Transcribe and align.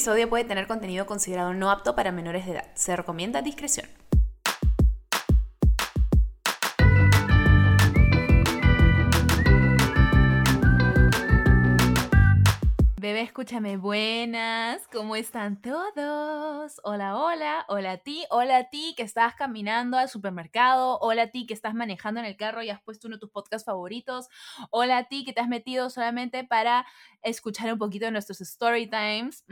episodio 0.00 0.30
puede 0.30 0.44
tener 0.44 0.66
contenido 0.66 1.04
considerado 1.04 1.52
no 1.52 1.70
apto 1.70 1.94
para 1.94 2.10
menores 2.10 2.46
de 2.46 2.52
edad. 2.52 2.64
Se 2.74 2.96
recomienda 2.96 3.42
discreción. 3.42 3.86
Bebé, 13.10 13.22
escúchame, 13.22 13.76
buenas, 13.76 14.86
¿cómo 14.86 15.16
están 15.16 15.60
todos? 15.60 16.80
Hola, 16.84 17.16
hola, 17.18 17.64
hola 17.66 17.90
a 17.90 17.96
ti, 17.96 18.24
hola 18.30 18.58
a 18.58 18.70
ti 18.70 18.94
que 18.96 19.02
estás 19.02 19.34
caminando 19.34 19.98
al 19.98 20.08
supermercado, 20.08 20.96
hola 21.00 21.22
a 21.22 21.26
ti 21.32 21.44
que 21.44 21.52
estás 21.52 21.74
manejando 21.74 22.20
en 22.20 22.26
el 22.26 22.36
carro 22.36 22.62
y 22.62 22.70
has 22.70 22.80
puesto 22.80 23.08
uno 23.08 23.16
de 23.16 23.20
tus 23.20 23.30
podcasts 23.30 23.66
favoritos, 23.66 24.28
hola 24.70 24.98
a 24.98 25.04
ti 25.08 25.24
que 25.24 25.32
te 25.32 25.40
has 25.40 25.48
metido 25.48 25.90
solamente 25.90 26.44
para 26.44 26.86
escuchar 27.22 27.72
un 27.72 27.80
poquito 27.80 28.04
de 28.04 28.12
nuestros 28.12 28.40
story 28.42 28.88
times, 28.88 29.44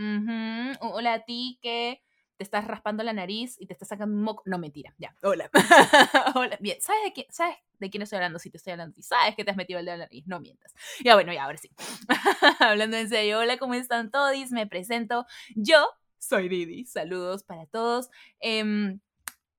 hola 0.80 1.14
a 1.14 1.25
ti 1.25 1.59
que 1.61 2.00
te 2.38 2.44
estás 2.44 2.68
raspando 2.68 3.02
la 3.02 3.12
nariz 3.12 3.56
y 3.58 3.66
te 3.66 3.72
estás 3.72 3.88
sacando 3.88 4.14
un 4.14 4.22
moco. 4.22 4.44
No, 4.46 4.58
mentira, 4.58 4.94
ya. 4.96 5.14
Hola. 5.22 5.50
Hola. 6.36 6.56
Bien, 6.61 6.80
¿sabes 6.80 7.02
de, 7.02 7.12
quién, 7.12 7.26
¿sabes 7.30 7.56
de 7.80 7.90
quién 7.90 8.02
estoy 8.02 8.16
hablando? 8.16 8.38
Si 8.38 8.48
te 8.48 8.58
estoy 8.58 8.70
hablando, 8.70 8.94
si 8.94 9.02
sabes 9.02 9.34
que 9.34 9.44
te 9.44 9.50
has 9.50 9.56
metido 9.56 9.80
el 9.80 9.84
dedo 9.84 9.94
en 9.94 10.00
la 10.00 10.06
nariz, 10.06 10.24
no 10.28 10.38
mientas. 10.38 10.72
Ya, 11.04 11.14
bueno, 11.14 11.32
ya, 11.32 11.44
ahora 11.44 11.58
sí. 11.58 11.68
Hablando 12.61 12.96
en 12.96 13.08
serio, 13.08 13.40
hola, 13.40 13.58
¿cómo 13.58 13.74
están 13.74 14.12
todos? 14.12 14.52
Me 14.52 14.68
presento. 14.68 15.26
Yo 15.56 15.84
soy 16.18 16.48
Didi. 16.48 16.86
Saludos 16.86 17.42
para 17.42 17.66
todos. 17.66 18.08
Em, 18.39 19.00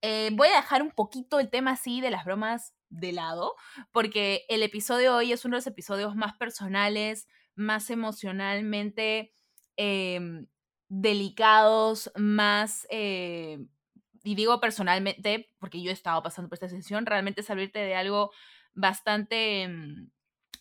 eh, 0.02 0.30
voy 0.31 0.47
a 0.47 0.55
dejar 0.55 0.81
un 0.81 0.91
poquito 0.91 1.41
el 1.41 1.49
tema 1.49 1.71
así 1.71 1.99
de 1.99 2.11
las 2.11 2.23
bromas 2.23 2.73
de 2.88 3.11
lado, 3.11 3.55
porque 3.91 4.45
el 4.47 4.63
episodio 4.63 5.11
de 5.11 5.17
hoy 5.17 5.31
es 5.33 5.43
uno 5.43 5.55
de 5.55 5.57
los 5.57 5.67
episodios 5.67 6.16
más 6.16 6.33
personales, 6.38 7.27
más 7.55 7.89
emocionalmente 7.89 9.33
eh, 9.75 10.45
delicados, 10.89 12.11
más, 12.16 12.88
eh, 12.89 13.59
y 14.23 14.35
digo 14.35 14.59
personalmente, 14.59 15.50
porque 15.59 15.81
yo 15.81 15.91
he 15.91 15.94
estado 15.94 16.22
pasando 16.23 16.50
por 16.50 16.55
esta 16.55 16.69
sesión, 16.69 17.05
realmente 17.05 17.44
salirte 17.44 17.80
de 17.80 17.95
algo 17.95 18.31
bastante, 18.73 19.67
mm, 19.67 20.09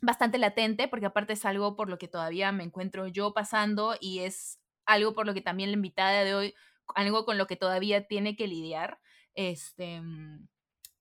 bastante 0.03 0.39
latente, 0.39 0.87
porque 0.89 1.07
aparte 1.07 1.33
es 1.33 1.45
algo 1.45 1.77
por 1.77 1.89
lo 1.91 1.99
que 1.99 2.09
todavía 2.09 2.53
me 2.53 2.65
encuentro 2.65 3.09
yo 3.09 3.33
pasando 3.35 3.97
y 4.01 4.21
es 4.21 4.61
algo 4.87 5.15
por 5.15 5.27
lo 5.27 5.35
que 5.35 5.43
también 5.43 5.71
la 5.71 5.77
invitada 5.77 6.25
de 6.25 6.35
hoy, 6.35 6.55
algo 6.95 7.25
con 7.25 7.39
lo 7.39 7.47
que 7.47 7.57
todavía 7.57 8.07
tiene 8.07 8.37
que 8.37 8.47
lidiar. 8.47 9.01
Este, 9.35 10.01
mm, 10.01 10.49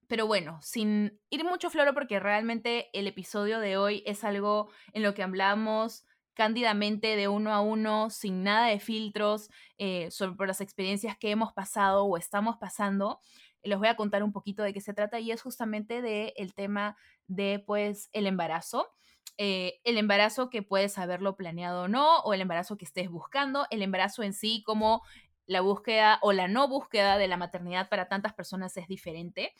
pero 0.08 0.26
bueno, 0.26 0.60
sin 0.62 1.20
ir 1.30 1.44
mucho 1.44 1.70
floro, 1.70 1.94
porque 1.94 2.20
realmente 2.20 2.90
el 2.94 3.08
episodio 3.08 3.60
de 3.60 3.78
hoy 3.78 4.04
es 4.06 4.24
algo 4.24 4.70
en 4.94 5.04
lo 5.04 5.14
que 5.14 5.24
hablamos 5.24 6.06
cándidamente 6.38 7.16
de 7.16 7.28
uno 7.28 7.52
a 7.52 7.62
uno, 7.62 8.12
sin 8.12 8.44
nada 8.44 8.68
de 8.68 8.80
filtros, 8.80 9.50
eh, 9.80 10.12
sobre 10.12 10.48
las 10.48 10.62
experiencias 10.62 11.18
que 11.18 11.32
hemos 11.32 11.52
pasado 11.52 12.06
o 12.06 12.16
estamos 12.16 12.58
pasando. 12.58 13.20
Les 13.64 13.80
voy 13.80 13.88
a 13.88 13.96
contar 13.96 14.22
un 14.22 14.32
poquito 14.32 14.62
de 14.62 14.72
qué 14.72 14.80
se 14.80 14.94
trata 14.94 15.20
y 15.20 15.32
es 15.32 15.42
justamente 15.42 16.04
del 16.04 16.34
el 16.36 16.54
tema 16.54 16.96
de 17.26 17.64
pues 17.66 18.10
el 18.14 18.28
embarazo. 18.28 18.88
Eh, 19.40 19.82
el 19.84 19.98
embarazo 19.98 20.52
que 20.52 20.62
puedes 20.62 21.00
haberlo 21.00 21.36
planeado 21.36 21.84
o 21.84 21.88
no, 21.88 22.20
o 22.20 22.36
el 22.36 22.42
embarazo 22.42 22.78
que 22.78 22.86
estés 22.86 23.10
buscando, 23.10 23.66
el 23.72 23.82
embarazo 23.82 24.22
en 24.22 24.34
sí 24.34 24.62
como 24.64 25.02
la 25.48 25.62
búsqueda 25.62 26.20
o 26.22 26.34
la 26.34 26.48
no 26.48 26.68
búsqueda 26.68 27.18
de 27.18 27.28
la 27.28 27.38
maternidad 27.38 27.90
para 27.90 28.08
tantas 28.08 28.34
personas 28.34 28.78
es 28.78 28.88
diferente. 28.88 29.54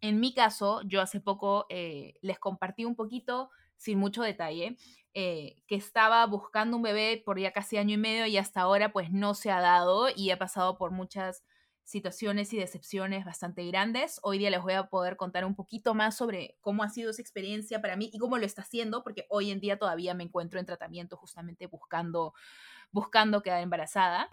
En 0.00 0.20
mi 0.20 0.32
caso, 0.32 0.80
yo 0.86 1.02
hace 1.02 1.20
poco 1.20 1.66
eh, 1.68 2.14
les 2.22 2.38
compartí 2.38 2.86
un 2.86 2.96
poquito, 2.96 3.50
sin 3.78 3.98
mucho 3.98 4.22
detalle, 4.22 4.76
eh, 5.14 5.56
que 5.66 5.76
estaba 5.76 6.24
buscando 6.26 6.76
un 6.76 6.82
bebé 6.82 7.22
por 7.24 7.38
ya 7.40 7.52
casi 7.52 7.78
año 7.78 7.94
y 7.94 7.98
medio 7.98 8.26
y 8.26 8.36
hasta 8.36 8.60
ahora 8.60 8.92
pues 8.92 9.10
no 9.10 9.34
se 9.34 9.50
ha 9.50 9.60
dado 9.60 10.08
y 10.14 10.30
ha 10.30 10.38
pasado 10.38 10.76
por 10.76 10.90
muchas 10.90 11.42
situaciones 11.84 12.52
y 12.52 12.58
decepciones 12.58 13.24
bastante 13.24 13.64
grandes. 13.66 14.20
Hoy 14.22 14.36
día 14.38 14.50
les 14.50 14.60
voy 14.60 14.74
a 14.74 14.88
poder 14.90 15.16
contar 15.16 15.46
un 15.46 15.54
poquito 15.54 15.94
más 15.94 16.14
sobre 16.16 16.58
cómo 16.60 16.82
ha 16.82 16.90
sido 16.90 17.10
esa 17.10 17.22
experiencia 17.22 17.80
para 17.80 17.96
mí 17.96 18.10
y 18.12 18.18
cómo 18.18 18.36
lo 18.36 18.44
está 18.44 18.60
haciendo, 18.60 19.02
porque 19.02 19.24
hoy 19.30 19.50
en 19.50 19.58
día 19.60 19.78
todavía 19.78 20.12
me 20.12 20.24
encuentro 20.24 20.60
en 20.60 20.66
tratamiento 20.66 21.16
justamente 21.16 21.66
buscando, 21.66 22.34
buscando 22.92 23.42
quedar 23.42 23.62
embarazada. 23.62 24.30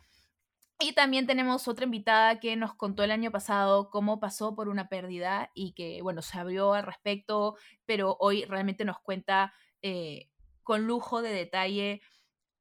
Y 0.80 0.94
también 0.94 1.26
tenemos 1.26 1.68
otra 1.70 1.86
invitada 1.86 2.40
que 2.40 2.56
nos 2.58 2.76
contó 2.76 3.04
el 3.04 3.12
año 3.12 3.32
pasado 3.32 3.90
cómo 3.90 4.20
pasó 4.20 4.56
por 4.56 4.68
una 4.68 4.90
pérdida 4.90 5.52
y 5.54 5.72
que, 5.74 6.02
bueno, 6.02 6.22
se 6.22 6.38
abrió 6.38 6.74
al 6.74 6.84
respecto, 6.84 7.56
pero 7.86 8.18
hoy 8.20 8.44
realmente 8.46 8.84
nos 8.84 9.00
cuenta 9.00 9.54
eh, 9.82 10.30
con 10.64 10.86
lujo 10.86 11.22
de 11.22 11.32
detalle 11.32 12.02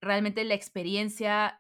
realmente 0.01 0.45
la 0.45 0.55
experiencia, 0.55 1.59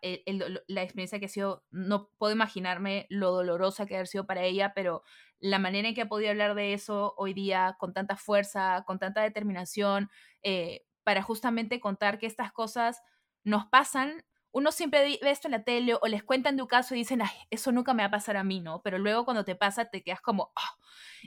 la 0.69 0.83
experiencia 0.83 1.19
que 1.19 1.27
ha 1.27 1.29
sido, 1.29 1.65
no 1.71 2.11
puedo 2.19 2.33
imaginarme 2.33 3.07
lo 3.09 3.33
dolorosa 3.33 3.87
que 3.87 3.97
ha 3.97 4.07
sido 4.07 4.27
para 4.27 4.43
ella, 4.45 4.73
pero 4.75 5.03
la 5.41 5.59
manera 5.59 5.89
en 5.89 5.95
que 5.95 6.03
ha 6.03 6.09
podido 6.09 6.31
hablar 6.31 6.55
de 6.55 6.75
eso 6.75 7.15
hoy 7.17 7.33
día 7.35 7.77
con 7.79 7.93
tanta 7.95 8.17
fuerza, 8.17 8.85
con 8.87 8.99
tanta 8.99 9.23
determinación, 9.23 10.11
eh, 10.43 10.85
para 11.05 11.23
justamente 11.23 11.81
contar 11.81 12.19
que 12.19 12.27
estas 12.27 12.53
cosas 12.53 13.03
nos 13.45 13.67
pasan. 13.67 14.25
Uno 14.55 14.71
siempre 14.73 15.03
ve 15.03 15.31
esto 15.31 15.49
en 15.49 15.53
la 15.53 15.65
tele 15.65 15.95
o 16.01 16.07
les 16.07 16.23
cuentan 16.23 16.55
de 16.57 16.63
un 16.63 16.69
caso 16.69 16.95
y 16.95 16.99
dicen, 16.99 17.23
Ay, 17.23 17.31
eso 17.51 17.73
nunca 17.73 17.93
me 17.93 18.05
va 18.05 18.07
a 18.07 18.11
pasar 18.13 18.37
a 18.37 18.45
mí, 18.45 18.61
¿no? 18.61 18.83
Pero 18.83 18.99
luego 18.99 19.25
cuando 19.25 19.45
te 19.45 19.57
pasa 19.57 19.87
te 19.87 20.03
quedas 20.05 20.21
como, 20.21 20.53
ah", 20.57 20.77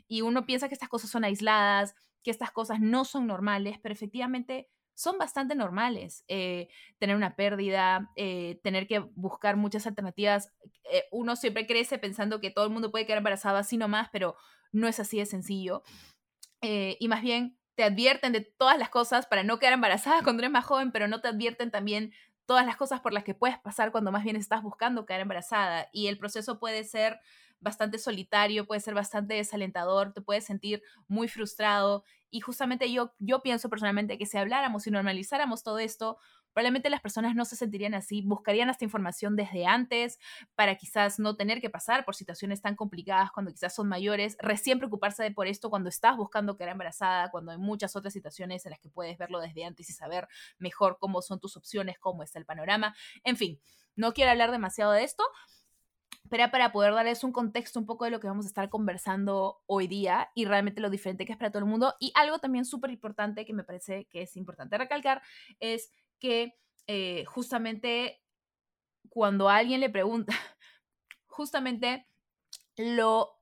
y 0.07 0.21
uno 0.21 0.45
piensa 0.45 0.69
que 0.69 0.73
estas 0.75 0.89
cosas 0.89 1.09
son 1.09 1.25
aisladas, 1.25 1.93
que 2.23 2.31
estas 2.31 2.51
cosas 2.51 2.79
no 2.79 3.05
son 3.05 3.27
normales, 3.27 3.79
pero 3.81 3.93
efectivamente 3.93 4.69
son 4.95 5.17
bastante 5.17 5.55
normales. 5.55 6.23
Eh, 6.27 6.69
tener 6.99 7.15
una 7.15 7.35
pérdida, 7.35 8.11
eh, 8.15 8.59
tener 8.63 8.87
que 8.87 8.99
buscar 8.99 9.57
muchas 9.57 9.85
alternativas. 9.87 10.51
Eh, 10.91 11.03
uno 11.11 11.35
siempre 11.35 11.67
crece 11.67 11.99
pensando 11.99 12.39
que 12.41 12.49
todo 12.49 12.65
el 12.65 12.71
mundo 12.71 12.91
puede 12.91 13.05
quedar 13.05 13.19
embarazado 13.19 13.57
así 13.57 13.77
nomás, 13.77 14.09
pero 14.11 14.35
no 14.71 14.87
es 14.87 14.99
así 14.99 15.19
de 15.19 15.25
sencillo. 15.25 15.83
y 16.61 17.07
más 17.07 17.21
bien 17.21 17.57
te 17.75 17.83
advierten 17.83 18.33
de 18.33 18.41
todas 18.41 18.77
las 18.79 18.89
cosas 18.89 19.27
para 19.27 19.43
no 19.43 19.59
quedar 19.59 19.73
embarazada 19.73 20.23
cuando 20.23 20.41
eres 20.41 20.51
más 20.51 20.65
joven, 20.65 20.91
pero 20.91 21.07
no 21.07 21.21
te 21.21 21.27
advierten 21.27 21.69
también 21.71 22.11
todas 22.47 22.65
las 22.65 22.77
cosas 22.77 23.01
por 23.01 23.13
las 23.13 23.23
que 23.23 23.35
puedes 23.35 23.59
pasar 23.59 23.91
cuando 23.91 24.11
más 24.11 24.23
bien 24.23 24.35
estás 24.35 24.63
buscando 24.63 25.05
quedar 25.05 25.21
embarazada. 25.21 25.89
Y 25.91 26.07
el 26.07 26.17
proceso 26.17 26.59
puede 26.59 26.83
ser 26.83 27.19
bastante 27.59 27.99
solitario, 27.99 28.65
puede 28.65 28.81
ser 28.81 28.93
bastante 28.93 29.35
desalentador, 29.35 30.13
te 30.13 30.21
puedes 30.21 30.45
sentir 30.45 30.81
muy 31.07 31.27
frustrado. 31.27 32.03
Y 32.31 32.39
justamente 32.39 32.91
yo, 32.91 33.13
yo 33.19 33.41
pienso 33.41 33.69
personalmente 33.69 34.17
que 34.17 34.25
si 34.25 34.37
habláramos 34.37 34.87
y 34.87 34.91
normalizáramos 34.91 35.61
todo 35.61 35.77
esto, 35.79 36.17
probablemente 36.57 36.89
las 36.89 37.01
personas 37.01 37.35
no 37.35 37.45
se 37.45 37.55
sentirían 37.55 37.93
así, 37.93 38.23
buscarían 38.23 38.67
esta 38.71 38.83
información 38.83 39.35
desde 39.35 39.67
antes 39.67 40.17
para 40.55 40.73
quizás 40.73 41.19
no 41.19 41.35
tener 41.35 41.61
que 41.61 41.69
pasar 41.69 42.03
por 42.03 42.15
situaciones 42.15 42.63
tan 42.63 42.75
complicadas 42.75 43.31
cuando 43.31 43.51
quizás 43.51 43.75
son 43.75 43.87
mayores, 43.87 44.35
recién 44.39 44.79
preocuparse 44.79 45.21
de 45.21 45.29
por 45.29 45.45
esto 45.45 45.69
cuando 45.69 45.87
estás 45.87 46.17
buscando 46.17 46.57
quedar 46.57 46.71
embarazada, 46.71 47.29
cuando 47.29 47.51
hay 47.51 47.59
muchas 47.59 47.95
otras 47.95 48.11
situaciones 48.11 48.65
en 48.65 48.71
las 48.71 48.79
que 48.79 48.89
puedes 48.89 49.19
verlo 49.19 49.39
desde 49.39 49.65
antes 49.65 49.87
y 49.91 49.93
saber 49.93 50.27
mejor 50.57 50.97
cómo 50.99 51.21
son 51.21 51.39
tus 51.39 51.55
opciones, 51.57 51.99
cómo 51.99 52.23
está 52.23 52.39
el 52.39 52.45
panorama. 52.45 52.95
En 53.23 53.37
fin, 53.37 53.61
no 53.95 54.13
quiero 54.13 54.31
hablar 54.31 54.49
demasiado 54.49 54.93
de 54.93 55.03
esto, 55.03 55.23
pero 56.27 56.49
para 56.49 56.71
poder 56.71 56.91
darles 56.93 57.23
un 57.23 57.33
contexto 57.33 57.79
un 57.79 57.85
poco 57.85 58.05
de 58.05 58.09
lo 58.09 58.19
que 58.19 58.25
vamos 58.25 58.45
a 58.45 58.49
estar 58.49 58.67
conversando 58.69 59.61
hoy 59.67 59.85
día 59.85 60.31
y 60.33 60.45
realmente 60.45 60.81
lo 60.81 60.89
diferente 60.89 61.23
que 61.23 61.33
es 61.33 61.37
para 61.37 61.51
todo 61.51 61.59
el 61.59 61.69
mundo. 61.69 61.93
Y 61.99 62.11
algo 62.15 62.39
también 62.39 62.65
súper 62.65 62.89
importante 62.89 63.45
que 63.45 63.53
me 63.53 63.63
parece 63.63 64.05
que 64.05 64.23
es 64.23 64.35
importante 64.35 64.75
recalcar 64.75 65.21
es 65.59 65.91
que 66.19 66.57
eh, 66.87 67.25
justamente 67.25 68.21
cuando 69.09 69.49
alguien 69.49 69.79
le 69.79 69.89
pregunta, 69.89 70.33
justamente 71.27 72.07
lo 72.77 73.37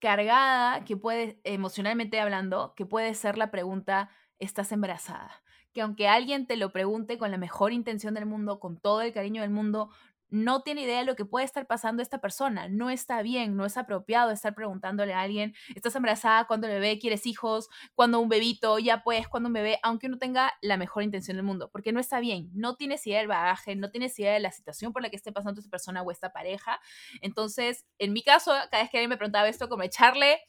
cargada 0.00 0.84
que 0.84 0.96
puede, 0.96 1.40
emocionalmente 1.44 2.20
hablando, 2.20 2.74
que 2.74 2.86
puede 2.86 3.14
ser 3.14 3.38
la 3.38 3.50
pregunta, 3.50 4.10
¿estás 4.38 4.72
embarazada? 4.72 5.42
Que 5.72 5.82
aunque 5.82 6.08
alguien 6.08 6.46
te 6.46 6.56
lo 6.56 6.72
pregunte 6.72 7.18
con 7.18 7.30
la 7.30 7.36
mejor 7.38 7.72
intención 7.72 8.14
del 8.14 8.26
mundo, 8.26 8.58
con 8.58 8.80
todo 8.80 9.02
el 9.02 9.12
cariño 9.12 9.42
del 9.42 9.50
mundo, 9.50 9.90
no 10.30 10.62
tiene 10.62 10.82
idea 10.82 10.98
de 10.98 11.04
lo 11.04 11.16
que 11.16 11.24
puede 11.24 11.44
estar 11.44 11.66
pasando 11.66 12.02
esta 12.02 12.20
persona. 12.20 12.68
No 12.68 12.90
está 12.90 13.22
bien, 13.22 13.56
no 13.56 13.66
es 13.66 13.76
apropiado 13.76 14.30
estar 14.30 14.54
preguntándole 14.54 15.12
a 15.12 15.20
alguien, 15.20 15.54
¿estás 15.74 15.94
embarazada? 15.96 16.46
¿Cuándo 16.46 16.66
el 16.66 16.74
bebé? 16.74 16.98
¿Quieres 16.98 17.26
hijos? 17.26 17.68
¿Cuándo 17.94 18.20
un 18.20 18.28
bebito? 18.28 18.78
Ya 18.78 19.02
pues, 19.02 19.28
¿cuándo 19.28 19.48
un 19.48 19.52
bebé? 19.52 19.78
Aunque 19.82 20.06
uno 20.06 20.18
tenga 20.18 20.52
la 20.62 20.76
mejor 20.76 21.02
intención 21.02 21.36
del 21.36 21.44
mundo, 21.44 21.70
porque 21.72 21.92
no 21.92 22.00
está 22.00 22.20
bien. 22.20 22.50
No 22.54 22.76
tienes 22.76 23.06
idea 23.06 23.18
del 23.18 23.28
bagaje, 23.28 23.76
no 23.76 23.90
tienes 23.90 24.18
idea 24.18 24.32
de 24.32 24.40
la 24.40 24.52
situación 24.52 24.92
por 24.92 25.02
la 25.02 25.10
que 25.10 25.16
esté 25.16 25.32
pasando 25.32 25.60
esta 25.60 25.70
persona 25.70 26.02
o 26.02 26.10
esta 26.10 26.32
pareja. 26.32 26.80
Entonces, 27.20 27.86
en 27.98 28.12
mi 28.12 28.22
caso, 28.22 28.52
cada 28.70 28.82
vez 28.82 28.90
que 28.90 28.98
alguien 28.98 29.10
me 29.10 29.16
preguntaba 29.16 29.48
esto, 29.48 29.68
como 29.68 29.82
echarle 29.82 30.40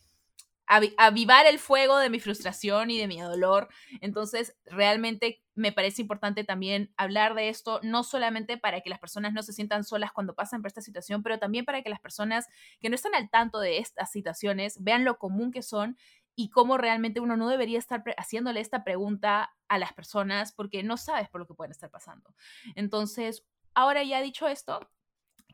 avivar 0.98 1.46
el 1.46 1.60
fuego 1.60 1.98
de 1.98 2.10
mi 2.10 2.20
frustración 2.20 2.90
y 2.92 2.98
de 2.98 3.08
mi 3.08 3.20
dolor. 3.20 3.68
Entonces, 4.00 4.56
realmente 4.66 5.44
me 5.54 5.72
parece 5.72 6.02
importante 6.02 6.44
también 6.44 6.94
hablar 6.96 7.36
de 7.36 7.50
esto, 7.50 7.82
no 7.84 8.04
solamente 8.04 8.58
para 8.58 8.82
que 8.82 8.90
las 8.90 9.00
personas 9.00 9.34
no 9.34 9.44
se 9.44 9.54
sientan 9.54 9.84
solas 9.84 10.12
cuando 10.14 10.34
pasan 10.34 10.62
por 10.62 10.70
esta 10.70 10.82
situación, 10.82 11.24
pero 11.24 11.40
también 11.40 11.66
para 11.66 11.82
que 11.82 11.90
las 11.90 12.00
personas 12.00 12.48
que 12.80 12.90
no 12.90 12.96
están 12.96 13.16
al 13.16 13.30
tanto 13.30 13.60
de 13.60 13.80
estas 13.80 14.12
situaciones 14.12 14.82
vean 14.82 15.04
lo 15.04 15.18
común 15.18 15.52
que 15.52 15.62
son 15.62 15.98
y 16.36 16.50
cómo 16.50 16.78
realmente 16.78 17.20
uno 17.20 17.36
no 17.36 17.50
debería 17.50 17.78
estar 17.78 18.04
haciéndole 18.18 18.62
esta 18.62 18.84
pregunta 18.84 19.52
a 19.68 19.78
las 19.78 19.94
personas 19.94 20.54
porque 20.54 20.84
no 20.84 20.96
sabes 20.96 21.30
por 21.30 21.42
lo 21.42 21.48
que 21.48 21.54
pueden 21.54 21.72
estar 21.72 21.90
pasando. 21.90 22.34
Entonces, 22.76 23.46
ahora 23.74 24.04
ya 24.04 24.22
dicho 24.22 24.48
esto, 24.48 24.90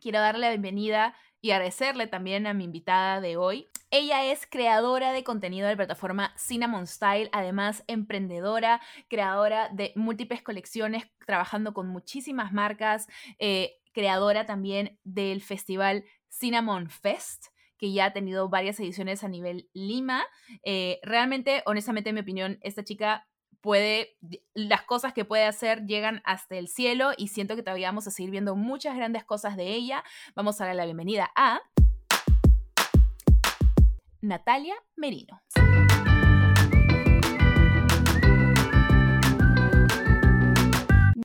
quiero 0.01 0.19
darle 0.19 0.41
la 0.41 0.49
bienvenida 0.49 1.15
y 1.41 1.51
agradecerle 1.51 2.07
también 2.07 2.47
a 2.47 2.53
mi 2.53 2.63
invitada 2.63 3.21
de 3.21 3.37
hoy. 3.37 3.67
Ella 3.89 4.25
es 4.25 4.45
creadora 4.45 5.11
de 5.11 5.23
contenido 5.23 5.67
de 5.67 5.73
la 5.73 5.77
plataforma 5.77 6.33
Cinnamon 6.37 6.87
Style, 6.87 7.29
además 7.31 7.83
emprendedora, 7.87 8.81
creadora 9.07 9.69
de 9.69 9.93
múltiples 9.95 10.41
colecciones, 10.41 11.05
trabajando 11.25 11.73
con 11.73 11.87
muchísimas 11.87 12.51
marcas, 12.51 13.07
eh, 13.39 13.75
creadora 13.93 14.45
también 14.45 14.99
del 15.03 15.41
festival 15.41 16.03
Cinnamon 16.29 16.89
Fest 16.89 17.47
que 17.77 17.93
ya 17.93 18.05
ha 18.05 18.13
tenido 18.13 18.49
varias 18.49 18.79
ediciones 18.79 19.23
a 19.23 19.27
nivel 19.27 19.69
Lima. 19.71 20.25
Eh, 20.63 20.99
realmente, 21.03 21.61
honestamente, 21.67 22.09
en 22.09 22.15
mi 22.15 22.21
opinión, 22.21 22.57
esta 22.61 22.83
chica 22.83 23.27
puede, 23.61 24.17
las 24.53 24.83
cosas 24.83 25.13
que 25.13 25.25
puede 25.25 25.45
hacer 25.45 25.85
llegan 25.85 26.21
hasta 26.25 26.57
el 26.57 26.67
cielo 26.67 27.11
y 27.17 27.29
siento 27.29 27.55
que 27.55 27.63
todavía 27.63 27.87
vamos 27.89 28.07
a 28.07 28.11
seguir 28.11 28.31
viendo 28.31 28.55
muchas 28.55 28.95
grandes 28.95 29.23
cosas 29.23 29.57
de 29.57 29.73
ella. 29.73 30.03
Vamos 30.35 30.59
a 30.59 30.65
darle 30.65 30.77
la 30.77 30.85
bienvenida 30.85 31.31
a 31.35 31.61
Natalia 34.21 34.75
Merino. 34.95 35.41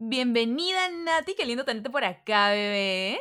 Bienvenida 0.01 0.91
Nati, 0.91 1.35
qué 1.35 1.47
lindo 1.47 1.65
tenerte 1.65 1.89
por 1.89 2.05
acá, 2.05 2.51
bebé. 2.51 3.19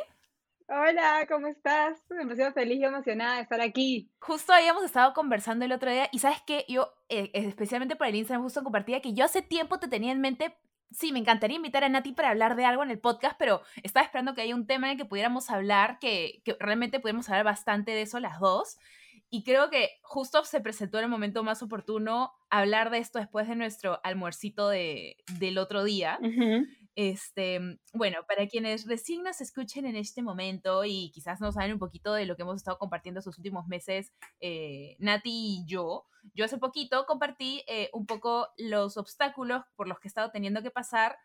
Hola, 0.74 1.26
¿cómo 1.28 1.48
estás? 1.48 1.98
Demasiado 2.08 2.50
feliz 2.54 2.80
y 2.80 2.84
emocionada 2.84 3.36
de 3.36 3.42
estar 3.42 3.60
aquí. 3.60 4.10
Justo 4.20 4.54
habíamos 4.54 4.82
estado 4.84 5.12
conversando 5.12 5.66
el 5.66 5.72
otro 5.72 5.90
día 5.90 6.08
y 6.12 6.18
sabes 6.20 6.40
que 6.46 6.64
yo, 6.66 6.94
eh, 7.10 7.30
especialmente 7.34 7.94
por 7.94 8.06
el 8.06 8.14
Instagram, 8.14 8.42
justo 8.42 8.62
compartía 8.62 9.02
que 9.02 9.12
yo 9.12 9.26
hace 9.26 9.42
tiempo 9.42 9.78
te 9.78 9.88
tenía 9.88 10.12
en 10.12 10.22
mente, 10.22 10.56
sí, 10.90 11.12
me 11.12 11.18
encantaría 11.18 11.56
invitar 11.56 11.84
a 11.84 11.90
Nati 11.90 12.12
para 12.12 12.30
hablar 12.30 12.56
de 12.56 12.64
algo 12.64 12.82
en 12.82 12.90
el 12.90 12.98
podcast, 12.98 13.36
pero 13.38 13.60
estaba 13.82 14.06
esperando 14.06 14.34
que 14.34 14.40
haya 14.40 14.54
un 14.54 14.66
tema 14.66 14.86
en 14.86 14.92
el 14.92 14.96
que 14.96 15.04
pudiéramos 15.04 15.50
hablar, 15.50 15.98
que, 15.98 16.40
que 16.42 16.56
realmente 16.58 17.00
pudiéramos 17.00 17.28
hablar 17.28 17.44
bastante 17.44 17.90
de 17.90 18.00
eso 18.00 18.18
las 18.18 18.40
dos. 18.40 18.78
Y 19.28 19.44
creo 19.44 19.68
que 19.68 19.90
justo 20.00 20.42
se 20.44 20.62
presentó 20.62 20.96
en 20.96 21.04
el 21.04 21.10
momento 21.10 21.44
más 21.44 21.62
oportuno 21.62 22.32
hablar 22.48 22.88
de 22.88 22.96
esto 22.96 23.18
después 23.18 23.46
de 23.46 23.56
nuestro 23.56 24.00
almuercito 24.04 24.70
de, 24.70 25.18
del 25.38 25.58
otro 25.58 25.84
día. 25.84 26.18
Este, 26.94 27.58
bueno, 27.94 28.18
para 28.28 28.46
quienes 28.46 28.86
recién 28.86 29.22
nos 29.22 29.40
escuchen 29.40 29.86
en 29.86 29.96
este 29.96 30.22
momento 30.22 30.84
y 30.84 31.10
quizás 31.12 31.40
no 31.40 31.52
saben 31.52 31.72
un 31.72 31.78
poquito 31.78 32.12
de 32.12 32.26
lo 32.26 32.36
que 32.36 32.42
hemos 32.42 32.56
estado 32.56 32.78
compartiendo 32.78 33.20
estos 33.20 33.38
últimos 33.38 33.66
meses, 33.66 34.12
eh, 34.40 34.96
Nati 34.98 35.30
y 35.30 35.64
yo, 35.66 36.06
yo 36.34 36.44
hace 36.44 36.58
poquito 36.58 37.04
compartí 37.06 37.64
eh, 37.66 37.90
un 37.92 38.06
poco 38.06 38.48
los 38.56 38.96
obstáculos 38.96 39.62
por 39.74 39.88
los 39.88 39.98
que 39.98 40.08
he 40.08 40.10
estado 40.10 40.30
teniendo 40.30 40.62
que 40.62 40.70
pasar 40.70 41.16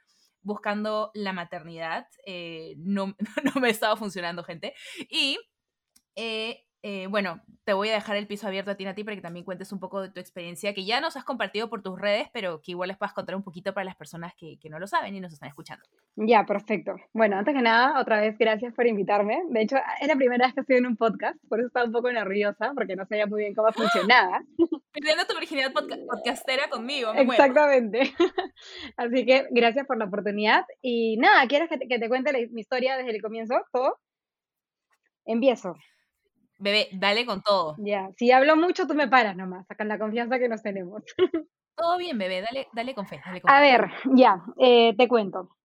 buscando 0.42 1.12
la 1.14 1.34
maternidad. 1.34 2.08
Eh, 2.26 2.76
no, 2.78 3.16
no 3.44 3.62
me 3.62 3.70
estaba 3.70 3.96
funcionando, 3.98 4.44
gente. 4.44 4.74
Y 5.10 5.38
eh, 6.16 6.66
bueno, 7.10 7.42
te 7.68 7.74
voy 7.74 7.90
a 7.90 7.96
dejar 7.96 8.16
el 8.16 8.28
piso 8.28 8.48
abierto 8.48 8.72
a 8.72 8.76
ti, 8.76 8.86
Nati, 8.86 9.04
para 9.04 9.16
que 9.16 9.22
también 9.22 9.44
cuentes 9.44 9.74
un 9.74 9.80
poco 9.80 10.02
de 10.02 10.10
tu 10.10 10.22
experiencia, 10.22 10.74
que 10.74 10.86
ya 10.86 11.02
nos 11.02 11.18
has 11.18 11.26
compartido 11.26 11.70
por 11.70 11.82
tus 11.82 12.00
redes, 12.00 12.30
pero 12.32 12.62
que 12.62 12.72
igual 12.72 12.88
les 12.88 12.98
puedas 12.98 13.14
contar 13.14 13.36
un 13.36 13.44
poquito 13.44 13.74
para 13.74 13.84
las 13.84 13.98
personas 13.98 14.34
que, 14.36 14.58
que 14.58 14.70
no 14.70 14.80
lo 14.80 14.88
saben 14.88 15.14
y 15.14 15.20
nos 15.20 15.34
están 15.34 15.50
escuchando. 15.50 15.84
Ya, 16.16 16.46
perfecto. 16.46 16.96
Bueno, 17.12 17.36
antes 17.38 17.54
que 17.54 17.62
nada, 17.62 18.00
otra 18.00 18.22
vez 18.22 18.38
gracias 18.38 18.74
por 18.74 18.88
invitarme. 18.88 19.42
De 19.50 19.62
hecho, 19.62 19.76
es 20.00 20.08
la 20.08 20.16
primera 20.16 20.46
vez 20.46 20.54
que 20.54 20.62
estoy 20.62 20.78
en 20.78 20.86
un 20.86 20.96
podcast, 20.96 21.38
por 21.50 21.60
eso 21.60 21.68
estaba 21.68 21.86
un 21.86 21.92
poco 21.92 22.10
nerviosa, 22.10 22.72
porque 22.74 22.96
no 22.96 23.06
sabía 23.06 23.28
muy 23.28 23.42
bien 23.42 23.54
cómo 23.54 23.70
funcionaba. 23.74 24.42
Perdiendo 24.94 25.26
tu 25.26 25.36
originalidad 25.36 25.74
podcastera 25.74 26.70
conmigo. 26.70 27.12
Exactamente. 27.14 28.14
Así 28.98 29.26
que 29.26 29.46
gracias 29.52 29.86
por 29.86 29.98
la 29.98 30.06
oportunidad. 30.06 30.64
Y 30.82 31.18
nada, 31.18 31.46
¿quieres 31.48 31.68
que 31.68 31.78
te, 31.78 31.88
que 31.90 32.00
te 32.00 32.08
cuente 32.08 32.32
mi 32.52 32.62
historia 32.62 32.96
desde 32.96 33.14
el 33.14 33.22
comienzo? 33.22 33.56
¿Todo? 33.74 34.00
Empiezo. 35.26 35.76
Bebé, 36.60 36.90
dale 36.94 37.26
con 37.26 37.42
todo. 37.42 37.76
Ya, 37.78 38.10
si 38.18 38.32
hablo 38.32 38.56
mucho, 38.56 38.88
tú 38.88 38.96
me 38.96 39.08
paras 39.08 39.36
nomás, 39.36 39.68
sacan 39.68 39.88
la 39.88 40.00
confianza 40.00 40.40
que 40.40 40.50
nos 40.50 40.62
tenemos. 40.62 41.04
Todo 41.76 41.98
bien, 42.00 42.18
bebé, 42.18 42.42
dale, 42.42 42.68
dale 42.74 42.96
con 42.96 43.06
fe. 43.06 43.22
A 43.44 43.62
ver, 43.62 43.92
ya, 44.16 44.42
eh, 44.58 44.96
te 44.98 45.08
cuento. 45.08 45.56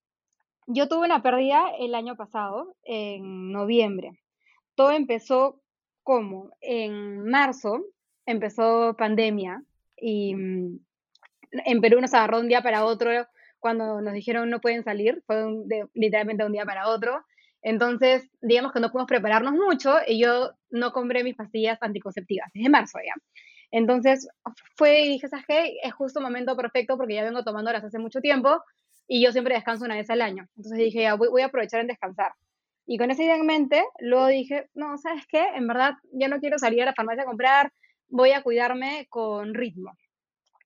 Yo 0.67 0.87
tuve 0.87 1.06
una 1.06 1.23
pérdida 1.23 1.65
el 1.79 1.94
año 1.94 2.17
pasado, 2.17 2.77
en 2.85 3.50
noviembre. 3.50 4.21
Todo 4.75 4.91
empezó 4.91 5.62
como 6.03 6.50
en 6.61 7.25
marzo, 7.25 7.81
empezó 8.27 8.94
pandemia 8.99 9.62
y 9.97 10.35
mm, 10.35 10.79
en 11.65 11.81
Perú 11.81 12.00
nos 12.00 12.12
agarró 12.12 12.41
un 12.41 12.49
día 12.49 12.62
para 12.62 12.85
otro 12.85 13.11
cuando 13.62 14.00
nos 14.00 14.12
dijeron 14.12 14.50
no 14.50 14.61
pueden 14.61 14.83
salir, 14.83 15.23
fue 15.27 15.44
literalmente 15.94 16.44
un 16.44 16.53
día 16.53 16.65
para 16.65 16.89
otro. 16.89 17.25
Entonces, 17.62 18.29
digamos 18.41 18.73
que 18.73 18.81
no 18.81 18.91
pudimos 18.91 19.09
prepararnos 19.09 19.55
mucho 19.55 19.97
y 20.06 20.20
yo 20.20 20.53
no 20.70 20.93
compré 20.93 21.23
mis 21.23 21.37
pastillas 21.37 21.79
anticonceptivas 21.81 22.50
desde 22.53 22.69
marzo 22.69 22.99
ya. 23.05 23.14
Entonces, 23.70 24.29
fue 24.76 25.03
y 25.03 25.09
dije, 25.09 25.29
¿sabes 25.29 25.47
qué? 25.47 25.76
Es 25.82 25.94
justo 25.94 26.20
un 26.20 26.25
momento 26.25 26.56
perfecto 26.56 26.97
porque 26.97 27.14
ya 27.14 27.25
vengo 27.25 27.43
tomándolas 27.43 27.82
hace 27.82 27.99
mucho 27.99 28.20
tiempo 28.20 28.62
y 29.09 29.25
yo 29.25 29.32
siempre 29.32 29.55
descanso 29.55 29.85
una 29.85 29.97
vez 29.97 30.11
al 30.11 30.20
año. 30.20 30.47
Entonces 30.56 30.79
dije, 30.79 31.03
ya, 31.03 31.14
voy, 31.14 31.43
a 31.43 31.47
aprovechar 31.47 31.81
en 31.81 31.87
descansar. 31.87 32.32
Y 32.87 32.99
con 32.99 33.11
esa 33.11 33.23
idea 33.23 33.37
en 33.37 33.47
mente, 33.47 33.82
luego 34.00 34.26
dije, 34.26 34.69
no, 34.75 34.99
¿sabes 34.99 35.25
qué? 35.26 35.43
En 35.55 35.67
verdad, 35.69 35.94
ya 36.12 36.29
no 36.29 36.41
quiero 36.41 36.58
salir 36.58 36.82
a 36.82 36.87
la 36.87 36.94
farmacia 36.94 37.23
a 37.23 37.26
comprar, 37.26 37.73
voy 38.08 38.32
a 38.32 38.43
cuidarme 38.43 39.06
con 39.08 39.55
ritmo. 39.55 39.93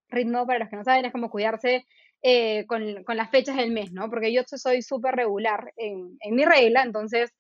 Ritmo, 0.09 0.47
para 0.47 0.61
los 0.61 0.69
que 0.69 0.77
no 0.77 0.85
saben, 0.85 1.05
es 1.05 1.13
como 1.13 1.31
cuidarse 1.31 1.87
eh, 2.29 2.67
con, 2.67 3.05
las 3.17 3.31
fechas 3.31 3.55
del 3.55 3.71
mes, 3.71 3.93
¿no? 3.93 4.11
Porque 4.11 4.33
yo 4.33 4.43
soy 4.47 4.83
súper 4.83 5.15
regular 5.15 5.73
en, 5.77 6.19
mi 6.33 6.45
regla, 6.45 6.83
entonces 6.83 7.33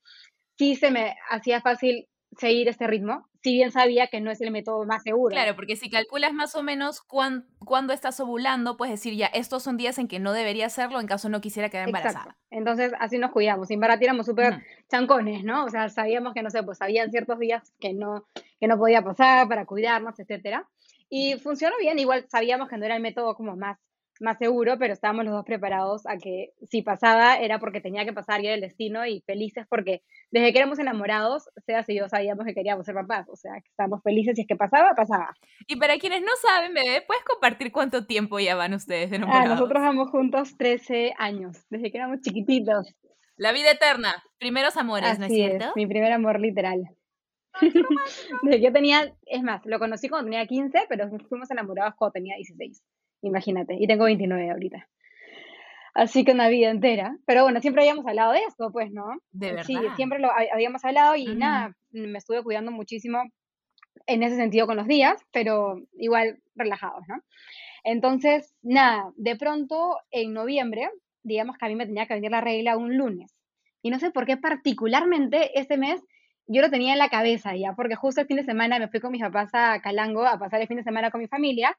sí 0.57 0.77
se 0.77 0.93
me 0.93 1.17
hacía 1.29 1.61
fácil 1.61 2.07
seguir 2.39 2.69
este 2.69 2.87
ritmo, 2.87 3.27
si 3.43 3.55
bien 3.55 3.73
sabía 3.73 4.07
que 4.07 4.21
no 4.21 4.31
es 4.31 4.41
el 4.41 4.53
método 4.53 4.85
más 4.85 5.03
seguro. 5.03 5.33
Claro, 5.33 5.57
porque 5.57 5.75
si 5.75 5.91
calculas 5.91 6.33
más 6.33 6.55
o 6.55 6.63
menos 6.63 7.03
cuándo 7.03 7.93
estás 7.93 8.21
ovulando, 8.21 8.77
puedes 8.77 8.93
decir 8.93 9.17
ya, 9.17 9.27
estos 9.27 9.65
son 9.65 9.77
días 9.77 9.99
en 9.99 10.07
que 10.07 10.21
no 10.21 10.33
debería 10.33 10.67
hacerlo 10.67 11.01
en 11.01 11.09
caso 11.09 11.29
no 11.29 11.41
quisiera 11.41 11.69
quedar 11.69 11.89
embarazada. 11.89 12.37
Entonces, 12.51 12.93
así 13.01 13.19
nos 13.19 13.33
cuidamos. 13.33 13.67
Sin 13.67 13.81
verdad, 13.81 14.01
éramos 14.01 14.27
súper 14.27 14.63
chancones, 14.89 15.43
¿no? 15.43 15.65
O 15.65 15.69
sea, 15.69 15.89
sabíamos 15.89 16.33
que, 16.33 16.45
no 16.45 16.51
sé, 16.51 16.63
pues 16.63 16.81
habían 16.81 17.11
ciertos 17.11 17.41
días 17.41 17.73
que 17.81 17.93
no, 17.93 18.25
que 18.61 18.69
no 18.69 18.79
podía 18.79 19.03
pasar 19.03 19.49
para 19.49 19.67
cuidarnos, 19.67 20.17
etcétera. 20.21 20.69
Y 21.09 21.35
funcionó 21.39 21.75
bien, 21.81 21.99
igual 21.99 22.27
sabíamos 22.29 22.69
que 22.69 22.77
no 22.77 22.85
era 22.85 22.95
el 22.95 23.03
método 23.03 23.35
como 23.35 23.57
más 23.57 23.79
más 24.21 24.39
seguro, 24.39 24.79
pero 24.79 24.93
estábamos 24.93 25.25
los 25.25 25.35
dos 25.35 25.45
preparados 25.45 26.07
a 26.07 26.17
que 26.17 26.53
si 26.69 26.83
pasaba 26.83 27.37
era 27.37 27.59
porque 27.59 27.81
tenía 27.81 28.05
que 28.05 28.13
pasar 28.13 28.43
y 28.43 28.47
era 28.47 28.55
el 28.55 28.61
destino 28.61 29.07
y 29.07 29.23
felices 29.27 29.67
porque 29.69 30.03
desde 30.31 30.53
que 30.53 30.59
éramos 30.59 30.79
enamorados, 30.79 31.49
sea 31.65 31.83
si 31.83 31.97
yo 31.97 32.09
sabíamos 32.09 32.47
que 32.47 32.55
queríamos 32.55 32.87
ser 32.87 32.95
papás, 32.95 33.29
o 33.29 33.37
sea, 33.37 33.53
que 33.55 33.69
estábamos 33.69 34.03
felices 34.03 34.39
y 34.39 34.43
es 34.43 34.47
que 34.47 34.57
pasaba, 34.57 34.95
pasaba. 34.95 35.35
Y 35.67 35.77
para 35.77 35.99
quienes 35.99 36.23
no 36.23 36.33
saben, 36.41 36.75
bebé, 36.75 37.03
¿puedes 37.07 37.25
compartir 37.25 37.73
cuánto 37.73 38.07
tiempo 38.07 38.39
ya 38.39 38.55
van 38.55 38.75
ustedes 38.75 39.11
de 39.11 39.17
ah, 39.17 39.19
enamorados? 39.19 39.47
Ah, 39.47 39.55
nosotros 39.55 39.83
vamos 39.83 40.11
juntos 40.11 40.57
13 40.57 41.15
años, 41.19 41.65
desde 41.71 41.91
que 41.91 41.99
éramos 41.99 42.21
chiquititos. 42.21 42.95
La 43.37 43.53
vida 43.53 43.71
eterna, 43.71 44.25
primeros 44.39 44.77
amores, 44.77 45.19
¿no 45.19 45.27
es 45.27 45.33
cierto? 45.33 45.73
mi 45.77 45.87
primer 45.87 46.13
amor 46.13 46.41
literal. 46.41 46.89
desde 48.43 48.59
que 48.59 48.61
yo 48.61 48.73
tenía, 48.73 49.15
es 49.27 49.43
más, 49.43 49.65
lo 49.65 49.79
conocí 49.79 50.09
cuando 50.09 50.31
tenía 50.31 50.47
15, 50.47 50.87
pero 50.89 51.09
fuimos 51.29 51.51
enamorados 51.51 51.95
cuando 51.97 52.13
tenía 52.13 52.37
16 52.37 52.83
imagínate, 53.29 53.77
y 53.79 53.87
tengo 53.87 54.05
29 54.05 54.51
ahorita. 54.51 54.89
Así 55.95 56.25
que 56.25 56.33
una 56.33 56.49
vida 56.49 56.71
entera. 56.71 57.17
Pero 57.27 57.43
bueno, 57.43 57.61
siempre 57.61 57.83
habíamos 57.83 58.07
hablado 58.07 58.33
de 58.33 58.41
esto, 58.41 58.71
pues, 58.71 58.93
¿no? 58.93 59.07
De 59.33 59.53
verdad. 59.53 59.65
Sí, 59.65 59.79
siempre 59.97 60.19
lo 60.19 60.31
habíamos 60.31 60.85
hablado 60.85 61.17
y 61.17 61.35
nada, 61.35 61.75
me 61.91 62.19
estuve 62.19 62.43
cuidando 62.43 62.71
muchísimo 62.71 63.23
en 64.07 64.23
ese 64.23 64.37
sentido 64.37 64.67
con 64.67 64.77
los 64.77 64.87
días, 64.87 65.17
pero 65.33 65.81
igual 65.95 66.39
relajados, 66.55 67.03
¿no? 67.09 67.17
Entonces, 67.83 68.55
nada, 68.63 69.11
de 69.17 69.37
pronto 69.37 69.97
en 70.11 70.35
noviembre, 70.35 70.91
digamos 71.23 71.57
que 71.57 71.65
a 71.65 71.69
mí 71.69 71.77
me 71.77 71.87
tenía 71.87 72.07
que 72.07 72.15
venir 72.15 72.31
la 72.31 72.43
regla 72.43 72.77
un 72.77 72.97
lunes. 72.99 73.35
Y 73.81 73.91
no 73.91 73.99
sé 73.99 74.11
por 74.11 74.27
qué 74.27 74.37
particularmente 74.37 75.59
ese 75.59 75.79
mes 75.79 76.03
yo 76.47 76.61
lo 76.61 76.71
tenía 76.71 76.93
en 76.93 76.99
la 76.99 77.09
cabeza 77.09 77.57
ya, 77.57 77.73
porque 77.73 77.97
justo 77.97 78.21
el 78.21 78.27
fin 78.27 78.37
de 78.37 78.45
semana 78.45 78.79
me 78.79 78.89
fui 78.89 79.01
con 79.01 79.13
mis 79.13 79.23
papás 79.23 79.51
a 79.55 79.81
Calango 79.81 80.27
a 80.27 80.39
pasar 80.39 80.61
el 80.61 80.69
fin 80.69 80.77
de 80.77 80.85
semana 80.85 81.11
con 81.11 81.21
mi 81.21 81.27
familia 81.27 81.77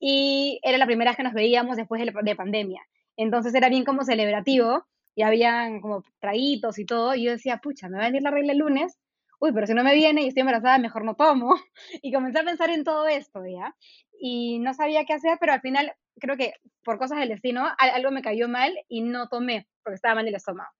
y 0.00 0.58
era 0.62 0.78
la 0.78 0.86
primera 0.86 1.10
vez 1.10 1.16
que 1.18 1.22
nos 1.22 1.34
veíamos 1.34 1.76
después 1.76 2.02
de, 2.02 2.34
pandemia. 2.34 2.82
Entonces 3.16 3.54
era 3.54 3.68
bien 3.68 3.84
como 3.84 4.02
celebrativo 4.02 4.86
y 5.14 5.22
habían 5.22 5.80
como 5.82 6.02
traguitos 6.18 6.78
y 6.78 6.86
todo. 6.86 7.14
Y 7.14 7.24
yo 7.24 7.32
decía, 7.32 7.58
pucha, 7.58 7.88
me 7.88 7.98
va 7.98 8.04
a 8.04 8.06
venir 8.06 8.22
la 8.22 8.30
regla 8.30 8.52
el 8.52 8.58
lunes. 8.58 8.98
Uy, 9.40 9.52
pero 9.52 9.66
si 9.66 9.74
no 9.74 9.84
me 9.84 9.94
viene 9.94 10.22
y 10.22 10.28
estoy 10.28 10.40
embarazada, 10.40 10.78
mejor 10.78 11.04
no 11.04 11.14
tomo. 11.14 11.54
Y 12.02 12.12
comencé 12.12 12.40
a 12.40 12.44
pensar 12.44 12.70
en 12.70 12.82
todo 12.82 13.06
esto, 13.08 13.44
¿ya? 13.46 13.76
Y 14.18 14.58
no 14.60 14.72
sabía 14.72 15.04
qué 15.04 15.12
hacer, 15.12 15.36
pero 15.38 15.52
al 15.52 15.60
final 15.60 15.92
creo 16.18 16.36
que 16.36 16.54
por 16.82 16.98
cosas 16.98 17.18
del 17.18 17.28
destino 17.28 17.66
algo 17.78 18.10
me 18.10 18.22
cayó 18.22 18.48
mal 18.48 18.74
y 18.88 19.02
no 19.02 19.28
tomé 19.28 19.66
porque 19.82 19.96
estaba 19.96 20.16
mal 20.16 20.28
el 20.28 20.34
estómago. 20.34 20.70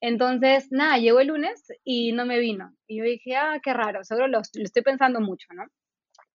Entonces, 0.00 0.72
nada, 0.72 0.98
llegó 0.98 1.20
el 1.20 1.28
lunes 1.28 1.62
y 1.84 2.12
no 2.12 2.26
me 2.26 2.38
vino. 2.40 2.74
Y 2.86 2.98
yo 2.98 3.04
dije, 3.04 3.36
ah, 3.36 3.60
qué 3.62 3.74
raro, 3.74 4.02
seguro 4.02 4.28
lo, 4.28 4.38
lo 4.38 4.64
estoy 4.64 4.82
pensando 4.82 5.20
mucho, 5.20 5.48
¿no? 5.52 5.66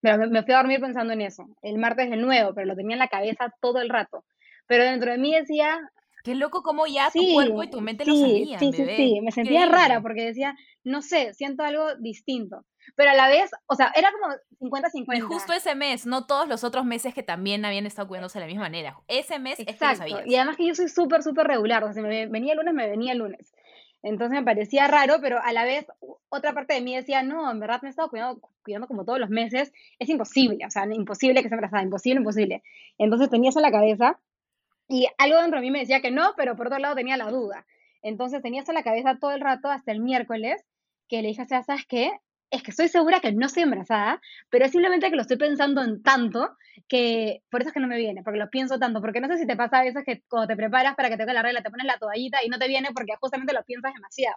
Pero 0.04 0.18
me, 0.28 0.42
fui 0.42 0.52
a 0.52 0.58
dormir 0.58 0.80
pensando 0.82 1.14
en 1.14 1.22
eso. 1.22 1.48
El 1.62 1.78
martes 1.78 2.10
de 2.10 2.18
nuevo, 2.18 2.52
pero 2.52 2.66
lo 2.66 2.76
tenía 2.76 2.92
en 2.92 2.98
la 2.98 3.08
cabeza 3.08 3.54
todo 3.62 3.80
el 3.80 3.88
rato. 3.88 4.22
Pero 4.66 4.84
dentro 4.84 5.10
de 5.10 5.16
mí 5.16 5.34
decía, 5.34 5.80
Qué 6.22 6.34
loco 6.34 6.62
como 6.62 6.86
ya 6.86 7.10
tu 7.10 7.22
cuerpo 7.32 7.62
y 7.62 7.70
tu 7.70 7.80
mente 7.80 8.04
lo 8.04 8.14
sabían, 8.14 8.60
Sí, 8.60 8.70
sí, 8.74 8.86
sí, 8.96 9.20
me 9.22 9.32
sentía 9.32 9.64
rara 9.64 10.02
porque 10.02 10.26
decía, 10.26 10.56
no 10.82 11.00
sé, 11.00 11.32
siento 11.32 11.62
algo 11.62 11.96
distinto. 11.96 12.66
Pero 12.96 13.12
a 13.12 13.14
la 13.14 13.28
vez, 13.28 13.50
o 13.66 13.74
sea, 13.76 13.92
era 13.96 14.10
como 14.12 14.34
50-50. 14.60 15.16
Y 15.16 15.20
justo 15.20 15.54
ese 15.54 15.74
mes, 15.74 16.04
no 16.04 16.26
todos 16.26 16.48
los 16.48 16.64
otros 16.64 16.84
meses 16.84 17.14
que 17.14 17.22
también 17.22 17.64
habían 17.64 17.86
estado 17.86 18.06
cuidándose 18.06 18.38
de 18.38 18.44
la 18.44 18.46
misma 18.46 18.64
manera. 18.64 18.98
Ese 19.08 19.38
mes 19.38 19.58
Exacto. 19.60 20.04
Es 20.04 20.24
que 20.24 20.30
Y 20.30 20.36
además 20.36 20.58
que 20.58 20.66
yo 20.66 20.74
soy 20.74 20.88
súper, 20.88 21.22
súper 21.22 21.46
regular. 21.46 21.82
O 21.82 21.86
sea, 21.86 21.94
si 21.94 22.00
me 22.02 22.26
venía 22.26 22.52
el 22.52 22.58
lunes, 22.58 22.74
me 22.74 22.88
venía 22.88 23.12
el 23.12 23.18
lunes. 23.18 23.54
Entonces 24.04 24.38
me 24.38 24.44
parecía 24.44 24.86
raro, 24.86 25.16
pero 25.22 25.40
a 25.42 25.52
la 25.52 25.64
vez 25.64 25.86
otra 26.28 26.52
parte 26.52 26.74
de 26.74 26.82
mí 26.82 26.94
decía, 26.94 27.22
no, 27.22 27.50
en 27.50 27.58
verdad 27.58 27.80
me 27.80 27.88
he 27.88 27.90
estado 27.90 28.10
cuidando, 28.10 28.38
cuidando 28.62 28.86
como 28.86 29.06
todos 29.06 29.18
los 29.18 29.30
meses, 29.30 29.72
es 29.98 30.08
imposible, 30.10 30.64
o 30.66 30.70
sea, 30.70 30.84
imposible 30.92 31.42
que 31.42 31.48
se 31.48 31.54
embarazada, 31.54 31.82
imposible, 31.82 32.18
imposible. 32.18 32.62
Entonces 32.98 33.30
tenía 33.30 33.48
eso 33.48 33.60
en 33.60 33.64
la 33.64 33.72
cabeza 33.72 34.20
y 34.88 35.08
algo 35.16 35.40
dentro 35.40 35.58
de 35.58 35.62
mí 35.62 35.70
me 35.70 35.80
decía 35.80 36.02
que 36.02 36.10
no, 36.10 36.34
pero 36.36 36.54
por 36.54 36.66
otro 36.66 36.78
lado 36.78 36.94
tenía 36.94 37.16
la 37.16 37.30
duda. 37.30 37.66
Entonces 38.02 38.42
tenía 38.42 38.60
eso 38.60 38.72
en 38.72 38.76
la 38.76 38.82
cabeza 38.82 39.18
todo 39.18 39.32
el 39.32 39.40
rato 39.40 39.70
hasta 39.70 39.90
el 39.90 40.00
miércoles, 40.00 40.62
que 41.08 41.22
le 41.22 41.28
dije, 41.28 41.40
o 41.40 41.46
sea, 41.46 41.62
¿sabes 41.62 41.86
qué? 41.86 42.12
Es 42.50 42.62
que 42.62 42.70
estoy 42.70 42.88
segura 42.88 43.20
que 43.20 43.32
no 43.32 43.46
estoy 43.46 43.64
embarazada, 43.64 44.20
pero 44.48 44.64
es 44.64 44.70
simplemente 44.70 45.10
que 45.10 45.16
lo 45.16 45.22
estoy 45.22 45.36
pensando 45.36 45.82
en 45.82 46.02
tanto 46.02 46.56
que 46.88 47.42
por 47.50 47.60
eso 47.60 47.68
es 47.68 47.74
que 47.74 47.80
no 47.80 47.88
me 47.88 47.96
viene, 47.96 48.22
porque 48.22 48.38
lo 48.38 48.50
pienso 48.50 48.78
tanto, 48.78 49.00
porque 49.00 49.20
no 49.20 49.28
sé 49.28 49.38
si 49.38 49.46
te 49.46 49.56
pasa 49.56 49.80
a 49.80 49.84
veces 49.84 50.04
que 50.04 50.22
cuando 50.28 50.48
te 50.48 50.56
preparas 50.56 50.94
para 50.94 51.08
que 51.08 51.16
te 51.16 51.24
toque 51.24 51.34
la 51.34 51.42
regla 51.42 51.62
te 51.62 51.70
pones 51.70 51.86
la 51.86 51.98
toallita 51.98 52.44
y 52.44 52.48
no 52.48 52.58
te 52.58 52.68
viene 52.68 52.90
porque 52.94 53.14
justamente 53.20 53.52
lo 53.52 53.64
piensas 53.64 53.92
demasiado. 53.94 54.36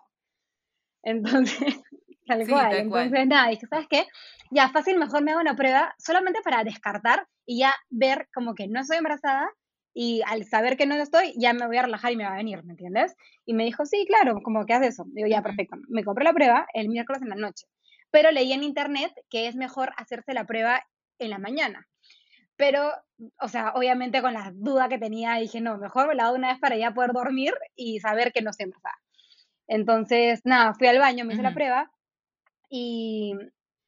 Entonces, 1.03 1.57
tal 2.27 2.47
cual. 2.47 2.73
Entonces, 2.73 3.27
nada, 3.27 3.49
dije, 3.49 3.67
¿sabes 3.67 3.87
qué? 3.89 4.07
Ya, 4.51 4.69
fácil, 4.69 4.97
mejor 4.97 5.23
me 5.23 5.31
hago 5.31 5.41
una 5.41 5.55
prueba 5.55 5.93
solamente 5.97 6.41
para 6.43 6.63
descartar 6.63 7.27
y 7.45 7.59
ya 7.59 7.73
ver 7.89 8.27
como 8.33 8.55
que 8.55 8.67
no 8.67 8.79
estoy 8.79 8.97
embarazada 8.97 9.49
y 9.93 10.21
al 10.27 10.45
saber 10.45 10.77
que 10.77 10.85
no 10.85 10.95
lo 10.95 11.01
estoy, 11.01 11.33
ya 11.37 11.53
me 11.53 11.65
voy 11.65 11.77
a 11.77 11.81
relajar 11.81 12.11
y 12.11 12.17
me 12.17 12.23
va 12.23 12.33
a 12.33 12.37
venir, 12.37 12.63
¿me 12.63 12.73
entiendes? 12.73 13.15
Y 13.45 13.55
me 13.55 13.63
dijo, 13.63 13.83
sí, 13.85 14.05
claro, 14.07 14.41
como 14.43 14.63
que 14.65 14.73
haces 14.73 14.89
eso. 14.89 15.05
Digo, 15.07 15.27
ya, 15.27 15.41
perfecto. 15.41 15.75
Me 15.89 16.03
compré 16.03 16.23
la 16.23 16.33
prueba 16.33 16.67
el 16.75 16.87
miércoles 16.87 17.23
en 17.23 17.29
la 17.29 17.35
noche, 17.35 17.65
pero 18.11 18.31
leí 18.31 18.53
en 18.53 18.63
internet 18.63 19.11
que 19.29 19.47
es 19.47 19.55
mejor 19.55 19.93
hacerse 19.97 20.33
la 20.33 20.45
prueba 20.45 20.85
en 21.19 21.29
la 21.29 21.39
mañana. 21.39 21.87
Pero, 22.55 22.91
o 23.39 23.47
sea, 23.47 23.73
obviamente 23.75 24.21
con 24.21 24.33
la 24.33 24.51
duda 24.53 24.89
que 24.89 24.97
tenía, 24.97 25.35
dije, 25.35 25.61
no, 25.61 25.77
mejor 25.77 26.07
me 26.07 26.15
la 26.15 26.25
hago 26.25 26.35
una 26.35 26.49
vez 26.49 26.59
para 26.59 26.75
ya 26.75 26.93
poder 26.93 27.13
dormir 27.13 27.53
y 27.75 27.99
saber 27.99 28.31
que 28.31 28.41
no 28.41 28.49
estoy 28.49 28.65
embarazada. 28.65 28.97
Entonces, 29.67 30.41
nada, 30.43 30.73
fui 30.73 30.87
al 30.87 30.99
baño, 30.99 31.25
me 31.25 31.33
hice 31.33 31.43
la 31.43 31.53
prueba 31.53 31.91
y 32.69 33.33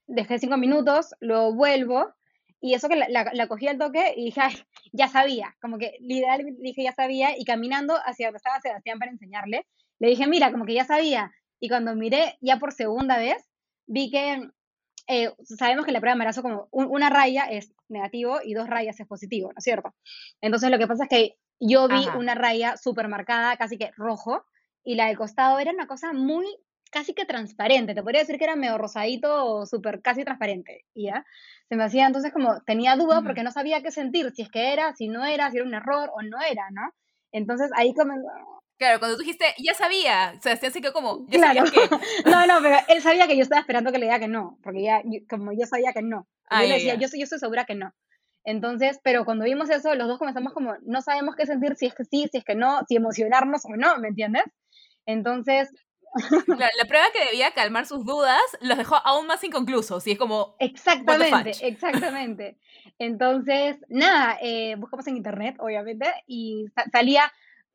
dejé 0.08 0.40
cinco 0.40 0.58
minutos, 0.58 1.16
luego 1.20 1.54
vuelvo 1.54 2.14
y 2.62 2.74
eso 2.74 2.90
que 2.90 2.98
la, 2.98 3.08
la, 3.10 3.48
cogí 3.48 3.68
al 3.68 3.78
toque 3.78 4.14
y 4.18 4.26
dije, 4.26 4.42
ay, 4.42 4.54
ya 4.92 5.08
sabía, 5.08 5.56
como 5.62 5.78
que 5.78 5.98
literalmente 6.02 6.62
dije, 6.62 6.84
ya 6.84 6.92
sabía, 6.92 7.38
y 7.38 7.46
caminando 7.46 7.96
hacia 8.06 8.28
donde 8.28 8.38
estaba 8.38 8.60
Sebastián 8.60 9.00
para 9.00 9.12
enseñarle, 9.12 9.66
le 10.00 10.10
dije, 10.10 10.28
mira, 10.28 10.52
como 10.52 10.66
que 10.66 10.74
ya 10.74 10.86
sabía. 10.86 11.32
Y 11.60 11.70
cuando 11.70 11.96
miré 11.96 12.38
ya 12.42 12.58
por 12.58 12.74
segunda 12.74 13.18
vez, 13.18 13.49
vi 13.90 14.12
que 14.12 14.50
eh, 15.08 15.34
sabemos 15.44 15.86
que 15.86 15.92
la 15.92 16.00
prueba 16.00 16.14
de 16.14 16.18
embarazo 16.18 16.44
como 16.44 16.70
una 16.72 17.10
raya 17.10 17.46
es 17.46 17.74
negativo 17.90 18.40
y 18.44 18.54
dos 18.54 18.70
rayas 18.70 19.00
es 19.00 19.08
positivo, 19.08 19.50
¿no 19.50 19.58
es 19.58 19.64
cierto? 19.64 19.94
Entonces 20.40 20.70
lo 20.70 20.78
que 20.78 20.88
pasa 20.88 21.04
es 21.04 21.10
que 21.10 21.36
yo 21.60 21.88
vi 21.88 22.08
una 22.16 22.36
raya 22.36 22.78
súper 22.78 23.08
marcada, 23.08 23.58
casi 23.58 23.78
que 23.78 23.92
rojo, 23.98 24.46
y 24.84 24.96
la 24.96 25.08
del 25.08 25.18
costado 25.18 25.60
era 25.60 25.72
una 25.72 25.88
cosa 25.88 26.14
muy 26.14 26.46
casi 26.92 27.14
que 27.14 27.26
transparente, 27.26 27.94
te 27.94 28.02
podría 28.02 28.22
decir 28.22 28.38
que 28.38 28.46
era 28.46 28.56
medio 28.56 28.78
rosadito 28.78 29.46
o 29.46 29.66
súper 29.66 30.02
casi 30.02 30.24
transparente, 30.24 30.86
¿ya? 30.96 31.26
Se 31.68 31.76
me 31.76 31.84
hacía 31.84 32.08
entonces 32.08 32.32
como, 32.32 32.62
tenía 32.62 32.96
duda 32.96 33.22
porque 33.24 33.44
no 33.44 33.52
sabía 33.52 33.82
qué 33.82 33.92
sentir, 33.92 34.32
si 34.32 34.44
es 34.44 34.50
que 34.50 34.74
era, 34.74 34.96
si 34.96 35.08
no 35.08 35.26
era, 35.26 35.52
si 35.52 35.58
era 35.58 35.66
un 35.66 35.74
error 35.74 36.10
o 36.14 36.22
no 36.22 36.40
era, 36.42 36.70
¿no? 36.72 36.94
Entonces 37.32 37.72
ahí 37.76 37.94
comenzó... 37.94 38.28
Claro, 38.80 39.00
cuando 39.00 39.18
tú 39.18 39.24
dijiste, 39.24 39.44
ya 39.58 39.74
sabía, 39.74 40.36
o 40.38 40.42
sea, 40.42 40.54
así 40.54 40.80
que 40.80 40.94
como, 40.94 41.28
ya 41.28 41.52
claro. 41.52 41.70
que... 41.70 41.82
no, 42.30 42.48
no, 42.48 42.62
pero 42.62 42.78
él 42.88 43.02
sabía 43.02 43.28
que 43.28 43.36
yo 43.36 43.44
estaba 43.44 43.60
esperando 43.60 43.92
que 43.92 43.98
le 43.98 44.06
diga 44.06 44.20
que 44.20 44.30
no, 44.30 44.58
porque 44.64 44.82
ya, 44.84 45.02
como 45.30 45.52
yo 45.52 45.66
sabía 45.66 45.92
que 45.92 46.02
no. 46.02 46.30
yo 46.50 46.60
le 46.60 46.76
decía, 46.76 46.96
yo, 46.96 47.10
yo 47.12 47.24
estoy 47.24 47.40
segura 47.40 47.66
que 47.66 47.76
no. 47.76 47.94
Entonces, 48.46 49.02
pero 49.04 49.26
cuando 49.26 49.44
vimos 49.44 49.70
eso, 49.70 49.94
los 49.96 50.08
dos 50.08 50.18
comenzamos 50.18 50.54
como, 50.54 50.76
no 50.84 51.02
sabemos 51.02 51.36
qué 51.36 51.46
sentir, 51.46 51.76
si 51.76 51.88
es 51.88 51.94
que 51.94 52.06
sí, 52.06 52.30
si 52.32 52.38
es 52.38 52.46
que 52.46 52.56
no, 52.56 52.80
si 52.88 52.96
emocionarnos 52.96 53.66
o 53.66 53.76
no, 53.76 53.98
¿me 54.00 54.08
entiendes? 54.08 54.46
Entonces, 55.06 55.70
la 56.48 56.88
prueba 56.88 57.08
que 57.12 57.26
debía 57.26 57.52
calmar 57.52 57.86
sus 57.86 58.06
dudas 58.06 58.40
los 58.62 58.78
dejó 58.78 58.96
aún 59.04 59.28
más 59.28 59.44
inconclusos 59.44 60.08
y 60.08 60.12
es 60.12 60.18
como... 60.18 60.56
Exactamente, 60.60 61.52
exactamente. 61.68 62.58
Entonces, 62.98 63.76
nada, 63.90 64.38
eh, 64.42 64.76
buscamos 64.78 65.06
en 65.08 65.18
internet, 65.18 65.58
obviamente, 65.60 66.06
y 66.28 66.68
salía 66.94 67.30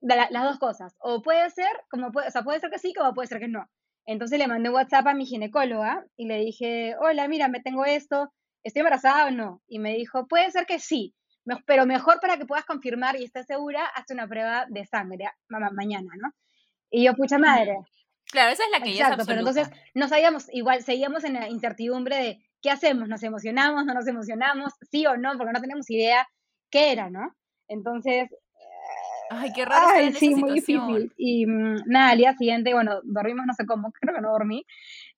las 0.05 0.45
dos 0.45 0.59
cosas. 0.59 0.95
O 0.99 1.23
puede 1.23 1.49
ser, 1.51 1.71
como 1.91 2.13
puede, 2.13 2.29
o 2.29 2.31
sea, 2.31 2.43
puede 2.43 2.61
ser 2.61 2.71
que 2.71 2.79
sí, 2.79 2.93
como 2.95 3.15
puede 3.15 3.29
ser 3.29 3.41
que 3.41 3.49
no. 3.49 3.69
Entonces 4.07 4.39
le 4.39 4.49
mandé 4.49 4.69
WhatsApp 4.69 5.07
a 5.07 5.15
mi 5.15 5.25
ginecóloga 5.25 6.05
y 6.17 6.27
le 6.27 6.39
dije, 6.39 6.95
hola, 7.01 7.27
mira, 7.27 7.49
me 7.49 7.61
tengo 7.61 7.85
esto, 7.85 8.33
¿estoy 8.63 8.81
embarazada 8.81 9.27
o 9.27 9.31
no? 9.31 9.63
Y 9.67 9.79
me 9.79 9.95
dijo, 9.95 10.27
puede 10.27 10.51
ser 10.51 10.67
que 10.67 10.79
sí, 10.79 11.15
pero 11.67 11.87
mejor 11.87 12.21
para 12.21 12.37
que 12.37 12.45
puedas 12.45 12.67
confirmar 12.67 13.17
y 13.19 13.25
estés 13.25 13.47
segura, 13.47 13.87
hazte 13.87 14.15
una 14.15 14.29
prueba 14.29 14.67
de 14.69 14.85
sangre 14.85 15.31
mañana, 15.49 16.11
¿no? 16.21 16.31
Y 16.91 17.05
yo, 17.05 17.15
pucha 17.15 17.39
madre, 17.39 17.77
Claro, 18.31 18.53
esa 18.53 18.65
es 18.65 18.71
la 18.71 18.81
que 18.81 18.91
Exacto, 18.91 19.17
ya 19.17 19.23
es 19.23 19.27
pero 19.29 19.39
entonces 19.41 19.71
no 19.95 20.09
sabíamos, 20.09 20.47
igual 20.53 20.83
seguíamos 20.83 21.23
en 21.25 21.35
la 21.35 21.49
incertidumbre 21.49 22.17
de 22.17 22.39
qué 22.61 22.71
hacemos, 22.71 23.09
nos 23.09 23.23
emocionamos, 23.23 23.85
no 23.85 23.95
nos 23.95 24.09
emocionamos, 24.09 24.73
sí 24.91 25.07
o 25.07 25.17
no, 25.17 25.37
porque 25.37 25.53
no 25.53 25.61
tenemos 25.61 25.89
idea 25.89 26.27
qué 26.71 26.93
era, 26.93 27.11
¿no? 27.11 27.35
Entonces... 27.69 28.29
Ay, 29.31 29.53
qué 29.53 29.65
raro. 29.65 29.87
Ay, 29.89 30.13
sí, 30.13 30.35
muy 30.35 30.53
difícil. 30.53 31.13
Y 31.17 31.47
mm, 31.47 31.83
nada, 31.87 32.11
al 32.11 32.19
día 32.19 32.35
siguiente, 32.35 32.73
bueno, 32.75 33.01
dormimos 33.05 33.47
no 33.47 33.55
sé 33.55 33.67
cómo, 33.67 33.93
creo 34.01 34.15
que 34.15 34.21
no 34.21 34.33
dormí. 34.33 34.67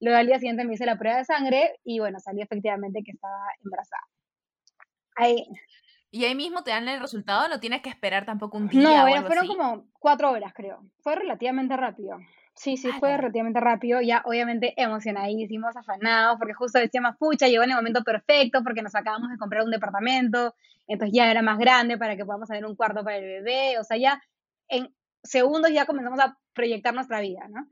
Luego 0.00 0.18
al 0.18 0.26
día 0.26 0.38
siguiente 0.38 0.64
me 0.64 0.74
hice 0.74 0.86
la 0.86 0.98
prueba 0.98 1.18
de 1.18 1.24
sangre 1.24 1.78
y 1.84 1.98
bueno, 1.98 2.20
salió 2.20 2.44
efectivamente 2.44 3.02
que 3.04 3.12
estaba 3.12 3.40
embarazada. 3.64 4.02
Ahí, 5.16 5.46
¿Y 6.10 6.24
ahí 6.24 6.34
mismo 6.34 6.62
te 6.62 6.70
dan 6.70 6.88
el 6.88 7.00
resultado? 7.00 7.46
¿No 7.48 7.60
tienes 7.60 7.82
que 7.82 7.90
esperar 7.90 8.24
tampoco 8.24 8.56
un 8.56 8.68
día? 8.68 8.80
No, 8.80 9.26
fueron 9.26 9.46
como 9.46 9.86
cuatro 9.98 10.30
horas, 10.30 10.52
creo. 10.54 10.82
Fue 11.00 11.14
relativamente 11.14 11.76
rápido. 11.76 12.18
Sí, 12.56 12.78
sí, 12.78 12.90
fue 12.98 13.14
relativamente 13.18 13.60
rápido, 13.60 14.00
ya 14.00 14.22
obviamente 14.24 14.72
emocionadísimos, 14.78 15.76
afanados, 15.76 16.38
porque 16.38 16.54
justo 16.54 16.78
decíamos, 16.78 17.14
pucha, 17.18 17.48
llegó 17.48 17.64
en 17.64 17.70
el 17.70 17.76
momento 17.76 18.02
perfecto 18.02 18.62
porque 18.64 18.80
nos 18.80 18.94
acabamos 18.94 19.30
de 19.30 19.36
comprar 19.36 19.62
un 19.62 19.70
departamento, 19.70 20.54
entonces 20.86 21.14
ya 21.14 21.30
era 21.30 21.42
más 21.42 21.58
grande 21.58 21.98
para 21.98 22.16
que 22.16 22.24
podamos 22.24 22.48
tener 22.48 22.64
un 22.64 22.74
cuarto 22.74 23.04
para 23.04 23.18
el 23.18 23.24
bebé, 23.24 23.78
o 23.78 23.84
sea, 23.84 23.98
ya 23.98 24.22
en 24.68 24.90
segundos 25.22 25.70
ya 25.70 25.84
comenzamos 25.84 26.18
a 26.18 26.38
proyectar 26.54 26.94
nuestra 26.94 27.20
vida, 27.20 27.46
¿no? 27.50 27.68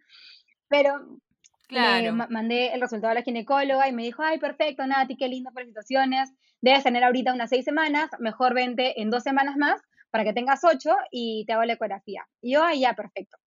Pero 0.68 1.18
claro. 1.66 2.12
mandé 2.28 2.74
el 2.74 2.80
resultado 2.82 3.12
a 3.12 3.14
la 3.14 3.22
ginecóloga 3.22 3.88
y 3.88 3.92
me 3.92 4.02
dijo, 4.02 4.22
ay, 4.22 4.38
perfecto, 4.38 4.86
Nati, 4.86 5.16
qué 5.16 5.28
lindo, 5.28 5.50
felicitaciones, 5.52 6.30
debes 6.60 6.84
tener 6.84 7.04
ahorita 7.04 7.32
unas 7.32 7.48
seis 7.48 7.64
semanas, 7.64 8.10
mejor 8.18 8.52
vente 8.52 9.00
en 9.00 9.08
dos 9.08 9.22
semanas 9.22 9.56
más 9.56 9.80
para 10.10 10.24
que 10.24 10.34
tengas 10.34 10.62
ocho 10.62 10.94
y 11.10 11.46
te 11.46 11.54
hago 11.54 11.64
la 11.64 11.72
ecografía. 11.72 12.26
Y 12.42 12.52
yo, 12.52 12.62
ay, 12.62 12.80
ya, 12.80 12.92
perfecto. 12.92 13.38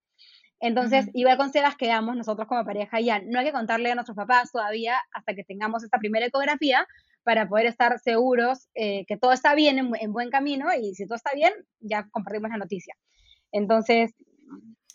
Entonces, 0.61 1.09
igual 1.13 1.37
con 1.37 1.53
Sebas 1.53 1.77
quedamos 1.77 2.17
nosotros 2.17 2.49
como 2.49 2.65
pareja 2.65 3.01
ya. 3.01 3.21
No 3.21 3.39
hay 3.39 3.47
que 3.47 3.53
contarle 3.53 3.91
a 3.91 3.95
nuestros 3.95 4.17
papás 4.17 4.51
todavía 4.53 4.97
hasta 5.13 5.35
que 5.35 5.45
tengamos 5.45 5.85
esta 5.85 5.99
primera 5.99 6.27
ecografía 6.27 6.87
para 7.25 7.49
poder 7.49 7.67
estar 7.67 7.99
seguros 7.99 8.69
eh, 8.75 9.05
que 9.07 9.17
todo 9.17 9.33
está 9.33 9.55
bien, 9.55 9.79
en, 9.79 10.13
buen 10.13 10.31
camino, 10.31 10.69
y 10.81 10.95
si 10.95 11.07
todo 11.07 11.17
está 11.17 11.33
bien, 11.35 11.53
ya 11.81 12.09
compartimos 12.11 12.51
la 12.51 12.59
noticia. 12.59 12.95
Entonces... 13.53 14.15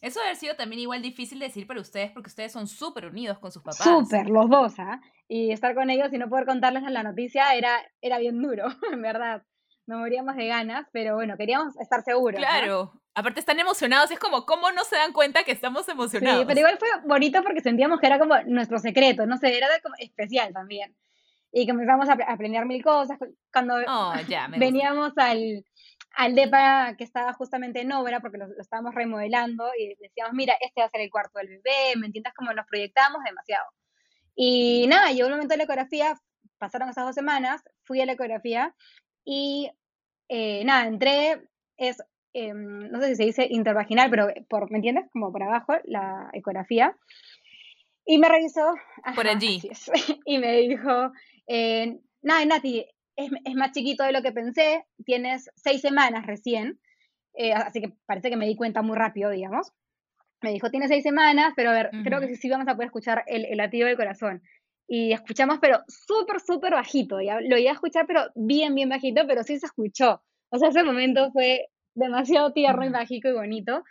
Eso 0.01 0.19
haber 0.19 0.35
sido 0.35 0.55
también 0.55 0.79
igual 0.79 1.03
difícil 1.03 1.37
de 1.37 1.45
decir 1.45 1.67
para 1.67 1.79
ustedes, 1.79 2.09
porque 2.11 2.29
ustedes 2.29 2.51
son 2.51 2.67
súper 2.67 3.05
unidos 3.05 3.37
con 3.37 3.51
sus 3.51 3.61
papás. 3.61 3.83
Súper, 3.83 4.29
los 4.29 4.49
dos, 4.49 4.79
¿ah? 4.79 4.99
Y 5.27 5.51
estar 5.51 5.75
con 5.75 5.91
ellos 5.91 6.11
y 6.11 6.17
no 6.17 6.27
poder 6.27 6.47
contarles 6.47 6.81
la 6.83 7.03
noticia 7.03 7.53
era, 7.53 7.77
era 8.01 8.17
bien 8.17 8.41
duro, 8.41 8.65
en 8.91 9.01
verdad. 9.01 9.43
Nos 9.85 9.99
moríamos 9.99 10.35
de 10.37 10.47
ganas, 10.47 10.87
pero 10.91 11.15
bueno, 11.15 11.35
queríamos 11.37 11.77
estar 11.79 12.01
seguros. 12.01 12.39
Claro, 12.39 13.00
aparte 13.13 13.39
están 13.39 13.59
emocionados, 13.59 14.11
es 14.11 14.19
como, 14.19 14.45
¿cómo 14.45 14.71
no 14.71 14.83
se 14.83 14.95
dan 14.95 15.13
cuenta 15.13 15.43
que 15.43 15.51
estamos 15.51 15.87
emocionados? 15.89 16.41
Sí, 16.41 16.45
pero 16.47 16.59
igual 16.59 16.77
fue 16.77 16.89
bonito 17.05 17.43
porque 17.43 17.61
sentíamos 17.61 17.99
que 17.99 18.07
era 18.07 18.19
como 18.19 18.41
nuestro 18.43 18.79
secreto, 18.79 19.25
no 19.25 19.37
sé, 19.37 19.57
era 19.57 19.67
como 19.81 19.95
especial 19.97 20.53
también. 20.53 20.95
Y 21.51 21.67
comenzamos 21.67 22.07
a, 22.07 22.13
a 22.13 22.37
planear 22.37 22.65
mil 22.65 22.81
cosas. 22.81 23.17
Cuando 23.51 23.75
oh, 23.85 24.13
veníamos 24.57 25.11
al, 25.17 25.65
al 26.15 26.35
DEPA 26.35 26.95
que 26.97 27.03
estaba 27.03 27.33
justamente 27.33 27.81
en 27.81 27.91
obra, 27.91 28.21
porque 28.21 28.37
lo, 28.37 28.45
estábamos 28.57 28.95
remodelando, 28.95 29.69
y 29.77 29.95
decíamos, 29.99 30.33
mira, 30.33 30.55
este 30.61 30.79
va 30.79 30.87
a 30.87 30.91
ser 30.91 31.01
el 31.01 31.11
cuarto 31.11 31.39
del 31.39 31.49
bebé, 31.49 31.95
¿me 31.97 32.05
entiendes? 32.05 32.33
Como 32.33 32.53
nos 32.53 32.65
proyectábamos 32.67 33.21
demasiado. 33.25 33.65
Y 34.33 34.87
nada, 34.87 35.11
llegó 35.11 35.27
un 35.27 35.33
momento 35.33 35.53
de 35.53 35.57
la 35.57 35.63
ecografía, 35.63 36.17
pasaron 36.57 36.87
esas 36.87 37.05
dos 37.05 37.15
semanas, 37.15 37.61
fui 37.83 37.99
a 37.99 38.05
la 38.05 38.13
ecografía 38.13 38.73
y 39.25 39.69
eh, 40.29 40.63
nada, 40.63 40.87
entré, 40.87 41.43
es 41.75 42.01
Em, 42.33 42.89
no 42.89 43.01
sé 43.01 43.09
si 43.09 43.15
se 43.15 43.23
dice 43.25 43.47
intervaginal, 43.49 44.09
pero 44.09 44.27
por, 44.47 44.71
¿me 44.71 44.77
entiendes? 44.77 45.05
Como 45.11 45.31
por 45.31 45.43
abajo, 45.43 45.73
la 45.83 46.29
ecografía. 46.33 46.95
Y 48.05 48.17
me 48.17 48.29
revisó. 48.29 48.73
por 49.15 49.27
allí. 49.27 49.61
Y 50.25 50.37
me 50.37 50.57
dijo, 50.57 51.11
eh, 51.47 51.99
nada, 52.21 52.45
Nati, 52.45 52.85
es, 53.15 53.31
es, 53.45 53.55
más 53.55 53.71
chiquito 53.71 54.03
de 54.03 54.13
lo 54.13 54.21
que 54.21 54.31
pensé, 54.31 54.85
tienes 55.05 55.49
seis 55.55 55.81
semanas 55.81 56.25
recién. 56.25 56.79
eh, 57.33 57.53
así 57.53 57.81
que 57.81 57.93
parece 58.05 58.29
que 58.29 58.37
me 58.37 58.47
di 58.47 58.55
cuenta 58.55 58.81
muy 58.81 58.97
rápido, 58.97 59.29
digamos. 59.29 59.71
Me 60.41 60.51
dijo, 60.51 60.71
tiene 60.71 60.87
seis 60.87 61.03
semanas, 61.03 61.53
pero 61.55 61.69
a 61.69 61.73
ver, 61.73 61.91
creo 62.03 62.19
que 62.19 62.27
sí, 62.27 62.35
sí 62.35 62.49
vamos 62.49 62.67
a 62.67 62.73
poder 62.73 62.87
escuchar 62.87 63.23
el, 63.27 63.45
el 63.45 63.57
latido 63.57 63.87
del 63.87 63.95
corazón. 63.95 64.41
Y 64.87 65.13
escuchamos, 65.13 65.59
pero 65.61 65.81
súper, 65.87 66.39
súper 66.41 66.73
bajito, 66.73 67.21
¿ya? 67.21 67.39
Lo 67.41 67.57
iba 67.57 67.69
a 67.69 67.75
escuchar, 67.75 68.05
pero 68.07 68.23
bien, 68.35 68.73
bien 68.73 68.89
bajito, 68.89 69.27
pero 69.27 69.43
sí 69.43 69.59
se 69.59 69.67
escuchó. 69.67 70.21
O 70.49 70.57
sea, 70.57 70.69
ese 70.69 70.83
momento 70.83 71.31
fue 71.31 71.67
demasiado 71.93 72.53
tierno 72.53 72.85
y 72.85 72.89
mágico 72.89 73.29
y 73.29 73.33
bonito. 73.33 73.83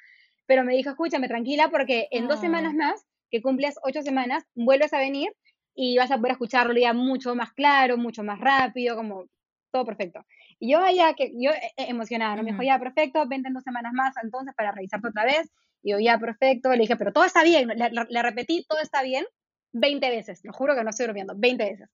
Pero 0.47 0.65
me 0.65 0.75
dijo, 0.75 0.91
escúchame, 0.91 1.29
tranquila, 1.29 1.69
porque 1.71 2.09
en 2.11 2.27
dos 2.27 2.41
semanas 2.41 2.75
más, 2.75 3.07
que 3.31 3.41
cumples 3.41 3.77
ocho 3.83 4.03
semanas, 4.03 4.45
vuelves 4.55 4.93
a 4.93 4.99
venir 4.99 5.33
y 5.75 5.97
vas 5.97 6.11
a 6.11 6.17
poder 6.17 6.33
escucharlo 6.33 6.75
ya 6.75 6.93
mucho 6.93 7.35
más 7.35 7.53
claro, 7.53 7.97
mucho 7.97 8.23
más 8.23 8.41
rápido, 8.41 8.97
como 8.97 9.27
todo 9.71 9.85
perfecto. 9.85 10.25
Y 10.59 10.73
yo 10.73 10.81
ya 10.95 11.15
que 11.15 11.33
yo 11.35 11.51
eh, 11.53 11.73
eh, 11.77 11.87
emocionada, 11.89 12.37
¿no? 12.37 12.43
Me 12.43 12.51
dijo, 12.51 12.63
ya, 12.63 12.79
perfecto, 12.79 13.27
vente 13.27 13.49
en 13.49 13.55
dos 13.55 13.65
semanas 13.65 13.93
más 13.95 14.15
entonces 14.23 14.55
para 14.55 14.73
revisarte 14.73 15.09
otra 15.09 15.25
vez. 15.25 15.51
Y 15.83 15.93
yo, 15.93 15.99
ya, 15.99 16.19
perfecto. 16.19 16.71
Le 16.71 16.81
dije, 16.81 16.97
pero 16.97 17.13
todo 17.13 17.25
está 17.25 17.43
bien. 17.43 17.69
Le, 17.69 18.23
repetí, 18.23 18.65
todo 18.69 18.81
está 18.81 19.03
bien, 19.03 19.25
20 19.73 20.11
veces. 20.11 20.41
Lo 20.45 20.53
juro 20.53 20.75
que 20.75 20.85
no 20.85 20.91
estoy 20.91 21.07
durmiendo, 21.07 21.35
20 21.37 21.65
veces. 21.65 21.89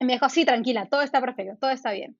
Y 0.00 0.04
me 0.04 0.14
dijo, 0.14 0.28
sí, 0.28 0.44
tranquila, 0.44 0.86
todo 0.86 1.02
está 1.02 1.20
perfecto, 1.20 1.56
todo 1.60 1.70
está 1.70 1.92
bien. 1.92 2.16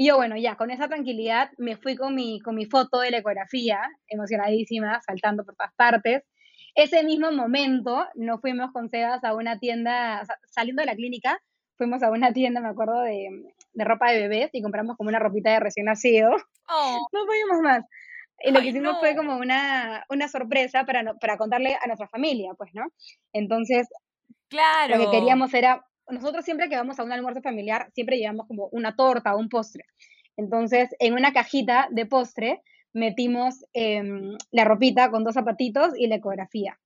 Y 0.00 0.06
yo, 0.06 0.16
bueno, 0.16 0.34
ya, 0.38 0.56
con 0.56 0.70
esa 0.70 0.88
tranquilidad 0.88 1.50
me 1.58 1.76
fui 1.76 1.94
con 1.94 2.14
mi, 2.14 2.40
con 2.40 2.54
mi 2.54 2.64
foto 2.64 3.00
de 3.00 3.10
la 3.10 3.18
ecografía, 3.18 3.82
emocionadísima, 4.08 4.98
saltando 5.02 5.44
por 5.44 5.54
todas 5.56 5.74
partes. 5.74 6.22
Ese 6.74 7.04
mismo 7.04 7.30
momento 7.32 8.06
nos 8.14 8.40
fuimos 8.40 8.72
con 8.72 8.88
Sebas 8.88 9.22
a 9.24 9.34
una 9.34 9.58
tienda, 9.58 10.22
saliendo 10.46 10.80
de 10.80 10.86
la 10.86 10.94
clínica, 10.94 11.38
fuimos 11.76 12.02
a 12.02 12.10
una 12.10 12.32
tienda, 12.32 12.62
me 12.62 12.70
acuerdo, 12.70 12.98
de, 13.02 13.52
de, 13.74 13.84
ropa 13.84 14.10
de 14.10 14.20
bebés 14.20 14.48
y 14.54 14.62
compramos 14.62 14.96
como 14.96 15.10
una 15.10 15.18
ropita 15.18 15.50
de 15.50 15.60
recién 15.60 15.84
nacido. 15.84 16.30
Oh. 16.66 17.06
No 17.12 17.26
pudimos 17.26 17.60
más. 17.62 17.84
Y 18.42 18.52
lo 18.52 18.60
que 18.60 18.68
hicimos 18.68 18.98
fue 19.00 19.14
como 19.14 19.36
una, 19.36 20.06
una 20.08 20.28
sorpresa 20.28 20.86
para, 20.86 21.12
para 21.12 21.36
contarle 21.36 21.74
a 21.74 21.86
nuestra 21.86 22.08
familia, 22.08 22.54
pues, 22.56 22.70
¿no? 22.72 22.86
Entonces, 23.34 23.86
claro. 24.48 24.96
lo 24.96 25.04
que 25.04 25.18
queríamos 25.18 25.52
era, 25.52 25.84
nosotros 26.12 26.44
siempre 26.44 26.68
que 26.68 26.76
vamos 26.76 26.98
a 26.98 27.04
un 27.04 27.12
almuerzo 27.12 27.42
familiar, 27.42 27.90
siempre 27.94 28.18
llevamos 28.18 28.46
como 28.46 28.68
una 28.72 28.94
torta 28.96 29.34
o 29.34 29.38
un 29.38 29.48
postre. 29.48 29.84
Entonces, 30.36 30.88
en 30.98 31.14
una 31.14 31.32
cajita 31.32 31.88
de 31.90 32.06
postre 32.06 32.62
metimos 32.92 33.64
em, 33.72 34.36
la 34.50 34.64
ropita 34.64 35.10
con 35.10 35.24
dos 35.24 35.34
zapatitos 35.34 35.92
y 35.96 36.06
la 36.06 36.16
ecografía. 36.16 36.78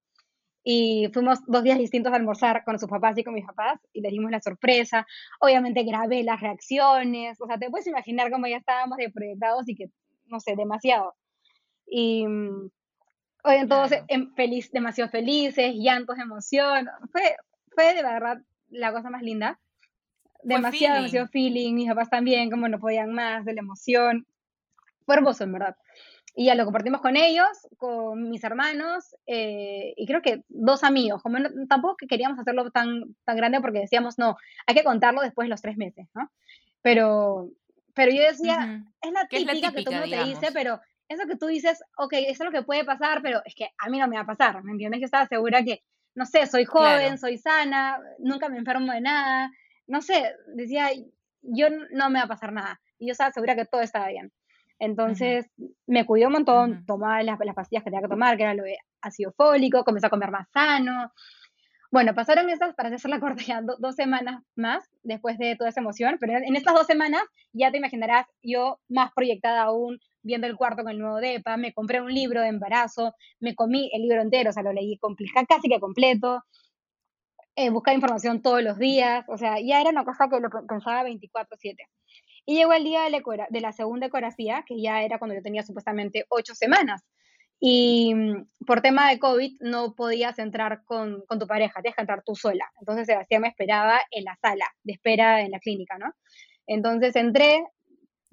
Y 0.63 1.11
fuimos 1.13 1.41
dos 1.47 1.63
días 1.63 1.79
distintos 1.79 2.13
a 2.13 2.17
almorzar 2.17 2.65
con 2.65 2.79
sus 2.79 2.89
papás 2.89 3.19
y 3.19 3.25
con 3.25 3.35
mis 3.35 3.45
papás 3.45 3.79
y 3.93 4.01
les 4.01 4.13
dimos 4.13 4.31
la 4.31 4.41
sorpresa. 4.41 5.07
Obviamente 5.41 5.83
grabé 5.85 6.23
las 6.23 6.41
reacciones, 6.41 7.39
o 7.41 7.47
sea, 7.47 7.59
te 7.59 7.71
puedes 7.71 7.87
imaginar 7.87 8.31
cómo 8.31 8.47
ya 8.47 8.57
estábamos 8.57 8.99
proyectados 9.13 9.69
y 9.69 9.75
que, 9.75 9.91
no 10.27 10.41
sé, 10.41 10.57
demasiado. 10.57 11.15
Y 11.87 12.25
hoy 13.45 13.69
todos 13.69 13.93
em, 14.09 14.35
feliz, 14.35 14.71
demasiado 14.73 15.11
felices, 15.11 15.75
llantos 15.77 16.17
de 16.17 16.23
emoción. 16.23 16.89
Fue, 17.13 17.37
fue 17.75 17.95
de 17.95 18.03
verdad 18.03 18.39
la 18.75 18.93
cosa 18.93 19.11
más 19.11 19.23
linda. 19.23 19.59
Demasiado, 20.43 20.97
demasiado 20.97 21.29
feeling. 21.29 21.75
Mis 21.75 21.89
papás 21.89 22.11
también, 22.11 22.51
como 22.51 22.69
no 22.69 22.79
podían 22.79 23.13
más 23.13 23.45
de 23.45 23.55
la 23.55 23.61
emoción. 23.61 24.27
Fue 25.07 25.17
hermoso, 25.17 25.45
en 25.45 25.53
verdad. 25.53 25.77
Y 26.37 26.47
ya 26.47 26.57
lo 26.57 26.65
compartimos 26.65 27.01
con 27.01 27.17
ellos, 27.17 27.47
con 27.77 28.29
mis 28.29 28.43
hermanos 28.43 29.15
eh, 29.25 29.95
y 29.97 30.05
creo 30.05 30.21
que 30.21 30.43
dos 30.49 30.83
amigos. 30.83 31.23
Como 31.23 31.39
tampoco 31.69 31.97
que 31.97 32.09
queríamos 32.09 32.39
hacerlo 32.39 32.71
tan, 32.71 33.15
tan 33.25 33.37
grande 33.37 33.61
porque 33.61 33.79
decíamos, 33.79 34.19
no, 34.19 34.37
hay 34.67 34.75
que 34.75 34.83
contarlo 34.83 35.21
después 35.21 35.47
de 35.47 35.51
los 35.51 35.63
tres 35.63 35.77
meses, 35.77 36.09
¿no? 36.13 36.29
Pero, 36.83 37.51
pero 37.95 38.11
yo 38.11 38.23
decía, 38.23 38.83
es, 39.01 39.13
la 39.13 39.29
típica 39.29 39.73
que 39.73 39.85
todo 39.85 39.95
mundo 39.95 40.17
te 40.17 40.25
dice, 40.25 40.49
pero 40.53 40.81
eso 41.09 41.27
que 41.29 41.37
tú 41.37 41.47
dices, 41.47 41.83
ok, 41.97 42.15
eso 42.15 42.43
es 42.43 42.51
lo 42.51 42.51
que 42.51 42.63
puede 42.65 42.85
pasar, 42.85 43.23
pero 43.23 43.41
es 43.45 43.55
que 43.55 43.69
a 43.79 43.89
mí 43.89 43.99
no 43.99 44.09
me 44.09 44.17
va 44.17 44.23
a 44.23 44.27
pasar, 44.27 44.63
¿me 44.65 44.73
entiendes? 44.73 45.01
Yo 45.01 45.05
estaba 45.05 45.27
segura 45.27 45.63
que, 45.63 45.85
no 46.15 46.27
sé, 46.27 46.47
soy 46.47 46.65
joven, 46.65 47.19
soy 47.19 47.39
sana, 47.39 47.99
nunca 48.19 48.49
me 48.49 48.59
enfermo 48.59 48.93
de 48.93 49.01
nada, 49.01 49.51
no 49.87 50.01
sé, 50.01 50.35
decía, 50.55 50.91
yo 51.43 51.69
no 51.91 52.11
me 52.11 52.19
va 52.19 52.25
a 52.25 52.29
pasar 52.29 52.53
nada. 52.53 52.81
Y 52.99 53.07
yo 53.07 53.13
estaba 53.13 53.33
segura 53.33 53.57
que 53.57 53.67
todo 53.67 53.83
estaba 53.83 54.09
bien. 54.09 54.33
Entonces 54.79 55.47
me 55.87 56.05
cuidó 56.05 56.27
un 56.27 56.35
montón, 56.35 56.85
tomaba 56.87 57.23
las, 57.23 57.39
pastillas 57.55 57.85
que 57.85 57.91
tenía 57.91 58.03
que 58.03 58.09
tomar, 58.09 58.37
que 58.37 58.43
era 58.43 58.55
lo 58.55 58.65
de 58.65 58.77
ácido 59.01 59.33
fólico, 59.33 59.85
comencé 59.85 60.07
a 60.07 60.11
comer 60.11 60.31
más 60.31 60.49
sano. 60.51 61.13
Bueno, 61.91 62.15
pasaron 62.15 62.51
esas, 62.51 62.75
para 62.75 62.95
hacer 62.95 63.11
la 63.11 63.21
corta, 63.21 63.43
ya 63.47 63.63
dos 63.63 63.95
semanas 63.95 64.43
más 64.57 64.89
después 65.03 65.39
de 65.39 65.55
toda 65.57 65.71
esa 65.71 65.81
emoción, 65.81 66.17
pero 66.19 66.37
en 66.37 66.57
estas 66.57 66.75
dos 66.75 66.87
semanas 66.87 67.23
ya 67.53 67.71
te 67.71 67.79
imaginarás 67.79 68.27
yo 68.43 68.81
más 68.89 69.13
proyectada 69.15 69.63
aún, 69.63 70.01
viendo 70.25 70.49
el 70.49 70.57
cuarto 70.57 70.83
con 70.83 70.91
el 70.91 70.99
nuevo 70.99 71.19
DEPA, 71.19 71.57
me 71.57 71.73
compré 71.73 72.01
un 72.01 72.13
libro 72.13 72.41
de 72.41 72.49
embarazo, 72.49 73.15
me 73.39 73.55
comí 73.55 73.91
el 73.93 74.03
libro 74.03 74.23
entero, 74.23 74.51
o 74.51 74.53
sea, 74.53 74.65
lo 74.65 74.73
leí 74.73 74.99
casi 75.49 75.69
que 75.69 75.79
completo, 75.79 76.43
eh, 77.57 77.71
buscaba 77.71 77.95
información 77.95 78.43
todos 78.43 78.63
los 78.63 78.79
días, 78.79 79.25
o 79.29 79.39
sea, 79.39 79.61
ya 79.61 79.81
era 79.81 79.91
una 79.91 80.05
cosa 80.05 80.29
que 80.29 80.41
lo 80.41 80.51
pensaba 80.67 81.05
24/7. 81.05 81.89
Y 82.47 82.57
llegó 82.57 82.73
el 82.73 82.85
día 82.85 83.03
de 83.05 83.61
la, 83.61 83.73
segunda 83.73 84.07
ecografía, 84.07 84.65
que 84.67 84.81
ya 84.81 85.03
era 85.03 85.19
cuando 85.19 85.35
yo 85.35 85.43
tenía 85.43 85.63
supuestamente 85.63 86.27
ocho 86.29 86.55
semanas. 86.55 87.03
Y 87.61 88.15
mm, 88.15 88.49
por 88.67 88.83
tema 88.83 89.09
de 89.09 89.19
COVID 89.19 89.61
no 89.61 89.95
podías 89.95 90.39
entrar 90.39 90.85
con, 90.85 91.25
tu 91.27 91.47
pareja, 91.47 91.81
tienes 91.81 91.97
que 91.97 92.03
entrar 92.03 92.23
tú 92.25 92.35
sola. 92.35 92.71
Entonces 92.81 93.07
Sebastián 93.07 93.43
me 93.43 93.49
esperaba 93.49 94.01
en 94.11 94.25
la 94.25 94.37
sala 94.37 94.67
de 94.83 94.93
espera 94.95 95.41
en 95.43 95.53
la 95.53 95.61
clínica, 95.61 95.97
¿no? 95.99 96.13
Entonces 96.67 97.17
entré. 97.17 97.65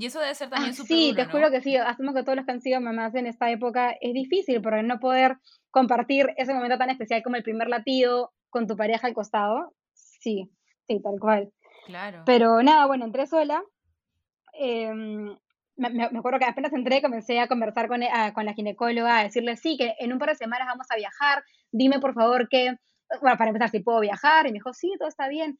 Y 0.02 0.08
eso 0.08 0.20
debe 0.20 0.34
ser 0.36 0.50
también 0.50 0.72
ah, 0.72 0.84
Sí, 0.86 1.14
te 1.16 1.26
juro 1.26 1.52
que 1.52 1.62
sí. 1.62 1.78
Asumo 1.78 2.14
que 2.14 2.24
todos 2.24 2.36
los 2.36 2.46
que 2.46 2.52
han 2.52 2.62
sido 2.62 2.82
mamás 2.82 3.14
en 3.16 3.28
esta 3.28 3.52
época 3.52 3.96
es 4.02 4.14
difícil 4.14 4.62
porque 4.62 4.84
no 4.84 5.00
poder 5.00 5.38
compartir 5.70 6.34
ese 6.38 6.54
momento 6.54 6.78
tan 6.78 6.90
especial 6.90 7.22
como 7.24 7.36
el 7.36 7.44
primer 7.44 7.70
latido 7.70 8.34
con 8.50 8.68
tu 8.68 8.76
pareja 8.76 9.08
al 9.08 9.14
costado. 9.14 9.74
Sí, 9.94 10.50
sí, 10.88 11.02
tal 11.02 11.20
cual. 11.20 11.52
Claro. 11.86 12.24
Pero 12.26 12.62
nada, 12.64 12.86
bueno, 12.88 13.06
entré 13.06 13.28
sola 13.28 13.64
Em, 14.54 15.38
me, 15.78 16.04
acuerdo 16.04 16.40
que 16.40 16.46
apenas 16.46 16.74
entré, 16.74 17.02
comencé 17.02 17.40
a 17.40 17.48
conversar 17.48 17.88
con, 17.88 18.04
ah, 18.04 18.34
con, 18.34 18.46
la 18.46 18.54
ginecóloga, 18.54 19.20
a 19.20 19.24
decirle, 19.24 19.58
sí, 19.58 19.78
que 19.78 19.96
en 20.00 20.14
un 20.14 20.20
par 20.20 20.30
de 20.30 20.36
semanas 20.36 20.68
vamos 20.68 20.88
a 20.90 20.96
viajar, 20.96 21.44
dime 21.72 22.00
por 22.00 22.14
favor 22.14 22.48
que, 22.50 22.76
bueno, 23.22 23.38
para 23.38 23.50
empezar, 23.50 23.70
si 23.70 23.80
puedo 23.80 24.00
viajar, 24.00 24.46
y 24.46 24.50
me 24.50 24.56
dijo, 24.56 24.74
sí, 24.74 24.94
todo 25.00 25.10
está 25.10 25.28
bien. 25.28 25.58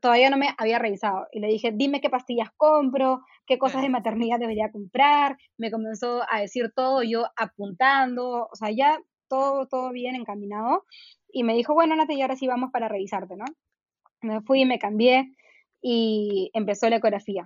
Todavía 0.00 0.30
no 0.30 0.36
me 0.36 0.54
había 0.58 0.78
revisado. 0.78 1.26
Y 1.32 1.40
le 1.40 1.48
dije, 1.48 1.72
dime 1.72 2.00
qué 2.00 2.10
pastillas 2.10 2.50
compro, 2.56 3.22
qué 3.46 3.58
cosas 3.58 3.82
de 3.82 3.88
maternidad 3.88 4.38
debería 4.38 4.70
comprar. 4.70 5.38
Me 5.56 5.70
comenzó 5.70 6.22
a 6.30 6.40
decir 6.40 6.72
todo, 6.74 7.02
yo 7.02 7.26
apuntando, 7.36 8.48
o 8.50 8.56
sea, 8.56 8.70
ya 8.70 9.00
todo, 9.28 9.66
todo 9.66 9.90
bien 9.92 10.14
encaminado. 10.14 10.84
Y 11.32 11.44
me 11.44 11.54
dijo, 11.54 11.74
bueno, 11.74 11.96
Nati, 11.96 12.14
y 12.14 12.22
ahora 12.22 12.36
sí 12.36 12.46
vamos 12.46 12.70
para 12.72 12.88
revisarte, 12.88 13.36
¿no? 13.36 13.44
Me 14.22 14.40
fui, 14.42 14.64
me 14.64 14.78
cambié 14.78 15.32
y 15.80 16.50
empezó 16.54 16.88
la 16.88 16.96
ecografía 16.96 17.44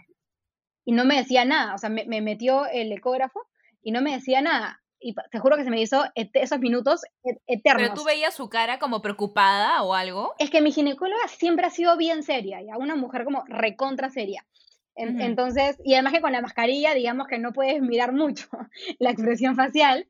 y 0.85 0.92
no 0.92 1.05
me 1.05 1.16
decía 1.16 1.44
nada, 1.44 1.74
o 1.74 1.78
sea, 1.78 1.90
me, 1.90 2.20
metió 2.20 2.66
el 2.66 2.92
ecógrafo 2.92 3.40
y 3.83 3.92
no 3.92 4.02
me 4.02 4.12
decía 4.12 4.40
nada. 4.42 4.81
Y 5.02 5.14
te 5.14 5.38
juro 5.38 5.56
que 5.56 5.64
se 5.64 5.70
me 5.70 5.80
hizo 5.80 6.04
esos 6.14 6.58
minutos 6.60 7.02
eternos. 7.46 7.82
¿Pero 7.82 7.94
tú 7.94 8.04
veías 8.04 8.34
su 8.34 8.48
cara 8.48 8.78
como 8.78 9.02
preocupada 9.02 9.82
o 9.82 9.94
algo? 9.94 10.34
Es 10.38 10.50
que 10.50 10.60
mi 10.60 10.72
ginecóloga 10.72 11.26
siempre 11.28 11.66
ha 11.66 11.70
sido 11.70 11.96
bien 11.96 12.22
seria, 12.22 12.62
ya 12.62 12.76
una 12.78 12.96
mujer 12.96 13.24
como 13.24 13.44
recontra 13.46 14.10
seria. 14.10 14.46
Entonces, 14.94 15.80
y 15.84 15.94
además 15.94 16.12
que 16.12 16.20
con 16.20 16.32
la 16.32 16.42
mascarilla, 16.42 16.92
digamos 16.92 17.26
que 17.26 17.38
no 17.38 17.52
puedes 17.52 17.80
mirar 17.80 18.12
mucho 18.12 18.46
la 18.98 19.10
expresión 19.10 19.56
facial, 19.56 20.06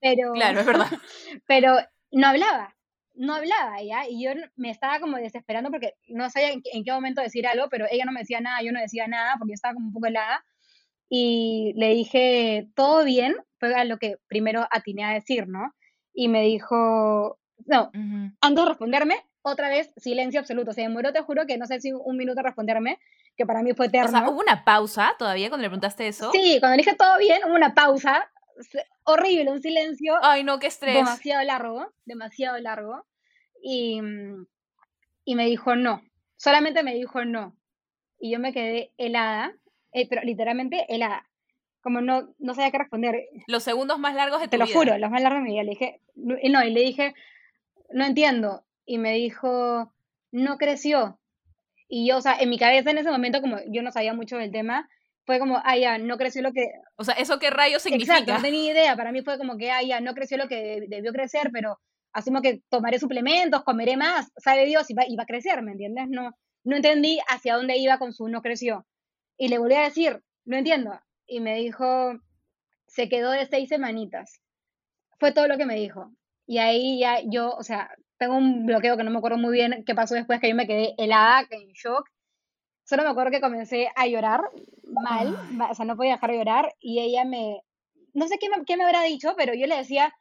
pero... 0.00 0.32
Claro, 0.32 0.60
es 0.60 0.66
verdad. 0.66 0.88
Pero 1.46 1.76
no 2.10 2.26
hablaba 2.26 2.74
no 3.14 3.34
hablaba 3.34 3.80
ya, 3.82 4.08
y 4.08 4.22
yo 4.22 4.32
me 4.56 4.70
estaba 4.70 5.00
como 5.00 5.16
desesperando 5.16 5.70
porque 5.70 5.94
no 6.08 6.28
sabía 6.30 6.50
en, 6.52 6.84
qué 6.84 6.92
momento 6.92 7.22
decir 7.22 7.46
algo, 7.46 7.68
pero 7.70 7.86
ella 7.90 8.04
no 8.04 8.12
me 8.12 8.20
decía 8.20 8.40
nada, 8.40 8.60
yo 8.62 8.72
no 8.72 8.80
decía 8.80 9.06
nada 9.06 9.36
porque 9.38 9.52
yo 9.52 9.54
estaba 9.54 9.74
como 9.74 9.86
un 9.86 9.92
poco 9.92 10.06
helada, 10.06 10.44
y 11.08 11.72
le 11.76 11.94
dije, 11.94 12.68
todo 12.74 13.04
bien, 13.04 13.36
fue 13.72 13.84
lo 13.84 13.98
que 13.98 14.16
primero 14.28 14.66
atiné 14.70 15.04
a 15.04 15.12
decir, 15.12 15.48
¿no? 15.48 15.74
Y 16.12 16.28
me 16.28 16.42
dijo, 16.42 17.38
no, 17.66 17.90
antes 18.40 18.64
de 18.64 18.68
responderme, 18.68 19.16
otra 19.42 19.68
vez 19.68 19.92
silencio 19.96 20.40
absoluto, 20.40 20.72
se 20.72 20.82
demoró, 20.82 21.12
te 21.12 21.20
juro 21.20 21.46
que 21.46 21.58
no 21.58 21.66
sé 21.66 21.80
si 21.80 21.92
un 21.92 22.16
minuto 22.16 22.40
responderme, 22.42 22.98
que 23.36 23.44
para 23.44 23.62
mí 23.62 23.72
fue 23.74 23.86
eterno. 23.86 24.08
O 24.08 24.10
sea, 24.10 24.30
¿hubo 24.30 24.40
una 24.40 24.64
pausa 24.64 25.14
todavía 25.18 25.48
cuando 25.48 25.62
le 25.62 25.68
preguntaste 25.68 26.08
eso? 26.08 26.30
Sí, 26.32 26.56
cuando 26.60 26.76
le 26.76 26.82
dije 26.82 26.96
todo 26.96 27.18
bien, 27.18 27.40
hubo 27.46 27.54
una 27.54 27.74
pausa, 27.74 28.30
horrible, 29.04 29.50
un 29.50 29.60
silencio. 29.60 30.14
Ay, 30.22 30.44
no, 30.44 30.58
qué 30.58 30.68
estrés. 30.68 30.94
Demasiado 30.94 31.42
largo, 31.44 31.92
demasiado 32.06 32.58
largo. 32.58 33.06
Y, 33.62 34.00
y 35.24 35.34
me 35.34 35.46
dijo 35.46 35.76
no, 35.76 36.02
solamente 36.36 36.82
me 36.82 36.94
dijo 36.94 37.24
no. 37.24 37.56
Y 38.18 38.32
yo 38.32 38.38
me 38.38 38.52
quedé 38.52 38.92
helada, 38.96 39.54
eh, 39.92 40.08
pero 40.08 40.22
literalmente 40.22 40.86
helada. 40.88 41.28
Como 41.84 42.00
no, 42.00 42.34
no 42.38 42.54
sabía 42.54 42.70
qué 42.70 42.78
responder. 42.78 43.14
Los 43.46 43.62
segundos 43.62 43.98
más 43.98 44.14
largos 44.14 44.40
de 44.40 44.46
tu 44.46 44.52
Te 44.52 44.58
lo 44.58 44.66
juro, 44.66 44.96
los 44.96 45.10
más 45.10 45.20
largos 45.20 45.42
de 45.42 45.44
mi 45.44 45.52
vida. 45.52 45.62
Le 45.64 45.70
dije, 45.70 46.00
no, 46.16 46.64
y 46.64 46.70
le 46.70 46.80
dije, 46.80 47.14
no 47.90 48.06
entiendo. 48.06 48.64
Y 48.86 48.96
me 48.96 49.12
dijo, 49.12 49.92
no 50.32 50.56
creció. 50.56 51.20
Y 51.86 52.08
yo, 52.08 52.16
o 52.16 52.20
sea, 52.22 52.36
en 52.40 52.48
mi 52.48 52.58
cabeza 52.58 52.90
en 52.90 52.98
ese 52.98 53.10
momento, 53.10 53.42
como 53.42 53.58
yo 53.68 53.82
no 53.82 53.92
sabía 53.92 54.14
mucho 54.14 54.38
del 54.38 54.50
tema, 54.50 54.88
fue 55.26 55.38
como, 55.38 55.60
ah, 55.62 55.76
ya, 55.76 55.98
no 55.98 56.16
creció 56.16 56.40
lo 56.40 56.52
que... 56.52 56.70
O 56.96 57.04
sea, 57.04 57.16
¿eso 57.16 57.38
qué 57.38 57.50
rayos 57.50 57.82
significa? 57.82 58.14
Exacto, 58.14 58.32
no 58.32 58.40
tenía 58.40 58.72
idea. 58.72 58.96
Para 58.96 59.12
mí 59.12 59.22
fue 59.22 59.36
como 59.36 59.58
que, 59.58 59.70
ah, 59.70 59.82
ya, 59.82 60.00
no 60.00 60.14
creció 60.14 60.38
lo 60.38 60.48
que 60.48 60.86
debió 60.88 61.12
crecer, 61.12 61.50
pero 61.52 61.78
asumo 62.14 62.40
que 62.40 62.62
tomaré 62.70 62.98
suplementos, 62.98 63.62
comeré 63.62 63.98
más, 63.98 64.32
sabe 64.38 64.64
Dios, 64.64 64.88
y 64.88 64.94
va, 64.94 65.04
a 65.22 65.26
crecer, 65.26 65.60
¿me 65.60 65.72
entiendes? 65.72 66.06
No, 66.08 66.30
no 66.64 66.76
entendí 66.76 67.20
hacia 67.28 67.56
dónde 67.56 67.76
iba 67.76 67.98
con 67.98 68.14
su 68.14 68.28
no 68.28 68.40
creció. 68.40 68.86
Y 69.36 69.48
le 69.48 69.58
volví 69.58 69.74
a 69.74 69.82
decir, 69.82 70.22
no 70.46 70.56
entiendo. 70.56 70.98
Y 71.26 71.40
me 71.40 71.54
dijo, 71.56 72.18
se 72.86 73.08
quedó 73.08 73.30
de 73.30 73.46
seis 73.46 73.68
semanitas. 73.68 74.40
Fue 75.18 75.32
todo 75.32 75.48
lo 75.48 75.56
que 75.56 75.66
me 75.66 75.76
dijo. 75.76 76.12
Y 76.46 76.58
ahí 76.58 76.98
ya 76.98 77.20
yo, 77.24 77.54
o 77.54 77.62
sea, 77.62 77.90
tengo 78.18 78.36
un 78.36 78.66
bloqueo 78.66 78.96
que 78.96 79.04
no 79.04 79.10
me 79.10 79.18
acuerdo 79.18 79.38
muy 79.38 79.52
bien 79.52 79.84
qué 79.86 79.94
pasó 79.94 80.14
después, 80.14 80.40
que 80.40 80.48
yo 80.48 80.54
me 80.54 80.66
quedé 80.66 80.94
helada, 80.98 81.46
en 81.50 81.68
shock. 81.72 82.08
Solo 82.84 83.02
me 83.02 83.08
acuerdo 83.08 83.30
que 83.30 83.40
comencé 83.40 83.88
a 83.96 84.06
llorar 84.06 84.42
mal, 84.84 85.36
o 85.70 85.74
sea, 85.74 85.86
no 85.86 85.96
podía 85.96 86.12
dejar 86.12 86.30
de 86.30 86.36
llorar 86.36 86.74
y 86.80 87.00
ella 87.00 87.24
me, 87.24 87.62
no 88.12 88.28
sé 88.28 88.38
qué 88.38 88.50
me, 88.50 88.64
qué 88.66 88.76
me 88.76 88.84
habrá 88.84 89.02
dicho, 89.02 89.34
pero 89.38 89.54
yo 89.54 89.66
le 89.66 89.76
decía, 89.76 90.12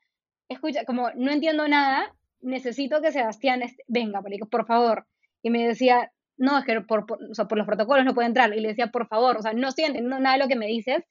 escucha, 0.47 0.85
como 0.85 1.11
no 1.11 1.31
entiendo 1.31 1.67
nada, 1.67 2.15
necesito 2.39 3.01
que 3.01 3.11
Sebastián 3.11 3.61
venga, 3.87 4.21
por 4.49 4.65
favor. 4.65 5.07
Y 5.41 5.49
me 5.49 5.67
decía, 5.67 6.12
no, 6.37 6.57
es 6.57 6.65
que 6.65 6.81
por, 6.81 7.05
por, 7.05 7.19
o 7.23 7.33
sea, 7.33 7.45
por 7.45 7.57
los 7.57 7.67
protocolos 7.67 8.05
no 8.05 8.13
puede 8.13 8.27
entrar. 8.27 8.53
Y 8.55 8.59
le 8.59 8.69
decía, 8.69 8.87
por 8.87 9.07
favor, 9.07 9.37
o 9.37 9.41
sea, 9.41 9.53
no 9.53 9.69
estoy 9.69 9.85
entendiendo 9.85 10.19
nada 10.19 10.37
de 10.37 10.43
lo 10.43 10.47
que 10.47 10.55
me 10.55 10.67
dices, 10.67 11.03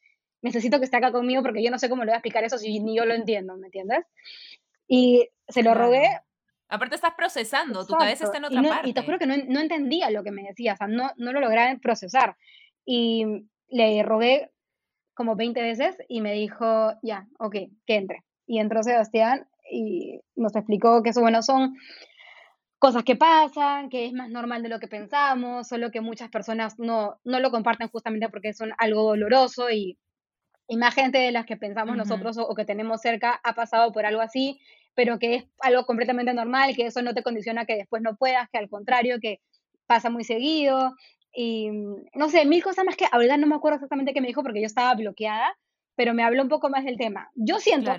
necesito 0.43 0.79
que 0.79 0.85
esté 0.85 0.97
acá 0.97 1.13
conmigo 1.13 1.43
porque 1.43 1.63
yo 1.63 1.71
no 1.71 1.79
sé 1.79 1.89
cómo 1.89 2.03
le 2.03 2.11
voy 2.11 2.15
a 2.15 2.19
explicar 2.19 2.45
eso 2.45 2.59
si 2.59 2.81
ni 2.81 2.97
yo 2.97 3.05
lo 3.05 3.15
entiendo, 3.15 3.57
¿me 3.57 3.67
entiendes? 3.67 4.05
Y 4.89 5.29
se 5.49 5.63
lo 5.63 5.75
rogué. 5.75 6.05
Aparte 6.69 6.95
estás 6.95 7.15
procesando, 7.17 7.87
tu 7.87 7.95
cabeza 7.95 8.25
está 8.25 8.39
en 8.39 8.47
otra 8.47 8.63
parte. 8.63 8.89
Y 8.89 8.95
te 8.95 9.03
juro 9.03 9.19
que 9.19 9.27
no, 9.27 9.37
no, 9.37 9.61
entendía 9.61 10.11
lo 10.11 10.25
que 10.25 10.33
me 10.33 10.43
decía, 10.43 10.75
o 10.75 10.77
sea, 10.77 10.87
no, 10.87 11.13
no 11.17 11.33
lo 11.33 11.41
lograba 11.41 11.77
procesar. 11.81 12.37
Y 12.85 13.47
le 13.69 14.03
rogué 14.03 14.51
como 15.15 15.37
20 15.37 15.61
veces 15.63 15.97
y 16.09 16.21
me 16.21 16.33
dijo, 16.33 16.95
ya, 17.03 17.29
ok, 17.39 17.57
que 17.87 17.95
entre. 17.95 18.25
Y 18.47 18.59
entró 18.59 18.83
Sebastián 18.83 19.47
y 19.71 20.21
nos 20.35 20.57
explicó 20.57 21.03
que 21.03 21.11
eso, 21.11 21.21
bueno, 21.21 21.43
son 21.43 21.77
cosas 22.83 23.05
que 23.05 23.15
pasan, 23.15 23.89
que 23.89 24.07
es 24.07 24.13
más 24.13 24.29
normal 24.29 24.61
de 24.65 24.69
lo 24.69 24.81
que 24.81 24.89
pensamos, 24.89 25.69
solo 25.69 25.93
que 25.93 26.01
muchas 26.01 26.31
personas 26.31 26.81
no, 26.81 27.21
no 27.23 27.39
lo 27.39 27.53
comparten 27.53 27.87
justamente 27.87 28.29
porque 28.29 28.55
son 28.55 28.73
algo 28.77 29.05
doloroso 29.05 29.71
y, 29.71 30.01
y 30.67 30.77
más 30.77 30.93
gente 30.93 31.19
de 31.19 31.31
las 31.31 31.47
que 31.47 31.57
pensamos 31.57 31.97
nosotros 31.97 32.39
o, 32.39 32.53
que 32.57 32.65
tenemos 32.65 33.01
cerca 33.01 33.41
ha 33.45 33.55
pasado 33.55 33.93
por 33.93 34.05
algo 34.05 34.21
así, 34.21 34.59
pero 34.97 35.21
que 35.21 35.37
es 35.37 35.45
algo 35.61 35.87
completamente 35.87 36.35
normal, 36.35 36.75
que 36.75 36.87
eso 36.87 37.03
no 37.03 37.15
te 37.15 37.23
condiciona 37.23 37.67
que 37.67 37.77
después 37.77 38.03
no 38.03 38.17
puedas, 38.17 38.51
que 38.51 38.59
al 38.59 38.69
contrario, 38.69 39.21
que 39.21 39.39
pasa 39.87 40.11
muy 40.11 40.25
seguido. 40.25 40.97
Y 41.33 41.71
no 42.15 42.31
sé, 42.31 42.45
mil 42.47 42.65
cosas 42.65 42.85
más 42.85 42.97
que 42.97 43.07
ahorita 43.13 43.37
no 43.37 43.47
me 43.47 43.55
acuerdo 43.55 43.77
exactamente 43.77 44.13
qué 44.13 44.21
me 44.21 44.27
dijo 44.27 44.43
porque 44.43 44.61
yo 44.61 44.67
estaba 44.67 44.93
bloqueada, 44.97 45.57
pero 45.95 46.15
me 46.15 46.25
habló 46.25 46.43
un 46.43 46.49
poco 46.49 46.69
más 46.69 46.85
del 46.85 46.99
tema. 46.99 47.31
Yo 47.37 47.61
siento 47.61 47.93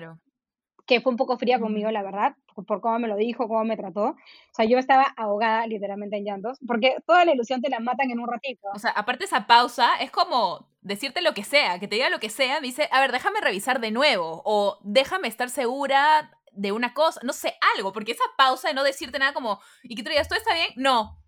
que 0.86 1.00
fue 1.00 1.10
un 1.10 1.16
poco 1.16 1.38
fría 1.38 1.58
conmigo, 1.58 1.90
la 1.90 2.02
verdad, 2.02 2.36
por, 2.66 2.80
cómo 2.80 2.98
me 2.98 3.08
lo 3.08 3.16
dijo, 3.16 3.48
cómo 3.48 3.64
me 3.64 3.76
trató. 3.76 4.10
O 4.10 4.16
sea, 4.52 4.66
yo 4.66 4.78
estaba 4.78 5.04
ahogada 5.16 5.66
literalmente 5.66 6.16
en 6.16 6.24
llantos, 6.24 6.58
porque 6.66 6.96
toda 7.06 7.24
la 7.24 7.32
ilusión 7.32 7.62
te 7.62 7.70
la 7.70 7.80
matan 7.80 8.10
en 8.10 8.20
un 8.20 8.28
ratito. 8.28 8.68
O 8.74 8.78
sea, 8.78 8.90
aparte 8.90 9.24
esa 9.24 9.46
pausa 9.46 9.96
es 10.00 10.10
como 10.10 10.68
decirte 10.82 11.22
lo 11.22 11.32
que 11.32 11.44
sea, 11.44 11.78
que 11.78 11.88
te 11.88 11.96
diga 11.96 12.10
lo 12.10 12.20
que 12.20 12.28
sea, 12.28 12.60
me 12.60 12.66
dice, 12.66 12.88
a 12.92 13.00
ver, 13.00 13.12
déjame 13.12 13.40
revisar 13.40 13.80
de 13.80 13.90
nuevo, 13.90 14.42
o 14.44 14.78
déjame 14.82 15.28
estar 15.28 15.48
segura 15.48 16.30
de 16.52 16.72
una 16.72 16.92
cosa, 16.92 17.20
no 17.24 17.32
sé, 17.32 17.54
algo, 17.76 17.92
porque 17.92 18.12
esa 18.12 18.24
pausa 18.36 18.68
de 18.68 18.74
no 18.74 18.84
decirte 18.84 19.18
nada 19.18 19.32
como, 19.32 19.60
y 19.82 19.96
que 19.96 20.02
tú 20.02 20.10
digas, 20.10 20.28
¿todo 20.28 20.38
está 20.38 20.54
bien? 20.54 20.68
No. 20.76 21.18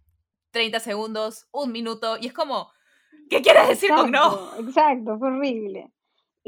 30 0.51 0.81
segundos, 0.81 1.49
un 1.53 1.73
minuto, 1.73 2.17
y 2.21 2.27
es 2.27 2.33
como, 2.33 2.71
¿qué 3.31 3.43
quieres 3.43 3.69
decir 3.69 3.91
con 3.91 4.11
no? 4.11 4.55
Exacto, 4.59 5.19
fue 5.19 5.29
horrible. 5.29 5.91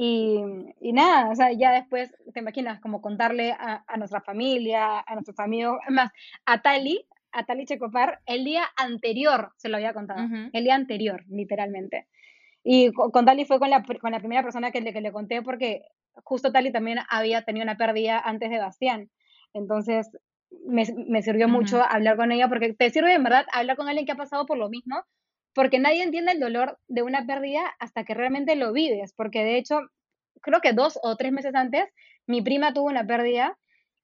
Y, 0.01 0.39
y, 0.81 0.93
nada, 0.93 1.29
o 1.29 1.35
sea, 1.35 1.51
ya 1.51 1.73
después, 1.73 2.15
te 2.33 2.39
imaginas, 2.39 2.81
como 2.81 3.03
contarle 3.03 3.51
a, 3.51 3.83
a 3.85 3.97
nuestra 3.97 4.21
familia, 4.21 5.01
a 5.01 5.15
nuestros 5.15 5.41
amigos, 5.41 5.81
más, 5.89 6.13
a 6.47 6.63
Tali, 6.63 7.05
a 7.33 7.45
Tali 7.45 7.65
Checopar, 7.67 8.21
el 8.25 8.45
día 8.45 8.63
anterior 8.77 9.51
se 9.57 9.69
lo 9.69 9.77
había 9.77 9.93
contado, 9.93 10.21
el 10.53 10.63
día 10.63 10.77
anterior, 10.77 11.25
literalmente. 11.29 12.07
Y 12.63 12.93
con, 12.93 13.25
Tali 13.25 13.45
fue 13.45 13.59
con 13.59 13.71
la, 13.71 13.83
con 13.83 14.13
la 14.13 14.21
primera 14.21 14.45
persona 14.45 14.71
que 14.71 14.81
le, 14.81 14.93
que 14.93 15.01
le 15.01 15.11
conté 15.11 15.43
porque 15.43 15.83
justo 16.23 16.53
Tali 16.53 16.71
también 16.71 16.99
había 17.11 17.43
tenido 17.45 17.65
una 17.65 17.77
pérdida 17.77 18.21
antes 18.21 18.51
de 18.51 18.59
Bastián. 18.59 19.11
Entonces, 19.53 20.17
me, 20.65 20.85
me 21.09 21.23
sirvió 21.23 21.49
mucho 21.49 21.83
hablar 21.83 22.17
con 22.17 22.31
ella 22.31 22.49
porque 22.49 22.73
te 22.73 22.91
sirve 22.91 23.15
en 23.15 23.25
verdad 23.25 23.47
hablar 23.53 23.77
con 23.77 23.89
alguien 23.89 24.07
que 24.07 24.13
ha 24.13 24.17
pasado 24.17 24.47
por 24.47 24.59
lo 24.59 24.69
mismo 24.69 25.03
porque 25.59 25.81
nadie 25.81 26.05
entiende 26.05 26.31
el 26.31 26.39
dolor 26.39 26.79
de 26.87 27.03
una 27.03 27.27
pérdida 27.27 27.63
hasta 27.81 28.05
que 28.05 28.15
realmente 28.15 28.55
lo 28.55 28.73
vives, 28.73 29.13
porque 29.13 29.43
de 29.43 29.59
hecho, 29.59 29.81
creo 30.41 30.61
que 30.61 30.73
dos 30.73 31.01
o 31.03 31.17
tres 31.17 31.33
meses 31.33 31.53
antes, 31.57 31.85
mi 32.29 32.43
prima 32.43 32.73
tuvo 32.73 32.87
una 32.87 33.05
pérdida 33.05 33.59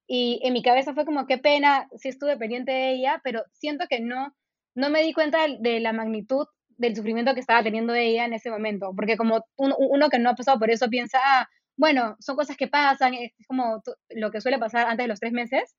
y 0.09 0.41
en 0.43 0.53
mi 0.53 0.65
cabeza 0.65 0.95
fue 0.95 1.05
como, 1.05 1.29
qué 1.29 1.39
pena, 1.39 1.87
sí 1.97 2.09
estuve 2.09 2.37
pendiente 2.37 2.73
de 2.73 2.91
ella, 2.95 3.21
pero 3.23 3.45
siento 3.53 3.85
que 3.89 4.01
no, 4.01 4.35
no 4.75 4.91
me 4.91 5.03
di 5.03 5.13
cuenta 5.13 5.47
de, 5.61 5.79
la 5.79 5.93
magnitud 5.93 6.49
del 6.71 6.97
sufrimiento 6.97 7.35
que 7.35 7.41
estaba 7.41 7.63
teniendo 7.63 7.95
ella 7.95 8.25
en 8.25 8.33
ese 8.33 8.51
momento, 8.51 8.93
porque 8.97 9.17
como 9.17 9.45
uno, 9.55 10.09
que 10.11 10.19
no 10.19 10.31
ha 10.31 10.35
pasado 10.35 10.59
por 10.59 10.71
eso 10.71 10.89
piensa, 10.89 11.21
ah, 11.23 11.49
bueno, 11.77 12.17
son 12.19 12.35
cosas 12.35 12.57
que 12.57 12.67
pasan, 12.67 13.15
es 13.15 13.31
como 13.47 13.81
lo 14.11 14.33
que 14.33 14.41
suele 14.41 14.59
pasar 14.59 14.89
antes 14.89 15.05
de 15.05 15.09
los 15.09 15.21
tres 15.21 15.33
meses, 15.33 15.77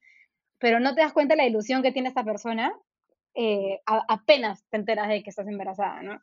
pero 0.57 0.79
no 0.79 0.95
te 0.95 1.01
das 1.01 1.11
cuenta 1.11 1.33
de 1.33 1.41
la 1.41 1.47
ilusión 1.47 1.83
que 1.83 1.91
tiene 1.91 2.07
esta 2.07 2.23
persona 2.23 2.71
eh, 3.35 3.81
apenas 3.85 4.63
te 4.69 4.77
enteras 4.77 5.09
de 5.09 5.21
que 5.21 5.29
estás 5.29 5.47
embarazada, 5.47 6.01
¿no? 6.01 6.21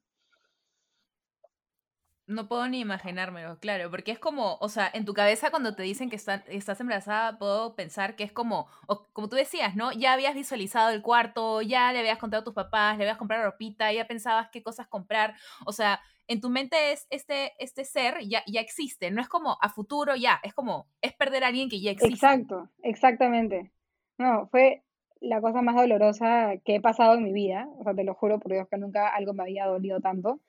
No 2.26 2.48
puedo 2.48 2.66
ni 2.68 2.80
imaginármelo, 2.80 3.58
claro, 3.58 3.90
porque 3.90 4.12
es 4.12 4.18
como, 4.18 4.56
o 4.60 4.68
sea, 4.68 4.90
en 4.94 5.04
tu 5.04 5.12
cabeza 5.12 5.50
cuando 5.50 5.74
te 5.74 5.82
dicen 5.82 6.08
que 6.08 6.16
estás 6.16 6.80
embarazada, 6.80 7.36
puedo 7.36 7.74
pensar 7.74 8.16
que 8.16 8.24
es 8.24 8.32
como, 8.32 8.68
como 9.12 9.28
tú 9.28 9.36
decías, 9.36 9.74
¿no? 9.74 9.92
Ya 9.92 10.12
habías 10.12 10.34
visualizado 10.34 10.90
el 10.90 11.02
cuarto, 11.02 11.60
ya 11.62 11.92
le 11.92 11.98
habías 11.98 12.18
contado 12.18 12.40
a 12.40 12.44
tus 12.44 12.54
papás, 12.54 12.96
le 12.96 13.04
habías 13.04 13.18
comprado 13.18 13.44
ropita, 13.44 13.92
ya 13.92 14.06
pensabas 14.06 14.48
qué 14.50 14.62
cosas 14.62 14.86
comprar, 14.86 15.34
o 15.66 15.72
sea, 15.72 16.00
en 16.28 16.40
tu 16.40 16.48
mente 16.48 16.92
es 16.92 17.06
este, 17.10 17.52
este 17.58 17.84
ser 17.84 18.20
ya, 18.26 18.42
ya 18.46 18.60
existe, 18.60 19.10
no 19.10 19.20
es 19.20 19.28
como 19.28 19.58
a 19.60 19.68
futuro 19.68 20.14
ya, 20.14 20.40
es 20.44 20.54
como, 20.54 20.86
es 21.02 21.12
perder 21.12 21.44
a 21.44 21.48
alguien 21.48 21.68
que 21.68 21.80
ya 21.80 21.90
existe. 21.90 22.14
Exacto, 22.14 22.70
exactamente. 22.82 23.72
No, 24.16 24.46
fue 24.46 24.84
la 25.22 25.40
cosa 25.40 25.62
más 25.62 25.76
dolorosa 25.76 26.54
que 26.64 26.76
he 26.76 26.80
pasado 26.80 27.14
en 27.14 27.24
mi 27.24 27.32
vida. 27.32 27.68
O 27.78 27.84
sea, 27.84 27.94
te 27.94 28.04
lo 28.04 28.14
juro 28.14 28.38
por 28.38 28.52
Dios 28.52 28.68
que 28.68 28.76
nunca 28.76 29.08
algo 29.08 29.32
me 29.32 29.44
había 29.44 29.66
dolido 29.66 30.00
tanto. 30.00 30.40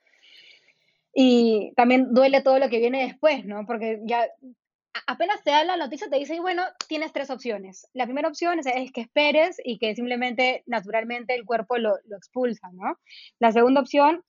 Y 1.14 1.74
también 1.76 2.14
duele 2.14 2.42
todo 2.42 2.60
lo 2.60 2.70
que 2.70 2.80
viene 2.80 3.04
después, 3.04 3.46
¿no? 3.46 3.66
Porque 3.66 4.00
ya 4.04 4.28
apenas 5.08 5.44
te 5.44 5.52
da 5.52 5.64
la 5.64 5.78
noticia, 5.78 6.10
te 6.10 6.18
dicen, 6.18 6.42
bueno, 6.42 6.64
tienes 6.88 7.14
tres 7.14 7.30
opciones. 7.30 7.88
La 7.94 8.06
primera 8.06 8.28
opción 8.28 8.60
es, 8.60 8.92
que 8.92 9.02
esperes 9.02 9.58
y 9.64 9.78
que 9.78 9.96
simplemente, 9.96 10.64
naturalmente, 10.66 11.36
el 11.36 11.46
cuerpo 11.46 11.78
lo, 11.78 11.96
lo, 12.06 12.18
expulsa, 12.18 12.70
¿no? 12.74 12.98
La 13.40 13.52
segunda 13.52 13.82
opción 13.82 14.24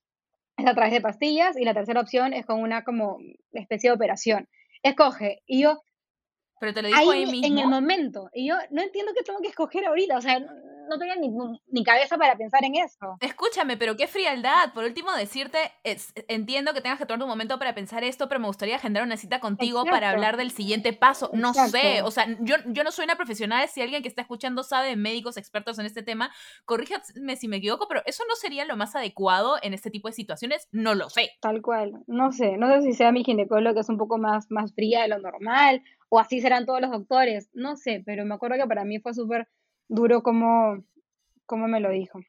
es 0.56 0.66
a 0.66 0.74
través 0.74 0.92
de 0.92 1.00
pastillas 1.00 1.56
y 1.56 1.64
la 1.64 1.74
tercera 1.74 2.00
opción 2.00 2.32
es 2.32 2.46
con 2.46 2.60
una 2.60 2.84
como 2.84 3.18
especie 3.52 3.90
de 3.90 3.96
operación. 3.96 4.48
Escoge. 4.82 5.42
Y 5.46 5.62
yo, 5.62 5.82
pero 6.60 6.72
te 6.72 6.82
lo 6.82 6.88
dijo 6.88 7.10
ahí, 7.10 7.26
mismo. 7.26 7.46
En 7.46 7.58
el 7.58 7.68
momento. 7.68 8.30
Y 8.32 8.48
yo 8.48 8.56
no 8.70 8.82
entiendo 8.82 9.12
qué 9.14 9.22
tengo 9.22 9.40
que 9.40 9.48
escoger 9.48 9.84
ahorita. 9.86 10.16
O 10.16 10.20
sea, 10.20 10.38
no 10.88 10.98
tenía 10.98 11.16
ni, 11.16 11.28
ni, 11.68 11.84
cabeza 11.84 12.16
para 12.16 12.36
pensar 12.36 12.64
en 12.64 12.76
eso. 12.76 13.16
Escúchame, 13.20 13.76
pero 13.76 13.96
qué 13.96 14.06
frialdad. 14.06 14.72
Por 14.72 14.84
último, 14.84 15.12
decirte, 15.12 15.58
entiendo 16.28 16.72
que 16.72 16.80
tengas 16.80 16.98
que 16.98 17.06
tomar 17.06 17.22
un 17.22 17.28
momento 17.28 17.58
para 17.58 17.74
pensar 17.74 18.04
esto, 18.04 18.28
pero 18.28 18.40
me 18.40 18.46
gustaría 18.46 18.76
agendar 18.76 19.02
una 19.02 19.16
cita 19.16 19.40
contigo 19.40 19.84
para 19.84 20.10
hablar 20.10 20.36
del 20.36 20.50
siguiente 20.50 20.92
paso. 20.92 21.30
No 21.32 21.54
sé, 21.54 22.02
o 22.02 22.10
sea, 22.10 22.26
yo, 22.40 22.56
yo 22.66 22.84
no 22.84 22.92
soy 22.92 23.04
una 23.04 23.16
profesional. 23.16 23.68
Si 23.68 23.80
alguien 23.80 24.02
que 24.02 24.08
está 24.08 24.22
escuchando 24.22 24.62
sabe 24.62 24.88
de 24.88 24.96
médicos 24.96 25.36
expertos 25.36 25.78
en 25.78 25.86
este 25.86 26.02
tema, 26.02 26.30
corríjame 26.64 27.36
si 27.36 27.48
me 27.48 27.56
equivoco, 27.56 27.86
pero 27.88 28.02
eso 28.06 28.24
no 28.28 28.34
sería 28.36 28.64
lo 28.64 28.76
más 28.76 28.94
adecuado 28.94 29.56
en 29.62 29.74
este 29.74 29.90
tipo 29.90 30.08
de 30.08 30.14
situaciones. 30.14 30.68
No 30.72 30.94
lo 30.94 31.10
sé. 31.10 31.30
Tal 31.40 31.62
cual. 31.62 31.92
No 32.06 32.32
sé. 32.32 32.56
No 32.56 32.68
sé 32.68 32.82
si 32.82 32.92
sea 32.92 33.12
mi 33.12 33.24
ginecólogo 33.24 33.74
que 33.74 33.80
es 33.80 33.88
un 33.88 33.98
poco 33.98 34.18
más, 34.18 34.50
más 34.50 34.74
fría 34.74 35.02
de 35.02 35.08
lo 35.08 35.18
normal 35.18 35.82
o 36.08 36.18
así 36.18 36.40
serán 36.40 36.66
todos 36.66 36.80
los 36.80 36.90
doctores. 36.90 37.50
No 37.54 37.76
sé, 37.76 38.02
pero 38.04 38.24
me 38.24 38.34
acuerdo 38.34 38.56
que 38.56 38.66
para 38.66 38.84
mí 38.84 38.98
fue 39.00 39.14
súper 39.14 39.48
duro 39.88 40.22
como, 40.22 40.84
como 41.46 41.68
me 41.68 41.80
lo 41.80 41.90
dijo. 41.90 42.20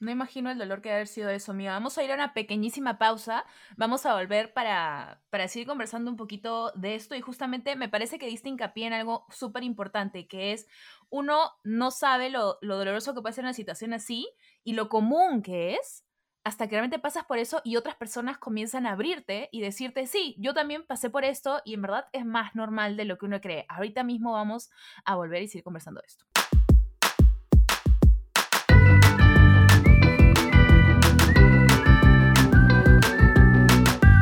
No 0.00 0.10
imagino 0.10 0.50
el 0.50 0.58
dolor 0.58 0.82
que 0.82 0.90
debe 0.90 0.96
haber 0.96 1.08
sido 1.08 1.30
eso, 1.30 1.52
amiga. 1.52 1.72
Vamos 1.72 1.96
a 1.96 2.04
ir 2.04 2.10
a 2.10 2.14
una 2.14 2.34
pequeñísima 2.34 2.98
pausa. 2.98 3.46
Vamos 3.76 4.04
a 4.04 4.14
volver 4.14 4.52
para, 4.52 5.22
para 5.30 5.48
seguir 5.48 5.66
conversando 5.66 6.10
un 6.10 6.16
poquito 6.16 6.72
de 6.74 6.94
esto. 6.94 7.14
Y 7.14 7.22
justamente 7.22 7.74
me 7.74 7.88
parece 7.88 8.18
que 8.18 8.26
diste 8.26 8.50
hincapié 8.50 8.86
en 8.86 8.92
algo 8.92 9.24
súper 9.30 9.62
importante, 9.62 10.26
que 10.26 10.52
es 10.52 10.66
uno 11.08 11.52
no 11.62 11.90
sabe 11.90 12.28
lo, 12.28 12.58
lo 12.60 12.76
doloroso 12.76 13.14
que 13.14 13.22
puede 13.22 13.34
ser 13.34 13.44
una 13.44 13.54
situación 13.54 13.94
así 13.94 14.28
y 14.62 14.74
lo 14.74 14.88
común 14.90 15.42
que 15.42 15.76
es 15.76 16.03
hasta 16.44 16.68
que 16.68 16.72
realmente 16.72 16.98
pasas 16.98 17.24
por 17.24 17.38
eso 17.38 17.62
y 17.64 17.76
otras 17.76 17.96
personas 17.96 18.36
comienzan 18.36 18.86
a 18.86 18.92
abrirte 18.92 19.48
y 19.50 19.62
decirte, 19.62 20.06
sí, 20.06 20.36
yo 20.38 20.52
también 20.52 20.84
pasé 20.86 21.08
por 21.08 21.24
esto 21.24 21.62
y 21.64 21.72
en 21.72 21.80
verdad 21.80 22.06
es 22.12 22.26
más 22.26 22.54
normal 22.54 22.98
de 22.98 23.06
lo 23.06 23.16
que 23.16 23.24
uno 23.24 23.40
cree. 23.40 23.64
Ahorita 23.70 24.04
mismo 24.04 24.32
vamos 24.32 24.70
a 25.06 25.16
volver 25.16 25.42
y 25.42 25.48
seguir 25.48 25.64
conversando 25.64 26.02
de 26.02 26.06
esto. 26.06 26.24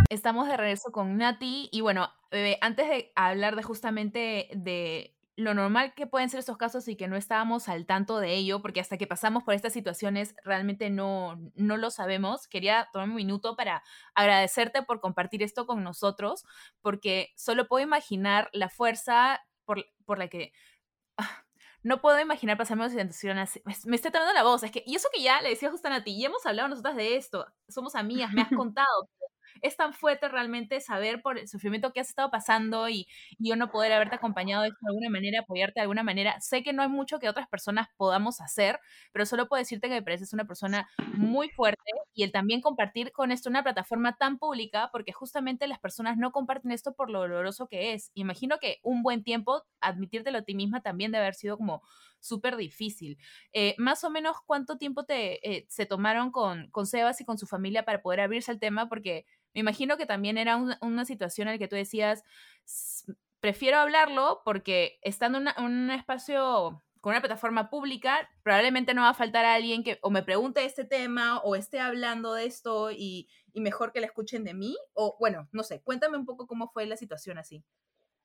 Estamos 0.08 0.46
de 0.46 0.56
regreso 0.56 0.92
con 0.92 1.16
Nati 1.16 1.68
y 1.72 1.80
bueno, 1.80 2.08
bebé, 2.30 2.56
antes 2.61 2.88
de 2.88 3.11
hablar 3.16 3.56
de 3.56 3.64
justamente 3.64 4.48
de 4.54 5.16
lo 5.37 5.55
normal 5.55 5.95
que 5.95 6.07
pueden 6.07 6.29
ser 6.29 6.40
estos 6.40 6.59
casos 6.59 6.87
y 6.88 6.97
que 6.97 7.09
no 7.09 7.16
estábamos 7.16 7.68
al 7.68 7.87
tanto 7.87 8.18
de 8.18 8.35
ello, 8.35 8.61
porque 8.61 8.81
hasta 8.81 8.99
que 8.99 9.07
pasamos 9.07 9.42
por 9.45 9.55
estas 9.55 9.73
situaciones 9.73 10.35
realmente 10.45 10.90
no, 10.90 11.38
no 11.55 11.77
lo 11.77 11.90
sabemos. 11.90 12.49
Quería 12.49 12.88
tomar 12.92 13.09
un 13.09 13.14
minuto 13.14 13.57
para 13.57 13.83
agradecerte 14.14 14.83
por 14.83 15.01
compartir 15.01 15.42
esto 15.42 15.66
con 15.66 15.83
nosotros, 15.83 16.45
porque 16.83 17.33
solo 17.37 17.66
puedo 17.66 17.85
imaginar 17.85 18.51
la 18.53 18.68
fuerza 18.68 19.40
por, 19.64 19.85
por 20.05 20.18
la 20.18 20.29
que... 20.29 20.53
Ah, 21.16 21.45
no 21.83 22.01
puedo 22.01 22.21
imaginar 22.21 22.57
pasarme 22.57 22.85
una 22.85 22.90
situación 22.90 23.38
así. 23.38 23.61
Me 23.87 23.97
estoy 23.97 24.12
tomando 24.12 24.33
la 24.33 24.45
voz. 24.45 24.62
Es 24.62 24.71
que, 24.71 24.85
y 24.87 24.95
eso 24.95 25.09
que 25.12 25.23
ya 25.23 25.40
le 25.42 25.49
decía 25.51 25.71
justo 25.71 25.88
a 25.88 26.05
ti, 26.05 26.12
y 26.12 26.25
hemos 26.25 26.47
hablado 26.47 26.68
nosotras 26.68 26.95
de 26.97 27.16
esto. 27.16 27.47
Somos 27.68 27.95
amigas, 27.97 28.33
me 28.33 28.42
has 28.42 28.49
contado 28.57 29.09
es 29.62 29.77
tan 29.77 29.94
fuerte 29.94 30.29
realmente 30.29 30.81
saber 30.81 31.22
por 31.22 31.38
el 31.38 31.48
sufrimiento 31.48 31.92
que 31.92 32.01
has 32.01 32.09
estado 32.09 32.31
pasando 32.31 32.88
y, 32.88 33.07
yo 33.38 33.57
no 33.57 33.70
poder 33.70 33.92
haberte 33.92 34.16
acompañado 34.16 34.62
de 34.62 34.70
alguna 34.87 35.11
manera, 35.11 35.40
apoyarte 35.40 35.81
de 35.81 35.83
alguna 35.83 36.03
manera. 36.03 36.40
Sé 36.40 36.62
que 36.62 36.72
no 36.72 36.83
hay 36.83 36.88
mucho 36.88 37.18
que 37.18 37.29
otras 37.29 37.48
personas 37.48 37.88
podamos 37.96 38.40
hacer, 38.40 38.79
pero 39.12 39.27
solo 39.27 39.48
puedo 39.48 39.59
decirte 39.59 39.88
que 39.88 39.94
me 39.94 40.03
pareces 40.03 40.33
una 40.33 40.44
persona 40.44 40.88
muy 41.14 41.48
fuerte 41.51 41.90
y 42.14 42.22
el 42.22 42.33
también 42.33 42.61
compartir 42.61 43.12
con 43.12 43.33
esto 43.33 43.48
una 43.48 43.62
plataforma 43.62 44.16
tan 44.16 44.38
pública, 44.38 44.90
porque 44.92 45.12
justamente 45.12 45.66
las 45.66 45.81
personas 45.81 46.16
no 46.18 46.31
comparten 46.33 46.72
esto 46.72 46.94
por 46.94 47.11
lo 47.11 47.20
doloroso 47.20 47.66
que 47.68 47.94
es. 47.94 48.11
Imagino 48.14 48.59
que 48.59 48.79
un 48.83 49.03
buen 49.03 49.25
tiempo, 49.25 49.62
admitírtelo 49.81 50.38
a 50.38 50.42
ti 50.42 50.55
misma 50.55 50.83
también 50.83 51.11
debe 51.12 51.25
haber 51.25 51.35
sido 51.35 51.57
como 51.57 51.83
súper 52.22 52.56
difícil. 52.56 53.18
Eh, 53.52 53.74
más 53.78 54.04
o 54.04 54.11
menos, 54.11 54.37
¿cuánto 54.46 54.78
tiempo 54.78 55.04
te, 55.04 55.46
eh, 55.48 55.66
se 55.68 55.87
tomaron 55.87 56.30
con, 56.30 56.70
con 56.70 56.87
Sebas 56.87 57.20
y 57.20 57.24
con 57.24 57.37
su 57.37 57.46
familia 57.46 57.85
para 57.85 58.00
poder 58.00 58.20
abrirse 58.20 58.50
al 58.50 58.61
tema? 58.61 58.88
Porque 58.88 59.26
me 59.52 59.61
imagino 59.61 59.96
que 59.96 60.06
también 60.06 60.38
era 60.38 60.56
una 60.56 61.04
situación 61.04 61.48
en 61.48 61.54
la 61.54 61.58
que 61.58 61.68
tú 61.68 61.76
decías, 61.76 62.24
prefiero 63.40 63.78
hablarlo 63.78 64.40
porque 64.44 64.98
estando 65.02 65.38
en 65.38 65.48
un 65.62 65.90
espacio 65.90 66.82
con 67.00 67.11
una 67.11 67.20
plataforma 67.20 67.68
pública, 67.68 68.30
probablemente 68.44 68.94
no 68.94 69.02
va 69.02 69.08
a 69.08 69.14
faltar 69.14 69.44
a 69.44 69.54
alguien 69.54 69.82
que 69.82 69.98
o 70.02 70.11
me 70.11 70.22
pregunte 70.22 70.64
este 70.64 70.85
tema 70.85 71.38
o 71.40 71.56
esté 71.56 71.80
hablando 71.80 72.32
de 72.32 72.46
esto 72.46 72.92
y, 72.92 73.28
y 73.52 73.61
mejor 73.61 73.92
que 73.92 74.00
la 74.00 74.06
escuchen 74.06 74.44
de 74.44 74.54
mí. 74.54 74.76
O 74.94 75.16
bueno, 75.18 75.48
no 75.50 75.64
sé, 75.64 75.82
cuéntame 75.82 76.16
un 76.16 76.24
poco 76.24 76.46
cómo 76.46 76.68
fue 76.68 76.87
la 76.87 76.96
situación 76.96 77.38
así. 77.38 77.64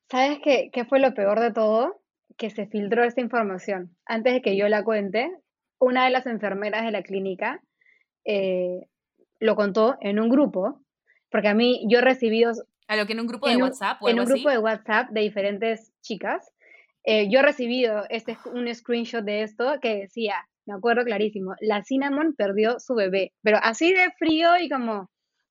¿Sabes 0.10 0.40
qué, 0.44 0.70
qué 0.72 0.86
fue 0.86 1.00
lo 1.00 1.14
peor 1.16 1.40
de 1.40 1.52
todo? 1.52 2.02
Que 2.38 2.50
se 2.50 2.68
filtró 2.68 3.04
esta 3.04 3.22
información. 3.22 3.96
Antes 4.06 4.34
de 4.34 4.42
que 4.42 4.58
yo 4.58 4.68
la 4.68 4.84
cuente, 4.84 5.32
una 5.80 6.06
de 6.06 6.12
las 6.12 6.26
enfermeras 6.26 6.84
de 6.84 6.92
la 6.92 7.04
clínica 7.04 7.62
eh, 8.26 8.88
lo 9.40 9.56
contó 9.56 9.98
en 10.02 10.20
un 10.20 10.30
grupo 10.30 10.82
porque 11.30 11.48
a 11.48 11.54
mí, 11.54 11.86
yo 11.90 12.00
he 12.00 12.02
recibido... 12.02 12.54
A 12.88 12.96
lo 12.96 13.06
que 13.06 13.14
en 13.14 13.20
un 13.20 13.28
grupo 13.28 13.50
de 13.50 13.58
WhatsApp 13.58 13.98
En 14.08 14.20
un 14.20 14.26
grupo 14.26 14.50
de 14.50 14.60
WhatsApp 14.60 15.10
de 15.10 15.22
diferentes 15.22 15.92
chicas. 16.02 16.52
Eh, 17.04 17.30
yo 17.30 17.40
he 17.40 17.44
recibido 17.44 18.04
este, 18.10 18.38
un 18.54 18.74
screenshot 18.74 19.24
de 19.24 19.44
esto 19.44 19.80
que 19.82 19.96
decía, 19.96 20.36
me 20.66 20.76
acuerdo 20.76 21.04
clarísimo, 21.04 21.56
la 21.62 21.84
Cinnamon 21.84 22.34
perdió 22.36 22.80
su 22.80 22.96
bebé, 22.96 23.34
pero 23.42 23.60
así 23.62 23.94
de 23.94 24.12
frío 24.18 24.58
y 24.60 24.70
como, 24.70 25.10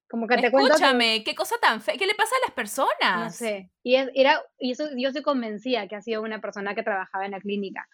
como 0.09 0.27
que 0.27 0.37
te. 0.37 0.47
Escúchame, 0.47 1.23
qué 1.25 1.35
cosa 1.35 1.57
tan 1.61 1.81
fea, 1.81 1.97
¿qué 1.97 2.07
le 2.07 2.15
pasa 2.15 2.35
a 2.37 2.47
las 2.47 2.55
personas? 2.55 3.25
No 3.25 3.31
sé, 3.31 3.71
y, 3.83 3.95
era, 3.95 4.43
y 4.59 4.73
eso 4.73 4.89
yo 4.97 5.13
se 5.13 5.23
convencía 5.23 5.89
que 5.89 5.97
ha 5.97 6.03
sido 6.03 6.23
una 6.23 6.41
persona 6.41 6.75
que 6.75 6.83
trabajaba 6.83 7.25
en 7.25 7.33
la 7.33 7.41
clínica. 7.41 7.89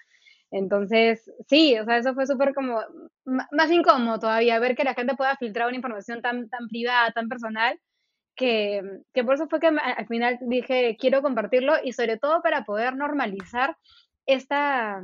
Entonces, 0.51 1.33
sí, 1.49 1.79
o 1.79 1.85
sea, 1.87 1.97
eso 1.97 2.15
fue 2.15 2.27
súper 2.27 2.55
como, 2.55 2.81
más 3.25 3.71
incómodo 3.71 4.19
todavía, 4.19 4.59
ver 4.59 4.77
que 4.77 4.85
la 4.85 4.95
gente 4.95 5.17
pueda 5.17 5.37
filtrar 5.37 5.67
una 5.67 5.77
información 5.77 6.21
tan, 6.21 6.51
tan 6.51 6.69
privada, 6.69 7.11
tan 7.13 7.29
personal, 7.31 7.81
que, 8.37 8.83
que 9.15 9.25
por 9.25 9.35
eso 9.35 9.49
fue 9.49 9.61
que 9.61 9.69
al 9.69 10.07
final 10.07 10.39
dije, 10.43 10.97
quiero 11.01 11.23
compartirlo 11.23 11.77
y 11.83 11.95
sobre 11.95 12.19
todo 12.19 12.43
para 12.43 12.65
poder 12.65 12.97
normalizar 12.97 13.77
esta, 14.27 15.03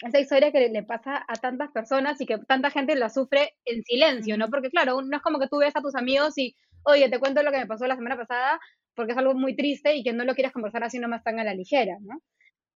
esta 0.00 0.20
historia 0.20 0.52
que 0.52 0.68
le 0.68 0.82
pasa 0.82 1.24
a 1.26 1.34
tantas 1.34 1.70
personas 1.72 2.20
y 2.20 2.26
que 2.26 2.38
tanta 2.38 2.70
gente 2.70 2.94
la 2.94 3.10
sufre 3.10 3.54
en 3.64 3.82
silencio, 3.82 4.36
¿no? 4.38 4.48
Porque 4.48 4.70
claro, 4.70 5.02
no 5.02 5.16
es 5.16 5.22
como 5.22 5.38
que 5.38 5.48
tú 5.48 5.58
ves 5.58 5.74
a 5.74 5.80
tus 5.80 5.94
amigos 5.94 6.38
y, 6.38 6.54
oye, 6.84 7.08
te 7.08 7.18
cuento 7.18 7.42
lo 7.42 7.50
que 7.50 7.58
me 7.58 7.66
pasó 7.66 7.86
la 7.86 7.96
semana 7.96 8.16
pasada, 8.16 8.60
porque 8.94 9.12
es 9.12 9.18
algo 9.18 9.34
muy 9.34 9.56
triste 9.56 9.94
y 9.94 10.02
que 10.02 10.12
no 10.12 10.24
lo 10.24 10.34
quieras 10.34 10.52
conversar 10.52 10.84
así 10.84 10.98
nomás 10.98 11.22
tan 11.24 11.38
a 11.40 11.44
la 11.44 11.54
ligera, 11.54 11.96
¿no? 12.00 12.20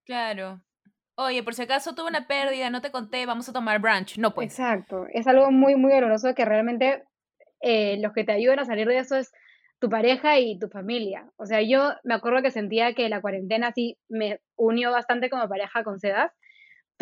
Claro, 0.04 0.62
Oye, 1.14 1.42
por 1.42 1.54
si 1.54 1.62
acaso 1.62 1.94
tuve 1.94 2.08
una 2.08 2.26
pérdida, 2.26 2.70
no 2.70 2.80
te 2.80 2.90
conté, 2.90 3.26
vamos 3.26 3.48
a 3.48 3.52
tomar 3.52 3.80
brunch. 3.80 4.16
No, 4.16 4.32
pues. 4.32 4.46
Exacto. 4.46 5.06
Es 5.12 5.26
algo 5.26 5.50
muy, 5.50 5.74
muy 5.76 5.92
doloroso 5.92 6.34
que 6.34 6.44
realmente 6.44 7.04
eh, 7.60 7.98
los 8.00 8.12
que 8.12 8.24
te 8.24 8.32
ayudan 8.32 8.60
a 8.60 8.64
salir 8.64 8.88
de 8.88 8.98
eso 8.98 9.16
es 9.16 9.30
tu 9.78 9.90
pareja 9.90 10.38
y 10.38 10.58
tu 10.58 10.68
familia. 10.68 11.30
O 11.36 11.44
sea, 11.44 11.60
yo 11.60 11.92
me 12.02 12.14
acuerdo 12.14 12.40
que 12.42 12.50
sentía 12.50 12.94
que 12.94 13.08
la 13.08 13.20
cuarentena 13.20 13.72
sí 13.72 13.98
me 14.08 14.40
unió 14.56 14.90
bastante 14.90 15.28
como 15.28 15.48
pareja 15.48 15.84
con 15.84 16.00
Sedas, 16.00 16.32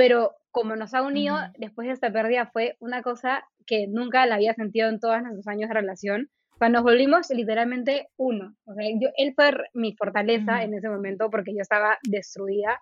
pero 0.00 0.34
como 0.50 0.76
nos 0.76 0.94
ha 0.94 1.02
unido 1.02 1.36
después 1.58 1.86
de 1.86 1.92
esta 1.92 2.10
pérdida 2.10 2.46
fue 2.46 2.74
una 2.80 3.02
cosa 3.02 3.44
que 3.66 3.86
nunca 3.86 4.24
la 4.24 4.36
había 4.36 4.54
sentido 4.54 4.88
en 4.88 4.98
todos 4.98 5.20
nuestros 5.20 5.46
años 5.46 5.68
de 5.68 5.74
relación. 5.74 6.30
Cuando 6.56 6.78
nos 6.78 6.84
volvimos 6.84 7.28
literalmente 7.28 8.08
uno. 8.16 8.54
O 8.64 8.72
sea, 8.72 8.86
yo, 8.98 9.10
él 9.18 9.34
fue 9.34 9.52
mi 9.74 9.94
fortaleza 9.94 10.62
en 10.62 10.72
ese 10.72 10.88
momento 10.88 11.28
porque 11.28 11.52
yo 11.54 11.60
estaba 11.60 11.98
destruida 12.02 12.80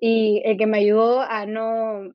y 0.00 0.40
el 0.46 0.56
que 0.56 0.66
me 0.66 0.78
ayudó 0.78 1.20
a 1.20 1.44
no 1.44 2.14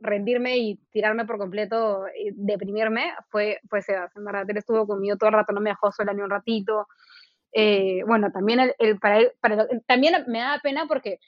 rendirme 0.00 0.56
y 0.56 0.76
tirarme 0.90 1.26
por 1.26 1.36
completo, 1.36 2.06
y 2.18 2.30
deprimirme, 2.32 3.12
fue, 3.28 3.60
fue 3.68 3.82
Sebas. 3.82 4.16
En 4.16 4.24
verdad, 4.24 4.48
él 4.48 4.56
estuvo 4.56 4.86
conmigo 4.86 5.18
todo 5.18 5.28
el 5.28 5.34
rato, 5.34 5.52
no 5.52 5.60
me 5.60 5.68
dejó 5.68 5.92
sola 5.92 6.14
ni 6.14 6.22
un 6.22 6.30
ratito. 6.30 6.86
Eh, 7.52 8.02
bueno, 8.06 8.32
también, 8.32 8.72
el, 8.78 8.98
para 8.98 9.18
él, 9.18 9.32
para 9.42 9.68
también 9.86 10.24
me 10.26 10.38
da 10.38 10.58
pena 10.62 10.86
porque 10.88 11.18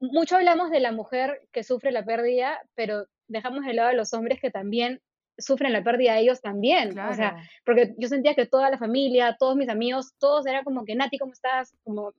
mucho 0.00 0.36
hablamos 0.36 0.70
de 0.70 0.80
la 0.80 0.92
mujer 0.92 1.42
que 1.52 1.62
sufre 1.62 1.90
la 1.92 2.04
pérdida, 2.04 2.60
pero 2.74 3.06
dejamos 3.28 3.64
de 3.64 3.74
lado 3.74 3.88
a 3.90 3.94
los 3.94 4.12
hombres 4.14 4.40
que 4.40 4.50
también 4.50 5.00
sufren 5.38 5.72
la 5.72 5.82
pérdida 5.82 6.18
ellos 6.18 6.40
también. 6.40 6.98
O 6.98 7.14
sea, 7.14 7.36
porque 7.64 7.94
yo 7.98 8.08
sentía 8.08 8.34
que 8.34 8.46
toda 8.46 8.70
la 8.70 8.78
familia, 8.78 9.36
todos 9.38 9.56
mis 9.56 9.68
amigos, 9.68 10.14
todos 10.18 10.46
era 10.46 10.64
como 10.64 10.84
que, 10.84 10.94
Nati, 10.94 11.18
¿cómo 11.18 11.32
estás? 11.32 11.74
Como 11.84 12.12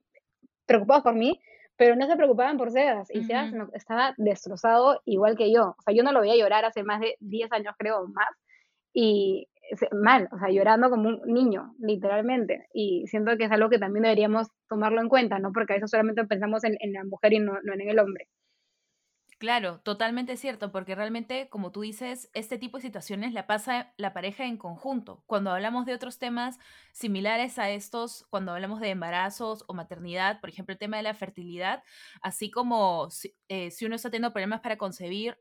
preocupados 0.65 1.03
por 1.03 1.15
mí 1.15 1.39
pero 1.77 1.95
no 1.95 2.07
se 2.07 2.15
preocupaban 2.15 2.57
por 2.57 2.71
Sedas 2.71 3.07
y 3.13 3.23
Sedas 3.23 3.53
estaba 3.73 4.15
destrozado 4.17 5.01
igual 5.05 5.37
que 5.37 5.53
yo. 5.53 5.75
O 5.77 5.81
sea, 5.83 5.93
yo 5.93 6.03
no 6.03 6.11
lo 6.11 6.21
veía 6.21 6.35
llorar 6.35 6.65
hace 6.65 6.83
más 6.83 6.99
de 6.99 7.15
10 7.19 7.51
años, 7.51 7.75
creo, 7.77 8.07
más, 8.07 8.27
y 8.93 9.47
mal, 9.91 10.29
o 10.31 10.39
sea, 10.39 10.49
llorando 10.49 10.89
como 10.89 11.09
un 11.09 11.21
niño, 11.25 11.75
literalmente. 11.79 12.67
Y 12.73 13.05
siento 13.07 13.37
que 13.37 13.45
es 13.45 13.51
algo 13.51 13.69
que 13.69 13.79
también 13.79 14.03
deberíamos 14.03 14.47
tomarlo 14.69 15.01
en 15.01 15.09
cuenta, 15.09 15.39
¿no? 15.39 15.51
Porque 15.51 15.73
a 15.73 15.75
veces 15.77 15.91
solamente 15.91 16.25
pensamos 16.25 16.63
en, 16.63 16.77
la 16.93 17.03
mujer 17.03 17.33
y 17.33 17.39
no, 17.39 17.53
no 17.63 17.73
en 17.73 17.81
el 17.81 17.99
hombre. 17.99 18.27
Claro, 19.39 19.79
totalmente 19.81 20.35
cierto, 20.35 20.71
porque 20.71 20.95
realmente, 20.95 21.47
como 21.49 21.71
tú 21.71 21.81
dices, 21.81 22.31
este 22.33 22.57
tipo 22.57 22.77
de 22.77 22.81
situaciones 22.81 23.33
la 23.33 23.45
pasa 23.45 23.93
la 23.97 24.11
pareja 24.11 24.45
en 24.45 24.57
conjunto. 24.57 25.23
Cuando 25.27 25.51
hablamos 25.51 25.85
de 25.85 25.93
otros 25.93 26.17
temas 26.17 26.57
similares 26.91 27.59
a 27.59 27.69
estos, 27.69 28.25
cuando 28.31 28.51
hablamos 28.53 28.79
de 28.81 28.89
embarazos 28.89 29.63
o 29.67 29.75
maternidad, 29.75 30.39
por 30.39 30.49
ejemplo, 30.49 30.73
el 30.73 30.79
tema 30.79 30.97
de 30.97 31.03
la 31.03 31.13
fertilidad, 31.13 31.83
así 32.23 32.49
como 32.49 33.11
si, 33.11 33.35
eh, 33.47 33.69
si 33.69 33.85
uno 33.85 33.95
está 33.95 34.09
teniendo 34.09 34.33
problemas 34.33 34.61
para 34.61 34.77
concebir, 34.77 35.37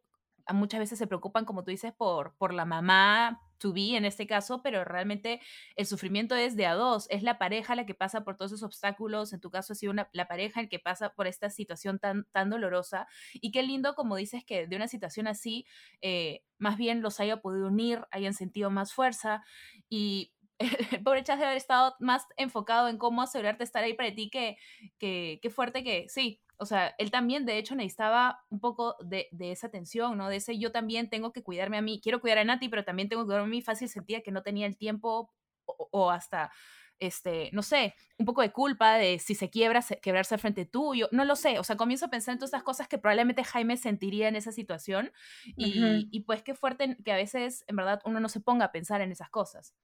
muchas 0.52 0.80
veces 0.80 0.98
se 0.98 1.06
preocupan, 1.06 1.44
como 1.44 1.64
tú 1.64 1.70
dices, 1.70 1.92
por, 1.92 2.34
por 2.36 2.54
la 2.54 2.64
mamá 2.64 3.40
to 3.58 3.72
be 3.72 3.96
en 3.96 4.04
este 4.04 4.26
caso, 4.26 4.62
pero 4.62 4.84
realmente 4.84 5.40
el 5.76 5.86
sufrimiento 5.86 6.34
es 6.34 6.56
de 6.56 6.66
a 6.66 6.74
dos, 6.74 7.06
es 7.10 7.22
la 7.22 7.38
pareja 7.38 7.74
la 7.74 7.86
que 7.86 7.94
pasa 7.94 8.24
por 8.24 8.36
todos 8.36 8.52
esos 8.52 8.62
obstáculos, 8.62 9.32
en 9.32 9.40
tu 9.40 9.50
caso 9.50 9.72
ha 9.72 9.76
sido 9.76 9.94
la 10.12 10.28
pareja 10.28 10.60
el 10.60 10.68
que 10.68 10.78
pasa 10.78 11.14
por 11.14 11.26
esta 11.26 11.50
situación 11.50 11.98
tan, 11.98 12.26
tan 12.32 12.50
dolorosa 12.50 13.06
y 13.34 13.50
qué 13.50 13.62
lindo 13.62 13.94
como 13.94 14.16
dices 14.16 14.44
que 14.44 14.66
de 14.66 14.76
una 14.76 14.88
situación 14.88 15.26
así, 15.26 15.66
eh, 16.02 16.42
más 16.58 16.76
bien 16.76 17.02
los 17.02 17.20
haya 17.20 17.40
podido 17.40 17.68
unir, 17.68 18.02
hayan 18.10 18.34
sentido 18.34 18.70
más 18.70 18.92
fuerza 18.92 19.42
y 19.88 20.32
el 20.58 20.68
pobre 21.04 21.22
Chas 21.22 21.38
de 21.38 21.44
haber 21.44 21.56
estado 21.56 21.96
más 22.00 22.26
enfocado 22.36 22.88
en 22.88 22.98
cómo 22.98 23.22
asegurarte 23.22 23.64
estar 23.64 23.84
ahí 23.84 23.94
para 23.94 24.14
ti 24.14 24.30
que, 24.30 24.56
que, 24.98 25.38
que 25.42 25.50
fuerte 25.50 25.84
que 25.84 26.06
sí, 26.08 26.40
o 26.58 26.66
sea, 26.66 26.94
él 26.98 27.10
también 27.10 27.44
de 27.44 27.58
hecho 27.58 27.74
necesitaba 27.74 28.44
un 28.50 28.60
poco 28.60 28.96
de, 29.04 29.28
esa 29.38 29.66
atención, 29.66 30.16
¿no? 30.16 30.28
De 30.28 30.36
ese 30.36 30.58
yo 30.58 30.72
también 30.72 31.08
tengo 31.10 31.32
que 31.32 31.42
cuidarme 31.42 31.76
a 31.78 31.82
mí, 31.82 32.00
quiero 32.02 32.20
cuidar 32.20 32.38
a 32.38 32.44
Nati, 32.44 32.68
pero 32.68 32.84
también 32.84 33.08
tengo 33.08 33.22
que 33.22 33.26
cuidarme 33.26 33.46
a 33.46 33.50
mí, 33.50 33.62
fácil 33.62 33.88
sentía 33.88 34.22
que 34.22 34.30
no 34.30 34.42
tenía 34.42 34.66
el 34.66 34.76
tiempo 34.76 35.32
o, 35.64 36.10
hasta, 36.10 36.50
este, 36.98 37.50
no 37.52 37.62
sé, 37.62 37.94
un 38.18 38.26
poco 38.26 38.42
de 38.42 38.52
culpa 38.52 38.94
de 38.94 39.18
si 39.18 39.34
se 39.34 39.50
quiebra, 39.50 39.82
quebrarse 40.00 40.34
al 40.34 40.40
frente 40.40 40.64
tuyo, 40.64 41.08
no 41.12 41.24
lo 41.24 41.36
sé, 41.36 41.58
o 41.58 41.64
sea, 41.64 41.76
comienzo 41.76 42.06
a 42.06 42.10
pensar 42.10 42.32
en 42.32 42.38
todas 42.38 42.48
estas 42.48 42.62
cosas 42.62 42.88
que 42.88 42.98
probablemente 42.98 43.44
Jaime 43.44 43.76
sentiría 43.76 44.28
en 44.28 44.36
esa 44.36 44.52
situación 44.52 45.12
y, 45.44 46.08
y 46.10 46.20
pues 46.20 46.42
qué 46.42 46.54
fuerte 46.54 46.96
que 47.04 47.12
a 47.12 47.16
veces, 47.16 47.64
en 47.66 47.76
verdad, 47.76 48.00
uno 48.04 48.20
no 48.20 48.28
se 48.28 48.40
ponga 48.40 48.66
a 48.66 48.72
pensar 48.72 49.00
en 49.00 49.12
esas 49.12 49.28
cosas. 49.28 49.74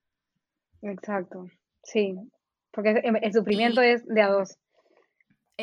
Exacto, 0.82 1.46
sí, 1.82 2.16
porque 2.72 3.02
el, 3.04 3.32
sufrimiento 3.32 3.82
es 3.82 4.06
de 4.06 4.22
a 4.22 4.28
dos. 4.28 4.58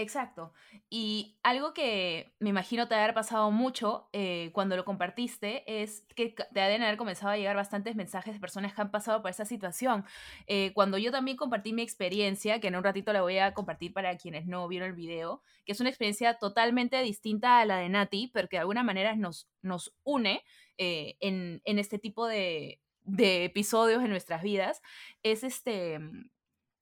Exacto. 0.01 0.53
Y 0.89 1.35
algo 1.43 1.73
que 1.73 2.31
me 2.39 2.49
imagino 2.49 2.87
te 2.87 2.95
haber 2.95 3.13
pasado 3.13 3.51
mucho 3.51 4.07
eh, 4.13 4.49
cuando 4.53 4.77
lo 4.77 4.85
compartiste 4.85 5.81
es 5.81 6.05
que 6.15 6.29
te 6.29 6.59
deben 6.59 6.81
haber 6.83 6.95
comenzado 6.95 7.31
a 7.31 7.37
llegar 7.37 7.55
bastantes 7.55 7.95
mensajes 7.95 8.33
de 8.33 8.39
personas 8.39 8.73
que 8.73 8.81
han 8.81 8.91
pasado 8.91 9.21
por 9.21 9.29
esa 9.29 9.43
situación. 9.43 10.05
Eh, 10.47 10.71
cuando 10.73 10.97
yo 10.97 11.11
también 11.11 11.35
compartí 11.35 11.73
mi 11.73 11.81
experiencia, 11.81 12.59
que 12.59 12.67
en 12.67 12.77
un 12.77 12.83
ratito 12.83 13.11
la 13.11 13.21
voy 13.21 13.39
a 13.39 13.53
compartir 13.53 13.93
para 13.93 14.15
quienes 14.17 14.45
no 14.45 14.67
vieron 14.69 14.89
el 14.89 14.95
video, 14.95 15.41
que 15.65 15.73
es 15.73 15.79
una 15.81 15.89
experiencia 15.89 16.35
totalmente 16.35 17.01
distinta 17.01 17.59
a 17.59 17.65
la 17.65 17.77
de 17.77 17.89
Nati, 17.89 18.31
pero 18.33 18.47
que 18.47 18.55
de 18.55 18.61
alguna 18.61 18.83
manera 18.83 19.15
nos, 19.15 19.49
nos 19.61 19.93
une 20.03 20.43
eh, 20.77 21.17
en, 21.19 21.61
en, 21.65 21.77
este 21.77 21.99
tipo 21.99 22.25
de, 22.25 22.79
de 23.03 23.43
episodios 23.43 24.01
en 24.01 24.09
nuestras 24.09 24.41
vidas, 24.43 24.81
es 25.23 25.43
este 25.43 25.99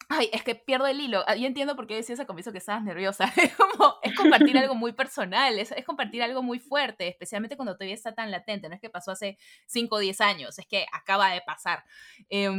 Ay, 0.10 0.30
es 0.32 0.44
que 0.44 0.56
pierdo 0.56 0.88
el 0.88 1.02
hilo. 1.02 1.24
Ah, 1.28 1.36
yo 1.36 1.48
entiendo 1.48 1.76
por 1.76 1.86
qué 1.86 1.96
decías 1.96 2.20
al 2.20 2.28
comienzo 2.28 2.52
que 2.52 2.60
estabas 2.60 2.84
nerviosa. 2.84 3.26
Es 3.38 3.56
como, 3.56 3.96
es 4.02 4.16
compartir 4.16 4.58
algo 4.58 4.76
muy 4.76 4.94
personal, 4.94 5.60
es, 5.60 5.72
es, 5.72 5.86
compartir 5.86 6.24
algo 6.24 6.42
muy 6.42 6.60
fuerte, 6.60 7.08
especialmente 7.08 7.58
cuando 7.58 7.76
todavía 7.76 7.96
está 7.96 8.14
tan 8.16 8.32
latente. 8.32 8.70
No 8.70 8.76
es 8.76 8.82
que 8.82 8.90
pasó 8.90 9.12
hace 9.12 9.38
5 9.68 9.96
o 9.96 10.00
10 10.00 10.22
años, 10.22 10.60
es 10.60 10.66
que 10.66 10.86
acaba 10.92 11.32
de 11.32 11.42
pasar. 11.42 11.84
Eh, 12.30 12.50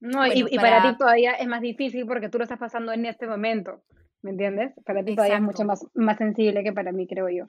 no, 0.00 0.26
y, 0.26 0.44
y 0.50 0.56
para... 0.56 0.82
ti 0.82 0.98
todavía 0.98 1.32
es 1.32 1.46
más 1.46 1.62
difícil 1.62 2.06
porque 2.06 2.28
tú 2.28 2.38
lo 2.38 2.44
estás 2.44 2.58
pasando 2.58 2.92
en 2.92 3.06
este 3.06 3.26
momento, 3.26 3.82
¿me 4.22 4.32
entiendes? 4.32 4.74
Para 4.84 5.02
ti 5.02 5.14
todavía 5.14 5.36
es 5.36 5.42
mucho 5.42 5.64
más, 5.64 5.86
más 5.94 6.18
sensible 6.18 6.62
que 6.62 6.72
para 6.72 6.92
mí, 6.92 7.06
creo 7.06 7.28
yo. 7.30 7.46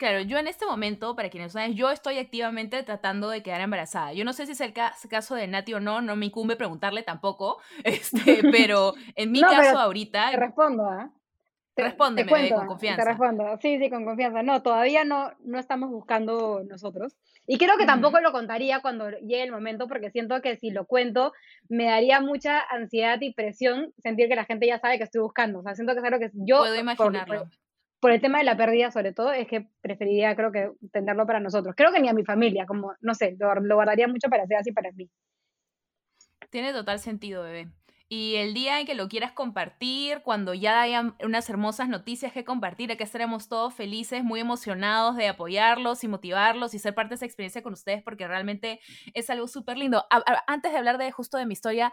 Claro, 0.00 0.20
yo 0.20 0.38
en 0.38 0.46
este 0.46 0.64
momento, 0.64 1.14
para 1.14 1.28
quienes 1.28 1.52
saben, 1.52 1.74
yo 1.74 1.90
estoy 1.90 2.16
activamente 2.16 2.82
tratando 2.82 3.28
de 3.28 3.42
quedar 3.42 3.60
embarazada. 3.60 4.14
Yo 4.14 4.24
no 4.24 4.32
sé 4.32 4.46
si 4.46 4.52
es 4.52 4.60
el 4.62 4.72
caso 4.72 5.34
de 5.34 5.46
Nati 5.46 5.74
o 5.74 5.80
no, 5.80 6.00
no 6.00 6.16
me 6.16 6.24
incumbe 6.24 6.56
preguntarle 6.56 7.02
tampoco, 7.02 7.58
este, 7.84 8.40
pero 8.50 8.94
en 9.14 9.30
mi 9.30 9.40
caso 9.42 9.78
ahorita... 9.78 10.30
Te 10.30 10.38
respondo, 10.38 10.86
¿ah? 10.86 11.04
¿eh? 11.04 11.82
Respóndeme 11.82 12.50
con 12.50 12.66
confianza. 12.66 13.02
Te 13.02 13.08
respondo, 13.10 13.58
sí, 13.60 13.78
sí, 13.78 13.90
con 13.90 14.06
confianza. 14.06 14.42
No, 14.42 14.62
todavía 14.62 15.04
no, 15.04 15.32
no 15.40 15.58
estamos 15.58 15.90
buscando 15.90 16.62
nosotros. 16.66 17.18
Y 17.46 17.58
creo 17.58 17.76
que 17.76 17.84
tampoco 17.84 18.20
lo 18.20 18.32
contaría 18.32 18.80
cuando 18.80 19.10
llegue 19.10 19.42
el 19.42 19.52
momento, 19.52 19.86
porque 19.86 20.10
siento 20.10 20.40
que 20.40 20.56
si 20.56 20.70
lo 20.70 20.86
cuento, 20.86 21.34
me 21.68 21.84
daría 21.84 22.22
mucha 22.22 22.58
ansiedad 22.70 23.18
y 23.20 23.34
presión 23.34 23.92
sentir 23.98 24.28
que 24.28 24.34
la 24.34 24.46
gente 24.46 24.66
ya 24.66 24.78
sabe 24.78 24.96
que 24.96 25.04
estoy 25.04 25.20
buscando. 25.20 25.58
O 25.58 25.62
sea, 25.62 25.74
siento 25.74 25.92
que 25.92 25.98
es 25.98 26.04
algo 26.06 26.18
que 26.18 26.30
yo... 26.32 26.60
Puedo 26.60 26.76
imaginarlo 26.76 27.42
por 27.42 27.59
el 28.12 28.20
tema 28.20 28.38
de 28.38 28.44
la 28.44 28.56
pérdida 28.56 28.90
sobre 28.90 29.12
todo, 29.12 29.32
es 29.32 29.46
que 29.46 29.68
preferiría, 29.82 30.34
creo 30.34 30.50
que, 30.50 30.70
tenerlo 30.92 31.26
para 31.26 31.40
nosotros. 31.40 31.74
Creo 31.76 31.92
que 31.92 32.00
ni 32.00 32.08
a 32.08 32.14
mi 32.14 32.24
familia, 32.24 32.66
como, 32.66 32.94
no 33.00 33.14
sé, 33.14 33.36
lo, 33.38 33.74
guardaría 33.74 34.08
mucho 34.08 34.28
para 34.28 34.46
ser 34.46 34.56
así 34.56 34.72
para 34.72 34.90
mí. 34.92 35.08
Tiene 36.48 36.72
total 36.72 36.98
sentido, 36.98 37.42
bebé. 37.42 37.68
Y 38.08 38.36
el 38.36 38.54
día 38.54 38.80
en 38.80 38.86
que 38.86 38.96
lo 38.96 39.08
quieras 39.08 39.30
compartir, 39.30 40.22
cuando 40.22 40.52
ya 40.52 40.80
haya 40.80 41.14
unas 41.22 41.48
hermosas 41.48 41.88
noticias 41.88 42.32
que 42.32 42.44
compartir, 42.44 42.96
que 42.96 43.04
estaremos 43.04 43.48
todos 43.48 43.72
felices, 43.72 44.24
muy 44.24 44.40
emocionados 44.40 45.14
de 45.14 45.28
apoyarlos 45.28 46.02
y 46.02 46.08
motivarlos 46.08 46.74
y 46.74 46.80
ser 46.80 46.92
parte 46.92 47.10
de 47.10 47.14
esa 47.16 47.26
experiencia 47.26 47.62
con 47.62 47.74
ustedes, 47.74 48.02
porque 48.02 48.26
realmente 48.26 48.80
es 49.14 49.30
algo 49.30 49.46
súper 49.46 49.78
lindo. 49.78 50.06
antes 50.48 50.72
de 50.72 50.78
hablar 50.78 50.98
de 50.98 51.12
justo 51.12 51.38
de 51.38 51.46
mi 51.46 51.52
historia, 51.52 51.92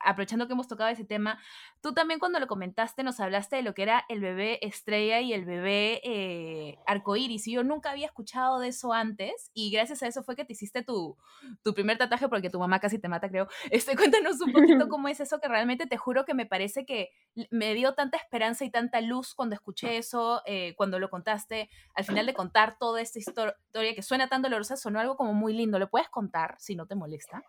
aprovechando 0.00 0.46
que 0.46 0.52
hemos 0.54 0.68
tocado 0.68 0.90
ese 0.90 1.04
tema, 1.04 1.38
tú 1.80 1.92
también 1.92 2.20
cuando 2.20 2.40
lo 2.40 2.46
comentaste 2.46 3.02
nos 3.02 3.20
hablaste 3.20 3.56
de 3.56 3.62
lo 3.62 3.74
que 3.74 3.82
era 3.82 4.04
el 4.08 4.20
bebé 4.20 4.58
estrella 4.66 5.20
y 5.20 5.32
el 5.32 5.44
bebé 5.44 6.00
eh, 6.04 6.78
arcoíris. 6.86 7.46
Y 7.48 7.52
yo 7.52 7.64
nunca 7.64 7.90
había 7.90 8.06
escuchado 8.06 8.58
de 8.58 8.68
eso 8.68 8.92
antes 8.92 9.50
y 9.54 9.70
gracias 9.70 10.02
a 10.02 10.06
eso 10.06 10.22
fue 10.22 10.36
que 10.36 10.44
te 10.44 10.52
hiciste 10.52 10.82
tu, 10.82 11.16
tu 11.62 11.74
primer 11.74 11.98
tatuaje 11.98 12.28
porque 12.28 12.50
tu 12.50 12.58
mamá 12.58 12.80
casi 12.80 12.98
te 12.98 13.08
mata, 13.08 13.28
creo. 13.28 13.48
Este, 13.70 13.96
cuéntanos 13.96 14.40
un 14.40 14.52
poquito 14.52 14.88
cómo 14.88 15.08
es 15.08 15.20
eso 15.20 15.40
que 15.40 15.48
realmente 15.48 15.86
te 15.86 15.96
juro 15.96 16.24
que 16.24 16.34
me 16.34 16.44
parece 16.44 16.84
que 16.84 17.10
me 17.50 17.74
dio 17.74 17.94
tanta 17.94 18.18
esperanza 18.18 18.64
y 18.64 18.70
tanta 18.70 19.00
luz 19.00 19.34
cuando 19.34 19.54
escuché 19.54 19.96
eso, 19.96 20.42
eh, 20.46 20.74
cuando 20.76 20.98
lo 20.98 21.08
contaste. 21.08 21.70
Al 21.94 22.04
final 22.04 22.26
de 22.26 22.34
contar 22.34 22.76
toda 22.78 23.00
esta 23.00 23.18
historia 23.18 23.54
que 23.72 24.02
suena 24.02 24.28
tan 24.28 24.42
dolorosa, 24.42 24.76
sonó 24.76 25.00
algo 25.00 25.16
como 25.16 25.34
muy 25.34 25.54
lindo. 25.54 25.78
¿Lo 25.78 25.88
puedes 25.88 26.08
contar 26.08 26.56
si 26.58 26.74
no 26.74 26.86
te 26.86 26.94
molesta? 26.94 27.42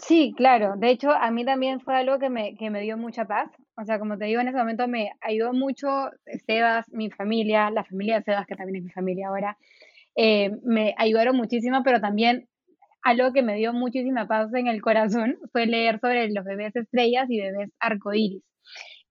Sí, 0.00 0.34
claro. 0.36 0.74
De 0.76 0.90
hecho, 0.90 1.10
a 1.10 1.30
mí 1.30 1.44
también 1.44 1.80
fue 1.80 1.96
algo 1.96 2.18
que 2.18 2.28
me, 2.30 2.54
que 2.56 2.70
me 2.70 2.80
dio 2.80 2.96
mucha 2.96 3.24
paz. 3.26 3.50
O 3.76 3.84
sea, 3.84 3.98
como 3.98 4.16
te 4.18 4.26
digo, 4.26 4.40
en 4.40 4.48
ese 4.48 4.56
momento 4.58 4.86
me 4.88 5.12
ayudó 5.20 5.52
mucho 5.52 6.10
Sebas, 6.46 6.88
mi 6.92 7.10
familia, 7.10 7.70
la 7.70 7.84
familia 7.84 8.16
de 8.18 8.22
Sebas, 8.24 8.46
que 8.46 8.56
también 8.56 8.76
es 8.76 8.84
mi 8.84 8.90
familia 8.90 9.28
ahora. 9.28 9.56
Eh, 10.16 10.50
me 10.64 10.94
ayudaron 10.98 11.36
muchísimo, 11.36 11.82
pero 11.84 12.00
también 12.00 12.48
algo 13.02 13.32
que 13.32 13.42
me 13.42 13.56
dio 13.56 13.72
muchísima 13.72 14.26
paz 14.28 14.52
en 14.54 14.68
el 14.68 14.82
corazón 14.82 15.38
fue 15.52 15.66
leer 15.66 16.00
sobre 16.00 16.30
los 16.30 16.44
bebés 16.44 16.74
estrellas 16.76 17.28
y 17.30 17.40
bebés 17.40 17.70
arcoíris. 17.80 18.42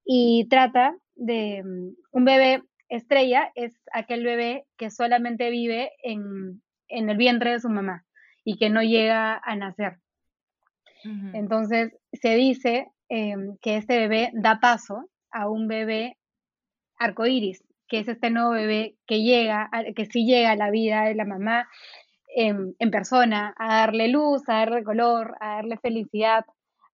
Y 0.05 0.47
trata 0.49 0.95
de 1.15 1.63
mm, 1.63 1.95
un 2.11 2.25
bebé 2.25 2.63
estrella, 2.89 3.51
es 3.55 3.73
aquel 3.93 4.23
bebé 4.25 4.65
que 4.77 4.89
solamente 4.91 5.49
vive 5.49 5.91
en, 6.03 6.61
en 6.89 7.09
el 7.09 7.17
vientre 7.17 7.51
de 7.51 7.59
su 7.61 7.69
mamá 7.69 8.05
y 8.45 8.57
que 8.57 8.69
no 8.69 8.83
llega 8.83 9.37
a 9.43 9.55
nacer. 9.55 9.97
Entonces, 11.33 11.93
se 12.13 12.35
dice 12.35 12.87
em, 13.09 13.57
que 13.61 13.77
este 13.77 13.97
bebé 13.97 14.31
da 14.33 14.59
paso 14.59 15.09
a 15.31 15.49
un 15.49 15.67
bebé 15.67 16.17
arcoíris, 16.97 17.63
que 17.87 17.99
es 17.99 18.07
este 18.07 18.29
nuevo 18.29 18.51
bebé 18.51 18.95
que 19.05 19.21
llega, 19.21 19.69
que 19.95 20.05
sí 20.05 20.25
llega 20.25 20.51
a 20.51 20.55
la 20.55 20.71
vida 20.71 21.03
de 21.03 21.15
la 21.15 21.25
mamá 21.25 21.67
en, 22.35 22.91
persona, 22.91 23.53
a 23.57 23.79
darle 23.79 24.07
luz, 24.07 24.41
a 24.47 24.59
darle 24.59 24.83
color, 24.83 25.35
a 25.39 25.55
darle 25.55 25.77
felicidad 25.77 26.45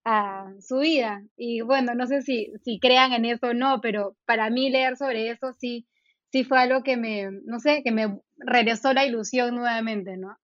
a 0.06 0.52
su 0.60 0.80
vida. 0.80 1.24
Y 1.38 1.62
bueno, 1.62 1.94
no 1.96 2.08
sé 2.08 2.22
si, 2.22 2.52
si 2.64 2.80
crean 2.80 3.14
en 3.14 3.26
eso 3.26 3.48
o 3.48 3.54
no, 3.54 3.80
pero 3.82 4.16
para 4.26 4.50
mí 4.50 4.70
leer 4.70 4.98
sobre 4.98 5.30
eso 5.30 5.54
sí, 5.54 5.88
sí 6.32 6.44
fue 6.44 6.60
algo 6.60 6.84
que 6.84 6.98
me, 6.98 7.30
no 7.46 7.60
sé, 7.60 7.82
que 7.84 7.92
me 7.92 8.20
regresó 8.38 8.94
la 8.94 9.06
ilusión 9.06 9.56
nuevamente, 9.56 10.18
¿no? 10.18 10.38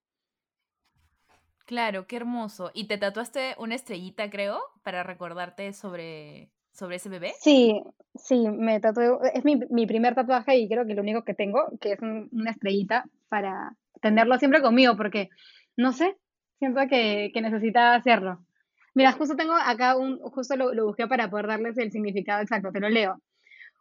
Claro, 1.65 2.06
qué 2.06 2.17
hermoso. 2.17 2.71
¿Y 2.73 2.88
te 2.88 2.97
tatuaste 2.97 3.56
una 3.58 3.75
estrellita, 3.75 4.30
creo, 4.30 4.60
para 4.84 5.01
recordarte 5.01 5.73
sobre, 5.73 6.51
sobre 6.71 6.97
ese 6.97 7.10
bebé? 7.10 7.34
Sí, 7.39 7.82
sí, 8.13 8.47
me 8.49 8.80
tatué. 8.80 9.10
Es 9.34 9.43
mi, 9.43 9.60
mi 9.71 9.88
primer 9.88 10.13
tatuaje 10.13 10.58
y 10.58 10.67
creo 10.69 10.86
que 10.86 10.93
lo 10.93 11.01
único 11.01 11.23
que 11.23 11.34
tengo, 11.34 11.63
que 11.82 11.93
es 11.93 11.99
una 12.01 12.51
estrellita 12.51 13.06
para 13.30 13.75
tenerlo 13.99 14.38
siempre 14.38 14.62
conmigo, 14.62 14.95
porque, 14.95 15.30
no 15.75 15.91
sé, 15.91 16.15
siento 16.60 16.82
que, 16.88 17.32
que 17.34 17.41
necesitaba 17.41 17.95
hacerlo. 17.95 18.45
Mira, 18.93 19.12
justo 19.13 19.36
tengo 19.36 19.54
acá 19.54 19.97
un, 19.97 20.19
justo 20.19 20.56
lo, 20.56 20.73
lo, 20.73 20.86
busqué 20.86 21.08
para 21.08 21.30
poder 21.30 21.47
darles 21.47 21.78
el 21.80 21.91
significado 21.91 22.41
exacto, 22.41 22.71
te 22.71 22.80
lo 22.80 22.89
leo. 22.89 23.19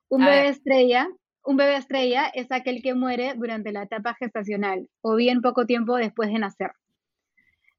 Un 0.08 0.24
bebé 0.24 0.48
estrella, 0.48 1.08
un 1.44 1.56
bebé 1.56 1.76
estrella 1.76 2.30
es 2.32 2.50
aquel 2.50 2.82
que 2.82 2.94
muere 2.94 3.34
durante 3.36 3.72
la 3.72 3.82
etapa 3.82 4.14
gestacional 4.14 4.88
o 5.02 5.14
bien 5.16 5.42
poco 5.42 5.66
tiempo 5.66 5.96
después 5.96 6.32
de 6.32 6.38
nacer. 6.38 6.72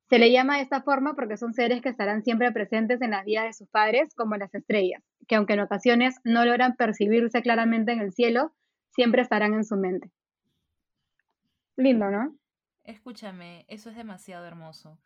Se 0.09 0.19
le 0.19 0.31
llama 0.31 0.57
de 0.57 0.63
esta 0.63 0.81
forma 0.81 1.15
porque 1.15 1.37
son 1.37 1.53
seres 1.53 1.81
que 1.81 1.89
estarán 1.89 2.23
siempre 2.23 2.51
presentes 2.51 3.01
en 3.01 3.11
las 3.11 3.25
vidas 3.25 3.45
de 3.45 3.53
sus 3.53 3.67
padres, 3.69 4.13
como 4.13 4.35
las 4.35 4.53
estrellas, 4.53 5.03
que 5.27 5.35
aunque 5.35 5.53
en 5.53 5.61
ocasiones 5.61 6.15
no 6.23 6.45
logran 6.45 6.75
percibirse 6.75 7.41
claramente 7.41 7.91
en 7.91 7.99
el 7.99 8.13
cielo, 8.13 8.53
siempre 8.91 9.21
estarán 9.21 9.53
en 9.53 9.65
su 9.65 9.75
mente. 9.77 10.11
Lindo, 11.75 12.09
¿no? 12.11 12.35
Escúchame, 12.83 13.65
eso 13.67 13.89
es 13.89 13.95
demasiado 13.95 14.45
hermoso. 14.45 14.99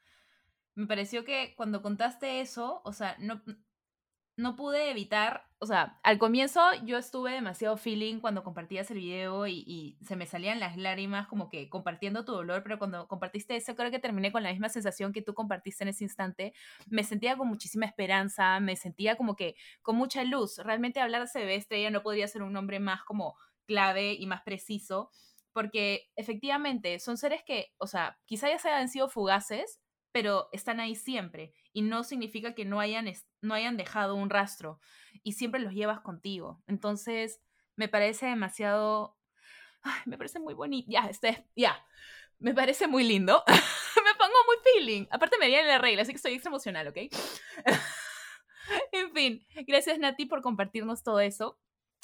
Me 0.76 0.86
pareció 0.86 1.24
que 1.24 1.54
cuando 1.56 1.82
contaste 1.82 2.42
eso, 2.42 2.82
o 2.84 2.94
sea, 2.94 3.16
no, 3.20 3.42
no 4.40 4.56
pude 4.56 4.90
evitar, 4.90 5.46
o 5.60 5.66
sea, 5.66 6.00
al 6.02 6.18
comienzo 6.18 6.62
yo 6.86 6.98
estuve 6.98 7.34
demasiado 7.34 7.76
feeling 7.76 8.22
cuando 8.22 8.42
compartías 8.42 8.90
el 8.90 9.00
video 9.00 9.48
y, 9.48 9.98
se 10.02 10.16
me 10.16 10.26
salían 10.26 10.62
las 10.62 10.78
lágrimas 10.78 11.28
como 11.28 11.50
que 11.50 11.70
compartiendo 11.70 12.24
tu 12.24 12.32
dolor, 12.32 12.64
pero 12.64 12.80
cuando 12.80 13.08
compartiste 13.10 13.58
eso 13.58 13.76
creo 13.76 13.92
que 13.92 14.00
terminé 14.00 14.32
con 14.32 14.42
la 14.44 14.52
misma 14.52 14.70
sensación 14.70 15.12
que 15.12 15.22
tú 15.22 15.34
compartiste 15.34 15.84
en 15.84 15.90
ese 15.90 16.06
instante. 16.06 16.54
Me 16.88 17.04
sentía 17.04 17.38
con 17.38 17.50
muchísima 17.50 17.86
esperanza, 17.86 18.62
me 18.62 18.78
sentía 18.78 19.18
como 19.18 19.36
que 19.36 19.56
con 19.82 19.98
mucha 19.98 20.24
luz. 20.24 20.58
Realmente 20.60 21.02
hablar 21.02 21.28
de 21.30 21.56
estrella 21.56 21.92
no 21.92 22.02
podría 22.02 22.28
ser 22.28 22.42
un 22.42 22.54
nombre 22.54 22.80
más 22.80 23.04
como 23.04 23.36
clave 23.66 24.14
y 24.14 24.26
más 24.26 24.42
preciso, 24.44 25.12
porque 25.52 26.10
efectivamente 26.16 27.00
son 27.00 27.18
seres 27.18 27.44
que, 27.46 27.74
o 27.78 27.88
sea, 27.88 28.18
quizá 28.26 28.50
ya 28.50 28.58
se 28.58 28.70
hayan 28.70 28.88
sido 28.88 29.10
fugaces, 29.10 29.82
pero 30.12 30.50
están 30.52 30.80
ahí 30.80 30.96
siempre 30.96 31.54
y 31.74 31.82
no 31.82 32.04
significa 32.04 32.54
que 32.56 32.66
no 32.66 32.80
hayan, 32.80 33.12
no 33.42 33.54
hayan 33.54 33.78
dejado 33.78 34.16
un 34.16 34.30
rastro 34.30 34.80
y 35.24 35.34
siempre 35.34 35.62
los 35.62 35.74
llevas 35.74 36.02
contigo. 36.02 36.62
Entonces, 36.68 37.42
me 37.76 37.88
parece 37.88 38.28
demasiado, 38.28 39.18
me 40.06 40.18
parece 40.18 40.40
muy 40.40 40.54
bonito, 40.54 40.88
ya, 40.92 41.08
este, 41.08 41.46
ya, 41.56 41.86
me 42.40 42.54
parece 42.54 42.88
muy 42.88 43.04
lindo, 43.04 43.44
me 43.48 44.14
pongo 44.18 44.38
muy 44.48 44.58
feeling, 44.74 45.08
aparte 45.12 45.38
me 45.40 45.48
viene 45.48 45.68
la 45.68 45.78
regla, 45.78 46.02
así 46.02 46.12
que 46.12 46.18
estoy 46.18 46.34
extra 46.34 46.50
emocional, 46.50 46.88
¿ok? 46.88 46.98
en 48.92 49.14
fin, 49.14 49.48
gracias 49.68 50.00
Nati 50.00 50.26
por 50.26 50.42
compartirnos 50.42 51.04
todo 51.04 51.20
eso. 51.20 51.60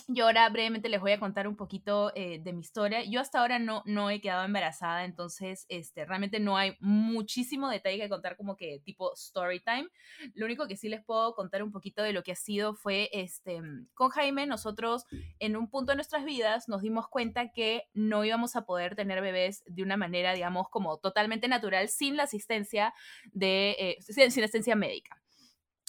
Yo 0.07 0.25
ahora 0.25 0.47
brevemente 0.49 0.87
les 0.87 1.01
voy 1.01 1.13
a 1.13 1.19
contar 1.19 1.47
un 1.47 1.55
poquito 1.55 2.11
eh, 2.15 2.39
de 2.39 2.53
mi 2.53 2.61
historia. 2.61 3.03
Yo 3.03 3.19
hasta 3.19 3.39
ahora 3.39 3.57
no, 3.57 3.81
no 3.85 4.09
he 4.09 4.21
quedado 4.21 4.45
embarazada, 4.45 5.03
entonces 5.03 5.65
este, 5.67 6.05
realmente 6.05 6.39
no 6.39 6.57
hay 6.57 6.77
muchísimo 6.79 7.69
detalle 7.69 7.97
que 7.97 8.09
contar 8.09 8.37
como 8.37 8.55
que 8.55 8.81
tipo 8.85 9.13
story 9.13 9.61
time. 9.61 9.87
Lo 10.35 10.45
único 10.45 10.67
que 10.67 10.77
sí 10.77 10.89
les 10.89 11.03
puedo 11.03 11.33
contar 11.33 11.63
un 11.63 11.71
poquito 11.71 12.03
de 12.03 12.13
lo 12.13 12.21
que 12.21 12.33
ha 12.33 12.35
sido 12.35 12.75
fue, 12.75 13.09
este, 13.13 13.61
con 13.95 14.09
Jaime, 14.09 14.45
nosotros 14.45 15.05
en 15.39 15.55
un 15.55 15.69
punto 15.69 15.91
de 15.91 15.95
nuestras 15.95 16.23
vidas 16.23 16.69
nos 16.69 16.81
dimos 16.81 17.07
cuenta 17.07 17.51
que 17.51 17.83
no 17.93 18.23
íbamos 18.23 18.55
a 18.55 18.65
poder 18.65 18.95
tener 18.95 19.21
bebés 19.21 19.63
de 19.65 19.81
una 19.81 19.97
manera, 19.97 20.33
digamos, 20.33 20.69
como 20.69 20.97
totalmente 20.99 21.47
natural, 21.47 21.89
sin 21.89 22.15
la 22.15 22.23
asistencia 22.23 22.93
de, 23.33 23.75
eh, 23.79 23.97
sin, 24.01 24.23
asistencia 24.23 24.75
médica. 24.75 25.19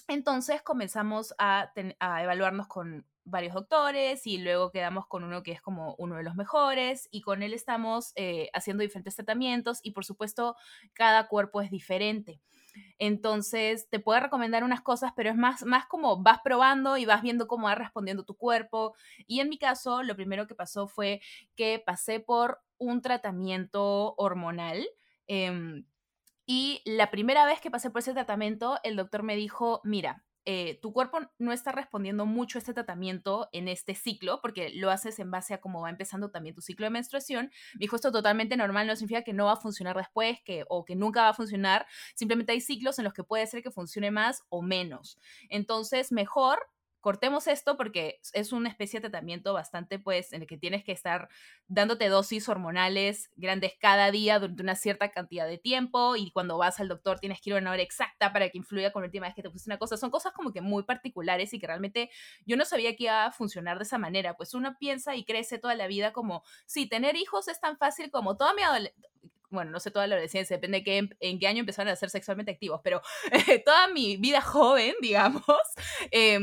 Entonces 0.09 0.63
comenzamos 0.63 1.35
a, 1.39 1.73
a, 1.99 2.23
evaluarnos 2.23 2.69
con 2.69 3.05
varios 3.27 3.55
doctores 3.55 4.27
y 4.27 4.39
luego 4.39 4.71
quedamos 4.71 5.07
con 5.07 5.25
uno 5.25 5.43
que 5.43 5.53
es 5.53 5.61
como 5.61 5.95
uno 5.99 6.17
de 6.17 6.23
los 6.23 6.37
mejores 6.37 7.09
y 7.11 7.21
con 7.21 7.43
él 7.43 7.53
estamos 7.53 8.13
eh, 8.17 8.49
haciendo 8.55 8.83
diferentes 8.83 9.17
tratamientos 9.17 9.81
y 9.83 9.91
por 9.91 10.05
supuesto 10.05 10.57
cada 10.95 11.29
cuerpo 11.29 11.61
es 11.61 11.71
diferente. 11.71 12.41
Entonces, 12.99 13.89
te 13.89 14.01
puedo 14.01 14.21
recomendar 14.21 14.63
unas 14.65 14.83
cosas, 14.83 15.13
pero 15.17 15.31
es 15.31 15.37
más, 15.37 15.65
más 15.65 15.87
como 15.87 16.23
vas 16.23 16.41
probando 16.45 16.97
y 16.97 17.07
vas 17.07 17.23
viendo 17.23 17.47
cómo 17.47 17.67
va 17.67 17.75
respondiendo 17.75 18.25
tu 18.25 18.37
cuerpo. 18.37 18.95
Y 19.27 19.41
en 19.41 19.49
mi 19.49 19.59
caso, 19.59 20.03
lo 20.03 20.15
primero 20.15 20.47
que 20.47 20.55
pasó 20.55 20.87
fue 20.87 21.21
que 21.57 21.83
pasé 21.85 22.21
por 22.21 22.61
un 22.79 23.01
tratamiento 23.03 24.15
hormonal. 24.17 24.87
Eh, 25.27 25.83
y 26.47 26.81
la 26.85 27.11
primera 27.11 27.45
vez 27.45 27.61
que 27.61 27.73
pasé 27.73 27.91
por 27.91 28.01
ese 28.01 28.13
tratamiento, 28.13 28.79
el 28.85 28.95
doctor 28.95 29.25
me 29.25 29.35
dijo, 29.35 29.81
mira, 29.83 30.25
eh, 30.47 30.79
tu 30.81 30.93
cuerpo 30.93 31.19
no 31.39 31.53
está 31.53 31.73
respondiendo 31.73 32.25
mucho 32.25 32.57
a 32.57 32.61
este 32.61 32.73
tratamiento 32.73 33.49
en 33.53 33.67
este 33.67 33.97
ciclo, 33.97 34.41
porque 34.41 34.71
lo 34.71 34.91
haces 34.91 35.19
en 35.19 35.31
base 35.31 35.55
a 35.55 35.61
cómo 35.61 35.81
va 35.83 35.91
empezando 35.91 36.31
también 36.31 36.55
tu 36.55 36.63
ciclo 36.63 36.87
de 36.87 36.91
menstruación. 36.91 37.51
Me 37.75 37.81
dijo 37.81 37.97
esto 37.97 38.13
totalmente 38.13 38.57
normal, 38.57 38.87
no 38.87 38.95
significa 38.95 39.23
que 39.23 39.33
no 39.33 39.47
va 39.47 39.53
a 39.53 39.57
funcionar 39.57 39.97
después 39.97 40.41
que, 40.43 40.65
o 40.69 40.85
que 40.85 40.95
nunca 40.95 41.23
va 41.23 41.31
a 41.31 41.35
funcionar, 41.35 41.87
simplemente 42.15 42.53
hay 42.53 42.61
ciclos 42.61 42.99
en 42.99 43.05
los 43.05 43.13
que 43.13 43.25
puede 43.25 43.47
ser 43.47 43.63
que 43.63 43.73
funcione 43.73 44.13
más 44.13 44.45
o 44.49 44.63
menos. 44.63 45.19
Entonces, 45.49 46.13
mejor 46.13 46.61
cortemos 47.07 47.47
esto 47.47 47.77
porque 47.77 48.19
es 48.33 48.53
una 48.53 48.69
especie 48.69 48.99
de 48.99 49.09
tratamiento 49.09 49.53
bastante, 49.53 50.01
pues, 50.01 50.33
en 50.33 50.43
el 50.43 50.49
que 50.49 50.59
tienes 50.59 50.83
que 50.83 50.91
estar 50.91 51.29
dándote 51.69 52.09
dosis 52.09 52.49
hormonales 52.49 53.31
grandes 53.37 53.75
cada 53.79 54.11
día 54.11 54.41
durante 54.41 54.65
una 54.65 54.75
cierta 54.75 55.13
cantidad 55.13 55.47
de 55.47 55.57
tiempo 55.57 56.17
y 56.17 56.33
cuando 56.33 56.59
vas 56.59 56.81
al 56.81 56.89
doctor 56.89 57.21
tienes 57.21 57.41
que 57.41 57.51
ir 57.51 57.55
a 57.55 57.61
una 57.61 57.71
hora 57.71 57.83
exacta 57.83 58.33
para 58.33 58.49
que 58.49 58.59
influya 58.59 58.91
con 58.91 59.03
la 59.03 59.07
última 59.07 59.27
vez 59.27 59.37
que 59.37 59.43
te 59.43 59.51
pusiste 59.51 59.71
una 59.71 59.79
cosa. 59.79 59.97
Son 59.97 60.11
cosas 60.11 60.33
como 60.33 60.53
que 60.53 60.61
muy 60.61 60.83
particulares 60.83 61.55
y 61.55 61.61
que 61.61 61.69
realmente 61.69 62.11
yo 62.45 62.57
no 62.57 62.65
sabía 62.65 62.97
que 62.97 63.05
iba 63.05 63.27
a 63.27 63.31
funcionar 63.31 63.79
de 63.79 63.85
esa 63.85 63.99
manera. 63.99 64.37
Pues 64.37 64.53
uno 64.55 64.77
piensa 64.77 65.15
y 65.15 65.25
crece 65.25 65.59
toda 65.59 65.77
la 65.77 65.87
vida 65.87 66.13
como, 66.13 66.43
sí, 66.67 66.89
tener 66.89 67.15
hijos 67.15 67.47
es 67.47 67.61
tan 67.61 67.79
fácil 67.79 68.11
como 68.11 68.37
toda 68.37 68.53
mi 68.53 68.63
adolescencia 68.63 69.09
bueno, 69.51 69.71
no 69.71 69.81
sé 69.81 69.91
toda 69.91 70.07
la 70.07 70.17
adolescencia, 70.17 70.57
depende 70.57 70.83
de 70.83 71.09
en 71.21 71.39
qué 71.39 71.47
año 71.47 71.61
empezaron 71.61 71.93
a 71.93 71.97
ser 71.97 72.11
sexualmente 72.11 72.53
activos, 72.53 72.81
pero 72.83 73.01
toda 73.65 73.89
mi 73.89 74.17
vida 74.17 74.41
joven, 74.41 74.95
digamos, 75.01 75.45
eh, 76.11 76.41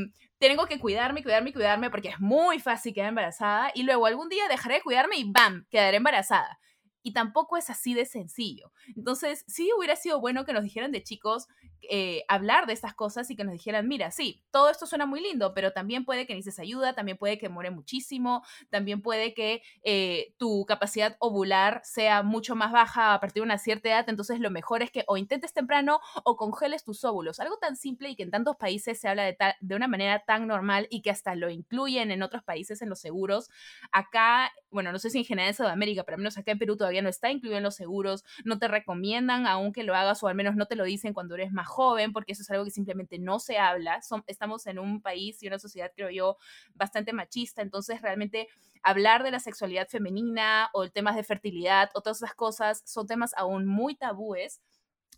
tengo 0.50 0.66
que 0.66 0.80
cuidarme, 0.80 1.24
cuidarme, 1.24 1.54
cuidarme 1.54 1.90
porque 1.90 2.10
es 2.10 2.20
muy 2.20 2.60
fácil 2.60 2.94
quedar 2.94 3.10
embarazada 3.10 3.72
y 3.74 3.84
luego 3.84 4.06
algún 4.06 4.30
día 4.30 4.48
dejaré 4.48 4.76
de 4.76 4.82
cuidarme 4.82 5.18
y 5.18 5.32
¡bam! 5.32 5.66
quedaré 5.70 5.98
embarazada. 5.98 6.60
Y 7.04 7.14
tampoco 7.14 7.58
es 7.58 7.70
así 7.70 7.94
de 7.94 8.06
sencillo. 8.06 8.72
Entonces, 8.96 9.44
sí 9.48 9.70
hubiera 9.78 9.96
sido 9.96 10.20
bueno 10.20 10.46
que 10.46 10.54
nos 10.54 10.64
dijeran 10.64 10.92
de 10.92 11.04
chicos 11.04 11.48
eh, 11.90 12.24
hablar 12.30 12.66
de 12.66 12.74
estas 12.74 12.94
cosas 12.94 13.30
y 13.30 13.36
que 13.36 13.44
nos 13.44 13.54
dijeran, 13.54 13.88
mira, 13.88 14.12
sí, 14.12 14.44
todo 14.52 14.70
esto 14.70 14.86
suena 14.86 15.06
muy 15.06 15.20
lindo, 15.22 15.54
pero 15.54 15.74
también 15.74 16.06
puede 16.06 16.26
que 16.26 16.34
necesites 16.34 16.60
ayuda, 16.60 16.94
también 16.96 17.18
puede 17.18 17.38
que 17.38 17.50
muere 17.50 17.72
muchísimo, 17.72 18.44
también 18.70 19.02
puede 19.02 19.34
que 19.34 19.62
eh, 19.84 20.34
tu 20.38 20.66
capacidad 20.66 21.18
ovular 21.20 21.82
sea 21.84 22.24
mucho 22.24 22.56
más 22.56 22.72
baja 22.72 23.14
a 23.14 23.20
partir 23.20 23.42
de 23.42 23.46
una 23.46 23.58
cierta 23.58 23.90
edad, 23.90 24.06
entonces 24.08 24.40
lo 24.40 24.50
mejor 24.50 24.82
es 24.82 24.92
que 24.92 25.04
o 25.08 25.18
intentes 25.18 25.54
temprano 25.54 26.00
o 26.24 26.38
congeles 26.38 26.84
tus 26.84 27.04
óvulos. 27.04 27.40
Algo 27.40 27.58
tan 27.58 27.76
simple 27.76 28.10
y 28.10 28.16
que 28.16 28.24
en 28.24 28.32
tantos 28.32 28.56
países 28.56 29.00
se 29.00 29.10
habla 29.10 29.24
de, 29.24 29.38
de 29.60 29.76
una 29.76 29.88
manera 29.88 30.24
tan 30.26 30.48
normal 30.48 30.88
y 30.90 31.02
que 31.02 31.10
hasta 31.12 31.36
lo 31.36 31.50
incluyen 31.50 32.12
en 32.12 32.24
otros 32.24 32.44
países 32.44 32.82
en 32.82 32.90
los 32.90 33.00
seguros. 33.00 33.50
Acá, 33.92 34.52
bueno, 34.74 34.92
no 34.92 35.00
sé 35.00 35.10
si 35.10 35.20
en 35.20 35.26
general 35.26 35.50
en 35.50 35.56
Sudamérica, 35.56 36.04
pero 36.04 36.16
al 36.16 36.20
menos 36.20 36.38
acá 36.38 36.52
en 36.52 36.60
Perú 36.60 36.76
todavía 36.76 37.02
no 37.02 37.10
está 37.10 37.32
incluido 37.32 37.58
en 37.58 37.64
los 37.64 37.76
seguros, 37.76 38.26
no 38.44 38.60
te 38.60 38.68
recomiendan 38.68 39.48
aún 39.48 39.72
que 39.72 39.84
lo 39.84 39.96
hagas 39.96 40.22
o 40.24 40.28
al 40.28 40.36
menos 40.36 40.56
no 40.56 40.66
te 40.66 40.76
lo 40.76 40.84
dicen 40.84 41.14
cuando 41.14 41.36
eres 41.36 41.52
más 41.52 41.68
joven, 41.68 42.12
porque 42.12 42.34
eso 42.34 42.42
es 42.42 42.52
algo 42.52 42.66
que 42.66 42.72
simplemente 42.72 43.20
no 43.20 43.40
se 43.40 43.58
habla. 43.58 44.02
estamos 44.28 44.68
en 44.68 44.80
un 44.80 45.02
país 45.02 45.42
y 45.44 45.48
una 45.48 45.60
sociedad, 45.60 45.92
creo 45.96 46.10
yo, 46.10 46.38
bastante 46.74 47.14
machista, 47.14 47.62
entonces 47.62 48.02
realmente 48.02 48.48
hablar 48.82 49.24
de 49.24 49.32
la 49.32 49.40
sexualidad 49.40 49.88
femenina 49.88 50.70
o 50.74 50.90
temas 50.90 51.16
de 51.16 51.24
fertilidad 51.24 51.90
o 51.94 52.02
todas 52.02 52.18
esas 52.18 52.36
cosas 52.36 52.84
son 52.86 53.08
temas 53.08 53.34
aún 53.38 53.66
muy 53.66 53.96
tabúes 53.96 54.60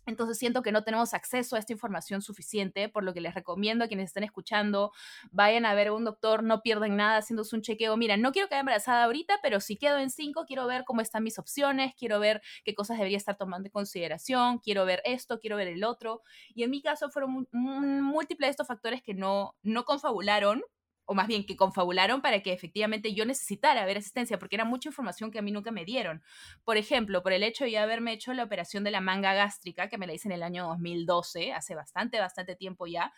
entonces 0.06 0.38
siento 0.38 0.62
que 0.62 0.72
no 0.72 0.84
tenemos 0.84 1.14
acceso 1.14 1.56
a 1.56 1.58
esta 1.58 1.72
información 1.72 2.22
suficiente, 2.22 2.88
por 2.88 3.04
lo 3.04 3.12
que 3.12 3.20
les 3.20 3.34
recomiendo 3.34 3.84
a 3.84 3.88
quienes 3.88 4.06
estén 4.06 4.24
escuchando, 4.24 4.92
vayan 5.30 5.66
a 5.66 5.74
ver 5.74 5.88
a 5.88 5.92
un 5.92 6.04
doctor, 6.04 6.42
no 6.42 6.62
pierden 6.62 6.96
nada 6.96 7.18
haciéndose 7.18 7.56
un 7.56 7.62
chequeo. 7.62 7.96
Mira, 7.96 8.16
no 8.16 8.32
quiero 8.32 8.48
quedar 8.48 8.60
embarazada 8.60 9.04
ahorita, 9.04 9.40
pero 9.42 9.60
si 9.60 9.76
quedo 9.76 9.98
en 9.98 10.10
cinco, 10.10 10.44
quiero 10.46 10.66
ver 10.66 10.84
cómo 10.84 11.00
están 11.00 11.24
mis 11.24 11.38
opciones, 11.38 11.94
quiero 11.98 12.20
ver 12.20 12.40
qué 12.64 12.74
cosas 12.74 12.98
debería 12.98 13.18
estar 13.18 13.36
tomando 13.36 13.66
en 13.66 13.72
consideración, 13.72 14.58
quiero 14.58 14.84
ver 14.84 15.02
esto, 15.04 15.40
quiero 15.40 15.56
ver 15.56 15.68
el 15.68 15.84
otro. 15.84 16.22
Y 16.54 16.62
en 16.62 16.70
mi 16.70 16.82
caso 16.82 17.10
fueron 17.10 17.48
múltiples 17.52 18.48
de 18.48 18.50
estos 18.50 18.66
factores 18.66 19.02
que 19.02 19.14
no, 19.14 19.56
no 19.62 19.84
confabularon 19.84 20.62
o 21.06 21.14
más 21.14 21.28
bien 21.28 21.46
que 21.46 21.56
confabularon 21.56 22.20
para 22.20 22.40
que 22.42 22.52
efectivamente 22.52 23.14
yo 23.14 23.24
necesitara 23.24 23.86
ver 23.86 23.98
asistencia, 23.98 24.38
porque 24.38 24.56
era 24.56 24.64
mucha 24.64 24.88
información 24.88 25.30
que 25.30 25.38
a 25.38 25.42
mí 25.42 25.52
nunca 25.52 25.70
me 25.70 25.84
dieron. 25.84 26.22
Por 26.64 26.76
ejemplo, 26.76 27.22
por 27.22 27.32
el 27.32 27.42
hecho 27.42 27.64
de 27.64 27.78
haberme 27.78 28.12
hecho 28.12 28.32
la 28.34 28.44
operación 28.44 28.84
de 28.84 28.90
la 28.90 29.00
manga 29.00 29.32
gástrica, 29.32 29.88
que 29.88 29.98
me 29.98 30.06
la 30.06 30.14
hice 30.14 30.28
en 30.28 30.32
el 30.32 30.42
año 30.42 30.66
2012, 30.66 31.52
hace 31.52 31.74
bastante, 31.74 32.18
bastante 32.18 32.56
tiempo 32.56 32.86
ya, 32.86 33.12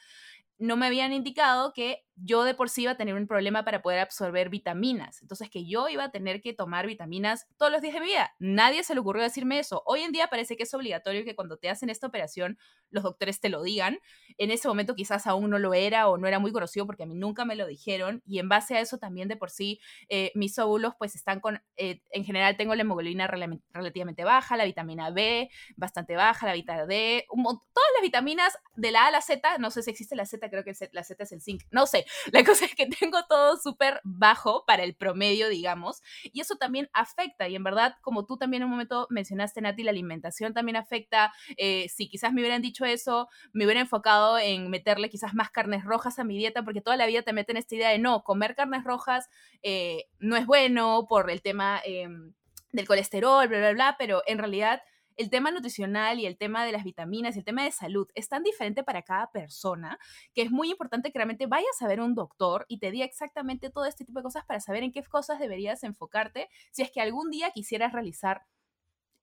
no 0.59 0.76
me 0.76 0.86
habían 0.86 1.12
indicado 1.12 1.72
que 1.72 2.04
yo 2.20 2.42
de 2.44 2.54
por 2.54 2.68
sí 2.68 2.82
iba 2.82 2.92
a 2.92 2.96
tener 2.96 3.14
un 3.14 3.26
problema 3.26 3.64
para 3.64 3.80
poder 3.80 4.00
absorber 4.00 4.48
vitaminas. 4.48 5.22
Entonces, 5.22 5.48
que 5.50 5.66
yo 5.66 5.88
iba 5.88 6.04
a 6.04 6.11
tener 6.11 6.40
que 6.40 6.52
tomar 6.52 6.86
vitaminas 6.86 7.46
todos 7.56 7.70
los 7.70 7.80
días 7.80 7.94
de 7.94 8.00
mi 8.00 8.06
vida. 8.06 8.34
Nadie 8.38 8.82
se 8.82 8.94
le 8.94 9.00
ocurrió 9.00 9.22
decirme 9.22 9.59
eso. 9.59 9.82
Hoy 9.86 10.00
en 10.00 10.12
día 10.12 10.28
parece 10.28 10.56
que 10.56 10.64
es 10.64 10.74
obligatorio 10.74 11.24
que 11.24 11.36
cuando 11.36 11.59
te 11.59 11.68
hacen 11.70 11.90
esta 11.90 12.06
operación, 12.06 12.59
los 12.90 13.04
doctores 13.04 13.40
te 13.40 13.48
lo 13.48 13.62
digan. 13.62 14.00
En 14.36 14.50
ese 14.50 14.66
momento 14.66 14.94
quizás 14.94 15.26
aún 15.26 15.50
no 15.50 15.59
lo 15.59 15.74
era 15.74 16.09
o 16.09 16.18
no 16.18 16.26
era 16.26 16.38
muy 16.38 16.52
conocido 16.52 16.86
porque 16.86 17.04
a 17.04 17.06
mí 17.06 17.14
nunca 17.14 17.44
me 17.44 17.54
lo 17.54 17.66
dijeron. 17.66 18.22
Y 18.26 18.40
en 18.40 18.48
base 18.48 18.76
a 18.76 18.80
eso 18.80 18.98
también 18.98 19.28
de 19.28 19.36
por 19.36 19.50
sí, 19.50 19.80
eh, 20.09 20.32
mis 20.34 20.59
óvulos 20.59 20.94
pues 20.98 21.14
están 21.14 21.40
con, 21.40 21.62
eh, 21.76 22.02
en 22.11 22.24
general 22.24 22.56
tengo 22.56 22.74
la 22.74 22.82
hemoglobina 22.82 23.28
relativamente 23.28 24.24
baja, 24.24 24.56
la 24.56 24.64
vitamina 24.64 25.11
B 25.11 25.50
bastante 25.76 26.16
baja, 26.16 26.46
la 26.46 26.54
vitamina 26.54 26.86
D, 26.86 27.26
todas 27.28 27.88
las 27.94 28.02
vitaminas 28.02 28.59
de 28.74 28.90
la 28.90 29.04
A 29.04 29.06
a 29.09 29.11
la 29.11 29.20
Z, 29.20 29.59
no 29.59 29.70
sé 29.70 29.82
si 29.82 29.90
existe 29.90 30.16
la 30.16 30.26
Z 30.26 30.47
creo 30.51 30.64
que 30.64 30.72
la 30.92 31.05
Z 31.05 31.22
es 31.22 31.32
el 31.32 31.40
zinc, 31.40 31.62
no 31.70 31.86
sé, 31.86 32.07
la 32.32 32.44
cosa 32.44 32.64
es 32.64 32.74
que 32.74 32.86
tengo 32.86 33.24
todo 33.28 33.57
súper 33.57 34.01
bajo 34.05 34.64
para 34.66 34.84
el 34.84 34.94
promedio, 34.94 35.49
digamos, 35.49 36.03
y 36.24 36.40
eso 36.40 36.57
también 36.57 36.88
afecta, 36.92 37.49
y 37.49 37.57
en 37.57 37.64
verdad, 37.64 37.96
como 38.01 38.26
tú 38.26 38.36
también 38.36 38.62
en 38.62 38.66
un 38.66 38.72
momento 38.72 39.07
mencionaste, 39.11 39.61
Nati, 39.61 39.82
la 39.82 39.90
alimentación 39.90 40.55
también 40.55 40.76
afecta, 40.76 41.32
eh, 41.57 41.88
si 41.88 42.09
quizás 42.09 42.32
me 42.32 42.40
hubieran 42.40 42.62
dicho 42.62 42.84
eso, 42.84 43.28
me 43.53 43.64
hubiera 43.64 43.80
enfocado 43.80 44.38
en 44.38 44.70
meterle 44.70 45.09
quizás 45.09 45.34
más 45.34 45.51
carnes 45.51 45.84
rojas 45.84 46.18
a 46.18 46.24
mi 46.24 46.36
dieta, 46.36 46.64
porque 46.64 46.80
toda 46.80 46.96
la 46.96 47.07
vida 47.07 47.22
te 47.22 47.32
meten 47.32 47.57
esta 47.57 47.74
idea 47.74 47.90
de 47.90 47.99
no, 47.99 48.22
comer 48.22 48.55
carnes 48.55 48.84
rojas 48.84 49.28
eh, 49.62 50.07
no 50.18 50.36
es 50.36 50.46
bueno 50.46 51.07
por 51.09 51.30
el 51.30 51.42
tema 51.42 51.80
em, 51.84 52.32
del 52.72 52.86
colesterol, 52.86 53.49
bla, 53.49 53.59
bla, 53.59 53.72
bla, 53.72 53.96
pero 53.99 54.22
en 54.26 54.38
realidad 54.38 54.82
el 55.18 55.30
tema 55.30 55.50
nutricional 55.50 56.20
y 56.20 56.26
el 56.26 56.38
tema 56.38 56.64
de 56.64 56.72
las 56.72 56.84
vitaminas 56.84 57.34
y 57.34 57.40
el 57.40 57.44
tema 57.44 57.64
de 57.64 57.72
salud 57.72 58.08
es 58.14 58.28
tan 58.28 58.44
diferente 58.44 58.84
para 58.84 59.02
cada 59.02 59.30
persona 59.30 59.98
que 60.32 60.42
es 60.42 60.50
muy 60.50 60.70
importante 60.70 61.10
que 61.10 61.18
realmente 61.18 61.46
vayas 61.46 61.82
a 61.82 61.88
ver 61.88 62.00
un 62.00 62.14
doctor 62.14 62.64
y 62.68 62.78
te 62.78 62.92
diga 62.92 63.04
exactamente 63.04 63.68
todo 63.68 63.84
este 63.84 64.04
tipo 64.04 64.20
de 64.20 64.22
cosas 64.22 64.44
para 64.46 64.60
saber 64.60 64.84
en 64.84 64.92
qué 64.92 65.02
cosas 65.02 65.40
deberías 65.40 65.82
enfocarte 65.82 66.48
si 66.70 66.82
es 66.82 66.90
que 66.90 67.00
algún 67.00 67.30
día 67.30 67.50
quisieras 67.50 67.92
realizar 67.92 68.46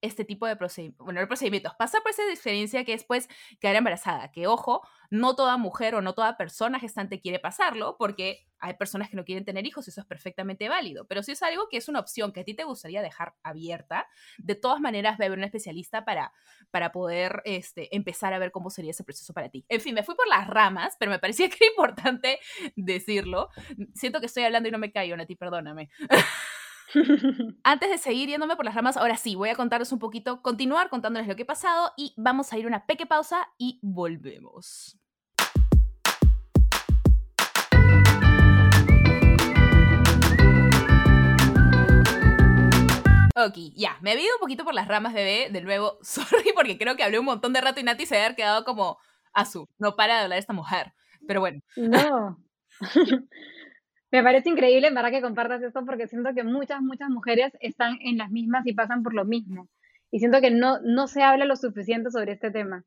este 0.06 0.26
tipo 0.26 0.48
de 0.48 0.56
procedimientos, 0.56 1.04
bueno, 1.04 1.26
procedimientos, 1.28 1.74
pasar 1.76 2.02
por 2.02 2.12
esa 2.12 2.24
experiencia 2.30 2.86
que 2.86 2.94
es 2.94 3.04
pues 3.04 3.28
quedar 3.60 3.76
embarazada, 3.76 4.32
que 4.32 4.48
ojo, 4.48 4.82
no 5.10 5.36
toda 5.36 5.58
mujer 5.58 5.96
o 5.96 6.02
no 6.02 6.14
toda 6.14 6.38
persona 6.38 6.80
gestante 6.80 7.20
quiere 7.20 7.40
pasarlo, 7.40 7.98
porque 7.98 8.48
hay 8.60 8.74
personas 8.76 9.10
que 9.10 9.18
no 9.18 9.26
quieren 9.26 9.46
tener 9.46 9.66
hijos, 9.66 9.88
eso 9.88 10.02
es 10.02 10.08
perfectamente 10.08 10.70
válido, 10.70 11.06
pero 11.08 11.24
si 11.24 11.34
es 11.34 11.44
algo 11.44 11.68
que 11.70 11.78
es 11.78 11.88
una 11.90 12.00
opción 12.00 12.32
que 12.32 12.42
a 12.42 12.44
ti 12.44 12.54
te 12.54 12.64
gustaría 12.64 13.02
dejar 13.02 13.36
abierta, 13.44 14.08
de 14.38 14.56
todas 14.56 14.80
maneras 14.80 15.18
ve 15.18 15.26
a 15.26 15.30
ver 15.30 15.38
un 15.38 15.44
especialista 15.44 16.06
para, 16.06 16.34
para 16.72 16.92
poder 16.92 17.42
este, 17.46 17.96
empezar 17.96 18.34
a 18.34 18.40
ver 18.40 18.52
cómo 18.52 18.70
sería 18.70 18.92
ese 18.92 19.04
proceso 19.04 19.34
para 19.34 19.50
ti. 19.50 19.66
En 19.70 19.82
fin, 19.82 19.94
me 19.94 20.04
fui 20.04 20.16
por 20.16 20.28
las 20.28 20.48
ramas, 20.48 20.96
pero 21.00 21.12
me 21.12 21.20
parecía 21.20 21.50
que 21.50 21.58
era 21.60 21.72
importante 21.72 22.40
decirlo. 22.76 23.50
Siento 23.94 24.20
que 24.20 24.28
estoy 24.28 24.44
hablando 24.44 24.70
y 24.70 24.72
no 24.72 24.80
me 24.80 24.92
callo, 24.92 25.16
Nati, 25.18 25.36
perdóname. 25.36 25.90
Antes 27.64 27.90
de 27.90 27.98
seguir 27.98 28.30
yéndome 28.30 28.56
por 28.56 28.66
las 28.66 28.76
ramas, 28.76 28.98
ahora 28.98 29.18
sí, 29.18 29.36
voy 29.36 29.50
a 29.50 29.56
contarles 29.56 29.92
un 29.92 30.00
poquito, 30.00 30.42
continuar 30.42 30.90
contándoles 30.90 31.28
lo 31.28 31.36
que 31.36 31.44
ha 31.44 31.48
pasado 31.48 31.92
y 31.98 32.14
vamos 32.18 32.52
a 32.54 32.58
ir 32.58 32.68
una 32.68 32.86
peque 32.86 33.06
pausa 33.06 33.50
y 33.58 33.80
volvemos. 33.82 34.98
Ok, 43.38 43.58
ya, 43.76 43.98
me 44.02 44.14
he 44.14 44.22
ido 44.22 44.34
un 44.36 44.40
poquito 44.40 44.64
por 44.64 44.74
las 44.74 44.88
ramas, 44.88 45.14
bebé, 45.14 45.50
de 45.52 45.62
nuevo, 45.62 45.98
sorry, 46.02 46.54
porque 46.56 46.78
creo 46.78 46.96
que 46.96 47.04
hablé 47.04 47.20
un 47.20 47.26
montón 47.26 47.52
de 47.52 47.62
rato 47.62 47.82
y 47.82 47.84
Nati 47.84 48.06
se 48.06 48.16
había 48.16 48.36
quedado 48.36 48.64
como, 48.64 48.98
azul, 49.34 49.68
no 49.78 49.98
para 49.98 50.16
de 50.16 50.24
hablar 50.24 50.40
esta 50.40 50.54
mujer, 50.54 50.94
pero 51.28 51.42
bueno. 51.42 51.60
No. 51.76 52.40
me 54.12 54.24
parece 54.24 54.50
increíble, 54.50 54.88
en 54.88 54.96
verdad, 54.96 55.12
que 55.12 55.22
compartas 55.22 55.62
esto, 55.62 55.86
porque 55.86 56.08
siento 56.08 56.34
que 56.34 56.44
muchas, 56.44 56.82
muchas 56.82 57.10
mujeres 57.10 57.54
están 57.60 57.98
en 58.02 58.18
las 58.18 58.30
mismas 58.32 58.66
y 58.66 58.74
pasan 58.74 59.04
por 59.04 59.14
lo 59.14 59.26
mismo. 59.26 59.68
Y 60.12 60.20
siento 60.20 60.40
que 60.42 60.52
no, 60.52 60.80
no 60.82 61.08
se 61.08 61.24
habla 61.24 61.46
lo 61.46 61.56
suficiente 61.56 62.12
sobre 62.12 62.34
este 62.34 62.52
tema. 62.52 62.84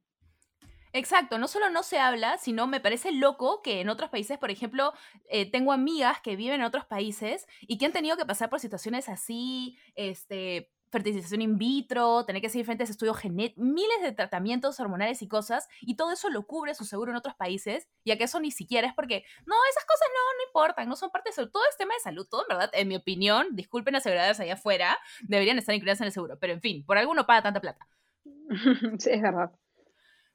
Exacto, 0.93 1.39
no 1.39 1.49
solo 1.49 1.69
no 1.69 1.83
se 1.83 1.99
habla, 1.99 2.39
sino 2.39 2.67
me 2.67 2.81
parece 2.81 3.13
loco 3.13 3.61
que 3.63 3.81
en 3.81 3.91
otros 3.91 4.11
países, 4.11 4.39
por 4.39 4.51
ejemplo, 4.51 4.95
eh, 5.29 5.51
tengo 5.51 5.73
amigas 5.73 6.21
que 6.23 6.37
viven 6.37 6.61
en 6.61 6.67
otros 6.67 6.87
países 6.87 7.47
y 7.61 7.77
que 7.77 7.87
han 7.87 7.93
tenido 7.93 8.17
que 8.17 8.25
pasar 8.25 8.49
por 8.49 8.61
situaciones 8.61 9.09
así, 9.09 9.77
este, 9.95 10.71
fertilización 10.91 11.43
in 11.43 11.59
vitro, 11.59 12.25
tener 12.25 12.41
que 12.41 12.49
hacer 12.49 12.61
diferentes 12.61 12.91
estudios 12.91 13.17
genéticos, 13.17 13.65
miles 13.65 14.03
de 14.03 14.13
tratamientos 14.13 14.81
hormonales 14.81 15.23
y 15.23 15.29
cosas, 15.29 15.69
y 15.81 15.97
todo 15.97 16.13
eso 16.13 16.31
lo 16.31 16.47
cubre 16.47 16.75
su 16.75 16.85
seguro 16.85 17.11
en 17.11 17.17
otros 17.17 17.35
países, 17.35 17.89
y 18.05 18.17
que 18.17 18.25
eso 18.25 18.41
ni 18.41 18.51
siquiera 18.51 18.89
es 18.89 18.95
porque, 18.95 19.25
no, 19.47 19.55
esas 19.71 19.85
cosas 19.85 20.09
no, 20.15 20.39
no 20.39 20.49
importan, 20.49 20.89
no 20.89 20.97
son 20.97 21.11
parte 21.11 21.31
de 21.31 21.47
todo 21.47 21.63
es 21.71 21.77
tema 21.77 21.95
de 21.95 22.01
salud, 22.01 22.27
todo 22.29 22.43
en 22.43 22.49
verdad, 22.49 22.71
en 22.73 22.89
mi 22.89 22.97
opinión, 22.97 23.49
disculpen 23.53 23.93
las 23.93 24.03
aseguradoras 24.03 24.41
allá 24.41 24.55
afuera, 24.55 24.99
deberían 25.23 25.59
estar 25.59 25.75
incluidas 25.75 26.01
en 26.01 26.07
el 26.07 26.13
seguro, 26.13 26.39
pero 26.39 26.53
en 26.53 26.61
fin, 26.61 26.85
por 26.85 26.99
algo 26.99 27.15
no 27.15 27.27
paga 27.27 27.43
tanta 27.43 27.61
plata. 27.61 27.87
sí, 28.99 29.11
es 29.11 29.23
verdad. 29.23 29.53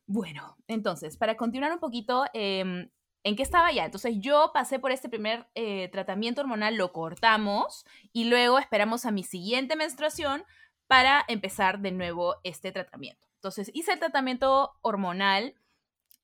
Bueno, 0.05 0.57
entonces, 0.67 1.17
para 1.17 1.37
continuar 1.37 1.71
un 1.71 1.79
poquito, 1.79 2.25
em, 2.33 2.89
¿en 3.23 3.35
qué 3.35 3.43
estaba 3.43 3.71
ya? 3.71 3.85
Entonces 3.85 4.15
yo 4.19 4.51
pasé 4.53 4.79
por 4.79 4.91
este 4.91 5.09
primer 5.09 5.47
eh, 5.55 5.89
tratamiento 5.89 6.41
hormonal, 6.41 6.75
lo 6.75 6.91
cortamos 6.91 7.85
y 8.11 8.25
luego 8.25 8.59
esperamos 8.59 9.05
a 9.05 9.11
mi 9.11 9.23
siguiente 9.23 9.75
menstruación 9.75 10.43
para 10.87 11.23
empezar 11.27 11.79
de 11.79 11.91
nuevo 11.91 12.35
este 12.43 12.71
tratamiento. 12.71 13.27
Entonces 13.35 13.71
hice 13.73 13.93
el 13.93 13.99
tratamiento 13.99 14.73
hormonal, 14.81 15.55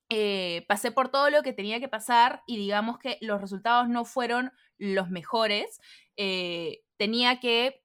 eh, 0.08 0.64
pasé 0.68 0.90
por 0.90 1.08
todo 1.08 1.30
lo 1.30 1.42
que 1.42 1.52
tenía 1.52 1.80
que 1.80 1.88
pasar 1.88 2.42
y 2.46 2.56
digamos 2.56 2.98
que 2.98 3.18
los 3.20 3.40
resultados 3.40 3.88
no 3.88 4.04
fueron 4.04 4.52
los 4.78 5.08
mejores. 5.10 5.80
Eh, 6.16 6.82
tenía 6.96 7.40
que 7.40 7.82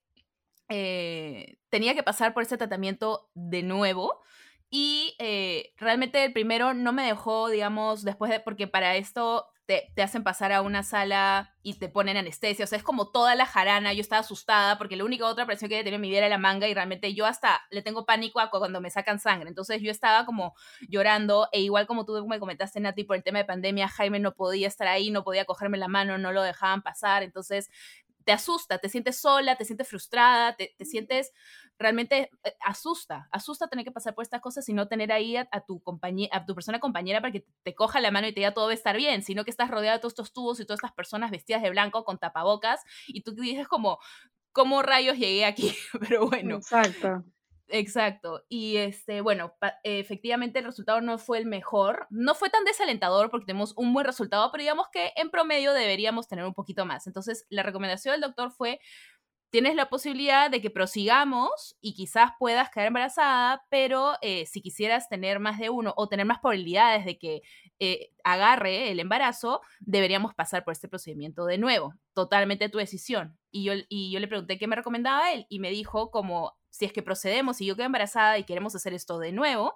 tenía 1.69 1.93
que 1.93 2.01
pasar 2.01 2.33
por 2.33 2.41
ese 2.41 2.57
tratamiento 2.57 3.29
de 3.35 3.61
nuevo. 3.61 4.19
Y 4.77 5.15
eh, 5.19 5.71
realmente 5.77 6.25
el 6.25 6.33
primero 6.33 6.73
no 6.73 6.91
me 6.91 7.05
dejó, 7.05 7.47
digamos, 7.47 8.03
después 8.03 8.29
de, 8.29 8.41
porque 8.41 8.67
para 8.67 8.97
esto 8.97 9.47
te, 9.65 9.89
te, 9.95 10.03
hacen 10.03 10.21
pasar 10.21 10.51
a 10.51 10.61
una 10.61 10.83
sala 10.83 11.55
y 11.63 11.75
te 11.75 11.87
ponen 11.87 12.17
anestesia, 12.17 12.65
o 12.65 12.67
sea, 12.67 12.77
es 12.77 12.83
como 12.83 13.09
toda 13.09 13.35
la 13.35 13.45
jarana, 13.45 13.93
yo 13.93 14.01
estaba 14.01 14.19
asustada 14.19 14.77
porque 14.77 14.97
la 14.97 15.05
única 15.05 15.27
otra 15.27 15.45
presión 15.45 15.69
que 15.69 15.81
tenía 15.81 15.95
en 15.95 16.01
mi 16.01 16.09
vida 16.09 16.19
era 16.19 16.29
la 16.29 16.37
manga 16.37 16.67
y 16.67 16.73
realmente 16.73 17.13
yo 17.13 17.25
hasta 17.25 17.61
le 17.71 17.81
tengo 17.81 18.05
pánico 18.05 18.41
a 18.41 18.49
cuando 18.49 18.81
me 18.81 18.89
sacan 18.89 19.17
sangre, 19.17 19.47
entonces 19.47 19.81
yo 19.81 19.89
estaba 19.91 20.25
como 20.25 20.53
llorando 20.89 21.47
e 21.53 21.61
igual 21.61 21.87
como 21.87 22.05
tú 22.05 22.27
me 22.27 22.37
comentaste, 22.37 22.81
Nati, 22.81 23.05
por 23.05 23.15
el 23.15 23.23
tema 23.23 23.39
de 23.39 23.45
pandemia, 23.45 23.87
Jaime 23.87 24.19
no 24.19 24.33
podía 24.33 24.67
estar 24.67 24.89
ahí, 24.89 25.09
no 25.09 25.23
podía 25.23 25.45
cogerme 25.45 25.77
la 25.77 25.87
mano, 25.87 26.17
no 26.17 26.33
lo 26.33 26.43
dejaban 26.43 26.81
pasar, 26.81 27.23
entonces 27.23 27.69
te 28.25 28.31
asusta, 28.31 28.79
te 28.79 28.89
sientes 28.89 29.17
sola, 29.17 29.55
te 29.55 29.65
sientes 29.65 29.87
frustrada, 29.87 30.55
te, 30.55 30.73
te 30.77 30.85
sientes 30.85 31.31
realmente 31.77 32.29
eh, 32.43 32.55
asusta, 32.65 33.27
asusta 33.31 33.67
tener 33.67 33.85
que 33.85 33.91
pasar 33.91 34.15
por 34.15 34.23
estas 34.23 34.41
cosas 34.41 34.67
y 34.67 34.73
no 34.73 34.87
tener 34.87 35.11
ahí 35.11 35.37
a, 35.37 35.47
tu 35.65 35.81
compañía, 35.81 36.29
a 36.31 36.45
tu 36.45 36.55
persona 36.55 36.79
compañera 36.79 37.21
para 37.21 37.31
que 37.31 37.45
te 37.63 37.75
coja 37.75 37.99
la 37.99 38.11
mano 38.11 38.27
y 38.27 38.33
te 38.33 38.39
diga 38.39 38.53
todo 38.53 38.65
va 38.65 38.71
a 38.71 38.75
estar 38.75 38.97
bien, 38.97 39.23
sino 39.23 39.43
que 39.43 39.51
estás 39.51 39.69
rodeada 39.69 39.97
de 39.97 40.01
todos 40.01 40.13
estos 40.13 40.33
tubos 40.33 40.59
y 40.59 40.65
todas 40.65 40.79
estas 40.79 40.93
personas 40.93 41.31
vestidas 41.31 41.61
de 41.61 41.69
blanco 41.69 42.03
con 42.03 42.17
tapabocas 42.17 42.81
y 43.07 43.21
tú 43.21 43.33
dices 43.33 43.67
como, 43.67 43.99
¿cómo 44.51 44.81
rayos 44.81 45.17
llegué 45.17 45.45
aquí? 45.45 45.75
Pero 46.09 46.27
bueno. 46.27 46.55
Exacto. 46.55 47.23
Exacto. 47.67 48.43
Y 48.47 48.77
este, 48.77 49.21
bueno, 49.21 49.53
efectivamente 49.83 50.59
el 50.59 50.65
resultado 50.65 51.01
no 51.01 51.17
fue 51.17 51.39
el 51.39 51.45
mejor. 51.47 52.05
No 52.11 52.35
fue 52.35 52.49
tan 52.49 52.63
desalentador 52.63 53.31
porque 53.31 53.47
tenemos 53.47 53.73
un 53.75 53.91
buen 53.93 54.05
resultado, 54.05 54.51
pero 54.51 54.61
digamos 54.61 54.87
que 54.91 55.11
en 55.15 55.31
promedio 55.31 55.73
deberíamos 55.73 56.27
tener 56.27 56.45
un 56.45 56.53
poquito 56.53 56.85
más. 56.85 57.07
Entonces, 57.07 57.45
la 57.49 57.63
recomendación 57.63 58.13
del 58.13 58.21
doctor 58.21 58.51
fue 58.51 58.79
tienes 59.55 59.75
la 59.75 59.87
posibilidad 59.87 60.51
de 60.51 60.59
que 60.59 60.69
prosigamos 60.69 61.77
y 61.79 61.93
quizás 61.93 62.31
puedas 62.37 62.69
quedar 62.69 62.87
embarazada, 62.87 63.63
pero 63.69 64.15
eh, 64.21 64.45
si 64.47 64.61
quisieras 64.61 65.07
tener 65.07 65.39
más 65.39 65.59
de 65.59 65.69
uno 65.69 65.93
o 65.95 66.09
tener 66.09 66.25
más 66.25 66.39
probabilidades 66.39 67.05
de 67.05 67.17
que 67.17 67.41
eh, 67.79 68.09
agarre 68.25 68.91
el 68.91 68.99
embarazo, 68.99 69.61
deberíamos 69.79 70.33
pasar 70.33 70.65
por 70.65 70.73
este 70.73 70.89
procedimiento 70.89 71.45
de 71.45 71.57
nuevo. 71.57 71.93
Totalmente 72.11 72.67
tu 72.67 72.79
decisión. 72.79 73.37
Y 73.49 73.63
yo, 73.63 73.71
y 73.87 74.11
yo 74.11 74.19
le 74.19 74.27
pregunté 74.27 74.57
qué 74.57 74.67
me 74.67 74.75
recomendaba 74.75 75.31
él 75.31 75.45
y 75.47 75.59
me 75.59 75.69
dijo 75.69 76.11
como, 76.11 76.57
si 76.69 76.83
es 76.83 76.91
que 76.91 77.01
procedemos 77.01 77.61
y 77.61 77.65
yo 77.65 77.77
quedo 77.77 77.85
embarazada 77.85 78.37
y 78.37 78.43
queremos 78.43 78.75
hacer 78.75 78.93
esto 78.93 79.19
de 79.19 79.31
nuevo, 79.31 79.73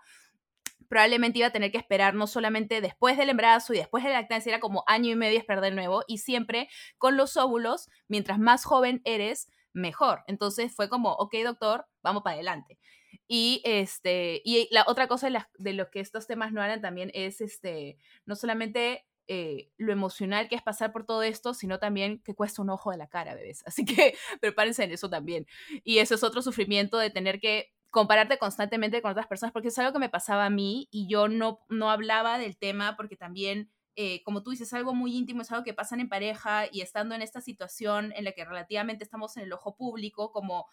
probablemente 0.89 1.39
iba 1.39 1.47
a 1.47 1.53
tener 1.53 1.71
que 1.71 1.77
esperar 1.77 2.15
no 2.15 2.27
solamente 2.27 2.82
después 2.82 3.17
del 3.17 3.30
embarazo 3.30 3.73
y 3.73 3.77
después 3.77 4.03
de 4.03 4.09
la 4.09 4.19
lactancia, 4.19 4.49
era 4.49 4.59
como 4.59 4.84
año 4.88 5.09
y 5.09 5.15
medio 5.15 5.39
esperar 5.39 5.63
de 5.63 5.71
nuevo 5.71 6.03
y 6.05 6.17
siempre 6.17 6.67
con 6.97 7.15
los 7.15 7.38
óvulos, 7.38 7.88
mientras 8.09 8.39
más 8.39 8.65
joven 8.65 9.01
eres, 9.05 9.47
mejor. 9.80 10.23
Entonces 10.27 10.73
fue 10.75 10.89
como, 10.89 11.13
ok, 11.13 11.36
doctor, 11.43 11.86
vamos 12.03 12.23
para 12.23 12.36
adelante. 12.36 12.80
Y, 13.27 13.61
este, 13.65 14.41
y 14.43 14.67
la 14.71 14.84
otra 14.88 15.07
cosa 15.07 15.30
de, 15.30 15.39
de 15.57 15.73
lo 15.73 15.89
que 15.89 15.99
estos 15.99 16.27
temas 16.27 16.51
no 16.51 16.61
hablan 16.61 16.82
también 16.82 17.11
es 17.13 17.41
este, 17.41 17.97
no 18.25 18.36
solamente 18.36 19.05
eh, 19.32 19.69
lo 19.77 19.91
emocional 19.91 20.49
que 20.49 20.55
es 20.55 20.63
pasar 20.63 20.91
por 20.91 21.05
todo 21.05 21.21
esto, 21.21 21.53
sino 21.53 21.77
también 21.77 22.19
que 22.23 22.34
cuesta 22.34 22.63
un 22.63 22.71
ojo 22.71 22.89
de 22.89 22.97
la 22.97 23.07
cara, 23.07 23.36
bebés. 23.36 23.61
Así 23.67 23.86
que 23.86 24.15
prepárense 24.41 24.84
en 24.84 24.91
eso 24.91 25.07
también. 25.07 25.45
Y 25.84 25.99
eso 25.99 26.15
es 26.15 26.23
otro 26.23 26.41
sufrimiento 26.41 26.97
de 26.97 27.11
tener 27.11 27.39
que 27.39 27.71
compararte 27.91 28.39
constantemente 28.39 29.03
con 29.03 29.11
otras 29.11 29.27
personas, 29.27 29.53
porque 29.53 29.67
es 29.67 29.77
algo 29.77 29.93
que 29.93 29.99
me 29.99 30.09
pasaba 30.09 30.45
a 30.45 30.49
mí 30.49 30.88
y 30.91 31.07
yo 31.07 31.27
no, 31.27 31.59
no 31.69 31.91
hablaba 31.91 32.39
del 32.39 32.57
tema 32.57 32.95
porque 32.97 33.15
también 33.15 33.71
eh, 33.95 34.23
como 34.23 34.43
tú 34.43 34.51
dices, 34.51 34.73
algo 34.73 34.93
muy 34.93 35.15
íntimo, 35.15 35.41
es 35.41 35.51
algo 35.51 35.63
que 35.63 35.73
pasan 35.73 35.99
en 35.99 36.09
pareja 36.09 36.65
y 36.71 36.81
estando 36.81 37.15
en 37.15 37.21
esta 37.21 37.41
situación 37.41 38.13
en 38.15 38.23
la 38.23 38.31
que 38.31 38.45
relativamente 38.45 39.03
estamos 39.03 39.35
en 39.37 39.43
el 39.43 39.53
ojo 39.53 39.75
público, 39.75 40.31
como 40.31 40.67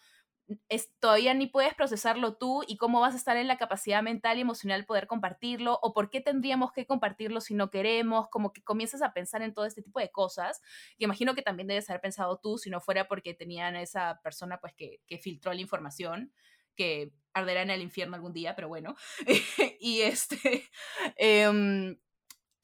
es, 0.69 0.89
todavía 0.99 1.33
ni 1.33 1.47
puedes 1.47 1.73
procesarlo 1.73 2.37
tú 2.37 2.63
y 2.67 2.77
cómo 2.77 3.01
vas 3.01 3.13
a 3.13 3.17
estar 3.17 3.37
en 3.37 3.47
la 3.47 3.57
capacidad 3.57 4.01
mental 4.01 4.37
y 4.37 4.41
emocional 4.41 4.85
poder 4.85 5.07
compartirlo 5.07 5.77
o 5.81 5.93
por 5.93 6.09
qué 6.09 6.21
tendríamos 6.21 6.71
que 6.71 6.85
compartirlo 6.85 7.41
si 7.41 7.53
no 7.53 7.69
queremos, 7.69 8.29
como 8.29 8.53
que 8.53 8.63
comienzas 8.63 9.01
a 9.01 9.13
pensar 9.13 9.41
en 9.41 9.53
todo 9.53 9.65
este 9.65 9.81
tipo 9.81 9.99
de 9.99 10.09
cosas, 10.09 10.61
que 10.97 11.05
imagino 11.05 11.35
que 11.35 11.41
también 11.41 11.67
debes 11.67 11.89
haber 11.89 12.01
pensado 12.01 12.39
tú 12.41 12.57
si 12.57 12.69
no 12.69 12.79
fuera 12.79 13.07
porque 13.07 13.33
tenían 13.33 13.75
esa 13.75 14.21
persona 14.23 14.59
pues 14.59 14.73
que, 14.73 15.01
que 15.05 15.17
filtró 15.17 15.53
la 15.53 15.61
información 15.61 16.31
que 16.75 17.11
arderá 17.33 17.61
en 17.63 17.71
el 17.71 17.81
infierno 17.81 18.15
algún 18.15 18.33
día, 18.33 18.55
pero 18.55 18.69
bueno. 18.69 18.95
y 19.79 20.01
este, 20.01 20.69
em, 21.17 21.97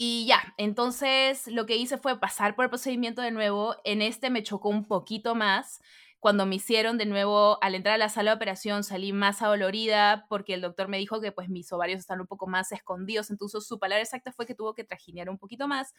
y 0.06 0.26
ya, 0.26 0.54
entonces 0.58 1.48
lo 1.48 1.66
que 1.66 1.78
hice 1.78 1.98
fue 1.98 2.20
pasar 2.20 2.56
por 2.56 2.66
el 2.66 2.70
procedimiento 2.70 3.22
de 3.22 3.32
nuevo. 3.32 3.78
En 3.86 4.02
este 4.02 4.30
me 4.30 4.44
chocó 4.44 4.68
un 4.68 4.84
poquito 4.86 5.34
más 5.34 5.82
cuando 6.24 6.46
me 6.46 6.56
hicieron 6.56 6.98
de 6.98 7.06
nuevo, 7.06 7.58
al 7.62 7.76
entrar 7.76 7.96
a 7.96 7.98
la 7.98 8.08
sala 8.08 8.32
de 8.32 8.38
operación, 8.38 8.86
salí 8.86 9.12
más 9.12 9.42
adolorida 9.42 10.26
porque 10.30 10.54
el 10.54 10.62
doctor 10.62 10.88
me 10.88 10.98
dijo 10.98 11.20
que 11.20 11.34
pues 11.34 11.50
mis 11.50 11.70
ovarios 11.74 12.00
están 12.00 12.22
un 12.22 12.28
poco 12.28 12.48
más 12.48 12.72
escondidos, 12.72 13.30
entonces 13.30 13.68
su 13.68 13.78
palabra 13.78 14.02
exacta 14.02 14.32
fue 14.32 14.46
que 14.46 14.56
tuvo 14.56 14.74
que 14.74 14.86
trajinear 14.86 15.30
un 15.30 15.38
poquito 15.38 15.68
más. 15.68 15.94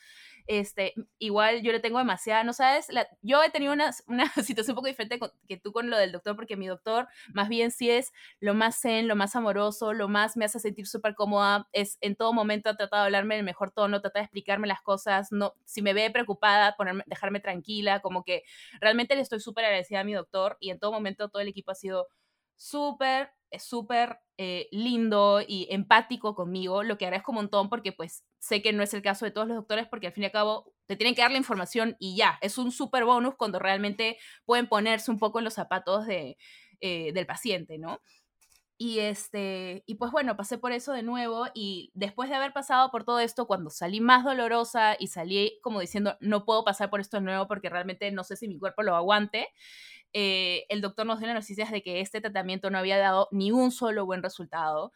Este, 0.47 0.95
igual 1.19 1.61
yo 1.61 1.73
le 1.73 1.81
tengo 1.81 1.99
demasiada, 1.99 2.43
no 2.43 2.55
sabes, 2.55 2.87
yo 3.21 3.43
he 3.43 3.51
tenido 3.51 3.75
una, 3.75 3.91
una 4.07 4.33
situación 4.33 4.71
un 4.71 4.77
poco 4.77 4.89
diferente 4.89 5.21
que 5.47 5.59
tú 5.59 5.73
con 5.73 5.91
lo 5.91 5.99
del 5.99 6.11
doctor, 6.11 6.37
porque 6.37 6.57
mi 6.57 6.69
doctor 6.69 7.07
más 7.35 7.51
bien 7.51 7.71
sí 7.71 7.91
es 7.91 8.11
lo 8.41 8.55
más 8.55 8.81
zen, 8.81 9.09
lo 9.09 9.17
más 9.17 9.37
amoroso, 9.37 9.93
lo 9.93 10.09
más 10.09 10.39
me 10.39 10.47
hace 10.47 10.59
sentir 10.59 10.87
súper 10.87 11.15
cómoda, 11.15 11.69
es 11.73 11.99
en 12.01 12.17
todo 12.17 12.33
momento 12.33 12.71
ha 12.71 12.79
tratado 12.79 13.03
de 13.03 13.09
hablarme 13.09 13.35
en 13.35 13.41
el 13.41 13.45
mejor 13.45 13.73
tono, 13.73 14.01
trata 14.01 14.21
de 14.21 14.25
explicarme 14.25 14.69
las 14.69 14.81
cosas, 14.81 15.33
no, 15.33 15.53
si 15.67 15.83
me 15.83 15.93
ve 15.93 16.11
preocupada, 16.11 16.77
ponerme, 16.77 17.05
dejarme 17.09 17.41
tranquila, 17.41 18.01
como 18.01 18.25
que 18.25 18.43
realmente 18.81 19.15
le 19.17 19.21
estoy 19.21 19.41
súper 19.41 19.67
agradecida 19.67 20.01
a 20.01 20.05
mi 20.05 20.14
doctor 20.15 20.57
y 20.61 20.71
en 20.71 20.79
todo 20.79 20.93
momento 20.93 21.29
todo 21.29 21.43
el 21.43 21.49
equipo 21.49 21.71
ha 21.71 21.75
sido 21.75 22.09
súper, 22.57 23.31
eh, 23.51 23.59
súper 23.59 24.19
eh, 24.37 24.69
lindo 24.73 25.41
y 25.47 25.69
empático 25.71 26.35
conmigo, 26.35 26.83
lo 26.83 26.99
que 26.99 27.07
agradezco 27.07 27.33
un 27.33 27.37
montón 27.37 27.69
porque 27.69 27.93
pues 27.93 28.25
sé 28.39 28.63
que 28.63 28.73
no 28.73 28.83
es 28.83 28.95
el 28.95 29.03
caso 29.03 29.25
de 29.25 29.31
todos 29.31 29.47
los 29.47 29.57
doctores 29.57 29.87
porque 29.89 30.09
al 30.09 30.13
fin 30.13 30.25
y 30.25 30.27
al 30.27 30.33
cabo 30.33 30.73
te 30.87 30.97
tienen 30.97 31.15
que 31.15 31.23
dar 31.23 31.31
la 31.31 31.39
información 31.39 31.97
y 31.99 32.17
ya, 32.17 32.39
es 32.43 32.59
un 32.59 32.73
súper 32.73 33.05
bonus 33.05 33.35
cuando 33.37 33.59
realmente 33.59 34.19
pueden 34.45 34.69
ponerse 34.69 35.11
un 35.11 35.19
poco 35.19 35.39
en 35.39 35.45
los 35.45 35.55
zapatos 35.55 36.07
de, 36.07 36.37
eh, 36.81 37.13
del 37.13 37.27
paciente, 37.27 37.79
¿no? 37.79 38.01
Y 38.77 38.99
este, 38.99 39.85
y 39.87 39.95
pues 39.95 40.11
bueno, 40.11 40.37
pasé 40.37 40.59
por 40.59 40.73
eso 40.73 40.93
de 40.93 41.05
nuevo 41.05 41.47
y 41.55 41.93
después 41.95 42.29
de 42.29 42.35
haber 42.35 42.53
pasado 42.53 42.91
por 42.91 43.05
todo 43.05 43.21
esto, 43.21 43.47
cuando 43.47 43.71
salí 43.71 44.01
más 44.01 44.25
dolorosa 44.25 44.97
y 44.99 45.07
salí 45.07 45.61
como 45.63 45.79
diciendo, 45.81 46.17
no 46.21 46.45
puedo 46.45 46.65
pasar 46.65 46.91
por 46.91 47.01
esto 47.01 47.19
de 47.19 47.23
nuevo 47.23 47.47
porque 47.47 47.71
realmente 47.71 48.11
no 48.11 48.25
sé 48.25 48.37
si 48.37 48.49
mi 48.49 48.59
cuerpo 48.59 48.83
lo 48.83 48.97
aguante, 48.97 49.49
eh, 50.15 50.65
el 50.69 50.81
doctor 50.81 51.07
nos 51.07 51.19
dio 51.19 51.27
las 51.27 51.35
noticias 51.35 51.73
de 51.73 51.83
que 51.83 52.01
este 52.01 52.21
tratamiento 52.21 52.71
no 52.71 52.79
había 52.79 52.97
dado 52.99 53.29
ni 53.33 53.51
un 53.51 53.73
solo 53.73 54.07
buen 54.07 54.23
resultado. 54.23 54.93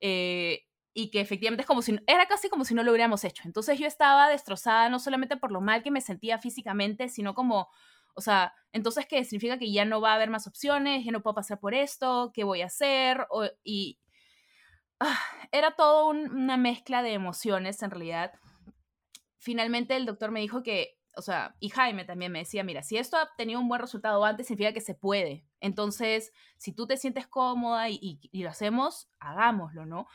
Eh, 0.00 0.64
y 0.94 1.10
que 1.10 1.20
efectivamente 1.20 1.62
es 1.62 1.66
como 1.66 1.82
si, 1.82 1.98
era 2.06 2.26
casi 2.26 2.48
como 2.48 2.64
si 2.64 2.74
no 2.74 2.82
lo 2.82 2.90
hubiéramos 2.90 3.24
hecho. 3.24 3.44
Entonces 3.46 3.78
yo 3.78 3.86
estaba 3.86 4.28
destrozada 4.28 4.88
no 4.88 4.98
solamente 4.98 5.36
por 5.36 5.52
lo 5.52 5.60
mal 5.60 5.82
que 5.82 5.90
me 5.90 6.00
sentía 6.00 6.38
físicamente, 6.38 7.08
sino 7.08 7.34
como, 7.34 7.68
O 8.14 8.20
sea, 8.20 8.54
entonces, 8.72 9.06
¿qué? 9.06 9.24
Significa 9.24 9.58
que 9.58 9.72
ya 9.72 9.84
no 9.84 10.00
va 10.00 10.12
a 10.12 10.14
haber 10.16 10.30
más 10.30 10.46
opciones, 10.46 11.04
ya 11.04 11.12
no 11.12 11.22
puedo 11.22 11.34
pasar 11.34 11.60
por 11.60 11.74
esto, 11.74 12.32
¿qué 12.34 12.44
voy 12.44 12.62
a 12.62 12.66
hacer? 12.66 13.26
y 13.64 13.98
ah, 15.00 15.18
era 15.52 15.72
todo 15.76 16.08
una 16.08 16.56
mezcla 16.56 17.02
de 17.02 17.12
emociones 17.14 17.82
en 17.82 17.90
realidad. 17.90 18.32
Finalmente 19.38 19.96
el 19.96 20.06
doctor 20.06 20.30
me 20.30 20.40
dijo 20.40 20.62
que, 20.62 20.98
o 21.14 21.22
sea, 21.22 21.54
y 21.60 21.68
Jaime 21.68 22.04
también 22.04 22.32
me 22.32 22.40
decía, 22.40 22.64
mira, 22.64 22.82
si 22.82 22.96
esto 22.96 23.16
ha 23.16 23.28
tenido 23.36 23.60
un 23.60 23.68
buen 23.68 23.80
resultado 23.80 24.24
antes, 24.24 24.46
significa 24.46 24.72
que 24.72 24.80
se 24.80 24.94
puede. 24.94 25.44
Entonces, 25.60 26.32
si 26.56 26.72
tú 26.72 26.86
te 26.86 26.96
sientes 26.96 27.26
cómoda 27.26 27.88
y 27.90 28.18
lo 28.32 28.48
hacemos, 28.48 29.10
hagámoslo, 29.18 29.86
¿no? 29.86 30.06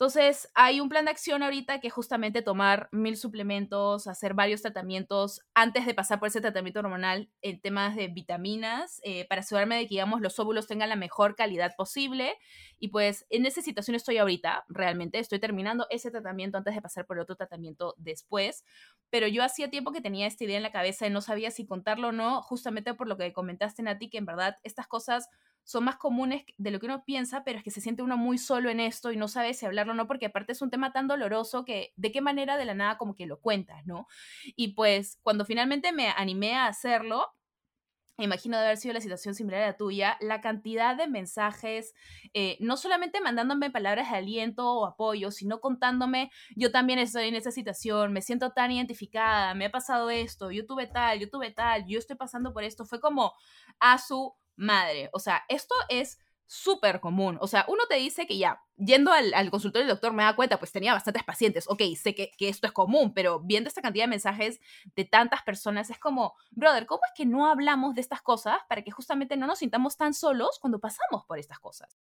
Entonces, 0.00 0.48
hay 0.54 0.80
un 0.80 0.88
plan 0.88 1.04
de 1.04 1.10
acción 1.10 1.42
ahorita 1.42 1.78
que 1.78 1.88
es 1.88 1.92
justamente 1.92 2.40
tomar 2.40 2.88
mil 2.90 3.18
suplementos, 3.18 4.06
hacer 4.06 4.32
varios 4.32 4.62
tratamientos 4.62 5.42
antes 5.52 5.84
de 5.84 5.92
pasar 5.92 6.18
por 6.18 6.28
ese 6.28 6.40
tratamiento 6.40 6.80
hormonal 6.80 7.28
en 7.42 7.60
temas 7.60 7.94
de 7.96 8.08
vitaminas, 8.08 9.02
eh, 9.04 9.26
para 9.28 9.42
asegurarme 9.42 9.76
de 9.76 9.82
que, 9.82 9.88
digamos, 9.96 10.22
los 10.22 10.38
óvulos 10.38 10.66
tengan 10.66 10.88
la 10.88 10.96
mejor 10.96 11.36
calidad 11.36 11.74
posible. 11.76 12.34
Y 12.78 12.88
pues 12.88 13.26
en 13.28 13.44
esa 13.44 13.60
situación 13.60 13.94
estoy 13.94 14.16
ahorita, 14.16 14.64
realmente. 14.70 15.18
Estoy 15.18 15.38
terminando 15.38 15.86
ese 15.90 16.10
tratamiento 16.10 16.56
antes 16.56 16.74
de 16.74 16.80
pasar 16.80 17.04
por 17.04 17.18
otro 17.18 17.36
tratamiento 17.36 17.94
después. 17.98 18.64
Pero 19.10 19.28
yo 19.28 19.44
hacía 19.44 19.68
tiempo 19.68 19.92
que 19.92 20.00
tenía 20.00 20.26
esta 20.26 20.44
idea 20.44 20.56
en 20.56 20.62
la 20.62 20.72
cabeza 20.72 21.06
y 21.06 21.10
no 21.10 21.20
sabía 21.20 21.50
si 21.50 21.66
contarlo 21.66 22.08
o 22.08 22.12
no, 22.12 22.40
justamente 22.40 22.94
por 22.94 23.06
lo 23.06 23.18
que 23.18 23.34
comentaste, 23.34 23.82
Nati, 23.82 24.08
que 24.08 24.16
en 24.16 24.24
verdad 24.24 24.56
estas 24.62 24.86
cosas 24.86 25.28
son 25.70 25.84
más 25.84 25.98
comunes 25.98 26.42
de 26.58 26.72
lo 26.72 26.80
que 26.80 26.86
uno 26.86 27.04
piensa, 27.04 27.44
pero 27.44 27.58
es 27.58 27.64
que 27.64 27.70
se 27.70 27.80
siente 27.80 28.02
uno 28.02 28.16
muy 28.16 28.38
solo 28.38 28.70
en 28.70 28.80
esto 28.80 29.12
y 29.12 29.16
no 29.16 29.28
sabe 29.28 29.54
si 29.54 29.66
hablarlo 29.66 29.92
o 29.92 29.94
no, 29.94 30.08
porque 30.08 30.26
aparte 30.26 30.50
es 30.50 30.62
un 30.62 30.70
tema 30.70 30.92
tan 30.92 31.06
doloroso 31.06 31.64
que 31.64 31.92
de 31.94 32.10
qué 32.10 32.20
manera 32.20 32.56
de 32.56 32.64
la 32.64 32.74
nada 32.74 32.98
como 32.98 33.14
que 33.14 33.26
lo 33.26 33.40
cuentas, 33.40 33.86
¿no? 33.86 34.08
Y 34.56 34.74
pues 34.74 35.20
cuando 35.22 35.44
finalmente 35.44 35.92
me 35.92 36.08
animé 36.08 36.56
a 36.56 36.66
hacerlo, 36.66 37.36
imagino 38.18 38.58
de 38.58 38.64
haber 38.64 38.78
sido 38.78 38.94
la 38.94 39.00
situación 39.00 39.36
similar 39.36 39.62
a 39.62 39.66
la 39.68 39.76
tuya, 39.76 40.16
la 40.20 40.40
cantidad 40.40 40.96
de 40.96 41.06
mensajes, 41.06 41.94
eh, 42.34 42.56
no 42.58 42.76
solamente 42.76 43.20
mandándome 43.20 43.70
palabras 43.70 44.10
de 44.10 44.16
aliento 44.16 44.72
o 44.72 44.86
apoyo, 44.86 45.30
sino 45.30 45.60
contándome, 45.60 46.32
yo 46.56 46.72
también 46.72 46.98
estoy 46.98 47.28
en 47.28 47.36
esa 47.36 47.52
situación, 47.52 48.12
me 48.12 48.22
siento 48.22 48.50
tan 48.50 48.72
identificada, 48.72 49.54
me 49.54 49.66
ha 49.66 49.70
pasado 49.70 50.10
esto, 50.10 50.50
yo 50.50 50.66
tuve 50.66 50.88
tal, 50.88 51.20
yo 51.20 51.30
tuve 51.30 51.52
tal, 51.52 51.86
yo 51.86 52.00
estoy 52.00 52.16
pasando 52.16 52.52
por 52.52 52.64
esto, 52.64 52.84
fue 52.84 53.00
como 53.00 53.34
a 53.78 53.98
su 53.98 54.34
madre. 54.60 55.10
O 55.12 55.18
sea, 55.18 55.44
esto 55.48 55.74
es 55.88 56.18
súper 56.46 56.98
común. 56.98 57.38
O 57.40 57.46
sea, 57.46 57.64
uno 57.68 57.84
te 57.88 57.94
dice 57.94 58.26
que 58.26 58.36
ya, 58.36 58.60
yendo 58.76 59.12
al, 59.12 59.50
consultorio 59.50 59.86
del 59.86 59.94
doctor 59.94 60.12
me 60.12 60.24
da 60.24 60.34
cuenta, 60.34 60.58
pues 60.58 60.72
tenía 60.72 60.92
bastantes 60.92 61.22
pacientes. 61.22 61.68
Ok, 61.68 61.82
sé 61.96 62.12
que, 62.14 62.32
que, 62.36 62.48
esto 62.48 62.66
es 62.66 62.72
común, 62.72 63.14
pero 63.14 63.38
viendo 63.38 63.68
esta 63.68 63.82
cantidad 63.82 64.04
de 64.04 64.10
mensajes 64.10 64.60
de 64.96 65.04
tantas 65.04 65.42
personas, 65.42 65.90
es 65.90 65.98
como, 66.00 66.34
brother, 66.50 66.86
¿cómo 66.86 67.02
es 67.06 67.12
que 67.14 67.24
no 67.24 67.46
hablamos 67.46 67.94
de 67.94 68.00
estas 68.00 68.20
cosas 68.20 68.56
para 68.68 68.82
que 68.82 68.90
justamente 68.90 69.36
no 69.36 69.46
nos 69.46 69.60
sintamos 69.60 69.96
tan 69.96 70.12
solos 70.12 70.58
cuando 70.60 70.80
pasamos 70.80 71.24
por 71.24 71.38
estas 71.38 71.60
cosas? 71.60 71.96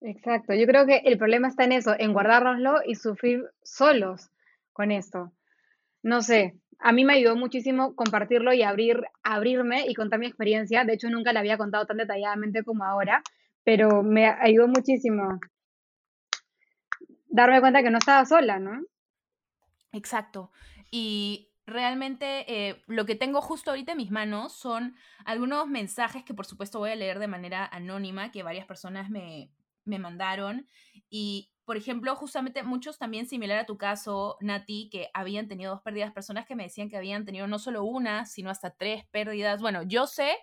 Exacto, 0.00 0.54
yo 0.54 0.66
creo 0.66 0.86
que 0.86 1.02
el 1.04 1.18
problema 1.18 1.48
está 1.48 1.64
en 1.64 1.72
eso, 1.72 1.94
en 1.98 2.14
guardárnoslo 2.14 2.80
y 2.86 2.94
sufrir 2.94 3.44
solos 3.62 4.30
con 4.72 4.90
esto. 4.90 5.32
No 6.02 6.22
sé, 6.22 6.58
a 6.82 6.92
mí 6.92 7.04
me 7.04 7.14
ayudó 7.14 7.36
muchísimo 7.36 7.94
compartirlo 7.94 8.52
y 8.52 8.62
abrir, 8.62 9.02
abrirme 9.22 9.86
y 9.86 9.94
contar 9.94 10.18
mi 10.18 10.26
experiencia. 10.26 10.84
De 10.84 10.94
hecho, 10.94 11.10
nunca 11.10 11.32
la 11.32 11.40
había 11.40 11.58
contado 11.58 11.86
tan 11.86 11.98
detalladamente 11.98 12.64
como 12.64 12.84
ahora, 12.84 13.22
pero 13.64 14.02
me 14.02 14.26
ayudó 14.26 14.66
muchísimo 14.68 15.40
darme 17.28 17.60
cuenta 17.60 17.82
que 17.82 17.90
no 17.90 17.98
estaba 17.98 18.24
sola, 18.24 18.58
¿no? 18.58 18.82
Exacto. 19.92 20.50
Y 20.90 21.50
realmente 21.66 22.44
eh, 22.48 22.82
lo 22.86 23.06
que 23.06 23.14
tengo 23.14 23.40
justo 23.40 23.70
ahorita 23.70 23.92
en 23.92 23.98
mis 23.98 24.10
manos 24.10 24.52
son 24.52 24.96
algunos 25.24 25.68
mensajes 25.68 26.24
que 26.24 26.34
por 26.34 26.46
supuesto 26.46 26.78
voy 26.78 26.90
a 26.90 26.96
leer 26.96 27.18
de 27.18 27.28
manera 27.28 27.66
anónima, 27.66 28.32
que 28.32 28.42
varias 28.42 28.66
personas 28.66 29.10
me, 29.10 29.50
me 29.84 29.98
mandaron. 29.98 30.66
Y 31.10 31.52
por 31.70 31.76
ejemplo, 31.76 32.16
justamente 32.16 32.64
muchos 32.64 32.98
también 32.98 33.28
similar 33.28 33.56
a 33.60 33.64
tu 33.64 33.78
caso, 33.78 34.36
Nati, 34.40 34.88
que 34.90 35.08
habían 35.14 35.46
tenido 35.46 35.70
dos 35.70 35.82
pérdidas, 35.82 36.10
personas 36.12 36.44
que 36.44 36.56
me 36.56 36.64
decían 36.64 36.88
que 36.88 36.96
habían 36.96 37.24
tenido 37.24 37.46
no 37.46 37.60
solo 37.60 37.84
una, 37.84 38.26
sino 38.26 38.50
hasta 38.50 38.70
tres 38.70 39.04
pérdidas. 39.12 39.60
Bueno, 39.60 39.84
yo 39.84 40.08
sé 40.08 40.36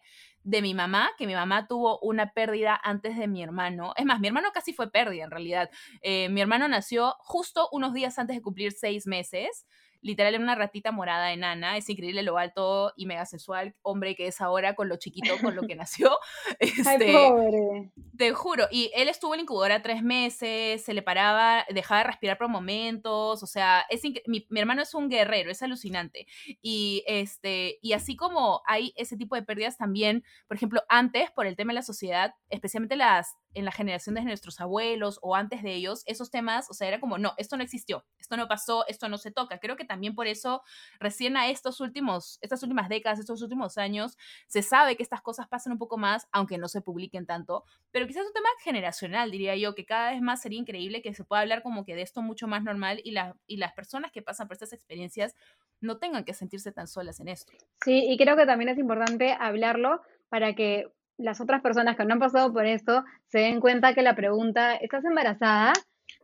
de 0.43 0.61
mi 0.61 0.73
mamá, 0.73 1.09
que 1.17 1.27
mi 1.27 1.33
mamá 1.33 1.67
tuvo 1.67 1.99
una 1.99 2.31
pérdida 2.31 2.79
antes 2.81 3.17
de 3.17 3.27
mi 3.27 3.43
hermano. 3.43 3.91
Es 3.97 4.05
más, 4.05 4.21
mi 4.21 4.27
hermano 4.27 4.51
casi 4.53 4.71
fue 4.71 4.89
pérdida 4.89 5.25
en 5.25 5.31
realidad. 5.31 5.69
Eh, 6.01 6.29
mi 6.29 6.39
hermano 6.39 6.69
nació 6.69 7.13
justo 7.19 7.67
unos 7.73 7.93
días 7.93 8.17
antes 8.17 8.37
de 8.37 8.41
cumplir 8.41 8.71
seis 8.71 9.05
meses 9.05 9.67
literal 10.01 10.35
en 10.35 10.43
una 10.43 10.55
ratita 10.55 10.91
morada 10.91 11.31
enana, 11.33 11.77
es 11.77 11.89
increíble 11.89 12.23
lo 12.23 12.37
alto 12.37 12.93
y 12.95 13.05
mega 13.05 13.25
sensual 13.25 13.75
hombre 13.81 14.15
que 14.15 14.27
es 14.27 14.41
ahora 14.41 14.75
con 14.75 14.89
lo 14.89 14.97
chiquito 14.97 15.35
con 15.41 15.55
lo 15.55 15.63
que 15.63 15.75
nació. 15.75 16.17
Este, 16.59 17.13
pobre. 17.13 17.91
Te 18.17 18.31
juro, 18.31 18.67
y 18.71 18.91
él 18.95 19.09
estuvo 19.09 19.33
en 19.33 19.41
incubadora 19.41 19.81
tres 19.81 20.01
meses, 20.01 20.83
se 20.83 20.93
le 20.93 21.01
paraba, 21.01 21.65
dejaba 21.69 21.99
de 21.99 22.07
respirar 22.07 22.37
por 22.37 22.49
momentos, 22.49 23.43
o 23.43 23.47
sea, 23.47 23.85
es 23.89 24.01
mi, 24.27 24.45
mi, 24.49 24.59
hermano 24.59 24.81
es 24.81 24.93
un 24.93 25.09
guerrero, 25.09 25.51
es 25.51 25.61
alucinante. 25.61 26.27
Y, 26.61 27.03
este, 27.07 27.79
y 27.81 27.93
así 27.93 28.15
como 28.15 28.61
hay 28.65 28.93
ese 28.95 29.17
tipo 29.17 29.35
de 29.35 29.43
pérdidas 29.43 29.77
también, 29.77 30.23
por 30.47 30.57
ejemplo, 30.57 30.81
antes, 30.89 31.31
por 31.31 31.45
el 31.45 31.55
tema 31.55 31.71
de 31.71 31.75
la 31.75 31.81
sociedad, 31.83 32.33
especialmente 32.49 32.95
las 32.95 33.35
en 33.57 33.65
la 33.65 33.71
generación 33.71 34.13
de 34.15 34.21
nuestros 34.21 34.61
abuelos 34.61 35.19
o 35.23 35.35
antes 35.35 35.63
de 35.63 35.73
ellos, 35.73 36.03
esos 36.05 36.29
temas, 36.29 36.69
o 36.69 36.75
sea, 36.75 36.87
era 36.87 36.99
como, 36.99 37.17
no, 37.17 37.33
esto 37.37 37.57
no 37.57 37.63
existió, 37.63 38.05
esto 38.19 38.37
no 38.37 38.47
pasó, 38.47 38.85
esto 38.87 39.09
no 39.09 39.17
se 39.17 39.31
toca. 39.31 39.59
Creo 39.59 39.75
que 39.75 39.83
también 39.83 40.13
por 40.13 40.27
eso, 40.27 40.61
recién 40.99 41.37
a 41.37 41.49
estos 41.49 41.81
últimos, 41.81 42.37
estas 42.41 42.61
últimas 42.61 42.87
décadas, 42.87 43.19
estos 43.19 43.41
últimos 43.41 43.79
años, 43.79 44.15
se 44.47 44.61
sabe 44.61 44.95
que 44.95 45.01
estas 45.01 45.23
cosas 45.23 45.47
pasan 45.47 45.73
un 45.73 45.79
poco 45.79 45.97
más, 45.97 46.27
aunque 46.31 46.59
no 46.59 46.67
se 46.67 46.81
publiquen 46.81 47.25
tanto, 47.25 47.65
pero 47.89 48.05
quizás 48.05 48.21
es 48.23 48.27
un 48.27 48.33
tema 48.33 48.49
generacional, 48.63 49.31
diría 49.31 49.55
yo, 49.55 49.73
que 49.73 49.85
cada 49.85 50.11
vez 50.11 50.21
más 50.21 50.39
sería 50.39 50.59
increíble 50.59 51.01
que 51.01 51.15
se 51.15 51.23
pueda 51.23 51.41
hablar 51.41 51.63
como 51.63 51.83
que 51.83 51.95
de 51.95 52.03
esto 52.03 52.21
mucho 52.21 52.47
más 52.47 52.63
normal 52.63 53.01
y, 53.03 53.11
la, 53.11 53.35
y 53.47 53.57
las 53.57 53.73
personas 53.73 54.11
que 54.11 54.21
pasan 54.21 54.47
por 54.47 54.53
estas 54.53 54.73
experiencias 54.73 55.33
no 55.81 55.97
tengan 55.97 56.25
que 56.25 56.35
sentirse 56.35 56.71
tan 56.71 56.87
solas 56.87 57.19
en 57.19 57.29
esto. 57.29 57.53
Sí, 57.83 58.05
y 58.07 58.17
creo 58.17 58.35
que 58.35 58.45
también 58.45 58.69
es 58.69 58.77
importante 58.77 59.35
hablarlo 59.39 60.01
para 60.29 60.53
que 60.53 60.91
las 61.17 61.41
otras 61.41 61.61
personas 61.61 61.95
que 61.95 62.05
no 62.05 62.13
han 62.13 62.19
pasado 62.19 62.53
por 62.53 62.65
esto 62.65 63.03
se 63.27 63.39
den 63.39 63.59
cuenta 63.59 63.93
que 63.93 64.01
la 64.01 64.15
pregunta, 64.15 64.75
¿estás 64.75 65.03
embarazada? 65.05 65.73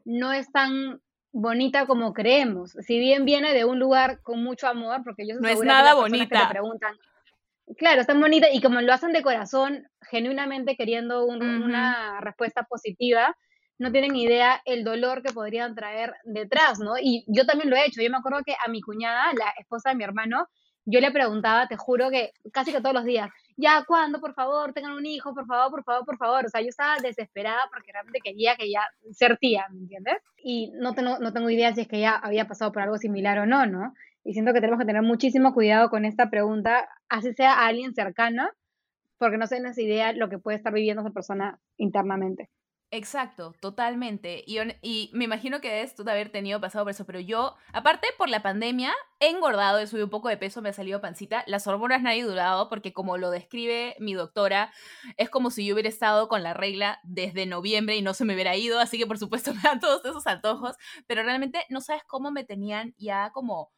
no 0.06 0.32
es 0.34 0.52
tan 0.52 1.02
bonita 1.32 1.86
como 1.86 2.14
creemos. 2.14 2.72
Si 2.80 3.00
bien 3.00 3.26
viene 3.26 3.54
de 3.54 3.66
un 3.66 3.80
lugar 3.80 4.22
con 4.22 4.44
mucho 4.44 4.68
amor, 4.68 5.02
porque 5.04 5.28
yo 5.28 5.36
no 5.40 5.48
es 5.48 5.62
nada 5.62 5.96
bonita. 5.96 6.50
preguntan, 6.50 6.96
claro, 7.78 8.02
es 8.02 8.08
tan 8.08 8.20
bonita 8.20 8.48
y 8.52 8.62
como 8.62 8.82
lo 8.82 8.94
hacen 8.94 9.14
de 9.14 9.24
corazón, 9.24 9.88
genuinamente 10.02 10.76
queriendo 10.76 11.26
una 11.26 12.22
respuesta 12.22 12.64
positiva, 12.64 13.36
no 13.80 13.92
tienen 13.92 14.16
idea 14.16 14.62
el 14.66 14.84
dolor 14.84 15.24
que 15.24 15.34
podrían 15.34 15.74
traer 15.74 16.14
detrás, 16.24 16.80
¿no? 16.80 16.94
Y 17.02 17.26
yo 17.28 17.46
también 17.46 17.70
lo 17.70 17.76
he 17.76 17.86
hecho. 17.86 18.02
Yo 18.02 18.12
me 18.12 18.18
acuerdo 18.18 18.44
que 18.46 18.56
a 18.64 18.70
mi 18.70 18.82
cuñada, 18.82 19.34
la 19.34 19.52
esposa 19.60 19.90
de 19.90 19.96
mi 19.96 20.04
hermano, 20.04 20.48
yo 20.86 21.00
le 21.00 21.12
preguntaba, 21.12 21.68
te 21.68 21.76
juro 21.76 22.12
que 22.12 22.34
casi 22.52 22.72
que 22.72 22.82
todos 22.82 22.94
los 22.94 23.06
días, 23.06 23.30
ya, 23.58 23.84
¿cuándo? 23.86 24.20
Por 24.20 24.34
favor, 24.34 24.74
tengan 24.74 24.94
un 24.94 25.06
hijo, 25.06 25.34
por 25.34 25.46
favor, 25.46 25.72
por 25.72 25.84
favor, 25.84 26.06
por 26.06 26.18
favor. 26.18 26.46
O 26.46 26.50
sea, 26.50 26.62
yo 26.62 26.68
estaba 26.70 26.98
desesperada 26.98 27.62
porque 27.72 27.92
realmente 27.92 28.20
quería 28.24 28.56
que 28.56 28.70
ya 28.72 28.82
ser 29.12 29.38
tía, 29.38 29.66
¿me 29.72 29.80
entiendes? 29.80 30.18
Y 30.38 30.72
no 30.76 30.94
tengo, 30.94 31.20
no 31.20 31.34
tengo 31.34 31.50
idea 31.50 31.74
si 31.74 31.82
es 31.82 31.88
que 31.88 32.00
ya 32.00 32.16
había 32.16 32.48
pasado 32.48 32.72
por 32.72 32.82
algo 32.82 32.98
similar 32.98 33.40
o 33.40 33.46
no, 33.46 33.66
¿no? 33.66 33.94
Y 34.24 34.34
siento 34.34 34.54
que 34.54 34.62
tenemos 34.62 34.80
que 34.80 34.86
tener 34.86 35.02
muchísimo 35.02 35.54
cuidado 35.54 35.90
con 35.90 36.06
esta 36.06 36.30
pregunta, 36.30 36.88
así 37.10 37.34
sea 37.34 37.54
a 37.54 37.68
alguien 37.68 37.94
cercano, 37.94 38.50
porque 39.18 39.38
no 39.38 39.48
se 39.48 39.58
esa 39.58 39.82
idea 39.82 40.14
lo 40.14 40.30
que 40.30 40.40
puede 40.40 40.58
estar 40.58 40.74
viviendo 40.74 41.02
esa 41.02 41.12
persona 41.12 41.60
internamente. 41.78 42.50
Exacto, 42.96 43.56
totalmente. 43.60 44.44
Y, 44.46 44.60
y, 44.84 45.10
me 45.14 45.24
imagino 45.24 45.60
que 45.62 45.72
debes 45.72 45.96
tú 45.96 46.04
de 46.04 46.12
haber 46.12 46.30
tenido 46.30 46.62
pasado 46.62 46.86
por 46.86 46.92
eso, 46.92 47.08
pero 47.08 47.20
yo, 47.20 47.56
aparte 47.72 48.08
por 48.20 48.30
la 48.30 48.44
pandemia, 48.44 48.94
he 49.20 49.30
engordado, 49.30 49.80
he 49.80 49.88
subido 49.88 50.06
un 50.06 50.12
poco 50.12 50.30
de 50.30 50.38
peso, 50.38 50.62
me 50.62 50.70
ha 50.70 50.74
salido 50.74 51.02
pancita. 51.02 51.44
Las 51.48 51.66
hormonas 51.66 52.04
no 52.04 52.12
han 52.12 52.22
durado 52.22 52.70
porque 52.70 52.94
como 52.94 53.18
lo 53.18 53.32
describe 53.32 53.96
mi 54.00 54.14
doctora, 54.14 54.72
es 55.18 55.32
como 55.32 55.50
si 55.50 55.66
yo 55.66 55.74
hubiera 55.74 55.90
estado 55.90 56.28
con 56.28 56.44
la 56.44 56.54
regla 56.54 57.00
desde 57.02 57.48
noviembre 57.48 57.96
y 57.96 58.04
no 58.04 58.14
se 58.14 58.26
me 58.26 58.36
hubiera 58.36 58.56
ido, 58.56 58.80
así 58.80 59.00
que 59.00 59.08
por 59.08 59.18
supuesto 59.18 59.54
me 59.56 59.62
dan 59.64 59.80
todos 59.80 60.06
esos 60.06 60.28
antojos, 60.28 60.76
pero 61.08 61.24
realmente 61.24 61.66
no 61.70 61.82
sabes 61.82 62.04
cómo 62.06 62.30
me 62.30 62.44
tenían 62.44 62.94
ya 63.00 63.32
como 63.32 63.72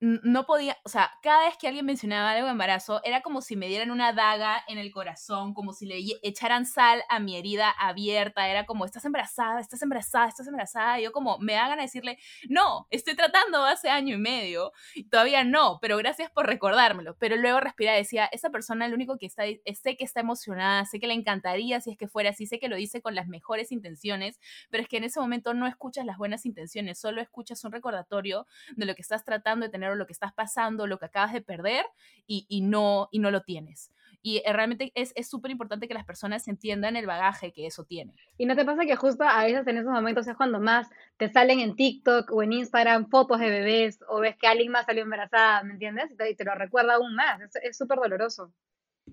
no 0.00 0.44
podía, 0.44 0.76
o 0.84 0.88
sea, 0.88 1.10
cada 1.22 1.46
vez 1.46 1.56
que 1.58 1.68
alguien 1.68 1.86
mencionaba 1.86 2.32
algo 2.32 2.46
de 2.46 2.52
embarazo, 2.52 3.00
era 3.04 3.22
como 3.22 3.40
si 3.40 3.56
me 3.56 3.68
dieran 3.68 3.90
una 3.90 4.12
daga 4.12 4.62
en 4.68 4.78
el 4.78 4.92
corazón, 4.92 5.54
como 5.54 5.72
si 5.72 5.86
le 5.86 5.98
echaran 6.22 6.66
sal 6.66 7.02
a 7.08 7.20
mi 7.20 7.36
herida 7.36 7.70
abierta, 7.70 8.48
era 8.48 8.66
como, 8.66 8.84
estás 8.84 9.04
embarazada, 9.04 9.60
estás 9.60 9.80
embarazada, 9.82 10.28
estás 10.28 10.46
embarazada, 10.46 11.00
y 11.00 11.04
yo 11.04 11.12
como, 11.12 11.38
me 11.38 11.56
hagan 11.56 11.78
a 11.78 11.82
decirle, 11.82 12.18
no, 12.48 12.86
estoy 12.90 13.14
tratando 13.14 13.64
hace 13.64 13.88
año 13.88 14.16
y 14.16 14.18
medio, 14.18 14.72
y 14.94 15.08
todavía 15.08 15.44
no, 15.44 15.78
pero 15.80 15.96
gracias 15.96 16.30
por 16.30 16.46
recordármelo, 16.46 17.16
pero 17.18 17.36
luego 17.36 17.60
respira 17.60 17.92
decía, 17.92 18.26
esa 18.26 18.50
persona 18.50 18.88
lo 18.88 18.94
único 18.94 19.16
que 19.16 19.26
está, 19.26 19.44
sé 19.44 19.96
que 19.96 20.04
está 20.04 20.20
emocionada, 20.20 20.84
sé 20.84 21.00
que 21.00 21.06
le 21.06 21.14
encantaría 21.14 21.80
si 21.80 21.90
es 21.90 21.96
que 21.96 22.08
fuera 22.08 22.30
así, 22.30 22.46
sé 22.46 22.58
que 22.58 22.68
lo 22.68 22.76
dice 22.76 23.00
con 23.00 23.14
las 23.14 23.28
mejores 23.28 23.72
intenciones, 23.72 24.38
pero 24.70 24.82
es 24.82 24.88
que 24.88 24.98
en 24.98 25.04
ese 25.04 25.20
momento 25.20 25.54
no 25.54 25.66
escuchas 25.66 26.04
las 26.04 26.18
buenas 26.18 26.44
intenciones, 26.46 26.98
solo 26.98 27.20
escuchas 27.20 27.64
un 27.64 27.72
recordatorio 27.72 28.46
de 28.76 28.86
lo 28.86 28.94
que 28.94 29.02
estás 29.02 29.24
tratando 29.24 29.66
de 29.66 29.72
tener 29.72 29.83
lo 29.94 30.06
que 30.06 30.12
estás 30.12 30.32
pasando, 30.32 30.86
lo 30.86 30.98
que 30.98 31.06
acabas 31.06 31.32
de 31.32 31.42
perder 31.42 31.84
y, 32.26 32.46
y 32.48 32.62
no, 32.62 33.08
y 33.10 33.18
no 33.18 33.30
lo 33.30 33.42
tienes. 33.42 33.90
Y 34.22 34.38
eh, 34.38 34.52
realmente 34.54 34.90
es 34.94 35.12
súper 35.28 35.50
importante 35.50 35.86
que 35.86 35.92
las 35.92 36.06
personas 36.06 36.48
entiendan 36.48 36.96
el 36.96 37.06
bagaje 37.06 37.52
que 37.52 37.66
eso 37.66 37.84
tiene. 37.84 38.14
¿Y 38.38 38.46
no 38.46 38.56
te 38.56 38.64
pasa 38.64 38.86
que 38.86 38.96
justo 38.96 39.22
a 39.24 39.44
veces 39.44 39.66
en 39.66 39.76
esos 39.76 39.92
momentos 39.92 40.26
es 40.26 40.34
cuando 40.34 40.60
más 40.60 40.88
te 41.18 41.30
salen 41.30 41.60
en 41.60 41.76
TikTok 41.76 42.32
o 42.32 42.42
en 42.42 42.54
Instagram 42.54 43.10
fotos 43.10 43.38
de 43.38 43.50
bebés 43.50 43.98
o 44.08 44.20
ves 44.20 44.36
que 44.36 44.46
alguien 44.46 44.72
más 44.72 44.86
salió 44.86 45.02
embarazada, 45.02 45.62
¿me 45.62 45.74
entiendes? 45.74 46.10
Y 46.10 46.34
te, 46.34 46.44
lo 46.44 46.54
recuerda 46.54 46.94
aún 46.94 47.14
más, 47.14 47.38
es 47.62 47.76
súper 47.76 47.98
doloroso. 47.98 48.50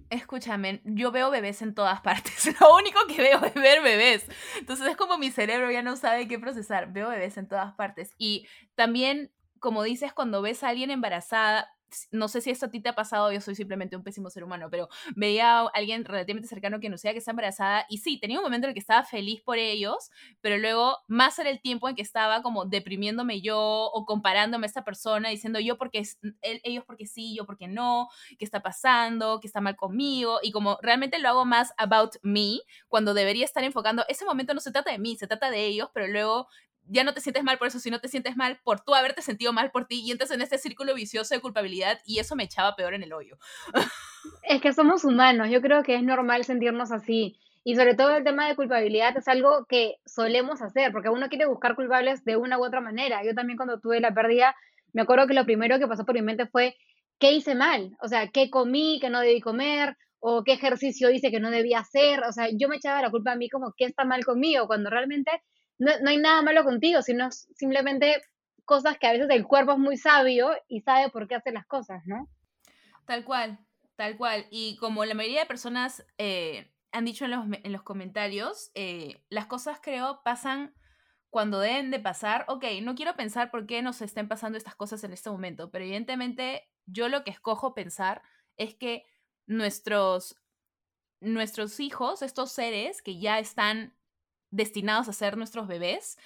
Escúchame, 0.09 0.81
yo 0.85 1.11
veo 1.11 1.29
bebés 1.29 1.61
en 1.61 1.73
todas 1.73 1.99
partes. 2.01 2.45
Lo 2.61 2.75
único 2.75 2.99
que 3.07 3.21
veo 3.21 3.43
es 3.43 3.53
ver 3.53 3.81
bebés. 3.81 4.25
Entonces 4.57 4.87
es 4.87 4.95
como 4.95 5.17
mi 5.17 5.31
cerebro 5.31 5.69
ya 5.71 5.81
no 5.81 5.97
sabe 5.97 6.27
qué 6.27 6.39
procesar. 6.39 6.91
Veo 6.93 7.09
bebés 7.09 7.37
en 7.37 7.47
todas 7.47 7.73
partes. 7.73 8.13
Y 8.17 8.47
también, 8.75 9.31
como 9.61 9.83
dices, 9.83 10.11
cuando 10.11 10.41
ves 10.41 10.63
a 10.63 10.69
alguien 10.69 10.91
embarazada, 10.91 11.69
no 12.11 12.27
sé 12.27 12.41
si 12.41 12.49
esto 12.49 12.67
a 12.67 12.69
ti 12.71 12.79
te 12.81 12.89
ha 12.89 12.95
pasado, 12.95 13.31
yo 13.31 13.41
soy 13.41 13.55
simplemente 13.55 13.95
un 13.95 14.03
pésimo 14.03 14.29
ser 14.29 14.43
humano, 14.43 14.69
pero 14.71 14.89
veía 15.15 15.59
a 15.59 15.67
alguien 15.67 16.05
relativamente 16.05 16.47
cercano 16.47 16.79
que 16.79 16.97
sea 16.97 17.13
que 17.13 17.19
está 17.19 17.31
embarazada 17.31 17.85
y 17.89 17.99
sí, 17.99 18.19
tenía 18.19 18.39
un 18.39 18.43
momento 18.43 18.65
en 18.65 18.69
el 18.69 18.73
que 18.73 18.79
estaba 18.79 19.03
feliz 19.03 19.41
por 19.41 19.57
ellos, 19.57 20.09
pero 20.41 20.57
luego 20.57 20.97
más 21.07 21.37
era 21.39 21.49
el 21.49 21.61
tiempo 21.61 21.89
en 21.89 21.95
que 21.95 22.01
estaba 22.01 22.41
como 22.41 22.65
deprimiéndome 22.65 23.41
yo 23.41 23.59
o 23.59 24.05
comparándome 24.05 24.65
a 24.65 24.67
esta 24.67 24.83
persona, 24.83 25.29
diciendo 25.29 25.59
yo 25.59 25.77
porque 25.77 26.03
ellos 26.41 26.83
porque 26.85 27.05
sí, 27.05 27.35
yo 27.35 27.45
porque 27.45 27.67
no, 27.67 28.09
qué 28.37 28.45
está 28.45 28.61
pasando, 28.61 29.39
qué 29.39 29.47
está 29.47 29.61
mal 29.61 29.75
conmigo 29.75 30.39
y 30.41 30.51
como 30.51 30.77
realmente 30.81 31.19
lo 31.19 31.29
hago 31.29 31.45
más 31.45 31.73
about 31.77 32.15
me 32.23 32.59
cuando 32.87 33.13
debería 33.13 33.45
estar 33.45 33.63
enfocando, 33.63 34.03
ese 34.07 34.25
momento 34.25 34.53
no 34.53 34.59
se 34.59 34.71
trata 34.71 34.91
de 34.91 34.99
mí, 34.99 35.15
se 35.15 35.27
trata 35.27 35.51
de 35.51 35.65
ellos, 35.65 35.89
pero 35.93 36.07
luego 36.07 36.47
ya 36.91 37.03
no 37.03 37.13
te 37.13 37.21
sientes 37.21 37.43
mal 37.43 37.57
por 37.57 37.67
eso, 37.67 37.79
sino 37.79 37.99
te 37.99 38.07
sientes 38.07 38.35
mal 38.35 38.59
por 38.63 38.81
tú 38.81 38.93
haberte 38.93 39.21
sentido 39.21 39.53
mal 39.53 39.71
por 39.71 39.85
ti 39.85 40.01
y 40.01 40.11
entras 40.11 40.31
en 40.31 40.41
este 40.41 40.57
círculo 40.57 40.93
vicioso 40.93 41.33
de 41.33 41.41
culpabilidad 41.41 41.99
y 42.05 42.19
eso 42.19 42.35
me 42.35 42.43
echaba 42.43 42.75
peor 42.75 42.93
en 42.93 43.03
el 43.03 43.13
hoyo. 43.13 43.37
Es 44.43 44.61
que 44.61 44.71
somos 44.71 45.03
humanos, 45.03 45.49
yo 45.49 45.61
creo 45.61 45.81
que 45.81 45.95
es 45.95 46.03
normal 46.03 46.43
sentirnos 46.43 46.91
así. 46.91 47.39
Y 47.63 47.75
sobre 47.75 47.95
todo 47.95 48.15
el 48.15 48.23
tema 48.23 48.47
de 48.47 48.55
culpabilidad 48.55 49.15
es 49.17 49.27
algo 49.27 49.65
que 49.67 49.95
solemos 50.05 50.61
hacer, 50.61 50.91
porque 50.91 51.09
uno 51.09 51.27
quiere 51.29 51.45
buscar 51.45 51.75
culpables 51.75 52.23
de 52.23 52.35
una 52.35 52.59
u 52.59 52.65
otra 52.65 52.81
manera. 52.81 53.23
Yo 53.23 53.33
también 53.33 53.57
cuando 53.57 53.79
tuve 53.79 53.99
la 53.99 54.13
pérdida, 54.13 54.55
me 54.93 55.03
acuerdo 55.03 55.27
que 55.27 55.33
lo 55.33 55.45
primero 55.45 55.79
que 55.79 55.87
pasó 55.87 56.05
por 56.05 56.15
mi 56.15 56.21
mente 56.21 56.47
fue, 56.47 56.75
¿qué 57.19 57.31
hice 57.31 57.55
mal? 57.55 57.95
O 58.01 58.07
sea, 58.07 58.27
¿qué 58.27 58.49
comí, 58.49 58.99
que 58.99 59.09
no 59.09 59.21
debí 59.21 59.41
comer? 59.41 59.95
¿O 60.19 60.43
qué 60.43 60.53
ejercicio 60.53 61.09
hice 61.11 61.31
que 61.31 61.39
no 61.39 61.49
debía 61.49 61.79
hacer? 61.79 62.21
O 62.27 62.31
sea, 62.31 62.49
yo 62.51 62.67
me 62.67 62.75
echaba 62.75 63.01
la 63.01 63.11
culpa 63.11 63.31
a 63.31 63.35
mí 63.35 63.49
como, 63.49 63.73
¿qué 63.77 63.85
está 63.85 64.05
mal 64.05 64.25
conmigo? 64.25 64.67
Cuando 64.67 64.89
realmente 64.89 65.31
no, 65.81 65.91
no 65.99 66.11
hay 66.11 66.17
nada 66.17 66.43
malo 66.43 66.63
contigo, 66.63 67.01
sino 67.01 67.31
simplemente 67.31 68.21
cosas 68.65 68.99
que 68.99 69.07
a 69.07 69.13
veces 69.13 69.27
el 69.31 69.47
cuerpo 69.47 69.71
es 69.71 69.79
muy 69.79 69.97
sabio 69.97 70.51
y 70.67 70.81
sabe 70.81 71.09
por 71.09 71.27
qué 71.27 71.35
hace 71.35 71.51
las 71.51 71.65
cosas, 71.65 72.03
¿no? 72.05 72.29
Tal 73.07 73.25
cual, 73.25 73.57
tal 73.95 74.15
cual. 74.15 74.45
Y 74.51 74.77
como 74.77 75.03
la 75.05 75.15
mayoría 75.15 75.41
de 75.41 75.47
personas 75.47 76.05
eh, 76.19 76.71
han 76.91 77.05
dicho 77.05 77.25
en 77.25 77.31
los, 77.31 77.45
en 77.63 77.71
los 77.71 77.81
comentarios, 77.81 78.69
eh, 78.75 79.23
las 79.29 79.47
cosas 79.47 79.79
creo 79.81 80.21
pasan 80.23 80.75
cuando 81.31 81.59
deben 81.59 81.89
de 81.89 81.99
pasar. 81.99 82.45
Ok, 82.47 82.63
no 82.83 82.93
quiero 82.93 83.15
pensar 83.15 83.49
por 83.49 83.65
qué 83.65 83.81
nos 83.81 84.03
estén 84.03 84.27
pasando 84.27 84.59
estas 84.59 84.75
cosas 84.75 85.03
en 85.03 85.13
este 85.13 85.31
momento, 85.31 85.71
pero 85.71 85.83
evidentemente 85.83 86.69
yo 86.85 87.09
lo 87.09 87.23
que 87.23 87.31
escojo 87.31 87.73
pensar 87.73 88.21
es 88.55 88.75
que 88.75 89.03
nuestros, 89.47 90.35
nuestros 91.21 91.79
hijos, 91.79 92.21
estos 92.21 92.51
seres 92.51 93.01
que 93.01 93.19
ya 93.19 93.39
están 93.39 93.95
destinados 94.51 95.07
a 95.07 95.13
ser 95.13 95.37
nuestros 95.37 95.67
bebés, 95.67 96.17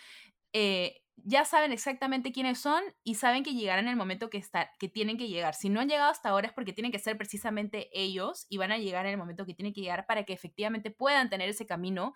eh, 0.54 1.02
ya 1.18 1.46
saben 1.46 1.72
exactamente 1.72 2.32
quiénes 2.32 2.60
son 2.60 2.84
y 3.04 3.16
saben 3.16 3.44
que 3.44 3.54
llegarán 3.54 3.86
en 3.86 3.92
el 3.92 3.96
momento 3.96 4.30
que, 4.30 4.38
está, 4.38 4.72
que 4.80 4.90
tienen 4.90 5.18
que 5.18 5.28
llegar. 5.28 5.54
Si 5.54 5.70
no 5.70 5.80
han 5.80 5.88
llegado 5.88 6.12
hasta 6.12 6.30
ahora 6.30 6.48
es 6.48 6.54
porque 6.54 6.74
tienen 6.74 6.92
que 6.92 7.00
ser 7.00 7.18
precisamente 7.18 7.90
ellos 7.94 8.46
y 8.50 8.58
van 8.58 8.72
a 8.72 8.78
llegar 8.78 9.06
en 9.06 9.14
el 9.14 9.18
momento 9.18 9.46
que 9.46 9.54
tienen 9.54 9.74
que 9.74 9.82
llegar 9.82 10.06
para 10.06 10.24
que 10.24 10.34
efectivamente 10.34 10.92
puedan 10.92 11.30
tener 11.30 11.50
ese 11.50 11.66
camino 11.66 12.14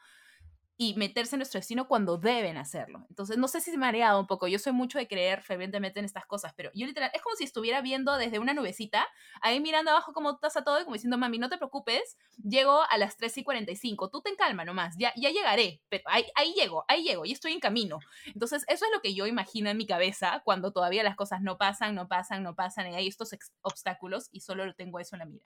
y 0.82 0.93
meterse 0.93 1.36
en 1.36 1.39
nuestro 1.39 1.59
destino 1.59 1.89
cuando 1.89 2.17
deben 2.17 2.55
hacerlo. 2.55 3.05
Entonces, 3.09 3.38
no 3.38 3.49
sé 3.49 3.59
si 3.59 3.69
se 3.69 3.77
mareado 3.77 4.17
un 4.17 4.27
poco. 4.27 4.47
Yo 4.47 4.59
soy 4.59 4.71
mucho 4.71 4.97
de 4.97 5.09
creer 5.09 5.41
fervientemente 5.41 5.99
en 5.99 6.05
estas 6.05 6.25
cosas, 6.25 6.53
pero 6.55 6.71
yo 6.73 6.88
literal, 6.88 7.11
es 7.13 7.21
como 7.21 7.36
si 7.36 7.43
estuviera 7.43 7.82
viendo 7.82 8.15
desde 8.15 8.39
una 8.39 8.53
nubecita, 8.53 9.05
ahí 9.41 9.59
mirando 9.59 9.91
abajo 9.91 10.13
cómo 10.13 10.39
pasa 10.39 10.63
todo 10.63 10.80
y 10.80 10.86
como 10.86 10.93
diciendo, 10.93 11.17
mami, 11.17 11.38
no 11.38 11.49
te 11.49 11.57
preocupes, 11.57 12.15
llego 12.41 12.82
a 12.89 12.97
las 12.97 13.17
3 13.17 13.39
y 13.39 13.43
45, 13.43 14.09
tú 14.09 14.21
ten 14.21 14.38
calma 14.38 14.63
nomás, 14.63 14.95
ya, 14.97 15.11
ya 15.17 15.32
llegaré, 15.32 15.82
pero 15.89 16.05
ahí, 16.05 16.23
ahí 16.36 16.53
llego, 16.53 16.86
ahí 16.88 17.03
llego, 17.03 17.25
y 17.25 17.34
estoy 17.34 17.51
en 17.51 17.59
camino. 17.59 17.99
Entonces, 18.27 18.63
eso 18.69 18.86
es 18.86 18.91
lo 18.93 19.01
que 19.01 19.13
yo 19.13 19.27
imagino 19.27 19.69
en 19.69 19.75
mi 19.75 19.86
cabeza 19.86 20.41
cuando 20.45 20.71
todavía 20.71 21.03
las 21.03 21.17
cosas 21.17 21.41
no 21.41 21.57
pasan, 21.57 21.93
no 21.93 22.07
pasan, 22.07 22.41
no 22.41 22.55
pasan, 22.55 22.89
y 22.89 22.95
hay 22.95 23.07
estos 23.07 23.32
obstáculos 23.63 24.30
y 24.32 24.39
solo 24.39 24.73
tengo 24.75 25.01
eso 25.01 25.17
en 25.17 25.19
la 25.19 25.25
mira. 25.25 25.45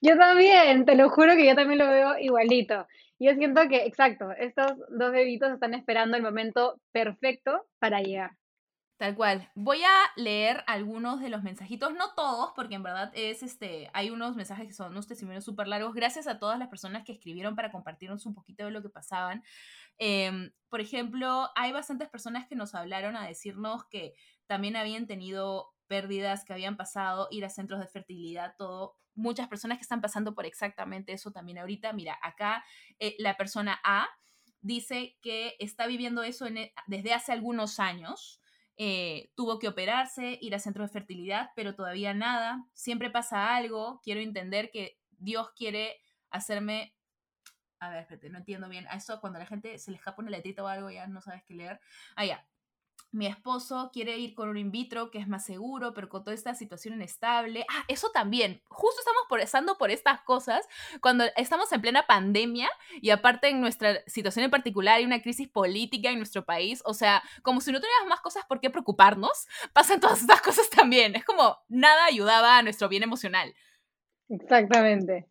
Yo 0.00 0.16
también, 0.16 0.84
te 0.84 0.94
lo 0.94 1.10
juro 1.10 1.34
que 1.34 1.46
yo 1.46 1.54
también 1.54 1.78
lo 1.78 1.88
veo 1.88 2.18
igualito. 2.18 2.86
Yo 3.18 3.34
siento 3.34 3.68
que, 3.68 3.86
exacto, 3.86 4.32
estos 4.32 4.72
dos 4.90 5.12
bebitos 5.12 5.52
están 5.52 5.74
esperando 5.74 6.16
el 6.16 6.22
momento 6.22 6.80
perfecto 6.92 7.66
para 7.78 8.00
llegar. 8.00 8.32
Tal 9.02 9.16
cual. 9.16 9.50
Voy 9.56 9.82
a 9.82 9.94
leer 10.14 10.62
algunos 10.68 11.20
de 11.20 11.28
los 11.28 11.42
mensajitos, 11.42 11.92
no 11.92 12.14
todos, 12.14 12.52
porque 12.54 12.76
en 12.76 12.84
verdad 12.84 13.10
es 13.14 13.42
este, 13.42 13.90
hay 13.94 14.10
unos 14.10 14.36
mensajes 14.36 14.66
que 14.68 14.72
son 14.72 14.92
unos 14.92 15.08
testimonios 15.08 15.44
súper 15.44 15.66
largos. 15.66 15.92
Gracias 15.92 16.28
a 16.28 16.38
todas 16.38 16.56
las 16.56 16.68
personas 16.68 17.02
que 17.04 17.12
escribieron 17.12 17.56
para 17.56 17.72
compartirnos 17.72 18.26
un 18.26 18.34
poquito 18.34 18.64
de 18.64 18.70
lo 18.70 18.80
que 18.80 18.90
pasaban. 18.90 19.42
Em, 19.98 20.52
por 20.68 20.80
ejemplo, 20.80 21.48
hay 21.56 21.72
bastantes 21.72 22.08
personas 22.10 22.46
que 22.46 22.54
nos 22.54 22.76
hablaron 22.76 23.16
a 23.16 23.26
decirnos 23.26 23.84
que 23.86 24.14
también 24.46 24.76
habían 24.76 25.08
tenido 25.08 25.71
pérdidas, 25.92 26.46
que 26.46 26.54
habían 26.54 26.78
pasado, 26.78 27.28
ir 27.30 27.44
a 27.44 27.50
centros 27.50 27.78
de 27.78 27.86
fertilidad, 27.86 28.54
todo 28.56 28.96
muchas 29.14 29.46
personas 29.46 29.76
que 29.76 29.82
están 29.82 30.00
pasando 30.00 30.34
por 30.34 30.46
exactamente 30.46 31.12
eso 31.12 31.32
también 31.32 31.58
ahorita. 31.58 31.92
Mira, 31.92 32.18
acá 32.22 32.64
eh, 32.98 33.14
la 33.18 33.36
persona 33.36 33.78
A 33.84 34.08
dice 34.62 35.18
que 35.20 35.54
está 35.58 35.86
viviendo 35.86 36.22
eso 36.22 36.46
e, 36.46 36.72
desde 36.86 37.12
hace 37.12 37.32
algunos 37.32 37.78
años. 37.78 38.40
Eh, 38.78 39.30
tuvo 39.34 39.58
que 39.58 39.68
operarse, 39.68 40.38
ir 40.40 40.54
a 40.54 40.58
centro 40.58 40.82
de 40.82 40.88
fertilidad, 40.88 41.50
pero 41.54 41.74
todavía 41.74 42.14
nada. 42.14 42.64
Siempre 42.72 43.10
pasa 43.10 43.54
algo. 43.54 44.00
Quiero 44.02 44.20
entender 44.20 44.70
que 44.70 44.98
Dios 45.10 45.50
quiere 45.54 46.00
hacerme. 46.30 46.94
A 47.80 47.90
ver, 47.90 47.98
espérate, 48.00 48.30
no 48.30 48.38
entiendo 48.38 48.70
bien. 48.70 48.86
A 48.88 48.96
eso 48.96 49.20
cuando 49.20 49.38
la 49.38 49.44
gente 49.44 49.76
se 49.76 49.90
le 49.90 49.98
escapa 49.98 50.22
una 50.22 50.30
letrita 50.30 50.64
o 50.64 50.68
algo, 50.68 50.90
ya 50.90 51.06
no 51.06 51.20
sabes 51.20 51.42
qué 51.44 51.52
leer. 51.52 51.80
Ah, 52.16 52.24
ya 52.24 52.46
mi 53.12 53.26
esposo 53.26 53.90
quiere 53.92 54.16
ir 54.16 54.34
con 54.34 54.48
un 54.48 54.56
in 54.56 54.70
vitro 54.70 55.10
que 55.10 55.18
es 55.18 55.28
más 55.28 55.44
seguro, 55.44 55.92
pero 55.92 56.08
con 56.08 56.24
toda 56.24 56.34
esta 56.34 56.54
situación 56.54 56.94
inestable. 56.94 57.66
Ah, 57.68 57.84
eso 57.86 58.10
también. 58.10 58.62
Justo 58.68 59.00
estamos 59.00 59.22
pasando 59.28 59.76
por 59.76 59.90
estas 59.90 60.22
cosas 60.22 60.66
cuando 61.00 61.24
estamos 61.36 61.70
en 61.72 61.82
plena 61.82 62.06
pandemia 62.06 62.70
y 63.02 63.10
aparte 63.10 63.48
en 63.48 63.60
nuestra 63.60 64.02
situación 64.06 64.46
en 64.46 64.50
particular 64.50 64.96
hay 64.96 65.04
una 65.04 65.20
crisis 65.20 65.46
política 65.48 66.10
en 66.10 66.16
nuestro 66.16 66.46
país. 66.46 66.82
O 66.86 66.94
sea, 66.94 67.22
como 67.42 67.60
si 67.60 67.70
no 67.70 67.80
tuviéramos 67.80 68.08
más 68.08 68.20
cosas 68.20 68.46
por 68.46 68.60
qué 68.60 68.70
preocuparnos, 68.70 69.46
pasan 69.74 70.00
todas 70.00 70.22
estas 70.22 70.40
cosas 70.40 70.70
también. 70.70 71.14
Es 71.14 71.24
como 71.24 71.58
nada 71.68 72.06
ayudaba 72.06 72.56
a 72.56 72.62
nuestro 72.62 72.88
bien 72.88 73.02
emocional. 73.02 73.54
Exactamente. 74.30 75.28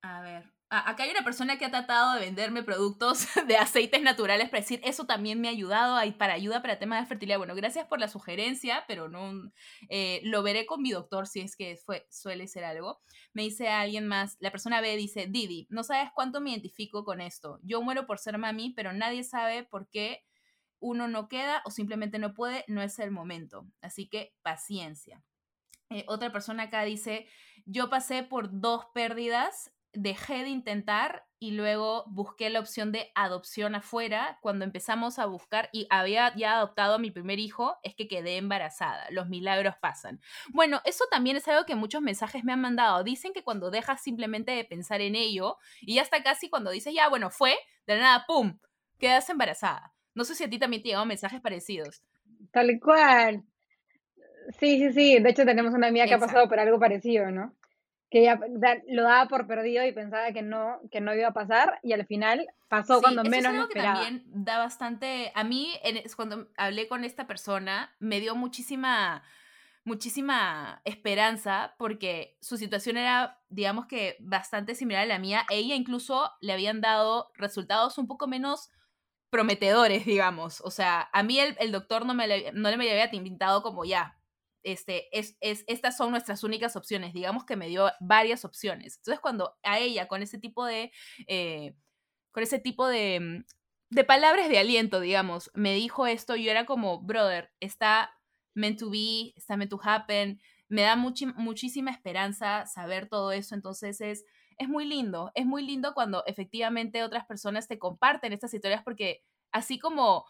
A 0.00 0.22
ver, 0.22 0.50
acá 0.70 1.04
hay 1.04 1.10
una 1.10 1.24
persona 1.24 1.56
que 1.56 1.64
ha 1.64 1.70
tratado 1.70 2.14
de 2.14 2.20
venderme 2.20 2.62
productos 2.62 3.26
de 3.46 3.56
aceites 3.56 4.02
naturales 4.02 4.48
para 4.48 4.60
decir, 4.60 4.80
eso 4.84 5.06
también 5.06 5.40
me 5.40 5.48
ha 5.48 5.50
ayudado 5.50 5.98
para 6.18 6.34
ayuda 6.34 6.62
para 6.62 6.78
temas 6.78 7.00
de 7.00 7.06
fertilidad. 7.06 7.38
Bueno, 7.38 7.54
gracias 7.54 7.86
por 7.86 8.00
la 8.00 8.08
sugerencia, 8.08 8.84
pero 8.86 9.08
no 9.08 9.50
eh, 9.88 10.20
lo 10.24 10.42
veré 10.42 10.66
con 10.66 10.82
mi 10.82 10.90
doctor 10.90 11.26
si 11.26 11.40
es 11.40 11.56
que 11.56 11.76
fue, 11.76 12.06
suele 12.10 12.46
ser 12.48 12.64
algo. 12.64 13.00
Me 13.32 13.42
dice 13.42 13.68
alguien 13.68 14.06
más, 14.06 14.36
la 14.40 14.50
persona 14.50 14.80
B 14.80 14.96
dice, 14.96 15.26
Didi, 15.26 15.66
no 15.70 15.82
sabes 15.82 16.10
cuánto 16.14 16.40
me 16.40 16.50
identifico 16.50 17.04
con 17.04 17.20
esto. 17.20 17.58
Yo 17.62 17.80
muero 17.82 18.06
por 18.06 18.18
ser 18.18 18.36
mami, 18.38 18.70
pero 18.74 18.92
nadie 18.92 19.24
sabe 19.24 19.64
por 19.64 19.88
qué 19.88 20.24
uno 20.80 21.08
no 21.08 21.28
queda 21.28 21.62
o 21.64 21.70
simplemente 21.70 22.18
no 22.18 22.34
puede, 22.34 22.64
no 22.68 22.82
es 22.82 22.98
el 22.98 23.10
momento. 23.10 23.66
Así 23.80 24.08
que 24.08 24.34
paciencia. 24.42 25.24
Eh, 25.90 26.04
otra 26.06 26.30
persona 26.30 26.64
acá 26.64 26.84
dice, 26.84 27.26
yo 27.64 27.88
pasé 27.88 28.22
por 28.22 28.60
dos 28.60 28.86
pérdidas 28.92 29.72
dejé 29.92 30.42
de 30.42 30.48
intentar 30.48 31.24
y 31.40 31.52
luego 31.52 32.04
busqué 32.08 32.50
la 32.50 32.60
opción 32.60 32.92
de 32.92 33.10
adopción 33.14 33.74
afuera. 33.74 34.38
Cuando 34.42 34.64
empezamos 34.64 35.18
a 35.18 35.26
buscar 35.26 35.68
y 35.72 35.86
había 35.90 36.34
ya 36.36 36.56
adoptado 36.56 36.94
a 36.94 36.98
mi 36.98 37.10
primer 37.10 37.38
hijo, 37.38 37.76
es 37.82 37.94
que 37.94 38.08
quedé 38.08 38.36
embarazada. 38.36 39.06
Los 39.10 39.28
milagros 39.28 39.76
pasan. 39.80 40.20
Bueno, 40.50 40.80
eso 40.84 41.04
también 41.10 41.36
es 41.36 41.46
algo 41.48 41.64
que 41.64 41.76
muchos 41.76 42.02
mensajes 42.02 42.44
me 42.44 42.52
han 42.52 42.60
mandado. 42.60 43.04
Dicen 43.04 43.32
que 43.32 43.44
cuando 43.44 43.70
dejas 43.70 44.02
simplemente 44.02 44.52
de 44.52 44.64
pensar 44.64 45.00
en 45.00 45.14
ello 45.14 45.56
y 45.80 45.94
ya 45.94 46.02
está 46.02 46.22
casi 46.22 46.50
cuando 46.50 46.70
dices, 46.70 46.92
ya, 46.92 47.08
bueno, 47.08 47.30
fue, 47.30 47.56
de 47.86 47.98
nada, 47.98 48.24
¡pum!, 48.26 48.58
quedas 48.98 49.30
embarazada. 49.30 49.94
No 50.14 50.24
sé 50.24 50.34
si 50.34 50.44
a 50.44 50.50
ti 50.50 50.58
también 50.58 50.82
te 50.82 50.88
llegaron 50.88 51.08
mensajes 51.08 51.40
parecidos. 51.40 52.02
Tal 52.50 52.80
cual. 52.80 53.44
Sí, 54.58 54.78
sí, 54.78 54.92
sí. 54.92 55.18
De 55.20 55.30
hecho, 55.30 55.44
tenemos 55.44 55.74
una 55.74 55.88
amiga 55.88 56.06
que 56.06 56.14
ha 56.14 56.18
pasado 56.18 56.48
por 56.48 56.58
algo 56.58 56.80
parecido, 56.80 57.30
¿no? 57.30 57.54
Que 58.10 58.20
ella 58.20 58.40
lo 58.88 59.02
daba 59.02 59.28
por 59.28 59.46
perdido 59.46 59.84
y 59.86 59.92
pensaba 59.92 60.32
que 60.32 60.42
no, 60.42 60.80
que 60.90 61.00
no 61.00 61.14
iba 61.14 61.28
a 61.28 61.34
pasar 61.34 61.78
y 61.82 61.92
al 61.92 62.06
final 62.06 62.46
pasó 62.68 63.00
cuando 63.00 63.22
menos 63.22 63.52
es 63.52 63.58
algo 63.58 63.68
que 63.68 63.80
también 63.80 64.24
da 64.26 64.58
bastante, 64.58 65.30
a 65.34 65.44
mí 65.44 65.72
cuando 66.16 66.48
hablé 66.56 66.88
con 66.88 67.04
esta 67.04 67.26
persona 67.26 67.94
me 67.98 68.20
dio 68.20 68.34
muchísima 68.34 69.22
muchísima 69.88 70.82
esperanza 70.84 71.74
porque 71.78 72.36
su 72.40 72.58
situación 72.58 72.98
era, 72.98 73.40
digamos 73.48 73.86
que, 73.86 74.16
bastante 74.20 74.74
similar 74.74 75.02
a 75.02 75.06
la 75.06 75.18
mía. 75.18 75.46
ella 75.50 75.74
incluso 75.74 76.30
le 76.40 76.52
habían 76.52 76.80
dado 76.80 77.32
resultados 77.34 77.96
un 77.98 78.06
poco 78.06 78.28
menos 78.28 78.70
prometedores, 79.30 80.04
digamos. 80.06 80.60
O 80.60 80.70
sea, 80.70 81.08
a 81.12 81.22
mí 81.22 81.40
el, 81.40 81.72
doctor 81.72 82.06
no 82.06 82.14
me, 82.14 82.52
no 82.52 82.76
me 82.76 82.90
había 82.90 83.10
pintado 83.10 83.62
como 83.62 83.84
ya. 83.84 84.17
Este, 84.62 85.08
es, 85.16 85.36
es, 85.40 85.64
estas 85.66 85.96
son 85.96 86.10
nuestras 86.10 86.44
únicas 86.44 86.76
opciones. 86.76 87.12
Digamos 87.12 87.44
que 87.44 87.56
me 87.56 87.68
dio 87.68 87.90
varias 88.00 88.44
opciones. 88.44 88.96
Entonces, 88.98 89.20
cuando 89.20 89.56
a 89.62 89.78
ella, 89.78 90.08
con 90.08 90.22
ese 90.22 90.38
tipo 90.38 90.64
de. 90.66 90.92
Eh, 91.26 91.74
con 92.32 92.42
ese 92.42 92.58
tipo 92.58 92.86
de, 92.86 93.20
mm, 93.20 93.44
de 93.90 94.04
palabras 94.04 94.48
de 94.48 94.58
aliento, 94.58 95.00
digamos, 95.00 95.50
me 95.54 95.74
dijo 95.74 96.06
esto, 96.06 96.36
yo 96.36 96.50
era 96.50 96.66
como, 96.66 97.00
brother, 97.00 97.50
está 97.60 98.10
meant 98.54 98.78
to 98.78 98.90
be, 98.90 99.32
está 99.36 99.56
meant 99.56 99.70
to 99.70 99.80
happen, 99.82 100.40
me 100.68 100.82
da 100.82 100.96
muchísima 100.96 101.90
esperanza 101.90 102.66
saber 102.66 103.08
todo 103.08 103.32
eso, 103.32 103.54
entonces 103.54 104.00
es, 104.00 104.24
es 104.58 104.68
muy 104.68 104.84
lindo, 104.84 105.30
es 105.34 105.46
muy 105.46 105.64
lindo 105.64 105.94
cuando 105.94 106.24
efectivamente 106.26 107.02
otras 107.02 107.24
personas 107.24 107.68
te 107.68 107.78
comparten 107.78 108.32
estas 108.32 108.52
historias 108.52 108.82
porque 108.82 109.22
así 109.50 109.78
como 109.78 110.26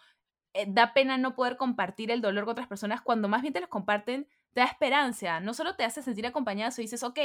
da 0.67 0.93
pena 0.95 1.19
no 1.19 1.35
poder 1.35 1.57
compartir 1.57 2.11
el 2.11 2.21
dolor 2.21 2.45
con 2.45 2.53
otras 2.53 2.69
personas, 2.69 3.01
cuando 3.03 3.29
más 3.29 3.43
bien 3.43 3.55
te 3.55 3.61
los 3.61 3.69
comparten, 3.69 4.27
te 4.53 4.61
da 4.61 4.67
esperanza, 4.67 5.41
no 5.41 5.55
solo 5.55 5.77
te 5.77 5.85
hace 5.85 6.03
sentir 6.03 6.27
acompañado, 6.27 6.71
si 6.71 6.83
dices, 6.83 7.03
ok, 7.03 7.19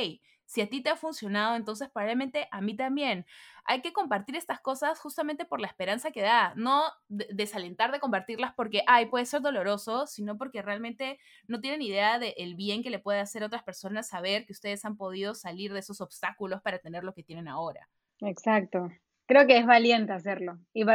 si 0.45 0.61
a 0.61 0.69
ti 0.69 0.81
te 0.81 0.89
ha 0.89 0.95
funcionado, 0.95 1.55
entonces 1.55 1.89
probablemente 1.89 2.47
a 2.51 2.61
mí 2.61 2.75
también. 2.75 3.25
Hay 3.65 3.81
que 3.81 3.93
compartir 3.93 4.35
estas 4.35 4.59
cosas 4.59 4.99
justamente 4.99 5.45
por 5.45 5.61
la 5.61 5.67
esperanza 5.67 6.11
que 6.11 6.21
da, 6.21 6.53
no 6.55 6.83
desalentar 7.07 7.91
de 7.91 7.99
compartirlas 7.99 8.53
porque, 8.55 8.83
ay, 8.87 9.05
puede 9.07 9.25
ser 9.25 9.41
doloroso, 9.41 10.05
sino 10.05 10.37
porque 10.37 10.61
realmente 10.61 11.17
no 11.47 11.61
tienen 11.61 11.81
idea 11.81 12.19
del 12.19 12.55
bien 12.55 12.83
que 12.83 12.89
le 12.89 12.99
puede 12.99 13.19
hacer 13.19 13.43
a 13.43 13.47
otras 13.47 13.63
personas 13.63 14.09
saber 14.09 14.45
que 14.45 14.53
ustedes 14.53 14.83
han 14.85 14.97
podido 14.97 15.33
salir 15.33 15.73
de 15.73 15.79
esos 15.79 16.01
obstáculos 16.01 16.61
para 16.61 16.79
tener 16.79 17.03
lo 17.03 17.13
que 17.13 17.23
tienen 17.23 17.47
ahora. 17.47 17.89
Exacto. 18.21 18.89
Creo 19.25 19.47
que 19.47 19.57
es 19.57 19.65
valiente 19.65 20.13
hacerlo 20.13 20.59
y 20.73 20.85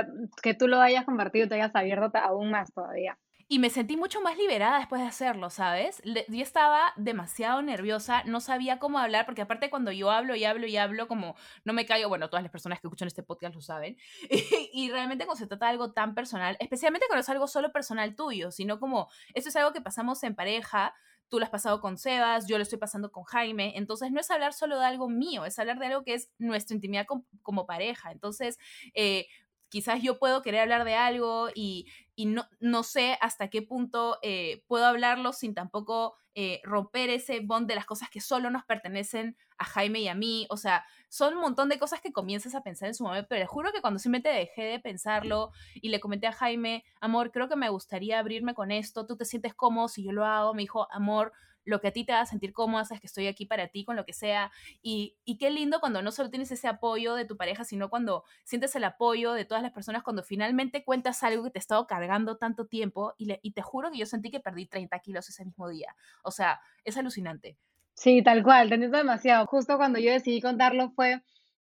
que 0.42 0.54
tú 0.54 0.68
lo 0.68 0.80
hayas 0.80 1.04
compartido 1.04 1.46
y 1.46 1.48
te 1.48 1.54
hayas 1.56 1.74
abierto 1.74 2.18
aún 2.18 2.50
más 2.50 2.72
todavía 2.72 3.18
y 3.50 3.58
me 3.58 3.70
sentí 3.70 3.96
mucho 3.96 4.20
más 4.20 4.36
liberada 4.36 4.78
después 4.78 5.00
de 5.00 5.08
hacerlo, 5.08 5.48
¿sabes? 5.48 6.02
yo 6.04 6.42
estaba 6.42 6.92
demasiado 6.96 7.62
nerviosa, 7.62 8.22
no 8.24 8.40
sabía 8.40 8.78
cómo 8.78 8.98
hablar, 8.98 9.24
porque 9.24 9.40
aparte 9.40 9.70
cuando 9.70 9.90
yo 9.90 10.10
hablo 10.10 10.36
y 10.36 10.44
hablo 10.44 10.66
y 10.66 10.76
hablo, 10.76 11.08
como 11.08 11.34
no 11.64 11.72
me 11.72 11.86
caigo, 11.86 12.10
bueno, 12.10 12.28
todas 12.28 12.42
las 12.42 12.52
personas 12.52 12.78
que 12.78 12.86
escuchan 12.86 13.08
este 13.08 13.22
podcast 13.22 13.54
lo 13.54 13.62
saben, 13.62 13.96
y, 14.72 14.90
realmente 14.90 15.24
cuando 15.24 15.38
se 15.38 15.46
trata 15.46 15.66
de 15.66 15.72
algo 15.72 15.92
tan 15.92 16.14
personal, 16.14 16.58
especialmente 16.60 17.06
cuando 17.08 17.22
es 17.22 17.28
algo 17.30 17.46
solo 17.46 17.72
personal 17.72 18.14
tuyo, 18.14 18.50
sino 18.50 18.78
como, 18.78 19.08
esto 19.32 19.48
es 19.48 19.56
algo 19.56 19.72
que 19.72 19.80
pasamos 19.80 20.22
en 20.24 20.34
pareja, 20.34 20.94
tú 21.28 21.38
lo 21.38 21.44
has 21.44 21.50
pasado 21.50 21.80
con 21.80 21.98
Sebas, 21.98 22.46
yo 22.46 22.56
lo 22.58 22.62
estoy 22.62 22.78
pasando 22.78 23.10
con 23.12 23.24
Jaime, 23.24 23.72
entonces 23.76 24.10
no 24.10 24.20
es 24.20 24.30
hablar 24.30 24.52
solo 24.52 24.78
de 24.78 24.86
algo 24.86 25.08
mío, 25.08 25.44
es 25.44 25.58
hablar 25.58 25.78
de 25.78 25.86
algo 25.86 26.04
que 26.04 26.14
es 26.14 26.30
nuestra 26.38 26.74
intimidad 26.74 27.06
como, 27.42 27.66
pareja, 27.66 28.12
entonces... 28.12 28.58
Eh, 28.94 29.26
quizás 29.70 30.00
yo 30.02 30.18
puedo 30.18 30.40
querer 30.40 30.62
hablar 30.62 30.84
de 30.86 30.94
algo 30.94 31.50
y, 31.54 31.86
no, 32.16 32.48
no, 32.58 32.82
sé 32.82 33.18
hasta 33.20 33.48
qué 33.50 33.60
punto 33.60 34.18
eh, 34.22 34.62
puedo 34.66 34.86
hablarlo 34.86 35.34
sin 35.34 35.54
tampoco 35.54 36.14
eh, 36.34 36.60
romper 36.64 37.10
ese 37.10 37.40
bond 37.40 37.68
de 37.68 37.74
las 37.74 37.84
cosas 37.84 38.08
que 38.10 38.20
solo 38.20 38.50
nos 38.50 38.64
pertenecen 38.64 39.36
a 39.59 39.64
Jaime 39.64 40.00
y 40.00 40.09
a 40.09 40.14
mí. 40.14 40.46
O 40.50 40.56
sea, 40.56 40.84
son 41.09 41.34
un 41.34 41.40
montón 41.40 41.68
de 41.68 41.78
cosas 41.78 42.00
que 42.00 42.12
comienzas 42.12 42.54
a 42.54 42.62
pensar 42.62 42.88
en 42.88 42.94
su 42.94 43.04
momento, 43.04 43.26
pero 43.28 43.46
juro 43.46 43.72
que 43.72 43.80
cuando 43.80 43.98
simplemente 43.98 44.30
dejé 44.30 44.62
de 44.62 44.80
pensarlo 44.80 45.50
y 45.74 45.88
le 45.88 46.00
comenté 46.00 46.26
a 46.26 46.32
Jaime, 46.32 46.84
amor, 47.00 47.30
creo 47.30 47.48
que 47.48 47.56
me 47.56 47.68
gustaría 47.68 48.18
abrirme 48.18 48.54
con 48.54 48.70
esto, 48.70 49.06
tú 49.06 49.16
te 49.16 49.24
sientes 49.24 49.54
cómodo 49.54 49.88
si 49.88 50.04
yo 50.04 50.12
lo 50.12 50.24
hago, 50.24 50.54
me 50.54 50.62
dijo, 50.62 50.88
amor, 50.90 51.32
lo 51.68 51.80
que 51.80 51.88
a 51.88 51.92
ti 51.92 52.04
te 52.04 52.12
a 52.12 52.24
sentir 52.24 52.52
cómoda, 52.54 52.82
es 52.90 53.00
que 53.00 53.06
estoy 53.06 53.26
aquí 53.26 53.44
para 53.44 53.68
ti 53.68 53.84
con 53.84 53.94
lo 53.94 54.06
que 54.06 54.14
sea. 54.14 54.50
Y, 54.82 55.16
qué 55.38 55.50
lindo 55.50 55.80
cuando 55.80 56.00
no 56.02 56.11
solo 56.11 56.30
tienes 56.30 56.50
ese 56.50 56.66
apoyo 56.66 57.14
de 57.14 57.26
tu 57.26 57.36
pareja, 57.36 57.64
sino 57.64 57.90
cuando 57.90 58.24
sientes 58.44 58.74
el 58.74 58.84
apoyo 58.84 59.32
de 59.34 59.44
todas 59.44 59.62
las 59.62 59.72
personas, 59.72 60.02
cuando 60.02 60.22
finalmente 60.22 60.82
cuentas 60.82 61.22
algo 61.22 61.44
que 61.44 61.50
te 61.50 61.59
ha 61.59 61.61
estado 61.61 61.86
cargando 61.86 62.38
tanto 62.38 62.66
tiempo. 62.66 63.14
Y, 63.18 63.38
y 63.42 63.52
te 63.52 63.62
juro 63.62 63.90
que 63.90 63.98
yo 63.98 64.06
sentí 64.06 64.30
que 64.30 64.40
perdí 64.40 64.66
30 64.66 64.98
kilos 65.00 65.28
ese 65.28 65.44
mismo 65.44 65.68
día. 65.68 65.94
O 66.22 66.30
sea, 66.30 66.61
es 66.84 66.96
alucinante. 66.96 67.59
Sí, 67.99 68.22
tal 68.22 68.44
cual, 68.44 68.68
te 68.68 68.76
entiendo 68.76 68.96
demasiado. 68.96 69.44
Justo 69.46 69.76
cuando 69.76 69.99
yo 69.99 70.12
decidí 70.12 70.40
contarlo 70.40 70.92
fue 70.92 71.20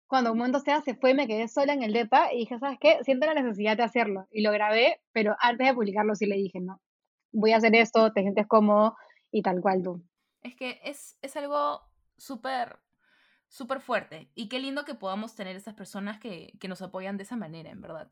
cuando 0.08 0.32
un 0.32 0.38
momento 0.38 0.58
sea 0.58 0.80
se 0.80 0.96
fue 0.96 1.14
me 1.14 1.28
quedé 1.28 1.46
sola 1.46 1.74
en 1.74 1.84
el 1.84 1.92
DEPA 1.92 2.32
y 2.32 2.38
dije, 2.38 2.58
¿sabes 2.58 2.76
qué? 2.80 2.98
Siento 3.04 3.26
la 3.26 3.34
necesidad 3.34 3.76
de 3.76 3.84
hacerlo. 3.84 4.26
Y 4.32 4.42
lo 4.42 4.50
grabé, 4.50 5.00
pero 5.12 5.36
antes 5.38 5.68
de 5.68 5.74
publicarlo 5.74 6.16
sí 6.16 6.26
le 6.26 6.34
dije, 6.34 6.58
no, 6.58 6.80
voy 7.30 7.52
a 7.52 7.58
hacer 7.58 7.76
esto, 7.76 8.12
te 8.12 8.22
sientes 8.22 8.48
cómodo, 8.48 8.96
y 9.30 9.42
tal 9.42 9.60
cual 9.60 9.84
tú. 9.84 10.04
Es 10.42 10.56
que 10.56 10.80
es, 10.82 11.16
es 11.22 11.36
algo 11.36 11.82
súper, 12.16 12.80
súper 13.46 13.80
fuerte. 13.80 14.28
Y 14.34 14.48
qué 14.48 14.58
lindo 14.58 14.84
que 14.84 14.96
podamos 14.96 15.36
tener 15.36 15.54
esas 15.54 15.74
personas 15.74 16.18
que, 16.18 16.52
que 16.58 16.66
nos 16.66 16.82
apoyan 16.82 17.16
de 17.16 17.22
esa 17.22 17.36
manera, 17.36 17.70
en 17.70 17.80
verdad. 17.80 18.10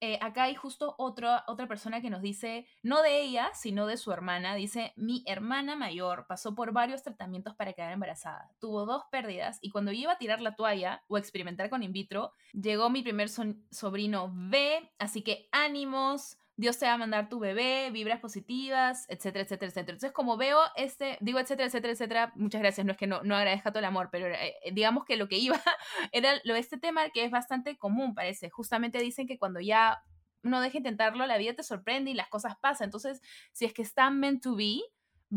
Eh, 0.00 0.18
acá 0.20 0.44
hay 0.44 0.54
justo 0.54 0.94
otra 0.98 1.44
otra 1.46 1.66
persona 1.66 2.02
que 2.02 2.10
nos 2.10 2.20
dice, 2.20 2.66
no 2.82 3.02
de 3.02 3.22
ella, 3.22 3.50
sino 3.54 3.86
de 3.86 3.96
su 3.96 4.12
hermana, 4.12 4.54
dice, 4.54 4.92
mi 4.96 5.24
hermana 5.26 5.74
mayor 5.74 6.26
pasó 6.28 6.54
por 6.54 6.72
varios 6.72 7.02
tratamientos 7.02 7.54
para 7.54 7.72
quedar 7.72 7.92
embarazada, 7.92 8.50
tuvo 8.58 8.84
dos 8.84 9.04
pérdidas 9.10 9.58
y 9.62 9.70
cuando 9.70 9.92
iba 9.92 10.12
a 10.12 10.18
tirar 10.18 10.42
la 10.42 10.54
toalla 10.54 11.02
o 11.08 11.16
experimentar 11.16 11.70
con 11.70 11.82
in 11.82 11.92
vitro, 11.92 12.32
llegó 12.52 12.90
mi 12.90 13.02
primer 13.02 13.28
sobrino 13.28 14.30
B, 14.34 14.92
así 14.98 15.22
que 15.22 15.48
ánimos, 15.50 16.38
Dios 16.56 16.78
te 16.78 16.86
va 16.86 16.94
a 16.94 16.98
mandar 16.98 17.28
tu 17.28 17.38
bebé, 17.38 17.90
vibras 17.90 18.20
positivas, 18.20 19.06
etcétera, 19.08 19.44
etcétera, 19.44 19.68
etcétera. 19.68 19.94
Entonces, 19.94 20.12
como 20.12 20.36
veo 20.36 20.58
este, 20.76 21.18
digo, 21.20 21.38
etcétera, 21.38 21.66
etcétera, 21.66 21.92
etcétera, 21.92 22.32
muchas 22.34 22.62
gracias, 22.62 22.84
no 22.86 22.92
es 22.92 22.98
que 22.98 23.06
no, 23.06 23.22
no 23.22 23.36
agradezca 23.36 23.70
todo 23.70 23.80
el 23.80 23.84
amor, 23.84 24.08
pero 24.10 24.26
eh, 24.26 24.56
digamos 24.72 25.04
que 25.04 25.16
lo 25.16 25.28
que 25.28 25.36
iba 25.36 25.60
era 26.12 26.40
lo 26.44 26.54
este 26.56 26.78
tema 26.78 27.10
que 27.10 27.24
es 27.24 27.30
bastante 27.30 27.76
común, 27.76 28.14
parece. 28.14 28.48
Justamente 28.50 28.98
dicen 28.98 29.26
que 29.26 29.38
cuando 29.38 29.60
ya 29.60 30.02
no 30.42 30.60
deja 30.60 30.78
intentarlo, 30.78 31.26
la 31.26 31.38
vida 31.38 31.54
te 31.54 31.62
sorprende 31.62 32.10
y 32.10 32.14
las 32.14 32.28
cosas 32.28 32.54
pasan. 32.60 32.86
Entonces, 32.86 33.20
si 33.52 33.64
es 33.64 33.74
que 33.74 33.82
está 33.82 34.10
meant 34.10 34.42
to 34.42 34.56
be, 34.56 34.80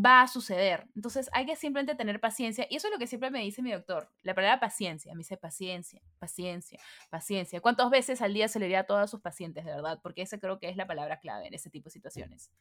va 0.03 0.21
a 0.21 0.27
suceder. 0.27 0.87
Entonces 0.95 1.29
hay 1.33 1.45
que 1.45 1.55
simplemente 1.55 1.95
tener 1.95 2.19
paciencia. 2.19 2.67
Y 2.69 2.75
eso 2.75 2.87
es 2.87 2.93
lo 2.93 2.99
que 2.99 3.07
siempre 3.07 3.31
me 3.31 3.39
dice 3.39 3.61
mi 3.61 3.71
doctor. 3.71 4.09
La 4.23 4.33
palabra 4.33 4.59
paciencia. 4.59 5.13
Me 5.13 5.19
dice 5.19 5.37
paciencia, 5.37 6.01
paciencia, 6.19 6.79
paciencia. 7.09 7.61
¿Cuántas 7.61 7.89
veces 7.89 8.21
al 8.21 8.33
día 8.33 8.47
se 8.47 8.59
le 8.59 8.65
diría 8.65 8.81
a 8.81 8.85
todos 8.85 9.09
sus 9.09 9.21
pacientes, 9.21 9.65
de 9.65 9.71
verdad? 9.71 9.99
Porque 10.01 10.21
esa 10.21 10.39
creo 10.39 10.59
que 10.59 10.69
es 10.69 10.77
la 10.77 10.87
palabra 10.87 11.19
clave 11.19 11.47
en 11.47 11.53
ese 11.53 11.69
tipo 11.69 11.85
de 11.85 11.91
situaciones. 11.91 12.51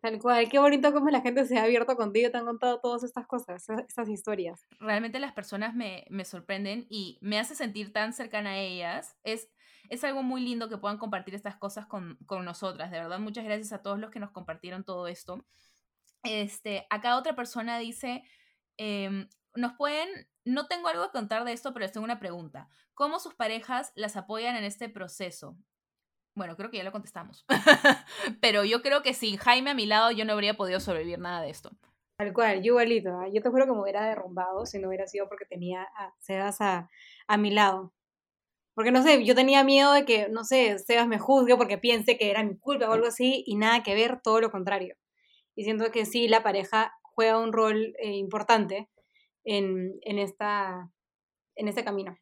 Tal 0.00 0.18
cual, 0.20 0.48
qué 0.48 0.58
bonito 0.58 0.92
cómo 0.92 1.08
la 1.08 1.22
gente 1.22 1.46
se 1.46 1.58
ha 1.58 1.64
abierto 1.64 1.96
contigo 1.96 2.28
y 2.28 2.30
te 2.30 2.36
han 2.36 2.44
contado 2.44 2.80
todas 2.80 3.02
estas 3.02 3.26
cosas, 3.26 3.68
estas 3.88 4.08
historias. 4.08 4.66
Realmente 4.78 5.18
las 5.18 5.32
personas 5.32 5.74
me, 5.74 6.04
me 6.10 6.24
sorprenden 6.24 6.86
y 6.90 7.18
me 7.22 7.38
hace 7.38 7.54
sentir 7.54 7.92
tan 7.92 8.12
cercana 8.12 8.50
a 8.50 8.58
ellas. 8.58 9.16
Es, 9.24 9.48
es 9.88 10.04
algo 10.04 10.22
muy 10.22 10.42
lindo 10.42 10.68
que 10.68 10.76
puedan 10.76 10.98
compartir 10.98 11.34
estas 11.34 11.56
cosas 11.56 11.86
con, 11.86 12.18
con 12.26 12.44
nosotras. 12.44 12.90
De 12.90 12.98
verdad, 12.98 13.18
muchas 13.18 13.44
gracias 13.44 13.72
a 13.72 13.82
todos 13.82 13.98
los 13.98 14.10
que 14.10 14.20
nos 14.20 14.30
compartieron 14.30 14.84
todo 14.84 15.08
esto. 15.08 15.44
Este, 16.26 16.86
acá 16.90 17.16
otra 17.16 17.34
persona 17.34 17.78
dice, 17.78 18.22
em, 18.76 19.28
nos 19.54 19.72
pueden, 19.74 20.08
no 20.44 20.66
tengo 20.66 20.88
algo 20.88 21.04
que 21.04 21.12
contar 21.12 21.44
de 21.44 21.52
esto, 21.52 21.72
pero 21.72 21.84
les 21.84 21.92
tengo 21.92 22.04
una 22.04 22.18
pregunta. 22.18 22.68
¿Cómo 22.94 23.18
sus 23.20 23.34
parejas 23.34 23.92
las 23.94 24.16
apoyan 24.16 24.56
en 24.56 24.64
este 24.64 24.88
proceso? 24.88 25.56
Bueno, 26.34 26.56
creo 26.56 26.70
que 26.70 26.76
ya 26.78 26.84
lo 26.84 26.92
contestamos. 26.92 27.46
pero 28.40 28.64
yo 28.64 28.82
creo 28.82 29.02
que 29.02 29.14
sin 29.14 29.36
Jaime 29.38 29.70
a 29.70 29.74
mi 29.74 29.86
lado 29.86 30.10
yo 30.10 30.24
no 30.24 30.32
habría 30.32 30.56
podido 30.56 30.80
sobrevivir 30.80 31.18
nada 31.18 31.40
de 31.40 31.50
esto. 31.50 31.70
Tal 32.18 32.32
cual, 32.32 32.58
yo 32.58 32.72
igualito. 32.72 33.10
¿ah? 33.10 33.28
Yo 33.32 33.42
te 33.42 33.50
juro 33.50 33.66
que 33.66 33.72
me 33.72 33.80
hubiera 33.80 34.06
derrumbado 34.06 34.66
si 34.66 34.78
no 34.78 34.88
hubiera 34.88 35.06
sido 35.06 35.28
porque 35.28 35.46
tenía 35.46 35.82
a 35.82 36.14
Sebas 36.18 36.60
a, 36.60 36.90
a 37.26 37.36
mi 37.36 37.50
lado. 37.50 37.92
Porque 38.74 38.92
no 38.92 39.02
sé, 39.02 39.24
yo 39.24 39.34
tenía 39.34 39.64
miedo 39.64 39.92
de 39.92 40.04
que, 40.04 40.28
no 40.28 40.44
sé, 40.44 40.78
Sebas 40.78 41.08
me 41.08 41.18
juzgue 41.18 41.56
porque 41.56 41.78
piense 41.78 42.18
que 42.18 42.30
era 42.30 42.42
mi 42.42 42.58
culpa 42.58 42.88
o 42.88 42.92
algo 42.92 43.06
así 43.06 43.42
y 43.46 43.56
nada 43.56 43.82
que 43.82 43.94
ver, 43.94 44.20
todo 44.22 44.40
lo 44.40 44.50
contrario 44.50 44.96
y 45.56 45.64
siento 45.64 45.90
que 45.90 46.04
sí, 46.04 46.28
la 46.28 46.42
pareja 46.44 46.92
juega 47.02 47.38
un 47.38 47.52
rol 47.52 47.94
eh, 47.98 48.12
importante 48.12 48.88
en, 49.44 49.98
en, 50.02 50.18
esta, 50.18 50.90
en 51.56 51.68
este 51.68 51.82
camino. 51.82 52.16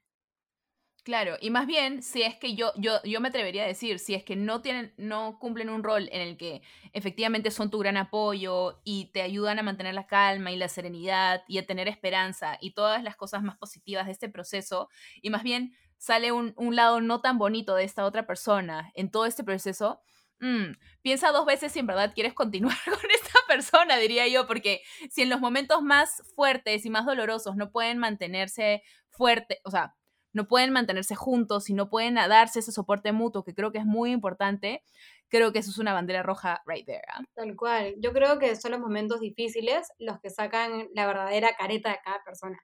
Claro, 1.02 1.36
y 1.38 1.50
más 1.50 1.66
bien, 1.66 2.02
si 2.02 2.22
es 2.22 2.34
que 2.36 2.54
yo, 2.54 2.72
yo, 2.76 3.02
yo 3.04 3.20
me 3.20 3.28
atrevería 3.28 3.64
a 3.64 3.66
decir, 3.66 3.98
si 3.98 4.14
es 4.14 4.24
que 4.24 4.36
no 4.36 4.62
tienen, 4.62 4.94
no 4.96 5.38
cumplen 5.38 5.68
un 5.68 5.82
rol 5.84 6.08
en 6.12 6.22
el 6.22 6.38
que 6.38 6.62
efectivamente 6.94 7.50
son 7.50 7.70
tu 7.70 7.78
gran 7.78 7.98
apoyo 7.98 8.80
y 8.84 9.10
te 9.12 9.20
ayudan 9.20 9.58
a 9.58 9.62
mantener 9.62 9.92
la 9.94 10.06
calma 10.06 10.50
y 10.50 10.56
la 10.56 10.68
serenidad 10.68 11.42
y 11.46 11.58
a 11.58 11.66
tener 11.66 11.88
esperanza 11.88 12.56
y 12.58 12.72
todas 12.72 13.02
las 13.02 13.16
cosas 13.16 13.42
más 13.42 13.58
positivas 13.58 14.06
de 14.06 14.12
este 14.12 14.30
proceso, 14.30 14.88
y 15.20 15.28
más 15.28 15.42
bien 15.42 15.74
sale 15.98 16.32
un, 16.32 16.54
un 16.56 16.74
lado 16.74 17.02
no 17.02 17.20
tan 17.20 17.36
bonito 17.36 17.74
de 17.74 17.84
esta 17.84 18.06
otra 18.06 18.26
persona 18.26 18.90
en 18.94 19.10
todo 19.10 19.26
este 19.26 19.44
proceso, 19.44 20.00
Mm, 20.40 20.72
piensa 21.02 21.32
dos 21.32 21.46
veces 21.46 21.72
si 21.72 21.78
en 21.78 21.86
verdad 21.86 22.12
quieres 22.14 22.34
continuar 22.34 22.76
con 22.84 23.10
esta 23.10 23.38
persona, 23.48 23.96
diría 23.96 24.28
yo, 24.28 24.46
porque 24.46 24.82
si 25.10 25.22
en 25.22 25.30
los 25.30 25.40
momentos 25.40 25.82
más 25.82 26.22
fuertes 26.34 26.84
y 26.84 26.90
más 26.90 27.06
dolorosos 27.06 27.56
no 27.56 27.70
pueden 27.70 27.98
mantenerse 27.98 28.82
fuerte, 29.10 29.60
o 29.64 29.70
sea, 29.70 29.94
no 30.32 30.48
pueden 30.48 30.72
mantenerse 30.72 31.14
juntos, 31.14 31.64
si 31.64 31.74
no 31.74 31.88
pueden 31.88 32.16
darse 32.16 32.58
ese 32.58 32.72
soporte 32.72 33.12
mutuo, 33.12 33.44
que 33.44 33.54
creo 33.54 33.70
que 33.70 33.78
es 33.78 33.86
muy 33.86 34.10
importante, 34.10 34.82
creo 35.28 35.52
que 35.52 35.60
eso 35.60 35.70
es 35.70 35.78
una 35.78 35.92
bandera 35.92 36.22
roja 36.22 36.60
right 36.66 36.84
there. 36.84 37.02
¿ah? 37.08 37.22
Tal 37.34 37.56
cual. 37.56 37.94
Yo 37.98 38.12
creo 38.12 38.38
que 38.38 38.56
son 38.56 38.72
los 38.72 38.80
momentos 38.80 39.20
difíciles 39.20 39.88
los 39.98 40.20
que 40.20 40.30
sacan 40.30 40.88
la 40.92 41.06
verdadera 41.06 41.54
careta 41.56 41.90
de 41.90 42.00
cada 42.04 42.22
persona. 42.24 42.58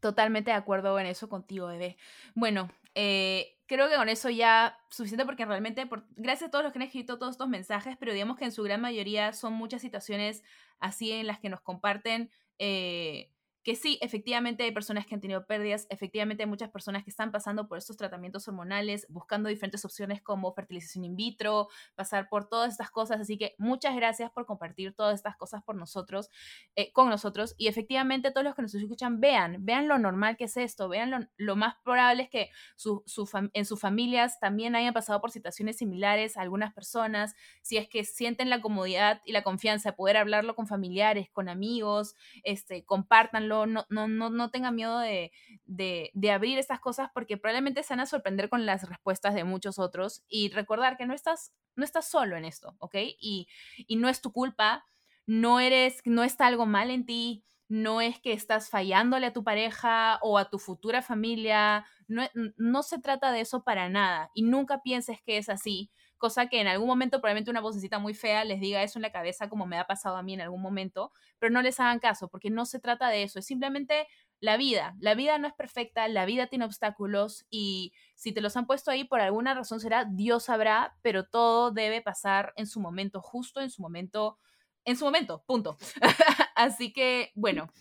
Totalmente 0.00 0.50
de 0.50 0.56
acuerdo 0.56 0.98
en 0.98 1.06
eso 1.06 1.28
contigo, 1.28 1.66
bebé. 1.66 1.96
Bueno, 2.34 2.70
eh, 2.94 3.58
creo 3.66 3.88
que 3.88 3.96
con 3.96 4.08
eso 4.08 4.30
ya 4.30 4.78
suficiente 4.90 5.24
porque 5.24 5.44
realmente, 5.44 5.86
por, 5.86 6.06
gracias 6.16 6.48
a 6.48 6.50
todos 6.50 6.64
los 6.64 6.72
que 6.72 6.78
han 6.78 6.84
escrito 6.84 7.18
todos 7.18 7.32
estos 7.32 7.48
mensajes, 7.48 7.96
pero 7.98 8.12
digamos 8.12 8.38
que 8.38 8.46
en 8.46 8.52
su 8.52 8.62
gran 8.62 8.80
mayoría 8.80 9.32
son 9.32 9.52
muchas 9.52 9.82
situaciones 9.82 10.42
así 10.78 11.12
en 11.12 11.26
las 11.26 11.38
que 11.38 11.50
nos 11.50 11.60
comparten 11.60 12.30
eh, 12.58 13.30
que 13.62 13.76
sí, 13.76 13.98
efectivamente 14.00 14.62
hay 14.62 14.72
personas 14.72 15.06
que 15.06 15.14
han 15.14 15.20
tenido 15.20 15.46
pérdidas, 15.46 15.86
efectivamente 15.90 16.42
hay 16.42 16.48
muchas 16.48 16.70
personas 16.70 17.04
que 17.04 17.10
están 17.10 17.30
pasando 17.30 17.68
por 17.68 17.76
estos 17.76 17.96
tratamientos 17.96 18.48
hormonales, 18.48 19.06
buscando 19.10 19.48
diferentes 19.48 19.84
opciones 19.84 20.22
como 20.22 20.52
fertilización 20.54 21.04
in 21.04 21.16
vitro, 21.16 21.68
pasar 21.94 22.28
por 22.30 22.48
todas 22.48 22.72
estas 22.72 22.90
cosas. 22.90 23.20
Así 23.20 23.36
que 23.36 23.54
muchas 23.58 23.94
gracias 23.96 24.30
por 24.30 24.46
compartir 24.46 24.94
todas 24.94 25.14
estas 25.14 25.36
cosas 25.36 25.62
por 25.62 25.76
nosotros, 25.76 26.30
eh, 26.74 26.90
con 26.92 27.10
nosotros. 27.10 27.54
Y 27.58 27.68
efectivamente 27.68 28.30
todos 28.30 28.44
los 28.44 28.54
que 28.54 28.62
nos 28.62 28.74
escuchan, 28.74 29.20
vean, 29.20 29.58
vean 29.60 29.88
lo 29.88 29.98
normal 29.98 30.36
que 30.38 30.44
es 30.44 30.56
esto, 30.56 30.88
vean 30.88 31.30
lo, 31.36 31.56
más 31.56 31.74
probable 31.84 32.22
es 32.22 32.30
que 32.30 32.50
su, 32.76 33.04
en 33.52 33.64
sus 33.66 33.78
familias 33.78 34.40
también 34.40 34.74
hayan 34.74 34.94
pasado 34.94 35.20
por 35.20 35.30
situaciones 35.30 35.76
similares 35.76 36.38
a 36.38 36.42
algunas 36.42 36.72
personas. 36.72 37.34
Si 37.60 37.76
es 37.76 37.88
que 37.88 38.04
sienten 38.04 38.48
la 38.48 38.62
comodidad 38.62 39.20
y 39.26 39.32
la 39.32 39.42
confianza 39.42 39.90
de 39.90 39.96
poder 39.96 40.16
hablarlo 40.16 40.54
con 40.54 40.66
familiares, 40.66 41.28
con 41.30 41.50
amigos, 41.50 42.14
este, 42.42 42.84
compártanlo 42.84 43.49
no, 43.66 43.86
no, 43.88 44.08
no, 44.08 44.30
no 44.30 44.50
tenga 44.50 44.70
miedo 44.70 44.98
de, 44.98 45.32
de, 45.64 46.30
abrir 46.30 46.58
estas 46.58 46.80
cosas 46.80 47.10
porque 47.12 47.36
probablemente 47.36 47.82
se 47.82 47.92
van 47.94 48.00
a 48.00 48.06
sorprender 48.06 48.48
con 48.48 48.66
las 48.66 48.88
respuestas 48.88 49.34
de 49.34 49.44
muchos 49.44 49.78
otros 49.78 50.24
y 50.28 50.50
recordar 50.50 50.96
que 50.96 51.06
no 51.06 51.14
estás, 51.14 51.52
no 51.76 51.84
estás 51.84 52.08
solo 52.08 52.36
en 52.36 52.44
esto, 52.44 52.76
¿ok? 52.78 52.94
Y, 53.20 53.48
y 53.76 53.96
no 53.96 54.08
es 54.08 54.20
tu 54.20 54.32
culpa, 54.32 54.84
no 55.26 55.60
eres, 55.60 56.00
no 56.04 56.24
está 56.24 56.46
algo 56.46 56.66
mal 56.66 56.90
en 56.90 57.06
ti, 57.06 57.44
no 57.68 58.00
es 58.00 58.18
que 58.20 58.32
estás 58.32 58.68
fallándole 58.68 59.26
a 59.26 59.32
tu 59.32 59.44
pareja 59.44 60.18
o 60.22 60.38
a 60.38 60.50
tu 60.50 60.58
futura 60.58 61.02
familia, 61.02 61.86
no, 62.08 62.24
no 62.56 62.82
se 62.82 62.98
trata 62.98 63.30
de 63.30 63.40
eso 63.40 63.62
para 63.62 63.88
nada 63.88 64.30
y 64.34 64.42
nunca 64.42 64.82
pienses 64.82 65.22
que 65.22 65.38
es 65.38 65.48
así 65.48 65.90
cosa 66.20 66.48
que 66.48 66.60
en 66.60 66.68
algún 66.68 66.86
momento 66.86 67.18
probablemente 67.20 67.50
una 67.50 67.60
vocecita 67.60 67.98
muy 67.98 68.14
fea 68.14 68.44
les 68.44 68.60
diga 68.60 68.84
eso 68.84 68.98
en 68.98 69.02
la 69.02 69.10
cabeza 69.10 69.48
como 69.48 69.66
me 69.66 69.78
ha 69.78 69.88
pasado 69.88 70.16
a 70.16 70.22
mí 70.22 70.34
en 70.34 70.42
algún 70.42 70.62
momento, 70.62 71.10
pero 71.40 71.52
no 71.52 71.62
les 71.62 71.80
hagan 71.80 71.98
caso 71.98 72.28
porque 72.28 72.50
no 72.50 72.66
se 72.66 72.78
trata 72.78 73.08
de 73.08 73.24
eso, 73.24 73.40
es 73.40 73.46
simplemente 73.46 74.06
la 74.40 74.56
vida. 74.56 74.94
La 75.00 75.14
vida 75.14 75.38
no 75.38 75.48
es 75.48 75.54
perfecta, 75.54 76.06
la 76.08 76.24
vida 76.26 76.46
tiene 76.46 76.64
obstáculos 76.64 77.46
y 77.50 77.92
si 78.14 78.32
te 78.32 78.40
los 78.40 78.56
han 78.56 78.66
puesto 78.66 78.90
ahí 78.92 79.04
por 79.04 79.20
alguna 79.20 79.54
razón 79.54 79.80
será, 79.80 80.04
Dios 80.04 80.44
sabrá, 80.44 80.96
pero 81.02 81.26
todo 81.26 81.72
debe 81.72 82.02
pasar 82.02 82.52
en 82.56 82.66
su 82.66 82.80
momento 82.80 83.20
justo, 83.20 83.60
en 83.60 83.70
su 83.70 83.82
momento, 83.82 84.38
en 84.84 84.96
su 84.96 85.04
momento, 85.04 85.42
punto. 85.46 85.76
Así 86.54 86.92
que, 86.92 87.32
bueno. 87.34 87.72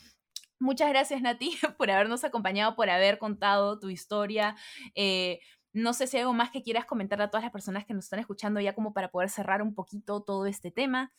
Muchas 0.62 0.90
gracias, 0.90 1.22
Nati, 1.22 1.52
por 1.78 1.90
habernos 1.90 2.26
acompañado, 2.26 2.76
por 2.76 2.90
haber 2.90 3.18
contado 3.18 3.80
tu 3.80 3.90
historia. 3.90 4.58
Eh, 4.94 5.40
no 5.82 5.94
sé 5.94 6.08
si 6.08 6.18
hay 6.18 6.22
algo 6.22 6.34
más 6.34 6.52
que 6.52 6.64
quieras 6.64 6.86
comentar 6.86 7.22
a 7.22 7.30
todas 7.30 7.44
las 7.44 7.52
personas 7.52 7.86
que 7.86 7.94
nos 7.94 8.06
están 8.06 8.20
escuchando 8.20 8.60
ya 8.60 8.74
como 8.74 8.94
para 8.94 9.10
poder 9.10 9.30
cerrar 9.30 9.62
un 9.62 9.74
poquito 9.74 10.22
todo 10.22 10.46
este 10.46 10.72
tema. 10.72 11.12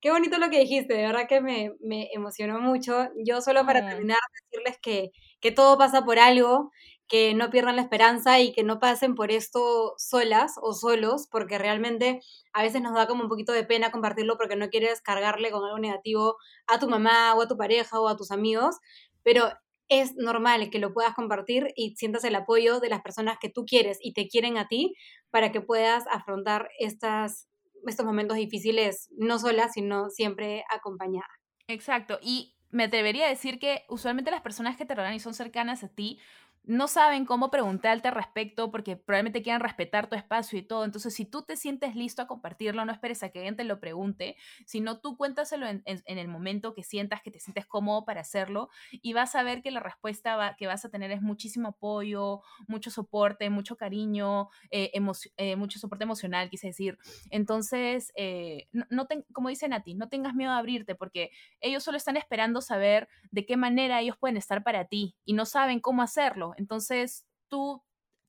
Qué 0.00 0.10
bonito 0.10 0.36
lo 0.36 0.50
que 0.50 0.60
dijiste, 0.60 0.92
de 0.92 1.06
verdad 1.06 1.26
que 1.26 1.40
me, 1.40 1.72
emocionó 2.12 2.60
mucho. 2.60 3.08
Yo 3.24 3.40
solo 3.40 3.64
para 3.64 3.88
terminar, 3.88 4.18
decirles 4.50 4.78
que, 4.82 5.12
que 5.40 5.50
todo 5.50 5.78
pasa 5.78 6.04
por 6.04 6.18
algo, 6.18 6.70
que 7.08 7.34
no 7.34 7.48
pierdan 7.48 7.76
la 7.76 7.82
esperanza 7.82 8.38
y 8.40 8.52
que 8.52 8.64
no 8.64 8.78
pasen 8.80 9.14
por 9.14 9.30
esto 9.30 9.94
solas 9.96 10.56
o 10.60 10.74
solos, 10.74 11.26
porque 11.30 11.56
realmente 11.56 12.20
a 12.52 12.62
veces 12.62 12.82
nos 12.82 12.94
da 12.94 13.06
como 13.06 13.22
un 13.22 13.30
poquito 13.30 13.52
de 13.52 13.64
pena 13.64 13.90
compartirlo 13.90 14.36
porque 14.36 14.56
no 14.56 14.68
quieres 14.68 15.00
cargarle 15.00 15.50
con 15.50 15.64
algo 15.64 15.78
negativo 15.78 16.36
a 16.66 16.78
tu 16.78 16.88
mamá 16.88 17.34
o 17.34 17.40
a 17.40 17.48
tu 17.48 17.56
pareja 17.56 17.98
o 17.98 18.08
a 18.08 18.16
tus 18.16 18.30
amigos, 18.30 18.76
pero 19.22 19.52
es 19.88 20.14
normal 20.16 20.70
que 20.70 20.78
lo 20.78 20.92
puedas 20.92 21.14
compartir 21.14 21.72
y 21.76 21.94
sientas 21.96 22.24
el 22.24 22.34
apoyo 22.34 22.80
de 22.80 22.88
las 22.88 23.02
personas 23.02 23.38
que 23.40 23.50
tú 23.50 23.64
quieres 23.66 23.98
y 24.00 24.12
te 24.12 24.28
quieren 24.28 24.58
a 24.58 24.68
ti 24.68 24.94
para 25.30 25.52
que 25.52 25.60
puedas 25.60 26.04
afrontar 26.10 26.68
estas, 26.78 27.48
estos 27.86 28.06
momentos 28.06 28.36
difíciles 28.36 29.08
no 29.16 29.38
sola, 29.38 29.68
sino 29.68 30.10
siempre 30.10 30.64
acompañada. 30.70 31.28
Exacto. 31.68 32.18
Y 32.22 32.54
me 32.70 32.84
atrevería 32.84 33.26
a 33.26 33.28
decir 33.28 33.58
que 33.58 33.84
usualmente 33.88 34.30
las 34.30 34.42
personas 34.42 34.76
que 34.76 34.84
te 34.84 34.94
rodean 34.94 35.14
y 35.14 35.20
son 35.20 35.34
cercanas 35.34 35.84
a 35.84 35.88
ti 35.88 36.18
no 36.66 36.88
saben 36.88 37.26
cómo 37.26 37.50
preguntarte 37.50 38.08
al 38.08 38.14
respecto 38.14 38.70
porque 38.70 38.96
probablemente 38.96 39.42
quieran 39.42 39.60
respetar 39.60 40.08
tu 40.08 40.16
espacio 40.16 40.58
y 40.58 40.62
todo. 40.62 40.84
Entonces, 40.84 41.14
si 41.14 41.26
tú 41.26 41.42
te 41.42 41.56
sientes 41.56 41.94
listo 41.94 42.22
a 42.22 42.26
compartirlo, 42.26 42.84
no 42.84 42.92
esperes 42.92 43.22
a 43.22 43.28
que 43.28 43.40
alguien 43.40 43.56
te 43.56 43.64
lo 43.64 43.80
pregunte, 43.80 44.36
sino 44.66 45.00
tú 45.00 45.16
cuéntaselo 45.16 45.66
en, 45.66 45.82
el 45.84 46.28
momento 46.28 46.74
que 46.74 46.82
sientas 46.82 47.20
que 47.22 47.30
te 47.30 47.40
sientes 47.40 47.66
cómodo 47.66 48.04
para 48.04 48.22
hacerlo 48.22 48.70
y 48.90 49.12
vas 49.12 49.34
a 49.34 49.42
ver 49.42 49.62
que 49.62 49.70
la 49.70 49.80
respuesta 49.80 50.54
que 50.58 50.66
vas 50.66 50.84
a 50.84 50.88
tener 50.88 51.10
es 51.10 51.20
muchísimo 51.20 51.68
apoyo, 51.68 52.40
mucho 52.66 52.90
soporte, 52.90 53.50
mucho 53.50 53.76
cariño, 53.76 54.48
eh, 54.70 54.90
eh, 55.36 55.56
mucho 55.56 55.78
soporte 55.78 56.04
emocional, 56.04 56.48
quise 56.48 56.68
decir. 56.68 56.98
Entonces, 57.30 58.12
eh, 58.16 58.68
no, 58.72 59.06
como 59.32 59.50
dicen 59.50 59.74
a 59.74 59.82
ti, 59.82 59.94
no 59.94 60.08
tengas 60.08 60.34
miedo 60.34 60.52
a 60.52 60.58
abrirte 60.58 60.94
porque 60.94 61.30
ellos 61.60 61.82
solo 61.82 61.98
están 61.98 62.16
esperando 62.16 62.62
saber 62.62 63.08
de 63.30 63.44
qué 63.44 63.56
manera 63.56 64.00
ellos 64.00 64.16
pueden 64.16 64.36
estar 64.38 64.62
para 64.62 64.86
ti 64.86 65.14
y 65.26 65.34
no 65.34 65.44
saben 65.44 65.80
cómo 65.80 66.02
hacerlo. 66.02 66.53
Entonces, 66.58 67.26
tú 67.48 67.82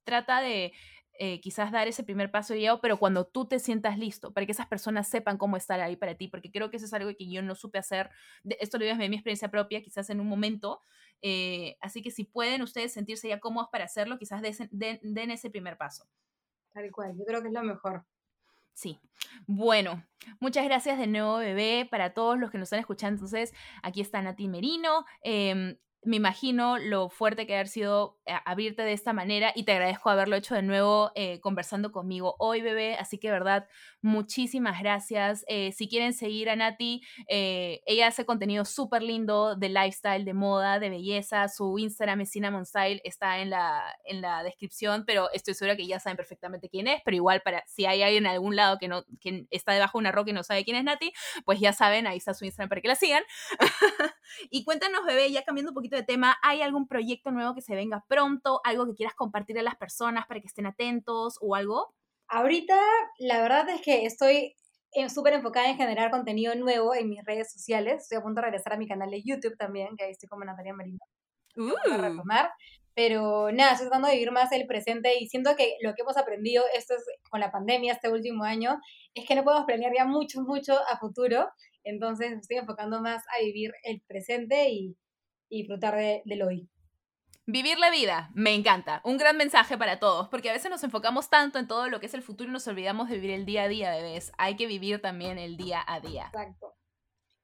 trata 0.03 0.41
de 0.41 0.73
eh, 1.17 1.39
quizás 1.39 1.71
dar 1.71 1.87
ese 1.87 2.03
primer 2.03 2.29
paso 2.29 2.53
guiado, 2.53 2.81
pero 2.81 2.97
cuando 2.97 3.25
tú 3.25 3.45
te 3.47 3.59
sientas 3.59 3.97
listo, 3.97 4.33
para 4.33 4.45
que 4.45 4.51
esas 4.51 4.67
personas 4.67 5.07
sepan 5.07 5.37
cómo 5.37 5.55
estar 5.55 5.79
ahí 5.79 5.95
para 5.95 6.15
ti, 6.15 6.27
porque 6.27 6.51
creo 6.51 6.69
que 6.69 6.77
eso 6.77 6.85
es 6.85 6.93
algo 6.93 7.09
que 7.15 7.29
yo 7.29 7.41
no 7.41 7.55
supe 7.55 7.77
hacer, 7.77 8.09
esto 8.43 8.77
lo 8.77 8.83
digo 8.83 8.97
desde 8.97 9.09
mi 9.09 9.15
experiencia 9.15 9.49
propia, 9.49 9.81
quizás 9.81 10.09
en 10.09 10.19
un 10.19 10.27
momento, 10.27 10.81
eh, 11.21 11.77
así 11.79 12.01
que 12.01 12.11
si 12.11 12.25
pueden 12.25 12.61
ustedes 12.61 12.91
sentirse 12.91 13.29
ya 13.29 13.39
cómodos 13.39 13.69
para 13.71 13.85
hacerlo, 13.85 14.17
quizás 14.17 14.41
den, 14.71 14.99
den 15.01 15.31
ese 15.31 15.49
primer 15.49 15.77
paso. 15.77 16.05
Tal 16.73 16.91
cual, 16.91 17.15
yo 17.17 17.23
creo 17.25 17.41
que 17.41 17.47
es 17.47 17.53
lo 17.53 17.63
mejor. 17.63 18.05
Sí. 18.75 18.99
Bueno, 19.47 20.05
muchas 20.41 20.65
gracias 20.65 20.99
de 20.99 21.07
nuevo, 21.07 21.37
bebé, 21.37 21.87
para 21.89 22.13
todos 22.13 22.37
los 22.37 22.51
que 22.51 22.57
nos 22.57 22.65
están 22.65 22.81
escuchando. 22.81 23.15
Entonces, 23.15 23.53
aquí 23.81 24.01
está 24.01 24.21
Nati 24.21 24.49
Merino. 24.49 25.05
Em, 25.21 25.77
me 26.05 26.17
imagino 26.17 26.77
lo 26.77 27.09
fuerte 27.09 27.47
que 27.47 27.55
haber 27.55 27.67
sido 27.67 28.19
eh, 28.25 28.33
abrirte 28.45 28.83
de 28.83 28.93
esta 28.93 29.13
manera 29.13 29.51
y 29.55 29.63
te 29.63 29.71
agradezco 29.73 30.09
haberlo 30.09 30.35
hecho 30.35 30.55
de 30.55 30.61
nuevo 30.61 31.11
eh, 31.15 31.39
conversando 31.41 31.91
conmigo 31.91 32.35
hoy, 32.39 32.61
bebé. 32.61 32.95
Así 32.95 33.17
que, 33.17 33.31
verdad, 33.31 33.67
muchísimas 34.01 34.79
gracias. 34.79 35.43
Eh, 35.47 35.71
si 35.71 35.87
quieren 35.89 36.13
seguir 36.13 36.49
a 36.49 36.55
Nati, 36.55 37.01
ella 37.27 38.07
hace 38.07 38.25
contenido 38.25 38.65
súper 38.65 39.01
lindo 39.01 39.55
de 39.55 39.69
lifestyle, 39.69 40.25
de 40.25 40.33
moda, 40.33 40.79
de 40.79 40.89
belleza. 40.89 41.47
Su 41.47 41.77
Instagram 41.77 42.21
es 42.21 42.31
Cinnamon 42.31 42.65
está 43.03 43.39
en 43.39 43.49
la, 43.49 43.83
en 44.05 44.21
la 44.21 44.43
descripción, 44.43 45.03
pero 45.05 45.29
estoy 45.31 45.53
segura 45.53 45.75
que 45.75 45.87
ya 45.87 45.99
saben 45.99 46.17
perfectamente 46.17 46.69
quién 46.69 46.87
es. 46.87 47.01
Pero 47.03 47.15
igual, 47.15 47.41
para 47.41 47.63
si 47.67 47.85
hay 47.85 48.03
alguien 48.03 48.25
en 48.25 48.31
algún 48.31 48.55
lado 48.55 48.77
que, 48.77 48.87
no, 48.87 49.05
que 49.19 49.47
está 49.49 49.73
debajo 49.73 49.97
de 49.97 50.01
una 50.01 50.11
roca 50.11 50.31
y 50.31 50.33
no 50.33 50.43
sabe 50.43 50.63
quién 50.63 50.77
es 50.77 50.83
Nati, 50.83 51.11
pues 51.45 51.59
ya 51.59 51.73
saben, 51.73 52.07
ahí 52.07 52.17
está 52.17 52.33
su 52.33 52.45
Instagram 52.45 52.69
para 52.69 52.81
que 52.81 52.87
la 52.87 52.95
sigan. 52.95 53.23
y 54.51 54.63
cuéntanos, 54.63 55.05
bebé, 55.05 55.31
ya 55.31 55.43
cambiando 55.43 55.71
un 55.71 55.75
poquito 55.75 55.94
de 55.95 56.03
tema, 56.03 56.37
¿hay 56.41 56.61
algún 56.61 56.87
proyecto 56.87 57.31
nuevo 57.31 57.55
que 57.55 57.61
se 57.61 57.75
venga 57.75 58.03
pronto? 58.07 58.61
¿Algo 58.63 58.85
que 58.85 58.95
quieras 58.95 59.15
compartir 59.15 59.57
a 59.59 59.63
las 59.63 59.75
personas 59.75 60.25
para 60.27 60.39
que 60.39 60.47
estén 60.47 60.65
atentos 60.65 61.37
o 61.41 61.55
algo? 61.55 61.93
Ahorita, 62.27 62.79
la 63.19 63.41
verdad 63.41 63.69
es 63.69 63.81
que 63.81 64.05
estoy 64.05 64.55
eh, 64.93 65.09
súper 65.09 65.33
enfocada 65.33 65.69
en 65.69 65.77
generar 65.77 66.11
contenido 66.11 66.55
nuevo 66.55 66.95
en 66.95 67.09
mis 67.09 67.23
redes 67.23 67.51
sociales. 67.51 68.03
Estoy 68.03 68.17
a 68.17 68.21
punto 68.21 68.41
de 68.41 68.47
regresar 68.47 68.73
a 68.73 68.77
mi 68.77 68.87
canal 68.87 69.09
de 69.11 69.21
YouTube 69.23 69.57
también, 69.57 69.95
que 69.97 70.05
ahí 70.05 70.11
estoy 70.11 70.29
como 70.29 70.45
Natalia 70.45 70.73
Marino. 70.73 70.99
Uh. 71.57 72.01
retomar. 72.01 72.49
Pero 72.93 73.51
nada, 73.51 73.73
estoy 73.73 73.87
tratando 73.87 74.07
de 74.07 74.13
vivir 74.13 74.31
más 74.31 74.51
el 74.53 74.65
presente 74.67 75.19
y 75.19 75.27
siento 75.27 75.55
que 75.57 75.75
lo 75.81 75.93
que 75.93 76.03
hemos 76.03 76.15
aprendido 76.15 76.63
esto 76.77 76.95
es, 76.95 77.03
con 77.29 77.41
la 77.41 77.51
pandemia 77.51 77.93
este 77.93 78.09
último 78.09 78.45
año 78.45 78.79
es 79.13 79.27
que 79.27 79.35
no 79.35 79.43
podemos 79.43 79.65
planear 79.65 79.91
ya 79.93 80.05
mucho, 80.05 80.41
mucho 80.41 80.79
a 80.89 80.97
futuro. 80.97 81.49
Entonces 81.83 82.31
estoy 82.31 82.57
enfocando 82.57 83.01
más 83.01 83.21
a 83.35 83.43
vivir 83.43 83.73
el 83.83 84.01
presente 84.07 84.69
y, 84.69 84.95
y 85.55 85.59
disfrutar 85.59 85.95
de, 85.95 86.21
del 86.25 86.41
hoy. 86.41 86.69
Vivir 87.47 87.77
la 87.77 87.91
vida, 87.91 88.31
me 88.33 88.53
encanta. 88.55 89.01
Un 89.03 89.17
gran 89.17 89.37
mensaje 89.37 89.77
para 89.77 89.99
todos, 89.99 90.27
porque 90.29 90.49
a 90.49 90.53
veces 90.53 90.69
nos 90.69 90.83
enfocamos 90.83 91.29
tanto 91.29 91.59
en 91.59 91.67
todo 91.67 91.87
lo 91.89 91.99
que 91.99 92.07
es 92.07 92.13
el 92.13 92.23
futuro 92.23 92.49
y 92.49 92.53
nos 92.53 92.67
olvidamos 92.67 93.07
de 93.07 93.15
vivir 93.15 93.31
el 93.31 93.45
día 93.45 93.63
a 93.63 93.67
día, 93.67 93.91
bebés. 93.91 94.31
Hay 94.37 94.55
que 94.55 94.67
vivir 94.67 95.01
también 95.01 95.37
el 95.37 95.55
día 95.55 95.83
a 95.87 95.99
día. 95.99 96.25
Exacto. 96.25 96.73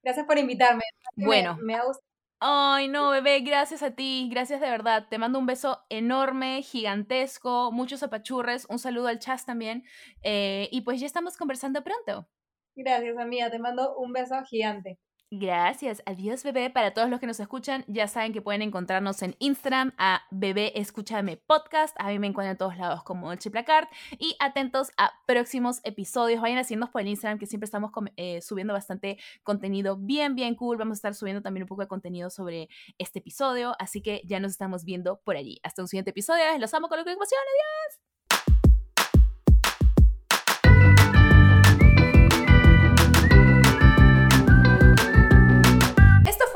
Gracias 0.04 0.26
por 0.26 0.38
invitarme. 0.40 0.82
Bueno. 1.16 1.58
Me, 1.62 1.76
ha 1.76 1.84
gustado. 1.84 2.06
Ay, 2.40 2.88
no, 2.88 3.12
bebé, 3.12 3.42
gracias 3.42 3.84
a 3.84 3.92
ti, 3.92 4.28
gracias 4.32 4.60
de 4.60 4.70
verdad. 4.70 5.08
Te 5.08 5.20
mando 5.20 5.38
un 5.38 5.46
beso 5.46 5.86
enorme, 5.90 6.64
gigantesco, 6.64 7.72
muchos 7.72 8.02
apachurres, 8.02 8.66
un 8.68 8.80
saludo 8.80 9.08
al 9.08 9.20
chas 9.20 9.46
también. 9.46 9.84
Eh, 10.24 10.68
y 10.72 10.82
pues 10.82 11.00
ya 11.00 11.06
estamos 11.06 11.38
conversando 11.38 11.84
pronto. 11.84 12.28
Gracias, 12.76 13.16
amiga, 13.20 13.52
te 13.52 13.60
mando 13.60 13.96
un 13.96 14.12
beso 14.12 14.44
gigante. 14.44 14.98
Gracias. 15.34 16.04
Adiós, 16.06 16.44
bebé. 16.44 16.70
Para 16.70 16.94
todos 16.94 17.10
los 17.10 17.22
que 17.22 17.26
nos 17.26 17.40
escuchan, 17.40 17.86
ya 17.88 18.10
saben 18.10 18.34
que 18.34 18.42
pueden 18.42 18.62
encontrarnos 18.62 19.22
en 19.22 19.38
Instagram 19.40 19.94
a 19.98 20.24
Bebé 20.30 20.74
Escúchame 20.76 21.38
Podcast. 21.38 21.96
A 22.00 22.10
mí 22.10 22.20
me 22.20 22.28
encuentran 22.28 22.52
en 22.52 22.58
todos 22.58 22.78
lados 22.78 23.02
como 23.04 23.32
el 23.32 23.40
Chiplacart. 23.40 23.90
Y 24.20 24.36
atentos 24.42 24.92
a 24.98 25.14
próximos 25.26 25.80
episodios. 25.86 26.42
Vayan 26.42 26.58
haciendo 26.58 26.92
por 26.92 27.02
el 27.04 27.08
Instagram, 27.08 27.40
que 27.40 27.46
siempre 27.46 27.64
estamos 27.64 27.92
eh, 28.18 28.42
subiendo 28.42 28.74
bastante 28.74 29.20
contenido 29.44 29.96
bien, 29.96 30.36
bien 30.36 30.54
cool. 30.54 30.76
Vamos 30.76 30.96
a 30.96 31.00
estar 31.00 31.16
subiendo 31.16 31.42
también 31.42 31.64
un 31.64 31.70
poco 31.70 31.84
de 31.84 31.88
contenido 31.88 32.30
sobre 32.30 32.68
este 32.98 33.20
episodio. 33.20 33.74
Así 33.80 34.02
que 34.02 34.22
ya 34.26 34.42
nos 34.42 34.52
estamos 34.52 34.84
viendo 34.84 35.22
por 35.24 35.38
allí. 35.38 35.62
Hasta 35.64 35.82
un 35.82 35.88
siguiente 35.88 36.10
episodio. 36.10 36.44
Los 36.60 36.74
amo 36.74 36.90
con 36.90 37.06
que 37.06 37.10
emoción. 37.10 37.40
Adiós. 37.40 38.11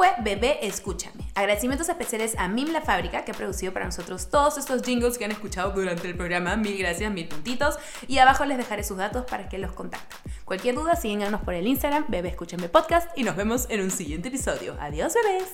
Fue 0.06 0.24
Bebé 0.24 0.60
Escúchame. 0.62 1.24
Agradecimientos 1.36 1.90
especiales 1.90 2.36
a 2.38 2.48
Mim 2.48 2.70
La 2.72 2.82
Fábrica, 2.82 3.26
que 3.26 3.32
ha 3.32 3.34
producido 3.34 3.74
para 3.74 3.86
nosotros 3.86 4.30
todos 4.30 4.58
estos 4.58 4.82
jingles 4.84 5.18
que 5.18 5.26
han 5.26 5.32
escuchado 5.32 5.72
durante 5.72 6.08
el 6.08 6.16
programa. 6.16 6.56
Mil 6.56 6.78
gracias, 6.78 7.12
mil 7.12 7.28
puntitos. 7.28 7.78
Y 8.08 8.20
abajo 8.20 8.46
les 8.46 8.58
dejaré 8.58 8.84
sus 8.84 8.98
datos 8.98 9.26
para 9.26 9.50
que 9.50 9.58
los 9.58 9.72
contacten. 9.72 10.18
Cualquier 10.46 10.76
duda, 10.76 10.96
síguenos 10.96 11.42
por 11.42 11.54
el 11.54 11.68
Instagram, 11.68 12.06
Bebé 12.08 12.30
Escúchame 12.30 12.70
Podcast, 12.70 13.10
y 13.18 13.24
nos 13.24 13.36
vemos 13.36 13.66
en 13.70 13.82
un 13.82 13.92
siguiente 13.92 14.28
episodio. 14.28 14.76
Adiós, 14.80 15.14
bebés. 15.14 15.50